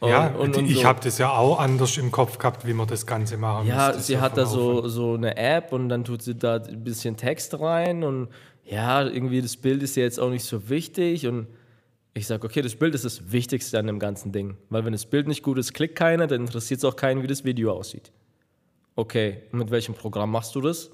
Ja, 0.01 0.27
Und- 0.27 0.35
und- 0.37 0.57
und 0.57 0.65
ich 0.71 0.79
so. 0.81 0.83
habe 0.85 0.99
das 1.03 1.17
ja 1.17 1.31
auch 1.31 1.59
anders 1.59 1.97
im 1.97 2.11
Kopf 2.11 2.37
gehabt, 2.39 2.65
wie 2.65 2.73
man 2.73 2.87
das 2.87 3.05
Ganze 3.05 3.37
machen 3.37 3.67
Ja, 3.67 3.87
müsste, 3.89 4.01
sie 4.03 4.17
hat 4.17 4.37
da 4.37 4.45
so, 4.45 4.87
so 4.87 5.13
eine 5.13 5.35
App 5.37 5.71
und 5.73 5.89
dann 5.89 6.03
tut 6.03 6.23
sie 6.23 6.35
da 6.35 6.55
ein 6.55 6.83
bisschen 6.83 7.17
Text 7.17 7.59
rein 7.59 8.03
und 8.03 8.29
ja, 8.63 9.03
irgendwie 9.05 9.41
das 9.41 9.55
Bild 9.57 9.83
ist 9.83 9.95
ja 9.95 10.03
jetzt 10.03 10.19
auch 10.19 10.29
nicht 10.29 10.45
so 10.45 10.69
wichtig 10.69 11.27
und 11.27 11.47
ich 12.13 12.25
sage, 12.25 12.47
okay, 12.47 12.61
das 12.63 12.75
Bild 12.75 12.95
ist 12.95 13.05
das 13.05 13.31
Wichtigste 13.31 13.77
an 13.77 13.85
dem 13.85 13.99
ganzen 13.99 14.31
Ding, 14.31 14.57
weil 14.69 14.83
wenn 14.85 14.93
das 14.93 15.05
Bild 15.05 15.27
nicht 15.27 15.43
gut 15.43 15.57
ist, 15.59 15.73
klickt 15.73 15.95
keiner, 15.95 16.25
dann 16.25 16.41
interessiert 16.41 16.79
es 16.79 16.83
auch 16.85 16.95
keinen, 16.95 17.21
wie 17.21 17.27
das 17.27 17.43
Video 17.43 17.71
aussieht. 17.73 18.11
Okay, 18.95 19.43
und 19.51 19.59
mit 19.59 19.69
welchem 19.69 19.93
Programm 19.93 20.31
machst 20.31 20.55
du 20.55 20.61
das? 20.61 20.89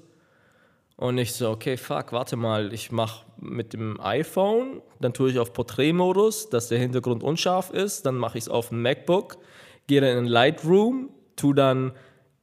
Und 0.96 1.18
ich 1.18 1.32
so, 1.32 1.50
okay, 1.50 1.76
fuck, 1.76 2.12
warte 2.12 2.36
mal, 2.36 2.72
ich 2.72 2.92
mache 2.92 3.26
mit 3.40 3.72
dem 3.72 4.00
iPhone, 4.00 4.80
dann 5.00 5.12
tue 5.12 5.30
ich 5.30 5.38
auf 5.38 5.52
Porträtmodus, 5.52 6.50
dass 6.50 6.68
der 6.68 6.78
Hintergrund 6.78 7.22
unscharf 7.22 7.70
ist, 7.70 8.06
dann 8.06 8.16
mache 8.16 8.38
ich 8.38 8.44
es 8.44 8.48
auf 8.48 8.68
dem 8.68 8.82
MacBook, 8.82 9.38
gehe 9.88 10.00
dann 10.00 10.18
in 10.18 10.26
Lightroom, 10.26 11.10
tue 11.34 11.54
dann 11.54 11.92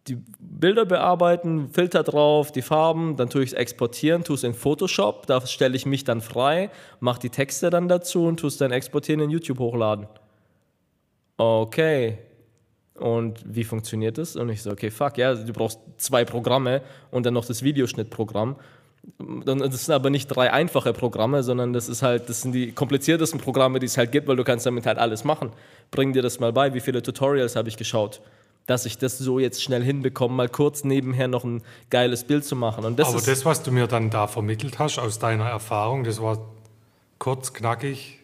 die 0.07 0.17
Bilder 0.39 0.85
bearbeiten, 0.85 1.69
Filter 1.69 2.03
drauf, 2.03 2.51
die 2.51 2.61
Farben, 2.61 3.15
dann 3.15 3.29
tue 3.29 3.43
ich 3.43 3.51
es 3.51 3.53
exportieren, 3.53 4.23
tue 4.23 4.35
es 4.35 4.43
in 4.43 4.53
Photoshop, 4.53 5.27
da 5.27 5.45
stelle 5.45 5.75
ich 5.75 5.85
mich 5.85 6.03
dann 6.03 6.21
frei, 6.21 6.71
mache 6.99 7.21
die 7.21 7.29
Texte 7.29 7.69
dann 7.69 7.87
dazu 7.87 8.25
und 8.25 8.39
tue 8.39 8.49
es 8.49 8.57
dann 8.57 8.71
exportieren 8.71 9.21
in 9.21 9.29
YouTube 9.29 9.59
hochladen. 9.59 10.07
Okay, 11.37 12.17
und 13.01 13.43
wie 13.45 13.63
funktioniert 13.63 14.17
das? 14.17 14.35
Und 14.35 14.49
ich 14.49 14.61
so, 14.61 14.71
okay, 14.71 14.91
fuck, 14.91 15.17
ja, 15.17 15.33
du 15.33 15.51
brauchst 15.53 15.79
zwei 15.97 16.23
Programme 16.23 16.81
und 17.09 17.25
dann 17.25 17.33
noch 17.33 17.45
das 17.45 17.63
Videoschnittprogramm. 17.63 18.55
Das 19.45 19.85
sind 19.85 19.93
aber 19.95 20.11
nicht 20.11 20.27
drei 20.27 20.53
einfache 20.53 20.93
Programme, 20.93 21.41
sondern 21.41 21.73
das 21.73 21.89
ist 21.89 22.03
halt, 22.03 22.29
das 22.29 22.41
sind 22.41 22.51
die 22.51 22.71
kompliziertesten 22.71 23.39
Programme, 23.39 23.79
die 23.79 23.87
es 23.87 23.97
halt 23.97 24.11
gibt, 24.11 24.27
weil 24.27 24.35
du 24.35 24.43
kannst 24.43 24.67
damit 24.67 24.85
halt 24.85 24.99
alles 24.99 25.23
machen. 25.23 25.51
Bring 25.89 26.13
dir 26.13 26.21
das 26.21 26.39
mal 26.39 26.53
bei, 26.53 26.75
wie 26.75 26.79
viele 26.79 27.01
Tutorials 27.01 27.55
habe 27.55 27.67
ich 27.67 27.77
geschaut, 27.77 28.21
dass 28.67 28.85
ich 28.85 28.99
das 28.99 29.17
so 29.17 29.39
jetzt 29.39 29.63
schnell 29.63 29.83
hinbekomme, 29.83 30.35
mal 30.35 30.49
kurz 30.49 30.83
nebenher 30.83 31.27
noch 31.27 31.43
ein 31.43 31.63
geiles 31.89 32.23
Bild 32.25 32.45
zu 32.45 32.55
machen. 32.55 32.85
Und 32.85 32.99
das 32.99 33.07
Aber 33.09 33.21
das, 33.21 33.43
was 33.43 33.63
du 33.63 33.71
mir 33.71 33.87
dann 33.87 34.11
da 34.11 34.27
vermittelt 34.27 34.77
hast 34.77 34.99
aus 34.99 35.17
deiner 35.17 35.45
Erfahrung, 35.45 36.03
das 36.03 36.21
war 36.21 36.37
kurz, 37.17 37.53
knackig. 37.53 38.19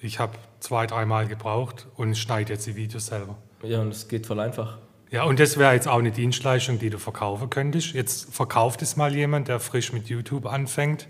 Ich 0.00 0.20
habe 0.20 0.38
zwei, 0.60 0.86
dreimal 0.86 1.26
gebraucht 1.26 1.88
und 1.96 2.16
schneide 2.16 2.52
jetzt 2.52 2.66
die 2.68 2.76
Videos 2.76 3.06
selber. 3.06 3.36
Ja, 3.66 3.80
und 3.80 3.88
es 3.88 4.08
geht 4.08 4.26
voll 4.26 4.40
einfach. 4.40 4.78
Ja, 5.10 5.24
und 5.24 5.38
das 5.38 5.56
wäre 5.56 5.72
jetzt 5.72 5.86
auch 5.86 5.98
eine 5.98 6.10
Dienstleistung, 6.10 6.78
die 6.78 6.90
du 6.90 6.98
verkaufen 6.98 7.48
könntest. 7.48 7.92
Jetzt 7.92 8.34
verkauft 8.34 8.82
es 8.82 8.96
mal 8.96 9.14
jemand, 9.14 9.48
der 9.48 9.60
frisch 9.60 9.92
mit 9.92 10.08
YouTube 10.08 10.46
anfängt. 10.46 11.06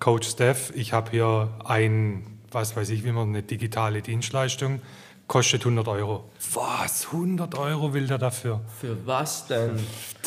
Coach 0.00 0.28
Steph, 0.28 0.72
ich 0.74 0.92
habe 0.92 1.10
hier 1.10 1.48
ein, 1.64 2.24
was 2.50 2.76
weiß 2.76 2.90
ich, 2.90 3.04
wie 3.04 3.12
man 3.12 3.28
eine 3.28 3.42
digitale 3.42 4.02
Dienstleistung, 4.02 4.82
kostet 5.28 5.62
100 5.62 5.88
Euro. 5.88 6.24
Was? 6.52 7.06
100 7.06 7.56
Euro 7.56 7.94
will 7.94 8.06
der 8.06 8.18
dafür? 8.18 8.60
Für 8.80 8.96
was 9.06 9.46
denn? 9.46 9.78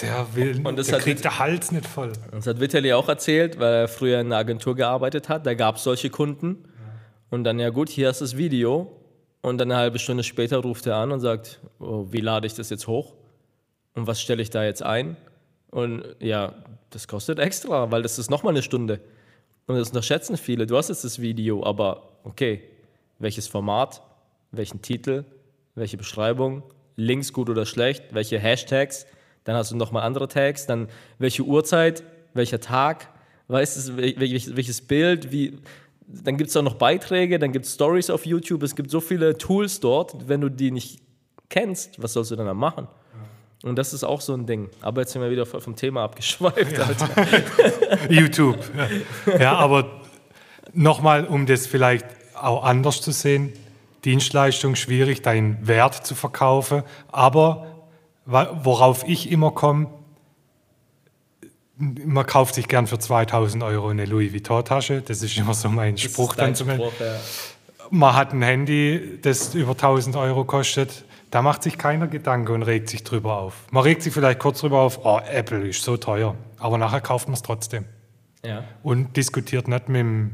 Der 0.02 0.26
will, 0.34 0.66
Und 0.66 0.80
das 0.80 0.88
der 0.88 1.00
kriegt 1.00 1.24
der 1.24 1.38
Hals 1.38 1.72
nicht 1.72 1.86
voll. 1.86 2.14
Das 2.32 2.48
hat 2.48 2.60
Vitali 2.60 2.92
auch 2.94 3.08
erzählt, 3.08 3.60
weil 3.60 3.74
er 3.74 3.88
früher 3.88 4.20
in 4.20 4.28
einer 4.28 4.38
Agentur 4.38 4.76
gearbeitet 4.76 5.30
hat. 5.30 5.46
Da 5.46 5.54
gab 5.54 5.76
es 5.76 5.84
solche 5.84 6.10
Kunden. 6.10 6.64
Und 7.30 7.44
dann, 7.44 7.60
ja 7.60 7.70
gut, 7.70 7.90
hier 7.90 8.10
ist 8.10 8.22
das 8.22 8.38
Video. 8.38 8.95
Und 9.46 9.60
dann 9.60 9.72
eine 9.72 9.80
halbe 9.80 10.00
Stunde 10.00 10.24
später 10.24 10.58
ruft 10.58 10.88
er 10.88 10.96
an 10.96 11.12
und 11.12 11.20
sagt, 11.20 11.60
oh, 11.78 12.08
wie 12.10 12.20
lade 12.20 12.48
ich 12.48 12.56
das 12.56 12.72
jetzt 12.72 12.88
hoch? 12.88 13.14
Und 13.94 14.08
was 14.08 14.20
stelle 14.20 14.42
ich 14.42 14.50
da 14.50 14.64
jetzt 14.64 14.82
ein? 14.82 15.18
Und 15.70 16.04
ja, 16.20 16.56
das 16.90 17.08
kostet 17.08 17.38
extra, 17.38 17.92
weil 17.92 18.02
das 18.02 18.18
ist 18.18 18.32
nochmal 18.32 18.54
eine 18.54 18.64
Stunde. 18.64 19.02
Und 19.68 19.76
das 19.76 19.90
unterschätzen 19.90 20.38
viele. 20.38 20.66
Du 20.66 20.76
hast 20.76 20.90
jetzt 20.90 21.04
das 21.04 21.22
Video, 21.22 21.64
aber 21.64 22.10
okay, 22.24 22.64
welches 23.20 23.48
Format, 23.48 24.02
welchen 24.50 24.82
Titel, 24.82 25.26
welche 25.76 25.98
Beschreibung, 25.98 26.64
Links 26.96 27.32
gut 27.32 27.48
oder 27.48 27.68
schlecht, 27.68 28.16
welche 28.16 28.40
Hashtags, 28.40 29.06
dann 29.44 29.56
hast 29.56 29.70
du 29.70 29.76
nochmal 29.76 30.02
andere 30.02 30.28
Tags, 30.28 30.66
dann 30.66 30.88
welche 31.20 31.44
Uhrzeit, 31.44 32.02
welcher 32.34 32.62
Tag, 32.62 33.10
weißt 33.48 33.90
du, 33.90 33.92
wel- 33.98 34.20
welches, 34.20 34.56
welches 34.56 34.82
Bild, 34.82 35.32
wie, 35.32 35.60
dann 36.08 36.38
gibt 36.38 36.50
es 36.50 36.58
auch 36.58 36.62
noch 36.62 36.76
Beiträge, 36.76 37.40
dann 37.40 37.52
gibt 37.52 37.66
es 37.66 37.74
Stories 37.74 38.10
auf 38.10 38.26
YouTube, 38.26 38.64
es 38.64 38.76
gibt 38.76 38.92
so 38.92 39.00
viele 39.02 39.38
Tools 39.38 39.80
dort, 39.80 40.28
wenn 40.28 40.42
du 40.42 40.50
die 40.50 40.72
nicht 40.72 41.02
kennst, 41.50 42.02
was 42.02 42.14
sollst 42.14 42.32
du 42.32 42.36
dann 42.36 42.46
da 42.46 42.54
machen? 42.54 42.88
Und 43.64 43.78
das 43.78 43.94
ist 43.94 44.04
auch 44.04 44.22
so 44.22 44.34
ein 44.34 44.46
Ding. 44.46 44.70
Aber 44.82 45.02
jetzt 45.02 45.14
sind 45.14 45.24
wir 45.24 45.32
wieder 45.32 45.46
voll 45.46 45.62
vom 45.62 45.76
Thema 45.76 46.04
abgeschweift. 46.04 46.80
Alter. 46.80 47.10
YouTube. 48.10 48.60
Ja, 49.26 49.40
ja 49.40 49.54
aber 49.56 50.02
nochmal, 50.74 51.26
um 51.26 51.48
das 51.48 51.66
vielleicht 51.66 52.06
auch 52.40 52.64
anders 52.64 53.02
zu 53.02 53.12
sehen, 53.12 53.54
Dienstleistung 54.04 54.76
schwierig, 54.76 55.24
deinen 55.24 55.66
Wert 55.68 56.06
zu 56.06 56.14
verkaufen. 56.14 56.84
Aber 57.12 57.88
worauf 58.26 59.08
ich 59.08 59.32
immer 59.32 59.52
komme, 59.52 59.88
man 61.78 62.26
kauft 62.26 62.56
sich 62.56 62.68
gern 62.68 62.88
für 62.88 63.00
2000 63.00 63.64
Euro 63.64 63.90
eine 63.90 64.06
Louis 64.06 64.34
Vuitton-Tasche. 64.34 65.02
Das 65.02 65.22
ist 65.22 65.38
immer 65.38 65.54
so 65.54 65.70
mein 65.70 65.98
Spruch 65.98 66.36
dann 66.36 66.56
zum. 66.56 66.72
Spruch, 66.72 66.94
ja. 67.00 67.16
Man 67.92 68.16
hat 68.16 68.34
ein 68.34 68.42
Handy, 68.42 69.20
das 69.22 69.54
über 69.54 69.72
1000 69.72 70.16
Euro 70.16 70.46
kostet. 70.46 71.06
Da 71.32 71.42
macht 71.42 71.64
sich 71.64 71.78
keiner 71.78 72.08
Gedanke 72.08 72.54
und 72.54 72.64
regt 72.64 72.90
sich 72.90 73.04
drüber 73.04 73.38
auf. 73.38 73.66
Man 73.72 73.84
regt 73.84 74.02
sich 74.02 74.14
vielleicht 74.14 74.40
kurz 74.40 74.62
drüber 74.62 74.80
auf, 74.80 75.06
oh, 75.06 75.20
Apple 75.20 75.68
ist 75.68 75.84
so 75.84 75.98
teuer. 75.98 76.36
Aber 76.60 76.78
nachher 76.78 77.02
kauft 77.02 77.28
man 77.28 77.34
es 77.34 77.42
trotzdem. 77.42 77.86
Ja. 78.44 78.64
Und 78.82 79.18
diskutiert 79.18 79.68
nicht 79.68 79.90
mit 79.90 80.00
dem 80.00 80.32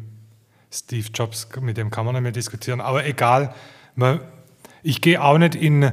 Steve 0.71 1.07
Jobs, 1.13 1.47
mit 1.59 1.77
dem 1.77 1.89
kann 1.89 2.05
man 2.05 2.13
nicht 2.15 2.21
mehr 2.21 2.31
diskutieren. 2.31 2.81
Aber 2.81 3.05
egal, 3.05 3.53
man, 3.95 4.21
ich 4.83 5.01
gehe 5.01 5.21
auch 5.21 5.37
nicht 5.37 5.55
in, 5.55 5.91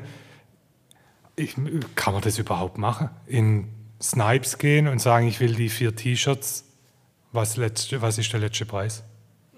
ich, 1.36 1.56
kann 1.94 2.12
man 2.12 2.22
das 2.22 2.38
überhaupt 2.38 2.78
machen? 2.78 3.10
In 3.26 3.77
Snipes 4.00 4.58
gehen 4.58 4.88
und 4.88 5.00
sagen, 5.00 5.26
ich 5.26 5.40
will 5.40 5.54
die 5.54 5.68
vier 5.68 5.94
T-Shirts. 5.94 6.64
Was, 7.32 7.56
letzte, 7.56 8.00
was 8.00 8.18
ist 8.18 8.32
der 8.32 8.40
letzte 8.40 8.64
Preis? 8.64 9.02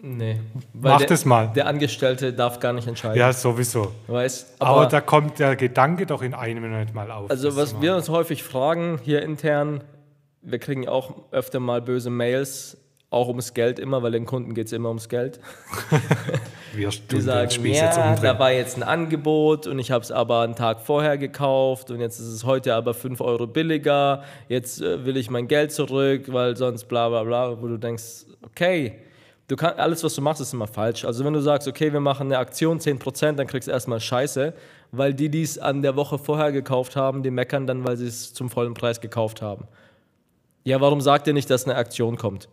Nee. 0.03 0.41
Mach 0.73 0.99
der, 0.99 1.09
das 1.09 1.25
mal. 1.25 1.49
Der 1.55 1.67
Angestellte 1.67 2.33
darf 2.33 2.59
gar 2.59 2.73
nicht 2.73 2.89
entscheiden. 2.89 3.19
Ja, 3.19 3.33
sowieso. 3.33 3.93
Weiß, 4.07 4.55
Aber, 4.59 4.87
da 4.87 5.01
kommt 5.01 5.39
der 5.39 5.57
Gedanke 5.57 6.07
doch 6.07 6.23
in 6.23 6.35
einem 6.35 6.63
Minute 6.63 6.95
mal 6.95 7.11
auf. 7.11 7.31
Also 7.31 7.55
was 7.57 7.81
wir 7.81 7.95
uns 7.95 8.09
häufig 8.09 8.43
fragen 8.43 8.99
hier 9.03 9.23
intern, 9.23 9.85
wir 10.43 10.59
kriegen 10.59 10.89
auch 10.89 11.15
öfter 11.33 11.61
mal 11.61 11.83
böse 11.83 12.09
Mails, 12.09 12.79
auch 13.11 13.27
ums 13.27 13.55
Geld 13.55 13.81
immer, 13.81 14.03
weil 14.03 14.13
den 14.13 14.25
Kunden 14.25 14.55
geht 14.55 14.69
es 14.69 14.73
immer 14.73 14.89
ums 14.89 15.09
Geld. 15.09 15.41
wir 16.75 16.89
Die 16.89 17.21
sagen, 17.21 17.67
ja, 17.67 18.15
da 18.15 18.39
war 18.39 18.53
jetzt 18.53 18.77
ein 18.77 18.85
Angebot 18.85 19.67
und 19.67 19.81
ich 19.81 19.91
habe 19.91 20.05
es 20.05 20.13
aber 20.13 20.43
einen 20.43 20.55
Tag 20.55 20.81
vorher 20.81 21.19
gekauft 21.19 21.91
und 21.91 22.01
jetzt 22.01 22.21
ist 22.21 22.29
es 22.29 22.45
heute 22.45 22.75
aber 22.75 22.95
5 22.95 23.21
Euro 23.21 23.49
billiger, 23.49 24.23
jetzt 24.49 24.81
äh, 24.81 25.05
will 25.05 25.17
ich 25.17 25.29
mein 25.29 25.49
Geld 25.49 25.73
zurück, 25.73 26.33
weil 26.33 26.57
sonst 26.57 26.85
bla 26.85 27.09
bla 27.09 27.25
bla, 27.25 27.61
wo 27.61 27.67
du 27.67 27.79
denkst, 27.79 28.27
okay, 28.45 28.95
du 29.49 29.57
kann, 29.57 29.75
alles, 29.77 30.05
was 30.05 30.15
du 30.15 30.23
machst, 30.23 30.41
ist 30.41 30.53
immer 30.53 30.69
falsch. 30.69 31.05
Also 31.05 31.25
wenn 31.25 31.33
du 31.33 31.41
sagst, 31.41 31.67
okay, 31.67 31.93
wir 31.93 32.01
machen 32.01 32.29
eine 32.29 32.39
Aktion 32.39 32.79
10%, 32.79 33.33
dann 33.33 33.49
kriegst 33.49 33.67
du 33.67 33.73
erstmal 33.73 33.99
Scheiße, 33.99 34.55
weil 34.93 35.15
die, 35.15 35.31
die 35.31 35.43
es 35.43 35.59
an 35.59 35.83
der 35.83 35.97
Woche 35.97 36.17
vorher 36.17 36.53
gekauft 36.53 36.95
haben, 36.95 37.25
die 37.25 37.33
meckern 37.33 37.67
dann, 37.67 37.85
weil 37.85 37.97
sie 37.97 38.07
es 38.07 38.33
zum 38.35 38.51
vollen 38.51 38.75
Preis 38.75 39.01
gekauft 39.01 39.43
haben. 39.43 39.67
Ja, 40.63 40.81
warum 40.81 41.01
sagt 41.01 41.27
ihr 41.27 41.33
nicht, 41.33 41.51
dass 41.51 41.65
eine 41.65 41.75
Aktion 41.75 42.17
kommt? 42.17 42.49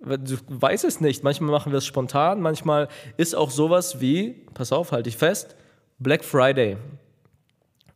Du 0.00 0.36
weißt 0.48 0.84
es 0.84 1.00
nicht. 1.00 1.24
Manchmal 1.24 1.50
machen 1.50 1.72
wir 1.72 1.78
es 1.78 1.86
spontan, 1.86 2.40
manchmal 2.40 2.88
ist 3.16 3.34
auch 3.34 3.50
sowas 3.50 4.00
wie, 4.00 4.44
pass 4.52 4.70
auf, 4.70 4.92
halte 4.92 5.08
ich 5.08 5.16
fest, 5.16 5.56
Black 5.98 6.24
Friday. 6.24 6.76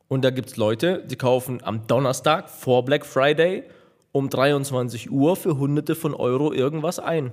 Und 0.09 0.25
da 0.25 0.31
gibt 0.31 0.49
es 0.49 0.57
Leute, 0.57 1.05
die 1.07 1.17
kaufen 1.17 1.61
am 1.63 1.87
Donnerstag 1.87 2.49
vor 2.49 2.85
Black 2.85 3.05
Friday 3.05 3.65
um 4.13 4.31
23 4.31 5.11
Uhr 5.11 5.37
für 5.37 5.59
Hunderte 5.59 5.95
von 5.95 6.15
Euro 6.15 6.53
irgendwas 6.53 6.99
ein. 6.99 7.33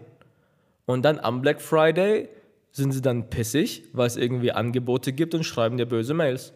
Und 0.86 1.04
dann 1.04 1.20
am 1.20 1.42
Black 1.42 1.62
Friday 1.62 2.28
sind 2.72 2.92
sie 2.92 3.02
dann 3.02 3.30
pissig, 3.30 3.84
weil 3.94 4.08
es 4.08 4.18
irgendwie 4.18 4.52
Angebote 4.52 5.14
gibt 5.14 5.34
und 5.34 5.46
schreiben 5.46 5.78
dir 5.78 5.86
böse 5.86 6.14
Mails. 6.14 6.52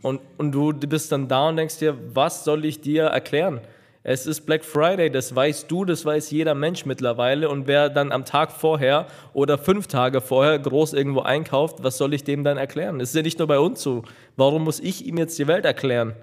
Und, 0.00 0.20
und 0.38 0.52
du 0.52 0.72
bist 0.72 1.12
dann 1.12 1.28
da 1.28 1.48
und 1.48 1.56
denkst 1.56 1.78
dir, 1.78 1.96
was 2.14 2.44
soll 2.44 2.64
ich 2.64 2.80
dir 2.80 3.04
erklären? 3.04 3.60
Es 4.04 4.26
ist 4.26 4.46
Black 4.46 4.64
Friday, 4.64 5.10
das 5.10 5.32
weißt 5.34 5.70
du, 5.70 5.84
das 5.84 6.04
weiß 6.04 6.32
jeder 6.32 6.56
Mensch 6.56 6.86
mittlerweile. 6.86 7.48
Und 7.48 7.68
wer 7.68 7.88
dann 7.88 8.10
am 8.10 8.24
Tag 8.24 8.50
vorher 8.50 9.06
oder 9.32 9.58
fünf 9.58 9.86
Tage 9.86 10.20
vorher 10.20 10.58
groß 10.58 10.92
irgendwo 10.92 11.20
einkauft, 11.20 11.84
was 11.84 11.98
soll 11.98 12.12
ich 12.12 12.24
dem 12.24 12.42
dann 12.42 12.58
erklären? 12.58 12.98
Das 12.98 13.10
ist 13.10 13.14
ja 13.14 13.22
nicht 13.22 13.38
nur 13.38 13.46
bei 13.46 13.60
uns 13.60 13.80
so. 13.80 14.02
Warum 14.36 14.64
muss 14.64 14.80
ich 14.80 15.06
ihm 15.06 15.18
jetzt 15.18 15.38
die 15.38 15.46
Welt 15.46 15.64
erklären? 15.64 16.14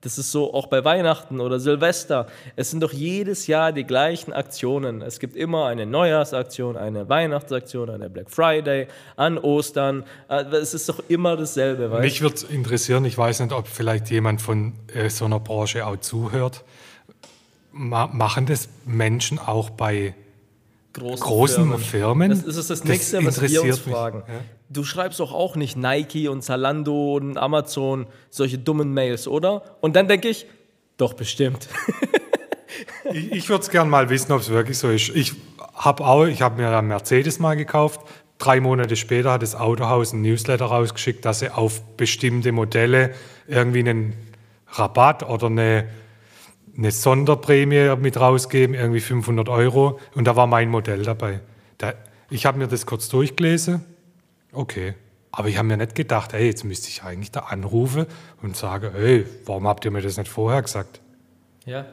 Das 0.00 0.16
ist 0.16 0.30
so 0.30 0.54
auch 0.54 0.66
bei 0.66 0.84
Weihnachten 0.84 1.40
oder 1.40 1.58
Silvester. 1.58 2.26
Es 2.54 2.70
sind 2.70 2.82
doch 2.82 2.92
jedes 2.92 3.48
Jahr 3.48 3.72
die 3.72 3.82
gleichen 3.84 4.32
Aktionen. 4.32 5.02
Es 5.02 5.18
gibt 5.18 5.34
immer 5.34 5.66
eine 5.66 5.86
Neujahrsaktion, 5.86 6.76
eine 6.76 7.08
Weihnachtsaktion, 7.08 7.90
eine 7.90 8.08
Black 8.08 8.30
Friday, 8.30 8.86
an 9.16 9.38
Ostern. 9.38 10.04
Äh, 10.28 10.44
es 10.56 10.72
ist 10.74 10.88
doch 10.88 11.02
immer 11.08 11.36
dasselbe. 11.36 11.88
Mich 12.00 12.20
würde 12.20 12.46
interessieren, 12.48 13.04
ich 13.04 13.18
weiß 13.18 13.40
nicht, 13.40 13.52
ob 13.52 13.66
vielleicht 13.66 14.10
jemand 14.10 14.40
von 14.40 14.74
äh, 14.94 15.08
so 15.08 15.24
einer 15.24 15.40
Branche 15.40 15.84
auch 15.84 15.96
zuhört. 15.96 16.64
Ma 17.78 18.08
machen 18.08 18.46
das 18.46 18.68
Menschen 18.84 19.38
auch 19.38 19.70
bei 19.70 20.14
großen, 20.92 21.20
großen 21.24 21.54
Firmen. 21.64 21.78
Firmen? 21.78 22.30
Das 22.30 22.42
ist 22.42 22.56
das, 22.56 22.80
Das 22.80 22.84
Nächste, 22.84 23.18
was 23.18 23.22
wir 23.22 23.28
uns 23.28 23.36
interessiert 23.38 23.86
mich, 23.86 23.94
fragen. 23.94 24.22
ja. 24.28 24.40
Du 24.70 24.84
schreibst 24.84 25.20
doch 25.20 25.32
auch 25.32 25.56
nicht 25.56 25.76
Nike 25.76 26.28
und 26.28 26.42
Zalando 26.42 27.14
und 27.16 27.38
Amazon 27.38 28.06
solche 28.28 28.58
dummen 28.58 28.92
Mails, 28.92 29.26
oder? 29.26 29.62
Und 29.80 29.96
dann 29.96 30.08
denke 30.08 30.28
ich, 30.28 30.46
doch 30.96 31.14
bestimmt. 31.14 31.68
Ich, 33.12 33.32
ich 33.32 33.48
würde 33.48 33.62
es 33.62 33.70
gerne 33.70 33.88
mal 33.90 34.10
wissen, 34.10 34.30
ob 34.32 34.42
es 34.42 34.50
wirklich 34.50 34.76
so 34.78 34.90
ist. 34.90 35.08
Ich 35.08 35.32
habe 35.74 36.04
auch, 36.04 36.26
ich 36.26 36.42
habe 36.42 36.60
mir 36.60 36.68
einen 36.76 36.88
Mercedes 36.88 37.38
mal 37.38 37.56
gekauft. 37.56 38.00
Drei 38.36 38.60
Monate 38.60 38.94
später 38.96 39.32
hat 39.32 39.42
das 39.42 39.54
Autohaus 39.54 40.12
ein 40.12 40.20
Newsletter 40.22 40.66
rausgeschickt, 40.66 41.24
dass 41.24 41.40
sie 41.40 41.50
auf 41.50 41.82
bestimmte 41.96 42.52
Modelle 42.52 43.14
irgendwie 43.46 43.80
einen 43.80 44.12
Rabatt 44.68 45.28
oder 45.28 45.46
eine, 45.46 45.88
eine 46.78 46.90
Sonderprämie 46.92 47.96
mit 47.96 48.18
rausgeben, 48.18 48.74
irgendwie 48.74 49.00
500 49.00 49.48
Euro. 49.48 49.98
Und 50.14 50.24
da 50.26 50.36
war 50.36 50.46
mein 50.46 50.68
Modell 50.70 51.02
dabei. 51.02 51.40
Da, 51.76 51.92
ich 52.30 52.46
habe 52.46 52.58
mir 52.58 52.68
das 52.68 52.86
kurz 52.86 53.08
durchgelesen. 53.08 53.84
Okay. 54.52 54.94
Aber 55.32 55.48
ich 55.48 55.58
habe 55.58 55.68
mir 55.68 55.76
nicht 55.76 55.94
gedacht, 55.94 56.32
ey, 56.32 56.46
jetzt 56.46 56.64
müsste 56.64 56.88
ich 56.88 57.02
eigentlich 57.02 57.30
da 57.32 57.40
anrufen 57.40 58.06
und 58.42 58.56
sagen, 58.56 58.90
ey, 58.94 59.26
warum 59.44 59.66
habt 59.68 59.84
ihr 59.84 59.90
mir 59.90 60.00
das 60.02 60.16
nicht 60.16 60.28
vorher 60.30 60.62
gesagt? 60.62 61.00
ja. 61.66 61.84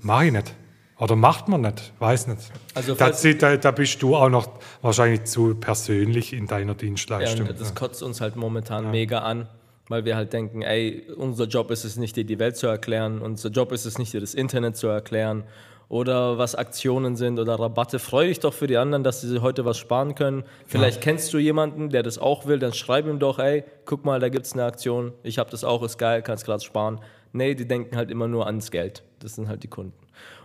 Mach 0.00 0.22
ich 0.22 0.32
nicht. 0.32 0.54
Oder 0.98 1.14
macht 1.14 1.46
man 1.48 1.60
nicht, 1.60 1.92
weiß 1.98 2.26
nicht. 2.28 2.40
Also 2.74 2.94
da, 2.94 3.04
falls- 3.12 3.38
da, 3.38 3.56
da 3.58 3.70
bist 3.70 4.00
du 4.02 4.16
auch 4.16 4.30
noch 4.30 4.48
wahrscheinlich 4.82 5.24
zu 5.24 5.54
persönlich 5.54 6.32
in 6.32 6.46
deiner 6.46 6.72
Ja, 6.72 6.78
Dienstleistung. 6.78 7.46
und 7.48 7.60
das 7.60 7.74
kotzt 7.74 8.02
uns 8.02 8.20
halt 8.22 8.34
momentan 8.36 8.90
mega 8.90 9.18
an, 9.20 9.46
weil 9.88 10.04
wir 10.04 10.16
halt 10.16 10.32
denken, 10.32 10.62
ey, 10.62 11.06
unser 11.16 11.44
Job 11.44 11.70
ist 11.70 11.84
es 11.84 11.96
nicht, 11.96 12.16
dir 12.16 12.24
die 12.24 12.38
Welt 12.38 12.56
zu 12.56 12.66
erklären, 12.66 13.20
unser 13.20 13.48
Job 13.50 13.72
ist 13.72 13.84
es 13.84 13.98
nicht, 13.98 14.12
dir 14.12 14.20
das 14.20 14.34
Internet 14.34 14.76
zu 14.76 14.86
erklären 14.86 15.44
oder 15.88 16.36
was 16.36 16.54
Aktionen 16.54 17.16
sind 17.16 17.38
oder 17.38 17.58
Rabatte. 17.58 17.98
Freu 17.98 18.26
dich 18.26 18.40
doch 18.40 18.52
für 18.52 18.66
die 18.66 18.76
anderen, 18.76 19.02
dass 19.02 19.22
sie 19.22 19.40
heute 19.40 19.64
was 19.64 19.78
sparen 19.78 20.14
können. 20.14 20.44
Vielleicht 20.66 21.00
kennst 21.00 21.32
du 21.32 21.38
jemanden, 21.38 21.88
der 21.90 22.02
das 22.02 22.18
auch 22.18 22.46
will, 22.46 22.58
dann 22.58 22.74
schreib 22.74 23.06
ihm 23.06 23.18
doch, 23.18 23.38
ey, 23.38 23.64
guck 23.86 24.04
mal, 24.04 24.20
da 24.20 24.28
gibt 24.28 24.46
es 24.46 24.52
eine 24.52 24.64
Aktion, 24.64 25.12
ich 25.22 25.38
habe 25.38 25.50
das 25.50 25.64
auch, 25.64 25.82
ist 25.82 25.98
geil, 25.98 26.22
kannst 26.22 26.44
gerade 26.44 26.62
sparen. 26.62 27.00
Nee, 27.32 27.54
die 27.54 27.66
denken 27.66 27.96
halt 27.96 28.10
immer 28.10 28.28
nur 28.28 28.46
ans 28.46 28.70
Geld. 28.70 29.02
Das 29.20 29.34
sind 29.34 29.48
halt 29.48 29.62
die 29.62 29.68
Kunden. 29.68 29.98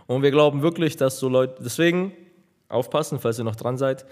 Und 0.06 0.22
wir 0.22 0.30
glauben 0.30 0.62
wirklich, 0.62 0.96
dass 0.96 1.18
so 1.18 1.28
Leute, 1.28 1.62
deswegen 1.62 2.12
aufpassen, 2.68 3.18
falls 3.18 3.38
ihr 3.38 3.44
noch 3.44 3.56
dran 3.56 3.78
seid. 3.78 4.04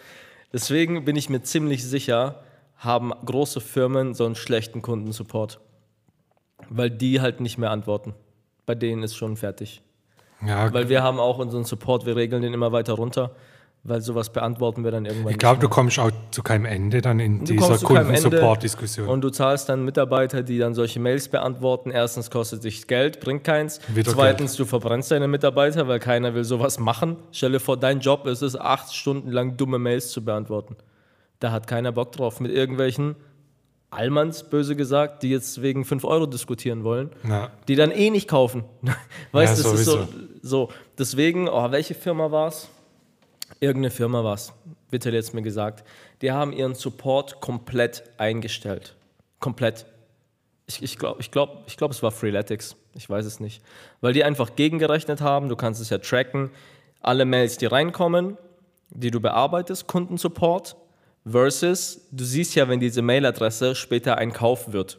Deswegen 0.53 1.05
bin 1.05 1.17
ich 1.17 1.29
mir 1.29 1.43
ziemlich 1.43 1.85
sicher, 1.85 2.43
haben 2.83 3.13
große 3.25 3.61
Firmen 3.61 4.13
so 4.13 4.27
einen 4.27 4.35
schlechten 4.35 4.83
Kundensupport. 4.83 5.61
Weil 6.69 6.91
die 6.91 7.21
halt 7.21 7.41
nicht 7.41 7.59
mehr 7.59 7.71
antworten. 7.71 8.15
Bei 8.67 8.75
denen 8.75 9.03
ist 9.03 9.17
schon 9.17 9.37
fertig. 9.37 9.83
ja, 10.47 10.73
Weil 10.73 10.89
wir 10.89 11.03
haben 11.03 11.19
auch 11.19 11.39
unseren 11.39 11.65
Support, 11.65 12.07
wir 12.07 12.17
regeln 12.17 12.43
den 12.43 12.55
immer 12.55 12.73
weiter 12.73 12.95
runter, 12.95 13.33
weil 13.85 14.01
sowas 14.01 14.33
beantworten 14.33 14.85
wir 14.85 14.93
dann 14.93 15.05
irgendwann 15.05 15.33
ich 15.33 15.39
glaube, 15.39 15.61
du 15.61 15.69
kommst 15.69 15.99
auch 15.99 16.13
zu 16.31 16.43
keinem 16.43 16.67
Ende 16.67 17.01
dann 17.01 17.19
in 17.19 17.41
Du 17.41 17.53
dieser 17.53 17.79
Kundensupport-Diskussion. 17.79 19.09
Und 19.09 19.23
du 19.23 19.31
zahlst 19.31 19.69
dann 19.69 19.85
Mitarbeiter, 19.85 20.45
die 20.45 20.59
dann 20.59 20.75
solche 20.75 21.01
Mails 21.01 21.29
beantworten. 21.29 21.91
Erstens 21.91 22.31
kostet 22.31 22.63
dich 22.63 22.87
Geld, 22.87 23.19
bringt 23.21 23.43
keins. 23.43 23.81
Wieder 23.89 24.13
Zweitens, 24.13 24.55
du 24.55 24.65
verbrennst 24.65 25.11
deine 25.11 25.27
Mitarbeiter, 25.27 25.89
weil 25.89 25.99
keiner 25.99 26.35
will 26.35 26.45
sowas 26.45 26.79
machen. 26.79 27.17
Stell 27.33 27.53
dir 27.53 27.61
vor, 27.61 27.77
dein 27.77 27.99
Job 27.99 28.27
ist 28.27 28.43
es, 28.43 28.57
acht 28.57 28.95
Stunden 28.95 29.31
lang 29.31 29.57
dumme 29.57 29.79
Mails 29.81 30.11
zu 30.11 30.25
beantworten. 30.25 30.77
Da 31.43 31.51
hat 31.51 31.67
keiner 31.67 31.91
Bock 31.93 32.13
drauf. 32.13 32.39
Mit 32.41 32.53
irgendwelchen 32.53 33.17
Allmanns, 33.91 34.45
böse 34.49 34.77
gesagt, 34.77 35.23
die 35.23 35.31
jetzt 35.31 35.61
wegen 35.61 35.85
5 35.85 36.05
Euro 36.05 36.27
diskutieren 36.27 36.85
wollen, 36.85 37.11
Ja. 37.29 37.51
die 37.69 37.75
dann 37.75 37.91
eh 37.91 38.11
nicht 38.11 38.29
kaufen. 38.29 38.65
Weißt 39.33 39.59
du, 39.59 39.65
Ja, 39.65 39.71
das 39.73 39.81
ist 39.81 39.85
so, 39.87 40.09
so. 40.43 40.69
Deswegen, 40.97 41.49
oh, 41.49 41.71
welche 41.71 41.95
Firma 41.95 42.31
war 42.31 42.49
es? 42.49 42.69
Irgendeine 43.61 43.91
Firma 43.91 44.25
war 44.25 44.35
es, 44.35 44.53
wird 44.91 45.05
halt 45.05 45.15
jetzt 45.15 45.35
mir 45.35 45.43
gesagt. 45.43 45.85
Die 46.23 46.33
haben 46.33 46.53
ihren 46.53 46.75
Support 46.75 47.41
komplett 47.41 48.05
eingestellt. 48.19 48.95
Komplett. 49.41 49.85
Ich, 50.67 50.83
ich 50.83 50.97
glaube, 50.99 51.21
ich 51.21 51.31
glaub, 51.31 51.65
ich 51.67 51.77
glaub, 51.77 51.91
es 51.91 52.03
war 52.03 52.13
Freeletics. 52.13 52.77
Ich 52.95 53.11
weiß 53.11 53.27
es 53.27 53.41
nicht. 53.41 53.63
Weil 54.01 54.13
die 54.15 54.25
einfach 54.25 54.55
gegengerechnet 54.57 55.21
haben. 55.21 55.49
Du 55.49 55.57
kannst 55.57 55.81
es 55.81 55.91
ja 55.91 55.99
tracken. 55.99 56.51
Alle 57.01 57.25
Mails, 57.25 57.59
die 57.59 57.67
reinkommen, 57.67 58.39
die 58.91 59.11
du 59.11 59.21
bearbeitest, 59.21 59.87
Kundensupport, 59.89 60.77
versus 61.25 62.01
du 62.11 62.25
siehst 62.25 62.55
ja, 62.55 62.69
wenn 62.69 62.81
diese 62.81 63.03
Mailadresse 63.03 63.75
später 63.75 64.19
ein 64.19 64.33
Kauf 64.33 64.73
wird. 64.73 64.99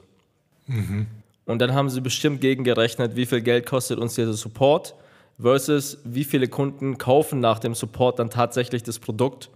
Und 1.45 1.59
dann 1.59 1.73
haben 1.73 1.89
sie 1.89 2.01
bestimmt 2.01 2.41
gegengerechnet, 2.41 3.15
wie 3.15 3.25
viel 3.25 3.41
Geld 3.41 3.65
kostet 3.65 3.99
uns 3.99 4.15
dieser 4.15 4.33
Support 4.33 4.95
versus 5.39 5.97
wie 6.03 6.23
viele 6.23 6.47
Kunden 6.47 6.97
kaufen 6.97 7.39
nach 7.39 7.59
dem 7.59 7.75
Support 7.75 8.19
dann 8.19 8.29
tatsächlich 8.29 8.83
das 8.83 8.99
Produkt. 8.99 9.49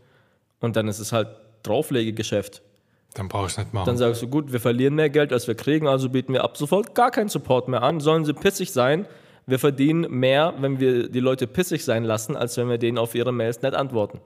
Und 0.59 0.75
dann 0.75 0.87
ist 0.87 0.99
es 0.99 1.11
halt 1.13 1.29
Drauflegegeschäft. 1.63 2.61
dann 3.13 3.27
brauchst 3.29 3.57
du 3.57 3.61
nicht 3.61 3.73
machen. 3.73 3.85
Dann 3.85 3.97
sagst 3.97 4.21
du, 4.21 4.27
gut, 4.27 4.51
wir 4.51 4.59
verlieren 4.59 4.95
mehr 4.95 5.09
Geld, 5.09 5.31
als 5.31 5.47
wir 5.47 5.55
kriegen, 5.55 5.87
also 5.87 6.09
bieten 6.09 6.33
wir 6.33 6.43
ab 6.43 6.57
sofort 6.57 6.93
gar 6.95 7.11
keinen 7.11 7.29
Support 7.29 7.67
mehr 7.67 7.83
an. 7.83 7.99
Sollen 7.99 8.25
sie 8.25 8.33
pissig 8.33 8.71
sein? 8.71 9.07
Wir 9.45 9.59
verdienen 9.59 10.11
mehr, 10.11 10.53
wenn 10.59 10.79
wir 10.79 11.07
die 11.07 11.21
Leute 11.21 11.47
pissig 11.47 11.85
sein 11.85 12.03
lassen, 12.03 12.35
als 12.35 12.57
wenn 12.57 12.69
wir 12.69 12.77
denen 12.77 12.97
auf 12.97 13.15
ihre 13.15 13.31
Mails 13.31 13.61
nicht 13.61 13.75
antworten. 13.75 14.19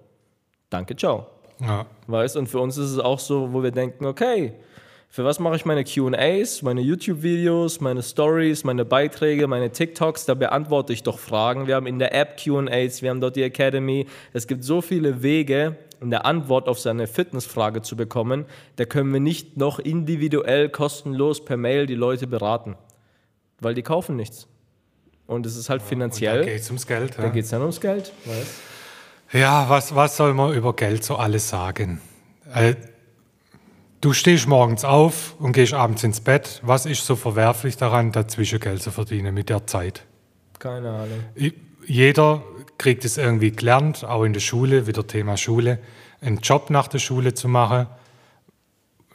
Danke, 0.69 0.95
ciao. 0.95 1.27
Ja. 1.61 1.85
Weißt 2.07 2.37
und 2.37 2.47
für 2.47 2.59
uns 2.59 2.77
ist 2.77 2.91
es 2.91 2.99
auch 2.99 3.19
so, 3.19 3.53
wo 3.53 3.63
wir 3.63 3.71
denken, 3.71 4.05
okay, 4.05 4.53
für 5.13 5.25
was 5.25 5.39
mache 5.39 5.57
ich 5.57 5.65
meine 5.65 5.83
QAs, 5.83 6.61
meine 6.61 6.79
YouTube-Videos, 6.79 7.81
meine 7.81 8.01
Stories, 8.01 8.63
meine 8.63 8.85
Beiträge, 8.85 9.45
meine 9.45 9.69
TikToks? 9.69 10.25
Da 10.25 10.35
beantworte 10.35 10.93
ich 10.93 11.03
doch 11.03 11.19
Fragen. 11.19 11.67
Wir 11.67 11.75
haben 11.75 11.85
in 11.85 11.99
der 11.99 12.15
App 12.15 12.37
QAs, 12.37 13.01
wir 13.01 13.09
haben 13.09 13.19
dort 13.19 13.35
die 13.35 13.43
Academy. 13.43 14.07
Es 14.31 14.47
gibt 14.47 14.63
so 14.63 14.79
viele 14.79 15.21
Wege, 15.21 15.75
eine 15.99 16.23
Antwort 16.23 16.69
auf 16.69 16.79
seine 16.79 17.07
Fitnessfrage 17.07 17.81
zu 17.81 17.97
bekommen. 17.97 18.45
Da 18.77 18.85
können 18.85 19.11
wir 19.11 19.19
nicht 19.19 19.57
noch 19.57 19.79
individuell 19.79 20.69
kostenlos 20.69 21.43
per 21.43 21.57
Mail 21.57 21.87
die 21.87 21.95
Leute 21.95 22.25
beraten, 22.25 22.77
weil 23.59 23.73
die 23.73 23.83
kaufen 23.83 24.15
nichts. 24.15 24.47
Und 25.27 25.45
es 25.45 25.57
ist 25.57 25.69
halt 25.69 25.81
Und 25.81 25.87
da 25.87 25.89
finanziell, 25.89 26.45
geht 26.45 26.61
es 26.61 26.67
ums 26.69 26.87
Geld. 26.87 27.17
da 27.17 27.23
Ja, 27.23 27.29
geht 27.29 27.43
es 27.43 27.49
dann 27.49 27.61
ums 27.61 27.81
Geld. 27.81 28.13
Weißt? 28.25 28.70
Ja 29.33 29.69
was, 29.69 29.95
was 29.95 30.17
soll 30.17 30.33
man 30.33 30.53
über 30.53 30.75
Geld 30.75 31.03
so 31.03 31.15
alles 31.15 31.49
sagen? 31.49 32.01
Äh, 32.53 32.75
du 34.01 34.13
stehst 34.13 34.47
morgens 34.47 34.83
auf 34.83 35.35
und 35.39 35.53
gehst 35.53 35.73
abends 35.73 36.03
ins 36.03 36.21
Bett. 36.21 36.59
Was 36.63 36.85
ist 36.85 37.05
so 37.05 37.15
verwerflich 37.15 37.77
daran, 37.77 38.11
dazwischen 38.11 38.59
Geld 38.59 38.81
zu 38.81 38.91
verdienen 38.91 39.33
mit 39.33 39.49
der 39.49 39.67
Zeit? 39.67 40.05
Keine 40.59 40.89
Ahnung. 40.89 41.53
Jeder 41.85 42.43
kriegt 42.77 43.05
es 43.05 43.17
irgendwie 43.17 43.51
gelernt, 43.51 44.03
auch 44.03 44.23
in 44.23 44.33
der 44.33 44.39
Schule, 44.39 44.87
wieder 44.87 45.05
Thema 45.05 45.37
Schule, 45.37 45.79
einen 46.19 46.37
Job 46.37 46.69
nach 46.69 46.87
der 46.87 46.99
Schule 46.99 47.33
zu 47.33 47.47
machen, 47.47 47.87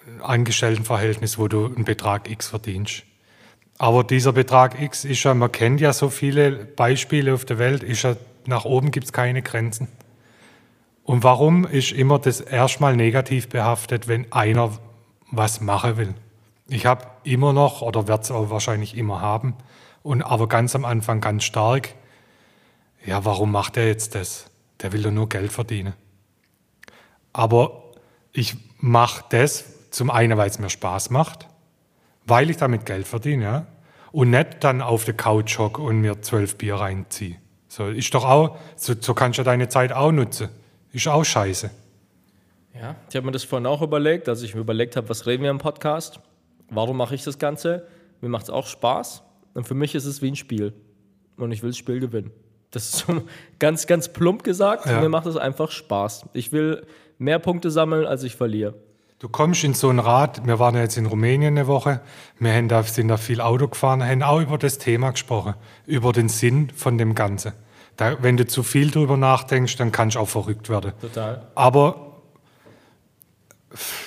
ein 0.06 0.22
Angestelltenverhältnis, 0.22 1.38
wo 1.38 1.48
du 1.48 1.66
einen 1.66 1.84
Betrag 1.84 2.30
X 2.30 2.48
verdienst. 2.48 3.02
Aber 3.78 4.04
dieser 4.04 4.32
Betrag 4.32 4.80
X 4.80 5.04
ist 5.04 5.22
ja, 5.24 5.34
man 5.34 5.52
kennt 5.52 5.80
ja 5.80 5.92
so 5.92 6.08
viele 6.08 6.52
Beispiele 6.52 7.34
auf 7.34 7.44
der 7.44 7.58
Welt, 7.58 7.82
ist 7.82 8.02
ja, 8.02 8.16
nach 8.46 8.64
oben 8.64 8.90
gibt 8.90 9.06
es 9.06 9.12
keine 9.12 9.42
Grenzen. 9.42 9.88
Und 11.07 11.22
warum 11.22 11.64
ist 11.64 11.92
immer 11.92 12.18
das 12.18 12.40
erstmal 12.40 12.96
negativ 12.96 13.48
behaftet, 13.48 14.09
wenn 14.09 14.32
einer 14.32 14.72
was 15.30 15.61
machen 15.61 15.96
will? 15.96 16.14
Ich 16.66 16.84
habe 16.84 17.07
immer 17.22 17.52
noch, 17.52 17.80
oder 17.80 18.09
werde 18.09 18.24
es 18.24 18.32
auch 18.32 18.50
wahrscheinlich 18.50 18.96
immer 18.96 19.20
haben, 19.20 19.54
und 20.02 20.22
aber 20.22 20.48
ganz 20.48 20.74
am 20.74 20.84
Anfang 20.84 21.20
ganz 21.20 21.44
stark, 21.44 21.94
ja, 23.04 23.24
warum 23.24 23.52
macht 23.52 23.76
er 23.76 23.86
jetzt 23.86 24.16
das? 24.16 24.50
Der 24.82 24.92
will 24.92 25.02
doch 25.02 25.12
nur 25.12 25.28
Geld 25.28 25.52
verdienen. 25.52 25.94
Aber 27.32 27.84
ich 28.32 28.57
mache 28.78 29.24
das 29.28 29.90
zum 29.92 30.11
einen, 30.11 30.36
weil 30.36 30.50
es 30.50 30.59
mir 30.59 30.70
Spaß 30.70 31.11
macht, 31.11 31.46
weil 32.24 32.50
ich 32.50 32.57
damit 32.57 32.84
Geld 32.84 33.07
verdiene, 33.07 33.44
ja. 33.44 33.66
Und 34.11 34.30
nicht 34.30 34.64
dann 34.64 34.82
auf 34.82 35.04
der 35.04 35.14
Couch 35.14 35.57
hocke 35.57 35.80
und 35.80 36.00
mir 36.00 36.20
zwölf 36.22 36.59
Bier 36.59 36.76
reinziehe. 36.76 37.36
So, 37.68 37.86
ist 37.86 38.12
doch 38.12 38.24
auch, 38.24 38.59
so, 38.74 38.94
so 38.98 39.14
kannst 39.14 39.38
du 39.38 39.44
deine 39.44 39.68
Zeit 39.68 39.92
auch 39.92 40.11
nutzen. 40.11 40.48
Ist 40.97 41.09
auch 41.09 41.24
scheiße. 41.24 41.70
Ja, 42.74 42.97
ich 43.11 43.16
habe 43.16 43.26
mir 43.26 43.32
das 43.32 43.44
vorhin 43.44 43.66
auch 43.66 43.82
überlegt, 43.82 44.30
als 44.30 44.40
ich 44.40 44.55
mir 44.55 44.62
überlegt 44.62 44.97
habe, 44.97 45.11
was 45.11 45.26
reden 45.26 45.42
wir 45.42 45.51
im 45.51 45.59
Podcast? 45.59 46.20
Warum 46.70 46.97
mache 46.97 47.14
ich 47.14 47.22
das 47.22 47.38
Ganze? 47.38 47.86
Mir 48.22 48.30
macht 48.30 48.44
es 48.44 48.51
auch 48.51 48.66
Spaß. 48.66 49.22
Und 49.53 49.68
für 49.68 49.74
mich 49.74 49.94
ist 49.94 50.07
es 50.07 50.22
wie 50.22 50.30
ein 50.30 50.36
Spiel. 50.36 50.72
Und 51.36 51.53
ich 51.53 51.62
will 51.62 51.68
das 51.68 51.76
Spiel 51.76 52.01
gewinnen. 52.01 52.30
Das 52.70 52.84
ist 52.84 53.07
so 53.07 53.24
ganz, 53.59 53.86
ganz 53.86 54.09
plump 54.11 54.42
gesagt. 54.42 54.86
Ja. 54.86 55.03
Mir 55.03 55.11
macht 55.11 55.26
es 55.26 55.36
einfach 55.36 55.70
Spaß. 55.70 56.30
Ich 56.32 56.51
will 56.51 56.86
mehr 57.18 57.40
Punkte 57.40 57.70
sammeln, 57.70 58.07
als 58.07 58.22
ich 58.22 58.34
verliere. 58.34 58.72
Du 59.18 59.28
kommst 59.28 59.64
in 59.64 59.74
so 59.74 59.90
ein 59.90 59.99
Rad, 59.99 60.47
wir 60.47 60.59
waren 60.59 60.76
ja 60.76 60.80
jetzt 60.80 60.97
in 60.97 61.05
Rumänien 61.05 61.59
eine 61.59 61.66
Woche, 61.66 62.01
wir 62.38 62.62
da, 62.68 62.82
sind 62.82 63.09
da 63.09 63.18
viel 63.18 63.42
Auto 63.42 63.68
gefahren, 63.68 64.03
haben 64.03 64.22
auch 64.22 64.40
über 64.40 64.57
das 64.57 64.78
Thema 64.78 65.11
gesprochen, 65.11 65.57
über 65.84 66.14
den 66.14 66.30
Sinn 66.30 66.70
von 66.74 66.97
dem 66.97 67.14
Ganzen. 67.14 67.53
Da, 67.97 68.22
wenn 68.22 68.36
du 68.36 68.47
zu 68.47 68.62
viel 68.62 68.90
drüber 68.90 69.16
nachdenkst, 69.16 69.76
dann 69.76 69.90
kannst 69.90 70.16
du 70.16 70.20
auch 70.20 70.28
verrückt 70.28 70.68
werden. 70.68 70.92
Total. 71.01 71.47
Aber 71.55 72.07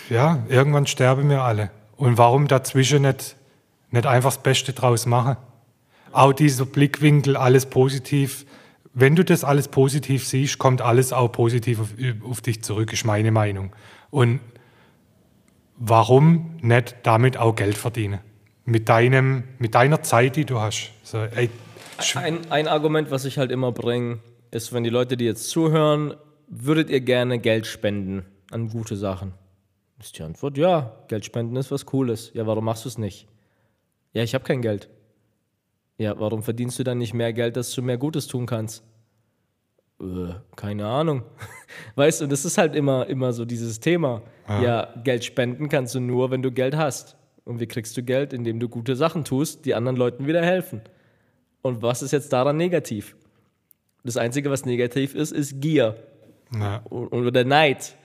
ja, 0.10 0.44
irgendwann 0.48 0.88
sterben 0.88 1.30
wir 1.30 1.42
alle. 1.42 1.72
Und 1.96 2.18
warum 2.18 2.48
dazwischen 2.48 3.02
nicht, 3.02 3.36
nicht 3.92 4.06
einfach 4.06 4.32
das 4.34 4.44
Beste 4.44 4.74
draus 4.74 5.06
machen? 5.06 5.38
Auch 6.12 6.34
dieser 6.34 6.66
Blickwinkel, 6.66 7.36
alles 7.36 7.66
positiv. 7.66 8.46
Wenn 8.94 9.16
du 9.16 9.24
das 9.24 9.44
alles 9.44 9.68
positiv 9.68 10.28
siehst, 10.28 10.58
kommt 10.58 10.82
alles 10.82 11.14
auch 11.14 11.32
positiv 11.32 11.80
auf, 11.80 11.90
auf 12.28 12.42
dich 12.42 12.64
zurück, 12.64 12.94
ist 12.94 13.06
meine 13.06 13.32
Meinung. 13.32 13.76
Und 14.10 14.40
warum 15.78 16.58
nicht 16.62 16.96
damit 17.04 17.38
auch 17.38 17.56
Geld 17.56 17.78
verdienen? 17.78 18.20
Mit, 18.66 18.90
deinem, 18.90 19.44
mit 19.58 19.76
deiner 19.76 20.04
Zeit, 20.04 20.36
die 20.36 20.46
du 20.46 20.60
hast. 20.60 20.92
So, 21.04 21.18
ey, 21.18 21.50
Ein, 22.16 22.52
ein 22.52 22.68
Argument, 22.68 23.12
was 23.12 23.26
ich 23.26 23.38
halt 23.38 23.52
immer 23.52 23.72
bringe, 23.72 24.20
ist, 24.52 24.74
wenn 24.74 24.84
die 24.84 24.90
Leute, 24.90 25.18
die 25.18 25.26
jetzt 25.26 25.50
zuhören, 25.50 26.16
würdet 26.48 26.90
ihr 26.90 27.02
gerne 27.02 27.40
Geld 27.40 27.68
spenden 27.68 28.26
an 28.52 28.70
gute 28.70 28.96
Sachen? 28.96 29.34
Ist 30.00 30.18
die 30.18 30.24
Antwort, 30.24 30.58
ja, 30.58 30.96
Geld 31.08 31.26
spenden 31.26 31.56
ist 31.58 31.72
was 31.72 31.86
Cooles. 31.86 32.32
Ja, 32.34 32.48
warum 32.48 32.66
machst 32.66 32.86
du 32.86 32.90
es 32.90 32.98
nicht? 32.98 33.28
Ja, 34.14 34.24
ich 34.24 34.34
habe 34.34 34.46
kein 34.46 34.62
Geld. 34.62 34.90
Ja, 35.98 36.18
warum 36.20 36.42
verdienst 36.42 36.80
du 36.80 36.84
dann 36.84 36.98
nicht 36.98 37.14
mehr 37.14 37.34
Geld, 37.34 37.58
dass 37.58 37.74
du 37.74 37.82
mehr 37.82 37.98
Gutes 37.98 38.28
tun 38.28 38.46
kannst? 38.46 38.84
Äh, 40.00 40.34
keine 40.56 40.88
Ahnung. 40.88 41.24
Weißt 41.96 42.22
du, 42.22 42.28
das 42.28 42.46
ist 42.46 42.58
halt 42.58 42.74
immer, 42.76 43.08
immer 43.08 43.34
so 43.34 43.44
dieses 43.44 43.82
Thema. 43.82 44.22
Ja. 44.48 44.94
Geld 45.04 45.26
spenden 45.26 45.68
kannst 45.68 45.94
du 45.96 46.00
nur, 46.00 46.32
wenn 46.32 46.42
du 46.42 46.52
Geld 46.52 46.76
hast. 46.76 47.18
Und 47.44 47.60
wie 47.60 47.68
kriegst 47.68 47.98
du 47.98 48.04
Geld? 48.04 48.32
Indem 48.32 48.60
du 48.60 48.70
gute 48.70 48.96
Sachen 48.96 49.26
tust, 49.26 49.66
die 49.66 49.76
anderen 49.76 49.98
Leuten 49.98 50.26
wieder 50.26 50.44
helfen. 50.44 50.82
Und 51.62 51.82
was 51.82 52.02
ist 52.02 52.12
jetzt 52.12 52.32
daran 52.32 52.58
negativ? 52.58 53.16
Das 54.04 54.18
Einzige, 54.18 54.50
was 54.50 54.66
negativ 54.66 55.14
ist, 55.16 55.32
ist 55.32 55.60
Gier 55.60 55.96
ja. 56.58 56.82
oder 56.90 57.44
Neid. 57.44 57.96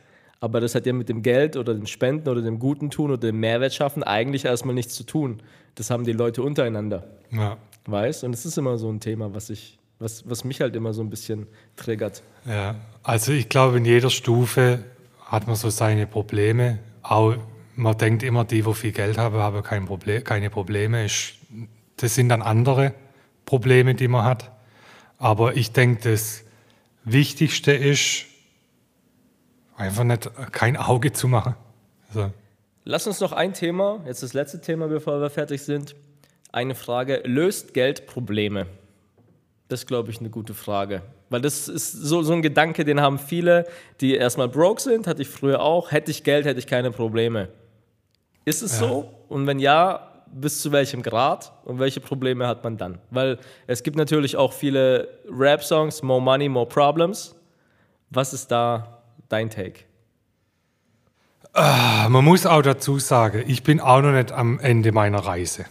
Aber 0.41 0.61
das 0.61 0.75
hat 0.75 0.85
ja 0.87 0.93
mit 0.93 1.09
dem 1.09 1.23
Geld 1.23 1.57
oder 1.57 1.73
dem 1.73 1.87
Spenden 1.87 2.29
oder 2.29 2.43
dem 2.43 2.59
Guten 2.59 2.91
tun 2.91 3.11
oder 3.11 3.29
dem 3.29 3.41
Mehrwert 3.41 3.73
schaffen 3.73 4.03
eigentlich 4.03 4.45
erstmal 4.45 4.75
nichts 4.75 4.95
zu 4.95 5.05
tun. 5.05 5.43
Das 5.75 5.91
haben 5.91 6.05
die 6.05 6.13
Leute 6.13 6.43
untereinander. 6.43 7.05
Ja. 7.31 7.57
Weißt? 7.87 8.25
Und 8.25 8.35
es 8.35 8.45
ist 8.45 8.59
immer 8.59 8.77
so 8.77 8.91
ein 8.91 9.01
Thema, 9.01 9.33
was 9.33 9.51
ich, 9.51 9.79
was, 9.99 10.29
was 10.29 10.45
mich 10.45 10.61
halt 10.61 10.77
immer 10.77 10.93
so 10.93 11.03
ein 11.03 11.11
bisschen 11.11 11.47
triggert. 11.77 12.23
Ja, 12.45 12.75
also 13.03 13.33
ich 13.33 13.49
glaube, 13.49 13.79
in 13.79 13.85
jeder 13.85 14.11
Stufe 14.11 14.85
hat 15.21 15.47
man 15.47 15.57
so 15.57 15.71
seine 15.71 16.07
Probleme. 16.07 16.79
Auch 17.03 17.37
man 17.77 17.97
denkt 17.97 18.23
immer, 18.23 18.45
die, 18.45 18.65
wo 18.67 18.73
viel 18.73 18.93
Geld 18.93 19.19
haben, 19.19 19.37
haben 19.37 19.63
kein 19.63 19.87
Problem, 19.87 20.23
keine 20.23 20.51
Probleme. 20.51 21.07
Das 21.97 22.15
sind 22.15 22.29
dann 22.29 22.43
andere 22.43 22.93
Probleme, 23.45 23.95
die 23.95 24.09
man 24.09 24.25
hat. 24.25 24.51
Aber 25.19 25.57
ich 25.57 25.73
denke, 25.73 26.11
das 26.11 26.45
Wichtigste 27.05 27.73
ist, 27.73 28.27
einfach 29.77 30.05
nicht 30.05 30.31
kein 30.53 30.77
Auge 30.77 31.13
zu 31.13 31.29
machen. 31.29 31.55
Also, 32.09 32.31
Lass 32.85 33.07
uns 33.07 33.21
noch 33.21 33.33
ein 33.33 33.55
Thema, 33.55 34.01
jetzt 34.07 34.23
das 34.23 34.35
letzte 34.35 34.61
Thema, 34.61 34.89
bevor 34.89 35.21
wir 35.21 35.31
fertig 35.31 35.63
sind. 35.63 35.95
Eine 36.53 36.75
Frage: 36.75 37.23
Löst 37.25 37.75
Geld 37.75 38.07
Probleme? 38.07 38.67
Das 39.69 39.81
ist, 39.81 39.87
glaube 39.87 40.11
ich, 40.11 40.21
eine 40.21 40.29
gute 40.29 40.53
Frage. 40.53 41.03
Weil 41.31 41.41
das 41.41 41.69
ist 41.69 41.93
so, 41.93 42.23
so 42.23 42.35
ein 42.35 42.43
Gedanke, 42.43 42.85
den 42.85 43.01
haben 43.01 43.19
viele, 43.19 43.67
die 44.01 44.15
erstmal 44.15 44.49
broke 44.49 44.81
sind, 44.81 45.07
hatte 45.07 45.23
ich 45.23 45.29
früher 45.29 45.61
auch. 45.61 45.91
Hätte 45.91 46.11
ich 46.11 46.23
Geld, 46.23 46.45
hätte 46.45 46.59
ich 46.59 46.67
keine 46.67 46.91
Probleme. 46.91 47.49
Ist 48.45 48.63
es 48.63 48.79
so? 48.79 49.09
Und 49.29 49.47
wenn 49.47 49.59
ja, 49.59 50.14
bis 50.33 50.61
zu 50.61 50.73
welchem 50.73 51.03
Grad? 51.03 51.53
Und 51.65 51.79
welche 51.79 52.01
Probleme 52.01 52.47
hat 52.47 52.65
man 52.65 52.77
dann? 52.77 52.99
Weil 53.11 53.39
es 53.67 53.83
gibt 53.83 53.97
natürlich 53.97 54.37
auch 54.37 54.53
viele 54.53 55.09
Rap-Songs, 55.31 56.03
More 56.03 56.23
Money, 56.23 56.49
More 56.49 56.67
Problems. 56.67 57.35
Was 58.11 58.33
ist 58.33 58.51
da 58.51 59.03
dein 59.29 59.51
Take? 59.51 59.81
man 61.55 62.25
muss 62.25 62.47
auch 62.47 62.63
dazu 62.63 62.99
sagen, 62.99 63.45
ich 63.47 63.63
bin 63.63 63.81
auch 63.81 64.03
noch 64.03 64.13
nicht 64.13 64.33
am 64.33 64.59
Ende 64.59 64.91
meiner 64.91 65.21
Reise. 65.21 65.67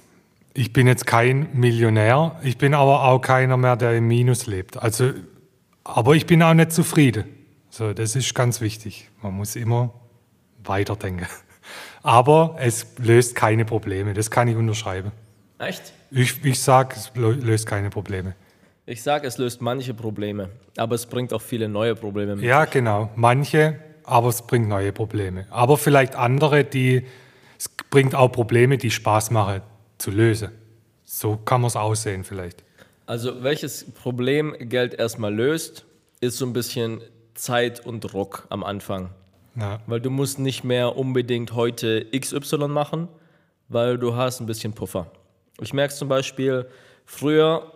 Ich 0.53 0.71
bin 0.71 0.87
jetzt 0.87 1.05
kein 1.05 1.49
Millionär, 1.53 2.39
ich 2.43 2.57
bin 2.57 2.73
aber 2.73 3.03
auch 3.03 3.19
keiner 3.19 3.57
mehr, 3.57 3.75
der 3.75 3.97
im 3.97 4.07
Minus 4.07 4.45
lebt. 4.45 4.77
Also, 4.77 5.11
aber 5.83 6.15
ich 6.15 6.25
bin 6.25 6.41
auch 6.41 6.53
nicht 6.53 6.71
zufrieden. 6.71 7.25
So, 7.69 7.91
das 7.91 8.15
ist 8.15 8.33
ganz 8.35 8.61
wichtig. 8.61 9.09
Man 9.21 9.33
muss 9.33 9.55
immer 9.55 9.93
weiterdenken. 10.63 11.27
Aber 12.03 12.55
es 12.59 12.85
löst 12.97 13.33
keine 13.35 13.65
Probleme. 13.65 14.13
Das 14.13 14.29
kann 14.29 14.47
ich 14.47 14.55
unterschreiben. 14.55 15.11
Echt? 15.57 15.93
Ich, 16.11 16.43
ich 16.45 16.59
sage, 16.61 16.95
es 16.95 17.11
lö- 17.13 17.41
löst 17.41 17.65
keine 17.65 17.89
Probleme. 17.89 18.35
Ich 18.85 19.01
sage, 19.01 19.25
es 19.25 19.37
löst 19.37 19.61
manche 19.61 19.93
Probleme, 19.93 20.49
aber 20.75 20.95
es 20.95 21.05
bringt 21.05 21.33
auch 21.33 21.41
viele 21.41 21.69
neue 21.69 21.95
Probleme 21.95 22.35
mit. 22.35 22.43
Ja, 22.43 22.65
genau. 22.65 23.09
Manche, 23.15 23.79
aber 24.03 24.27
es 24.27 24.41
bringt 24.41 24.67
neue 24.67 24.91
Probleme. 24.91 25.47
Aber 25.49 25.77
vielleicht 25.77 26.15
andere, 26.15 26.65
die 26.65 27.05
es 27.57 27.69
bringt 27.89 28.13
auch 28.13 28.27
Probleme, 28.29 28.77
die 28.77 28.91
Spaß 28.91 29.31
machen 29.31 29.61
zu 29.97 30.11
lösen. 30.11 30.49
So 31.05 31.37
kann 31.37 31.61
man 31.61 31.69
es 31.69 31.77
aussehen 31.77 32.25
vielleicht. 32.25 32.61
Also 33.05 33.41
welches 33.43 33.89
Problem 33.93 34.53
Geld 34.59 34.93
erstmal 34.95 35.33
löst, 35.33 35.85
ist 36.19 36.37
so 36.37 36.45
ein 36.45 36.51
bisschen 36.51 36.99
Zeit 37.35 37.85
und 37.85 38.01
Druck 38.01 38.45
am 38.49 38.65
Anfang. 38.65 39.11
Ja, 39.55 39.79
Weil 39.85 40.01
du 40.01 40.09
musst 40.09 40.39
nicht 40.39 40.63
mehr 40.63 40.97
unbedingt 40.97 41.53
heute 41.53 42.05
XY 42.05 42.67
machen, 42.67 43.07
weil 43.69 43.97
du 43.97 44.15
hast 44.15 44.39
ein 44.39 44.47
bisschen 44.47 44.73
Puffer. 44.73 45.11
Ich 45.61 45.73
merke 45.73 45.93
zum 45.93 46.09
Beispiel, 46.09 46.65
früher, 47.05 47.71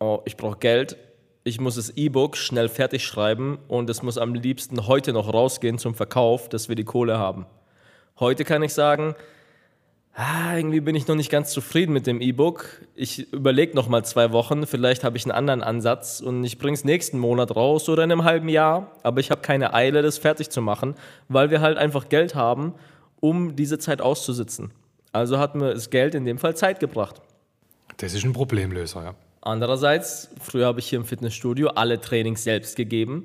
oh, 0.00 0.20
ich 0.24 0.36
brauche 0.36 0.58
Geld, 0.58 0.96
ich 1.44 1.60
muss 1.60 1.76
das 1.76 1.90
E-Book 1.90 2.36
schnell 2.36 2.68
fertig 2.68 3.04
schreiben 3.04 3.58
und 3.68 3.90
es 3.90 4.02
muss 4.02 4.16
am 4.16 4.34
liebsten 4.34 4.86
heute 4.86 5.12
noch 5.12 5.32
rausgehen 5.32 5.78
zum 5.78 5.94
Verkauf, 5.94 6.48
dass 6.48 6.68
wir 6.68 6.76
die 6.76 6.84
Kohle 6.84 7.18
haben. 7.18 7.46
Heute 8.18 8.44
kann 8.44 8.62
ich 8.62 8.72
sagen, 8.72 9.14
ah, 10.18 10.56
irgendwie 10.56 10.80
bin 10.80 10.96
ich 10.96 11.06
noch 11.06 11.14
nicht 11.14 11.30
ganz 11.30 11.50
zufrieden 11.50 11.92
mit 11.92 12.06
dem 12.06 12.20
E-Book. 12.20 12.82
Ich 12.96 13.32
überlege 13.32 13.74
noch 13.74 13.88
mal 13.88 14.04
zwei 14.04 14.32
Wochen, 14.32 14.66
vielleicht 14.66 15.04
habe 15.04 15.16
ich 15.16 15.24
einen 15.24 15.32
anderen 15.32 15.62
Ansatz 15.62 16.20
und 16.20 16.42
ich 16.42 16.58
bringe 16.58 16.74
es 16.74 16.84
nächsten 16.84 17.18
Monat 17.18 17.54
raus 17.54 17.88
oder 17.88 18.02
in 18.02 18.10
einem 18.10 18.24
halben 18.24 18.48
Jahr. 18.48 18.90
Aber 19.04 19.20
ich 19.20 19.30
habe 19.30 19.40
keine 19.42 19.74
Eile, 19.74 20.02
das 20.02 20.18
fertig 20.18 20.50
zu 20.50 20.60
machen, 20.60 20.96
weil 21.28 21.50
wir 21.50 21.60
halt 21.60 21.78
einfach 21.78 22.08
Geld 22.08 22.34
haben, 22.34 22.74
um 23.20 23.54
diese 23.54 23.78
Zeit 23.78 24.00
auszusitzen. 24.00 24.72
Also 25.12 25.38
hat 25.38 25.54
mir 25.54 25.72
das 25.72 25.88
Geld 25.90 26.16
in 26.16 26.24
dem 26.24 26.38
Fall 26.38 26.56
Zeit 26.56 26.80
gebracht. 26.80 27.22
das 27.98 28.12
ist 28.12 28.24
ein 28.24 28.32
Problemlöser, 28.32 29.04
ja. 29.04 29.14
Andererseits, 29.40 30.30
früher 30.40 30.66
habe 30.66 30.80
ich 30.80 30.88
hier 30.88 30.98
im 30.98 31.04
Fitnessstudio 31.04 31.68
alle 31.68 32.00
Trainings 32.00 32.42
selbst 32.42 32.76
gegeben. 32.76 33.24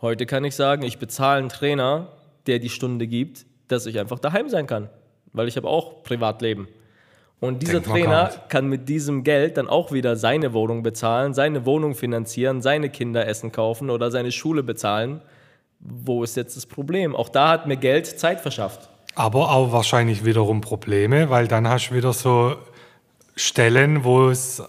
Heute 0.00 0.24
kann 0.24 0.44
ich 0.44 0.54
sagen, 0.54 0.82
ich 0.82 0.98
bezahle 0.98 1.40
einen 1.40 1.48
Trainer, 1.48 2.12
der 2.46 2.60
die 2.60 2.68
Stunde 2.68 3.08
gibt, 3.08 3.44
dass 3.66 3.86
ich 3.86 3.98
einfach 3.98 4.20
daheim 4.20 4.48
sein 4.48 4.68
kann, 4.68 4.88
weil 5.36 5.48
ich 5.48 5.56
habe 5.56 5.68
auch 5.68 6.02
Privatleben. 6.02 6.68
Und 7.38 7.60
dieser 7.62 7.80
gar 7.80 7.92
Trainer 7.92 8.30
kann 8.48 8.66
mit 8.68 8.88
diesem 8.88 9.22
Geld 9.22 9.58
dann 9.58 9.68
auch 9.68 9.92
wieder 9.92 10.16
seine 10.16 10.54
Wohnung 10.54 10.82
bezahlen, 10.82 11.34
seine 11.34 11.66
Wohnung 11.66 11.94
finanzieren, 11.94 12.62
seine 12.62 12.88
Kinder 12.88 13.26
Essen 13.26 13.52
kaufen 13.52 13.90
oder 13.90 14.10
seine 14.10 14.32
Schule 14.32 14.62
bezahlen. 14.62 15.20
Wo 15.78 16.22
ist 16.24 16.36
jetzt 16.36 16.56
das 16.56 16.64
Problem? 16.64 17.14
Auch 17.14 17.28
da 17.28 17.50
hat 17.50 17.66
mir 17.66 17.76
Geld 17.76 18.06
Zeit 18.06 18.40
verschafft. 18.40 18.88
Aber 19.14 19.50
auch 19.52 19.70
wahrscheinlich 19.72 20.24
wiederum 20.24 20.62
Probleme, 20.62 21.28
weil 21.28 21.46
dann 21.46 21.68
hast 21.68 21.90
du 21.90 21.94
wieder 21.94 22.12
so 22.14 22.56
Stellen, 23.34 24.02
wo 24.04 24.28
es 24.30 24.62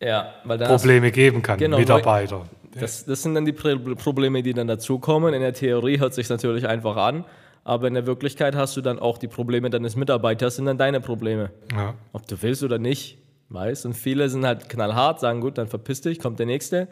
Ja, 0.00 0.32
dann 0.46 0.60
hast 0.60 0.82
Probleme 0.82 1.10
geben 1.10 1.42
kann, 1.42 1.58
Genau, 1.58 1.78
Mitarbeiter. 1.78 2.46
Das, 2.78 3.04
das 3.06 3.22
sind 3.22 3.34
dann 3.34 3.44
die 3.46 3.52
Pro- 3.52 3.94
Probleme, 3.94 4.42
die 4.42 4.52
dann 4.52 4.66
dazukommen. 4.66 5.32
In 5.32 5.40
der 5.40 5.54
Theorie 5.54 5.98
hört 5.98 6.12
sich 6.14 6.28
natürlich 6.28 6.66
einfach 6.66 6.96
an, 6.96 7.24
aber 7.66 7.88
in 7.88 7.94
der 7.94 8.06
Wirklichkeit 8.06 8.54
hast 8.54 8.76
du 8.76 8.80
dann 8.80 9.00
auch 9.00 9.18
die 9.18 9.26
Probleme 9.26 9.70
deines 9.70 9.96
Mitarbeiters, 9.96 10.54
sind 10.54 10.66
dann 10.66 10.78
deine 10.78 11.00
Probleme. 11.00 11.50
Ja. 11.72 11.94
Ob 12.12 12.24
du 12.28 12.40
willst 12.40 12.62
oder 12.62 12.78
nicht, 12.78 13.18
weißt. 13.48 13.86
Und 13.86 13.94
viele 13.94 14.28
sind 14.28 14.46
halt 14.46 14.68
knallhart, 14.68 15.18
sagen, 15.18 15.40
gut, 15.40 15.58
dann 15.58 15.66
verpiss 15.66 16.00
dich, 16.00 16.20
kommt 16.20 16.38
der 16.38 16.46
Nächste. 16.46 16.86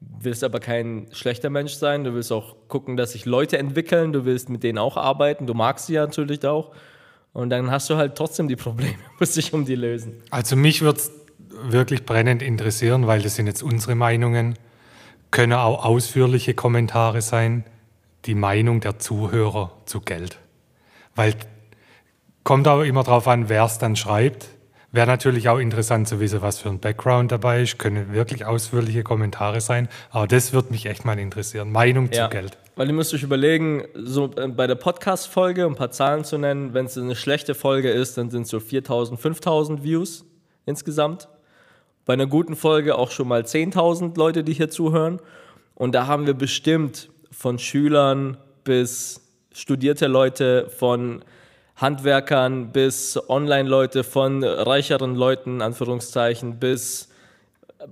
willst 0.00 0.42
aber 0.42 0.58
kein 0.58 1.06
schlechter 1.12 1.50
Mensch 1.50 1.74
sein. 1.74 2.02
Du 2.02 2.14
willst 2.14 2.32
auch 2.32 2.56
gucken, 2.66 2.96
dass 2.96 3.12
sich 3.12 3.26
Leute 3.26 3.58
entwickeln. 3.58 4.12
Du 4.12 4.24
willst 4.24 4.48
mit 4.48 4.64
denen 4.64 4.78
auch 4.78 4.96
arbeiten. 4.96 5.46
Du 5.46 5.54
magst 5.54 5.86
sie 5.86 5.94
ja 5.94 6.04
natürlich 6.04 6.44
auch. 6.44 6.74
Und 7.32 7.50
dann 7.50 7.70
hast 7.70 7.88
du 7.88 7.94
halt 7.94 8.16
trotzdem 8.16 8.48
die 8.48 8.56
Probleme, 8.56 8.96
musst 9.20 9.36
dich 9.36 9.52
um 9.52 9.64
die 9.64 9.76
lösen. 9.76 10.20
Also 10.30 10.56
mich 10.56 10.82
würde 10.82 10.98
es 10.98 11.12
wirklich 11.62 12.04
brennend 12.04 12.42
interessieren, 12.42 13.06
weil 13.06 13.22
das 13.22 13.36
sind 13.36 13.46
jetzt 13.46 13.62
unsere 13.62 13.94
Meinungen, 13.94 14.54
können 15.30 15.52
auch 15.52 15.84
ausführliche 15.84 16.54
Kommentare 16.54 17.20
sein, 17.22 17.64
die 18.24 18.34
Meinung 18.34 18.80
der 18.80 18.98
Zuhörer 18.98 19.72
zu 19.86 20.00
Geld. 20.00 20.38
Weil 21.14 21.34
kommt 22.44 22.66
auch 22.68 22.82
immer 22.82 23.02
darauf 23.02 23.28
an, 23.28 23.48
wer 23.48 23.64
es 23.64 23.78
dann 23.78 23.96
schreibt. 23.96 24.48
Wäre 24.90 25.06
natürlich 25.06 25.50
auch 25.50 25.58
interessant 25.58 26.08
zu 26.08 26.18
wissen, 26.18 26.40
was 26.40 26.60
für 26.60 26.70
ein 26.70 26.78
Background 26.78 27.30
dabei 27.30 27.60
ist. 27.62 27.78
Können 27.78 28.14
wirklich 28.14 28.46
ausführliche 28.46 29.02
Kommentare 29.02 29.60
sein. 29.60 29.88
Aber 30.10 30.26
das 30.26 30.54
würde 30.54 30.70
mich 30.70 30.86
echt 30.86 31.04
mal 31.04 31.18
interessieren. 31.18 31.70
Meinung 31.70 32.08
Ja. 32.10 32.24
zu 32.24 32.30
Geld. 32.30 32.56
Weil 32.74 32.86
ihr 32.86 32.94
müsst 32.94 33.12
euch 33.12 33.22
überlegen, 33.22 33.84
so 33.94 34.30
äh, 34.36 34.48
bei 34.48 34.66
der 34.66 34.76
Podcast-Folge, 34.76 35.66
um 35.66 35.74
ein 35.74 35.76
paar 35.76 35.90
Zahlen 35.90 36.24
zu 36.24 36.38
nennen, 36.38 36.72
wenn 36.72 36.86
es 36.86 36.96
eine 36.96 37.16
schlechte 37.16 37.54
Folge 37.54 37.90
ist, 37.90 38.16
dann 38.16 38.30
sind 38.30 38.42
es 38.42 38.48
so 38.48 38.60
4000, 38.60 39.20
5000 39.20 39.82
Views 39.82 40.24
insgesamt. 40.64 41.28
Bei 42.06 42.14
einer 42.14 42.26
guten 42.26 42.56
Folge 42.56 42.96
auch 42.96 43.10
schon 43.10 43.28
mal 43.28 43.42
10.000 43.42 44.16
Leute, 44.16 44.42
die 44.42 44.54
hier 44.54 44.70
zuhören. 44.70 45.20
Und 45.74 45.94
da 45.94 46.06
haben 46.06 46.24
wir 46.26 46.34
bestimmt 46.34 47.10
von 47.38 47.60
Schülern 47.60 48.36
bis 48.64 49.20
studierte 49.52 50.08
Leute, 50.08 50.68
von 50.70 51.24
Handwerkern 51.76 52.72
bis 52.72 53.16
Online-Leute, 53.28 54.02
von 54.02 54.42
reicheren 54.42 55.14
Leuten, 55.14 55.62
Anführungszeichen, 55.62 56.58
bis 56.58 57.10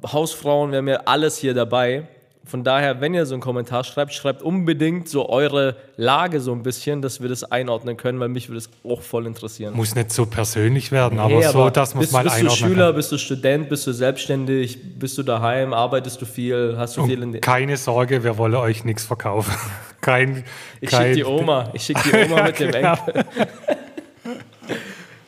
Hausfrauen, 0.05 0.73
wir 0.73 0.79
haben 0.79 0.89
ja 0.89 1.03
alles 1.05 1.39
hier 1.39 1.55
dabei. 1.55 2.09
Von 2.49 2.63
daher, 2.63 3.01
wenn 3.01 3.13
ihr 3.13 3.27
so 3.27 3.35
einen 3.35 3.43
Kommentar 3.43 3.83
schreibt, 3.83 4.15
schreibt 4.15 4.41
unbedingt 4.41 5.09
so 5.09 5.29
eure 5.29 5.75
Lage 5.97 6.41
so 6.41 6.53
ein 6.53 6.63
bisschen, 6.63 7.03
dass 7.03 7.21
wir 7.21 7.29
das 7.29 7.43
einordnen 7.45 7.97
können, 7.97 8.21
weil 8.21 8.29
mich 8.29 8.49
würde 8.49 8.59
es 8.59 8.71
auch 8.89 9.03
voll 9.03 9.27
interessieren. 9.27 9.75
Muss 9.75 9.97
nicht 9.97 10.13
so 10.13 10.27
persönlich 10.27 10.93
werden, 10.93 11.19
aber 11.19 11.35
Hey, 11.43 11.51
so, 11.53 11.69
dass 11.71 11.95
man 11.95 12.05
es 12.05 12.11
bist, 12.11 12.13
mal 12.13 12.23
bist 12.23 12.37
du 12.37 12.41
einordnen 12.41 12.69
Schüler, 12.69 12.87
kann. 12.87 12.95
bist 12.95 13.11
du 13.13 13.19
Student, 13.19 13.69
bist 13.69 13.87
du 13.89 13.93
selbstständig, 13.93 14.79
bist 14.99 15.19
du 15.19 15.25
daheim, 15.25 15.73
arbeitest 15.73 16.23
du 16.23 16.25
viel, 16.27 16.77
hast 16.79 16.97
du 16.97 17.05
viel 17.05 17.17
in 17.19 17.23
Und 17.25 17.33
den... 17.33 17.41
keine 17.41 17.77
Sorge, 17.77 18.23
wir 18.23 18.39
wollen 18.39 18.55
euch 18.55 18.85
nichts 18.85 19.05
verkaufen. 19.05 19.53
Kein, 20.01 20.45
Ich 20.81 20.91
schicke 20.91 21.13
die 21.15 21.25
Oma, 21.25 21.71
ich 21.73 21.83
schicke 21.83 22.01
die 22.09 22.17
Oma 22.33 22.45
mit 22.45 22.61
dem. 22.61 22.71
Enkel. 22.73 23.25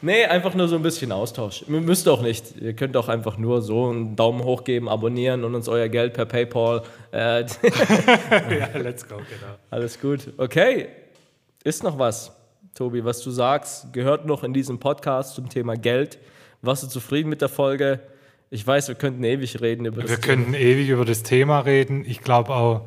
Nee, 0.01 0.25
einfach 0.27 0.55
nur 0.55 0.69
so 0.69 0.77
ein 0.77 0.83
bisschen 0.83 1.11
Austausch. 1.11 1.65
Ihr 1.67 1.81
müsst 1.81 2.09
auch 2.09 2.23
nicht. 2.23 2.57
Ihr 2.61 2.73
könnt 2.75 2.97
auch 2.97 3.09
einfach 3.09 3.37
nur 3.37 3.63
so 3.63 3.89
einen 3.91 4.15
Daumen 4.15 4.45
hoch 4.45 4.63
geben, 4.63 4.89
abonnieren 4.89 5.43
und 5.45 5.55
uns 5.57 5.69
euer 5.69 5.89
Geld 5.89 6.15
per 6.15 6.25
PayPal. 6.27 6.83
Äh, 7.11 7.45
Ja, 8.31 8.79
let's 8.79 9.07
go, 9.09 9.17
genau. 9.17 9.55
alles 9.71 10.01
gut. 10.01 10.33
Okay. 10.37 10.89
Ist 11.65 11.83
noch 11.83 11.99
was, 11.99 12.33
Tobi, 12.77 13.05
was 13.05 13.21
du 13.23 13.31
sagst, 13.33 13.93
gehört 13.93 14.25
noch 14.25 14.45
in 14.45 14.53
diesem 14.53 14.79
Podcast 14.79 15.35
zum 15.35 15.49
Thema 15.49 15.75
Geld. 15.77 16.19
Warst 16.63 16.85
du 16.85 16.87
zufrieden 16.87 17.29
mit 17.29 17.41
der 17.41 17.49
Folge? 17.49 17.99
Ich 18.51 18.65
weiß, 18.67 18.89
wir 18.89 18.95
könnten 18.95 19.25
ewig 19.25 19.61
reden 19.61 19.85
über 19.85 20.01
das 20.03 20.11
Wir 20.11 20.21
Thema. 20.21 20.27
könnten 20.37 20.55
ewig 20.55 20.89
über 20.89 21.05
das 21.05 21.25
Thema 21.25 21.61
reden. 21.61 22.05
Ich 22.07 22.21
glaube 22.21 22.55
auch, 22.55 22.83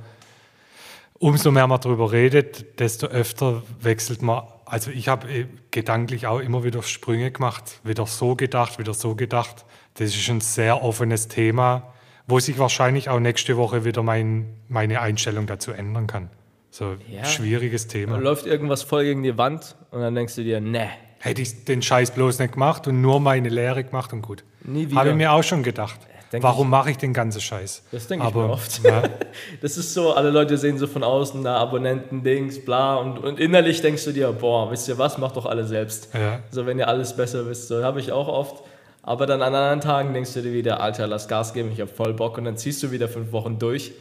umso 1.19 1.51
mehr 1.51 1.67
man 1.67 1.79
darüber 1.81 2.11
redet, 2.13 2.79
desto 2.79 3.07
öfter 3.07 3.61
wechselt 3.81 4.21
man. 4.21 4.43
Also 4.71 4.89
ich 4.89 5.09
habe 5.09 5.29
eh 5.29 5.47
gedanklich 5.71 6.27
auch 6.27 6.39
immer 6.39 6.63
wieder 6.63 6.81
Sprünge 6.81 7.29
gemacht, 7.29 7.81
wieder 7.83 8.05
so 8.07 8.37
gedacht, 8.37 8.79
wieder 8.79 8.93
so 8.93 9.15
gedacht. 9.15 9.65
Das 9.95 10.15
ist 10.15 10.29
ein 10.29 10.39
sehr 10.39 10.81
offenes 10.81 11.27
Thema, 11.27 11.91
wo 12.25 12.39
sich 12.39 12.57
wahrscheinlich 12.57 13.09
auch 13.09 13.19
nächste 13.19 13.57
Woche 13.57 13.83
wieder 13.83 14.01
mein, 14.01 14.45
meine 14.69 15.01
Einstellung 15.01 15.45
dazu 15.45 15.73
ändern 15.73 16.07
kann. 16.07 16.29
So 16.69 16.95
Ja. 17.09 17.25
schwieriges 17.25 17.89
Thema. 17.89 18.13
Dann 18.13 18.23
läuft 18.23 18.45
irgendwas 18.45 18.81
voll 18.81 19.03
gegen 19.03 19.23
die 19.23 19.37
Wand 19.37 19.75
und 19.91 19.99
dann 19.99 20.15
denkst 20.15 20.35
du 20.35 20.43
dir, 20.45 20.61
ne, 20.61 20.89
Hätte 21.19 21.41
ich 21.41 21.65
den 21.65 21.81
Scheiß 21.81 22.11
bloß 22.11 22.39
nicht 22.39 22.53
gemacht 22.53 22.87
und 22.87 23.01
nur 23.01 23.19
meine 23.19 23.49
Lehre 23.49 23.83
gemacht 23.83 24.13
und 24.13 24.21
gut. 24.21 24.43
Nie 24.63 24.87
wieder. 24.87 24.95
Habe 25.01 25.09
ich 25.09 25.15
mir 25.15 25.33
auch 25.33 25.43
schon 25.43 25.63
gedacht. 25.63 25.99
Denk 26.31 26.43
Warum 26.43 26.69
mache 26.69 26.91
ich 26.91 26.97
den 26.97 27.13
ganzen 27.13 27.41
Scheiß? 27.41 27.83
Das 27.91 28.07
denke 28.07 28.25
ich 28.27 28.33
mir 28.33 28.49
oft. 28.49 28.81
Ja, 28.83 29.03
Das 29.61 29.77
ist 29.77 29.93
so, 29.93 30.13
alle 30.13 30.29
Leute 30.29 30.57
sehen 30.57 30.77
so 30.77 30.87
von 30.87 31.03
außen, 31.03 31.41
na, 31.41 31.57
Abonnenten, 31.57 32.23
Dings, 32.23 32.63
bla. 32.63 32.95
Und, 32.95 33.19
und 33.19 33.39
innerlich 33.39 33.81
denkst 33.81 34.05
du 34.05 34.13
dir, 34.13 34.31
boah, 34.31 34.71
wisst 34.71 34.87
ihr 34.87 34.97
was, 34.97 35.17
macht 35.17 35.35
doch 35.35 35.45
alle 35.45 35.65
selbst. 35.65 36.09
Ja. 36.13 36.39
So, 36.49 36.65
wenn 36.65 36.79
ihr 36.79 36.87
alles 36.87 37.15
besser 37.15 37.45
wisst, 37.47 37.67
so 37.67 37.83
habe 37.83 37.99
ich 37.99 38.11
auch 38.13 38.29
oft. 38.29 38.63
Aber 39.03 39.25
dann 39.25 39.41
an 39.41 39.53
anderen 39.53 39.81
Tagen 39.81 40.13
denkst 40.13 40.33
du 40.33 40.41
dir 40.41 40.53
wieder, 40.53 40.79
Alter, 40.79 41.07
lass 41.07 41.27
Gas 41.27 41.53
geben, 41.53 41.71
ich 41.73 41.81
habe 41.81 41.91
voll 41.91 42.13
Bock. 42.13 42.37
Und 42.37 42.45
dann 42.45 42.55
ziehst 42.55 42.81
du 42.83 42.91
wieder 42.91 43.09
fünf 43.09 43.31
Wochen 43.33 43.59
durch. 43.59 43.91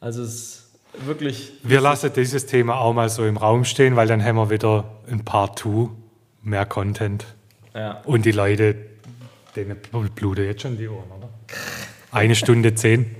Also 0.00 0.22
es 0.22 0.28
ist 0.34 0.70
wirklich, 1.06 1.52
Wir 1.62 1.80
lassen 1.80 2.10
dieses 2.14 2.46
Thema 2.46 2.80
auch 2.80 2.94
mal 2.94 3.08
so 3.08 3.24
im 3.24 3.36
Raum 3.36 3.64
stehen, 3.64 3.94
weil 3.96 4.08
dann 4.08 4.24
haben 4.24 4.36
wir 4.36 4.50
wieder 4.50 4.84
ein 5.08 5.24
Part 5.24 5.60
2, 5.60 5.88
mehr 6.42 6.66
Content. 6.66 7.26
ja. 7.74 8.00
Und 8.04 8.24
die 8.24 8.32
Leute, 8.32 8.74
denen 9.56 9.78
bluten 10.14 10.44
jetzt 10.44 10.62
schon 10.62 10.76
die 10.76 10.88
Ohren, 10.88 11.10
oder? 11.16 11.28
Eine 12.12 12.34
Stunde 12.34 12.74
zehn. 12.74 13.16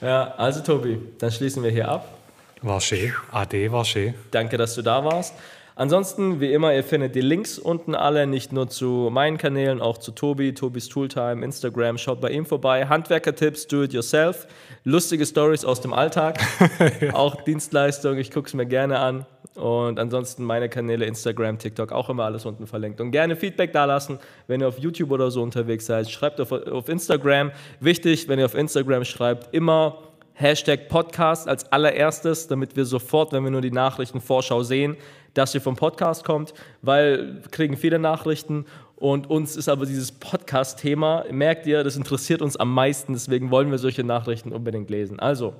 Ja, 0.00 0.34
also 0.36 0.60
Tobi, 0.60 0.98
dann 1.18 1.30
schließen 1.30 1.62
wir 1.62 1.70
hier 1.70 1.88
ab. 1.88 2.18
War 2.62 2.80
schön. 2.80 3.12
AD 3.30 3.72
war 3.72 3.84
schön. 3.84 4.14
Danke, 4.30 4.56
dass 4.56 4.74
du 4.74 4.82
da 4.82 5.04
warst. 5.04 5.34
Ansonsten, 5.76 6.40
wie 6.40 6.52
immer, 6.52 6.72
ihr 6.72 6.84
findet 6.84 7.16
die 7.16 7.20
Links 7.20 7.58
unten 7.58 7.96
alle, 7.96 8.28
nicht 8.28 8.52
nur 8.52 8.68
zu 8.68 9.08
meinen 9.10 9.38
Kanälen, 9.38 9.80
auch 9.80 9.98
zu 9.98 10.12
Tobi, 10.12 10.54
Tobis 10.54 10.88
Tooltime, 10.88 11.44
Instagram, 11.44 11.98
schaut 11.98 12.20
bei 12.20 12.30
ihm 12.30 12.46
vorbei. 12.46 12.86
Handwerker-Tipps, 12.86 13.66
do 13.66 13.82
it 13.82 13.92
yourself, 13.92 14.46
lustige 14.84 15.26
Stories 15.26 15.64
aus 15.64 15.80
dem 15.80 15.92
Alltag, 15.92 16.38
auch 17.12 17.42
Dienstleistung, 17.42 18.18
ich 18.18 18.30
gucke 18.30 18.46
es 18.46 18.54
mir 18.54 18.66
gerne 18.66 18.98
an. 18.98 19.26
Und 19.54 20.00
ansonsten 20.00 20.44
meine 20.44 20.68
Kanäle, 20.68 21.04
Instagram, 21.04 21.58
TikTok, 21.58 21.92
auch 21.92 22.10
immer 22.10 22.24
alles 22.24 22.44
unten 22.44 22.66
verlinkt. 22.66 23.00
Und 23.00 23.12
gerne 23.12 23.36
Feedback 23.36 23.72
dalassen, 23.72 24.18
wenn 24.48 24.60
ihr 24.60 24.68
auf 24.68 24.78
YouTube 24.78 25.12
oder 25.12 25.30
so 25.30 25.42
unterwegs 25.42 25.86
seid. 25.86 26.10
Schreibt 26.10 26.40
auf, 26.40 26.50
auf 26.50 26.88
Instagram. 26.88 27.52
Wichtig, 27.78 28.28
wenn 28.28 28.40
ihr 28.40 28.46
auf 28.46 28.54
Instagram 28.54 29.04
schreibt, 29.04 29.54
immer 29.54 29.98
Hashtag 30.32 30.88
Podcast 30.88 31.48
als 31.48 31.70
allererstes, 31.70 32.48
damit 32.48 32.74
wir 32.74 32.84
sofort, 32.84 33.32
wenn 33.32 33.44
wir 33.44 33.52
nur 33.52 33.60
die 33.60 33.70
Nachrichtenvorschau 33.70 34.64
sehen, 34.64 34.96
dass 35.34 35.54
ihr 35.54 35.60
vom 35.60 35.76
Podcast 35.76 36.24
kommt, 36.24 36.54
weil 36.82 37.42
wir 37.42 37.50
kriegen 37.50 37.76
viele 37.76 37.98
Nachrichten 37.98 38.66
und 38.96 39.28
uns 39.28 39.56
ist 39.56 39.68
aber 39.68 39.86
dieses 39.86 40.12
Podcast-Thema, 40.12 41.24
merkt 41.30 41.66
ihr, 41.66 41.84
das 41.84 41.96
interessiert 41.96 42.40
uns 42.42 42.56
am 42.56 42.72
meisten, 42.72 43.12
deswegen 43.12 43.50
wollen 43.50 43.70
wir 43.70 43.78
solche 43.78 44.04
Nachrichten 44.04 44.52
unbedingt 44.52 44.88
lesen. 44.90 45.18
Also, 45.20 45.54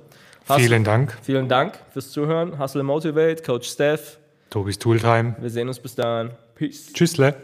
Hustle- 0.47 0.59
Vielen 0.63 0.83
Dank. 0.83 1.17
vielen 1.21 1.47
Dank 1.49 1.73
fürs 1.91 2.11
Zuhören. 2.11 2.59
Hustle 2.59 2.83
Motivate, 2.83 3.41
Coach 3.43 3.67
Steph. 3.67 4.19
Tobis 4.49 4.77
Tooltime. 4.79 5.35
Wir 5.39 5.49
sehen 5.49 5.67
uns 5.67 5.79
bis 5.79 5.95
dahin. 5.95 6.31
Peace. 6.55 6.93
Tschüssle. 6.93 7.35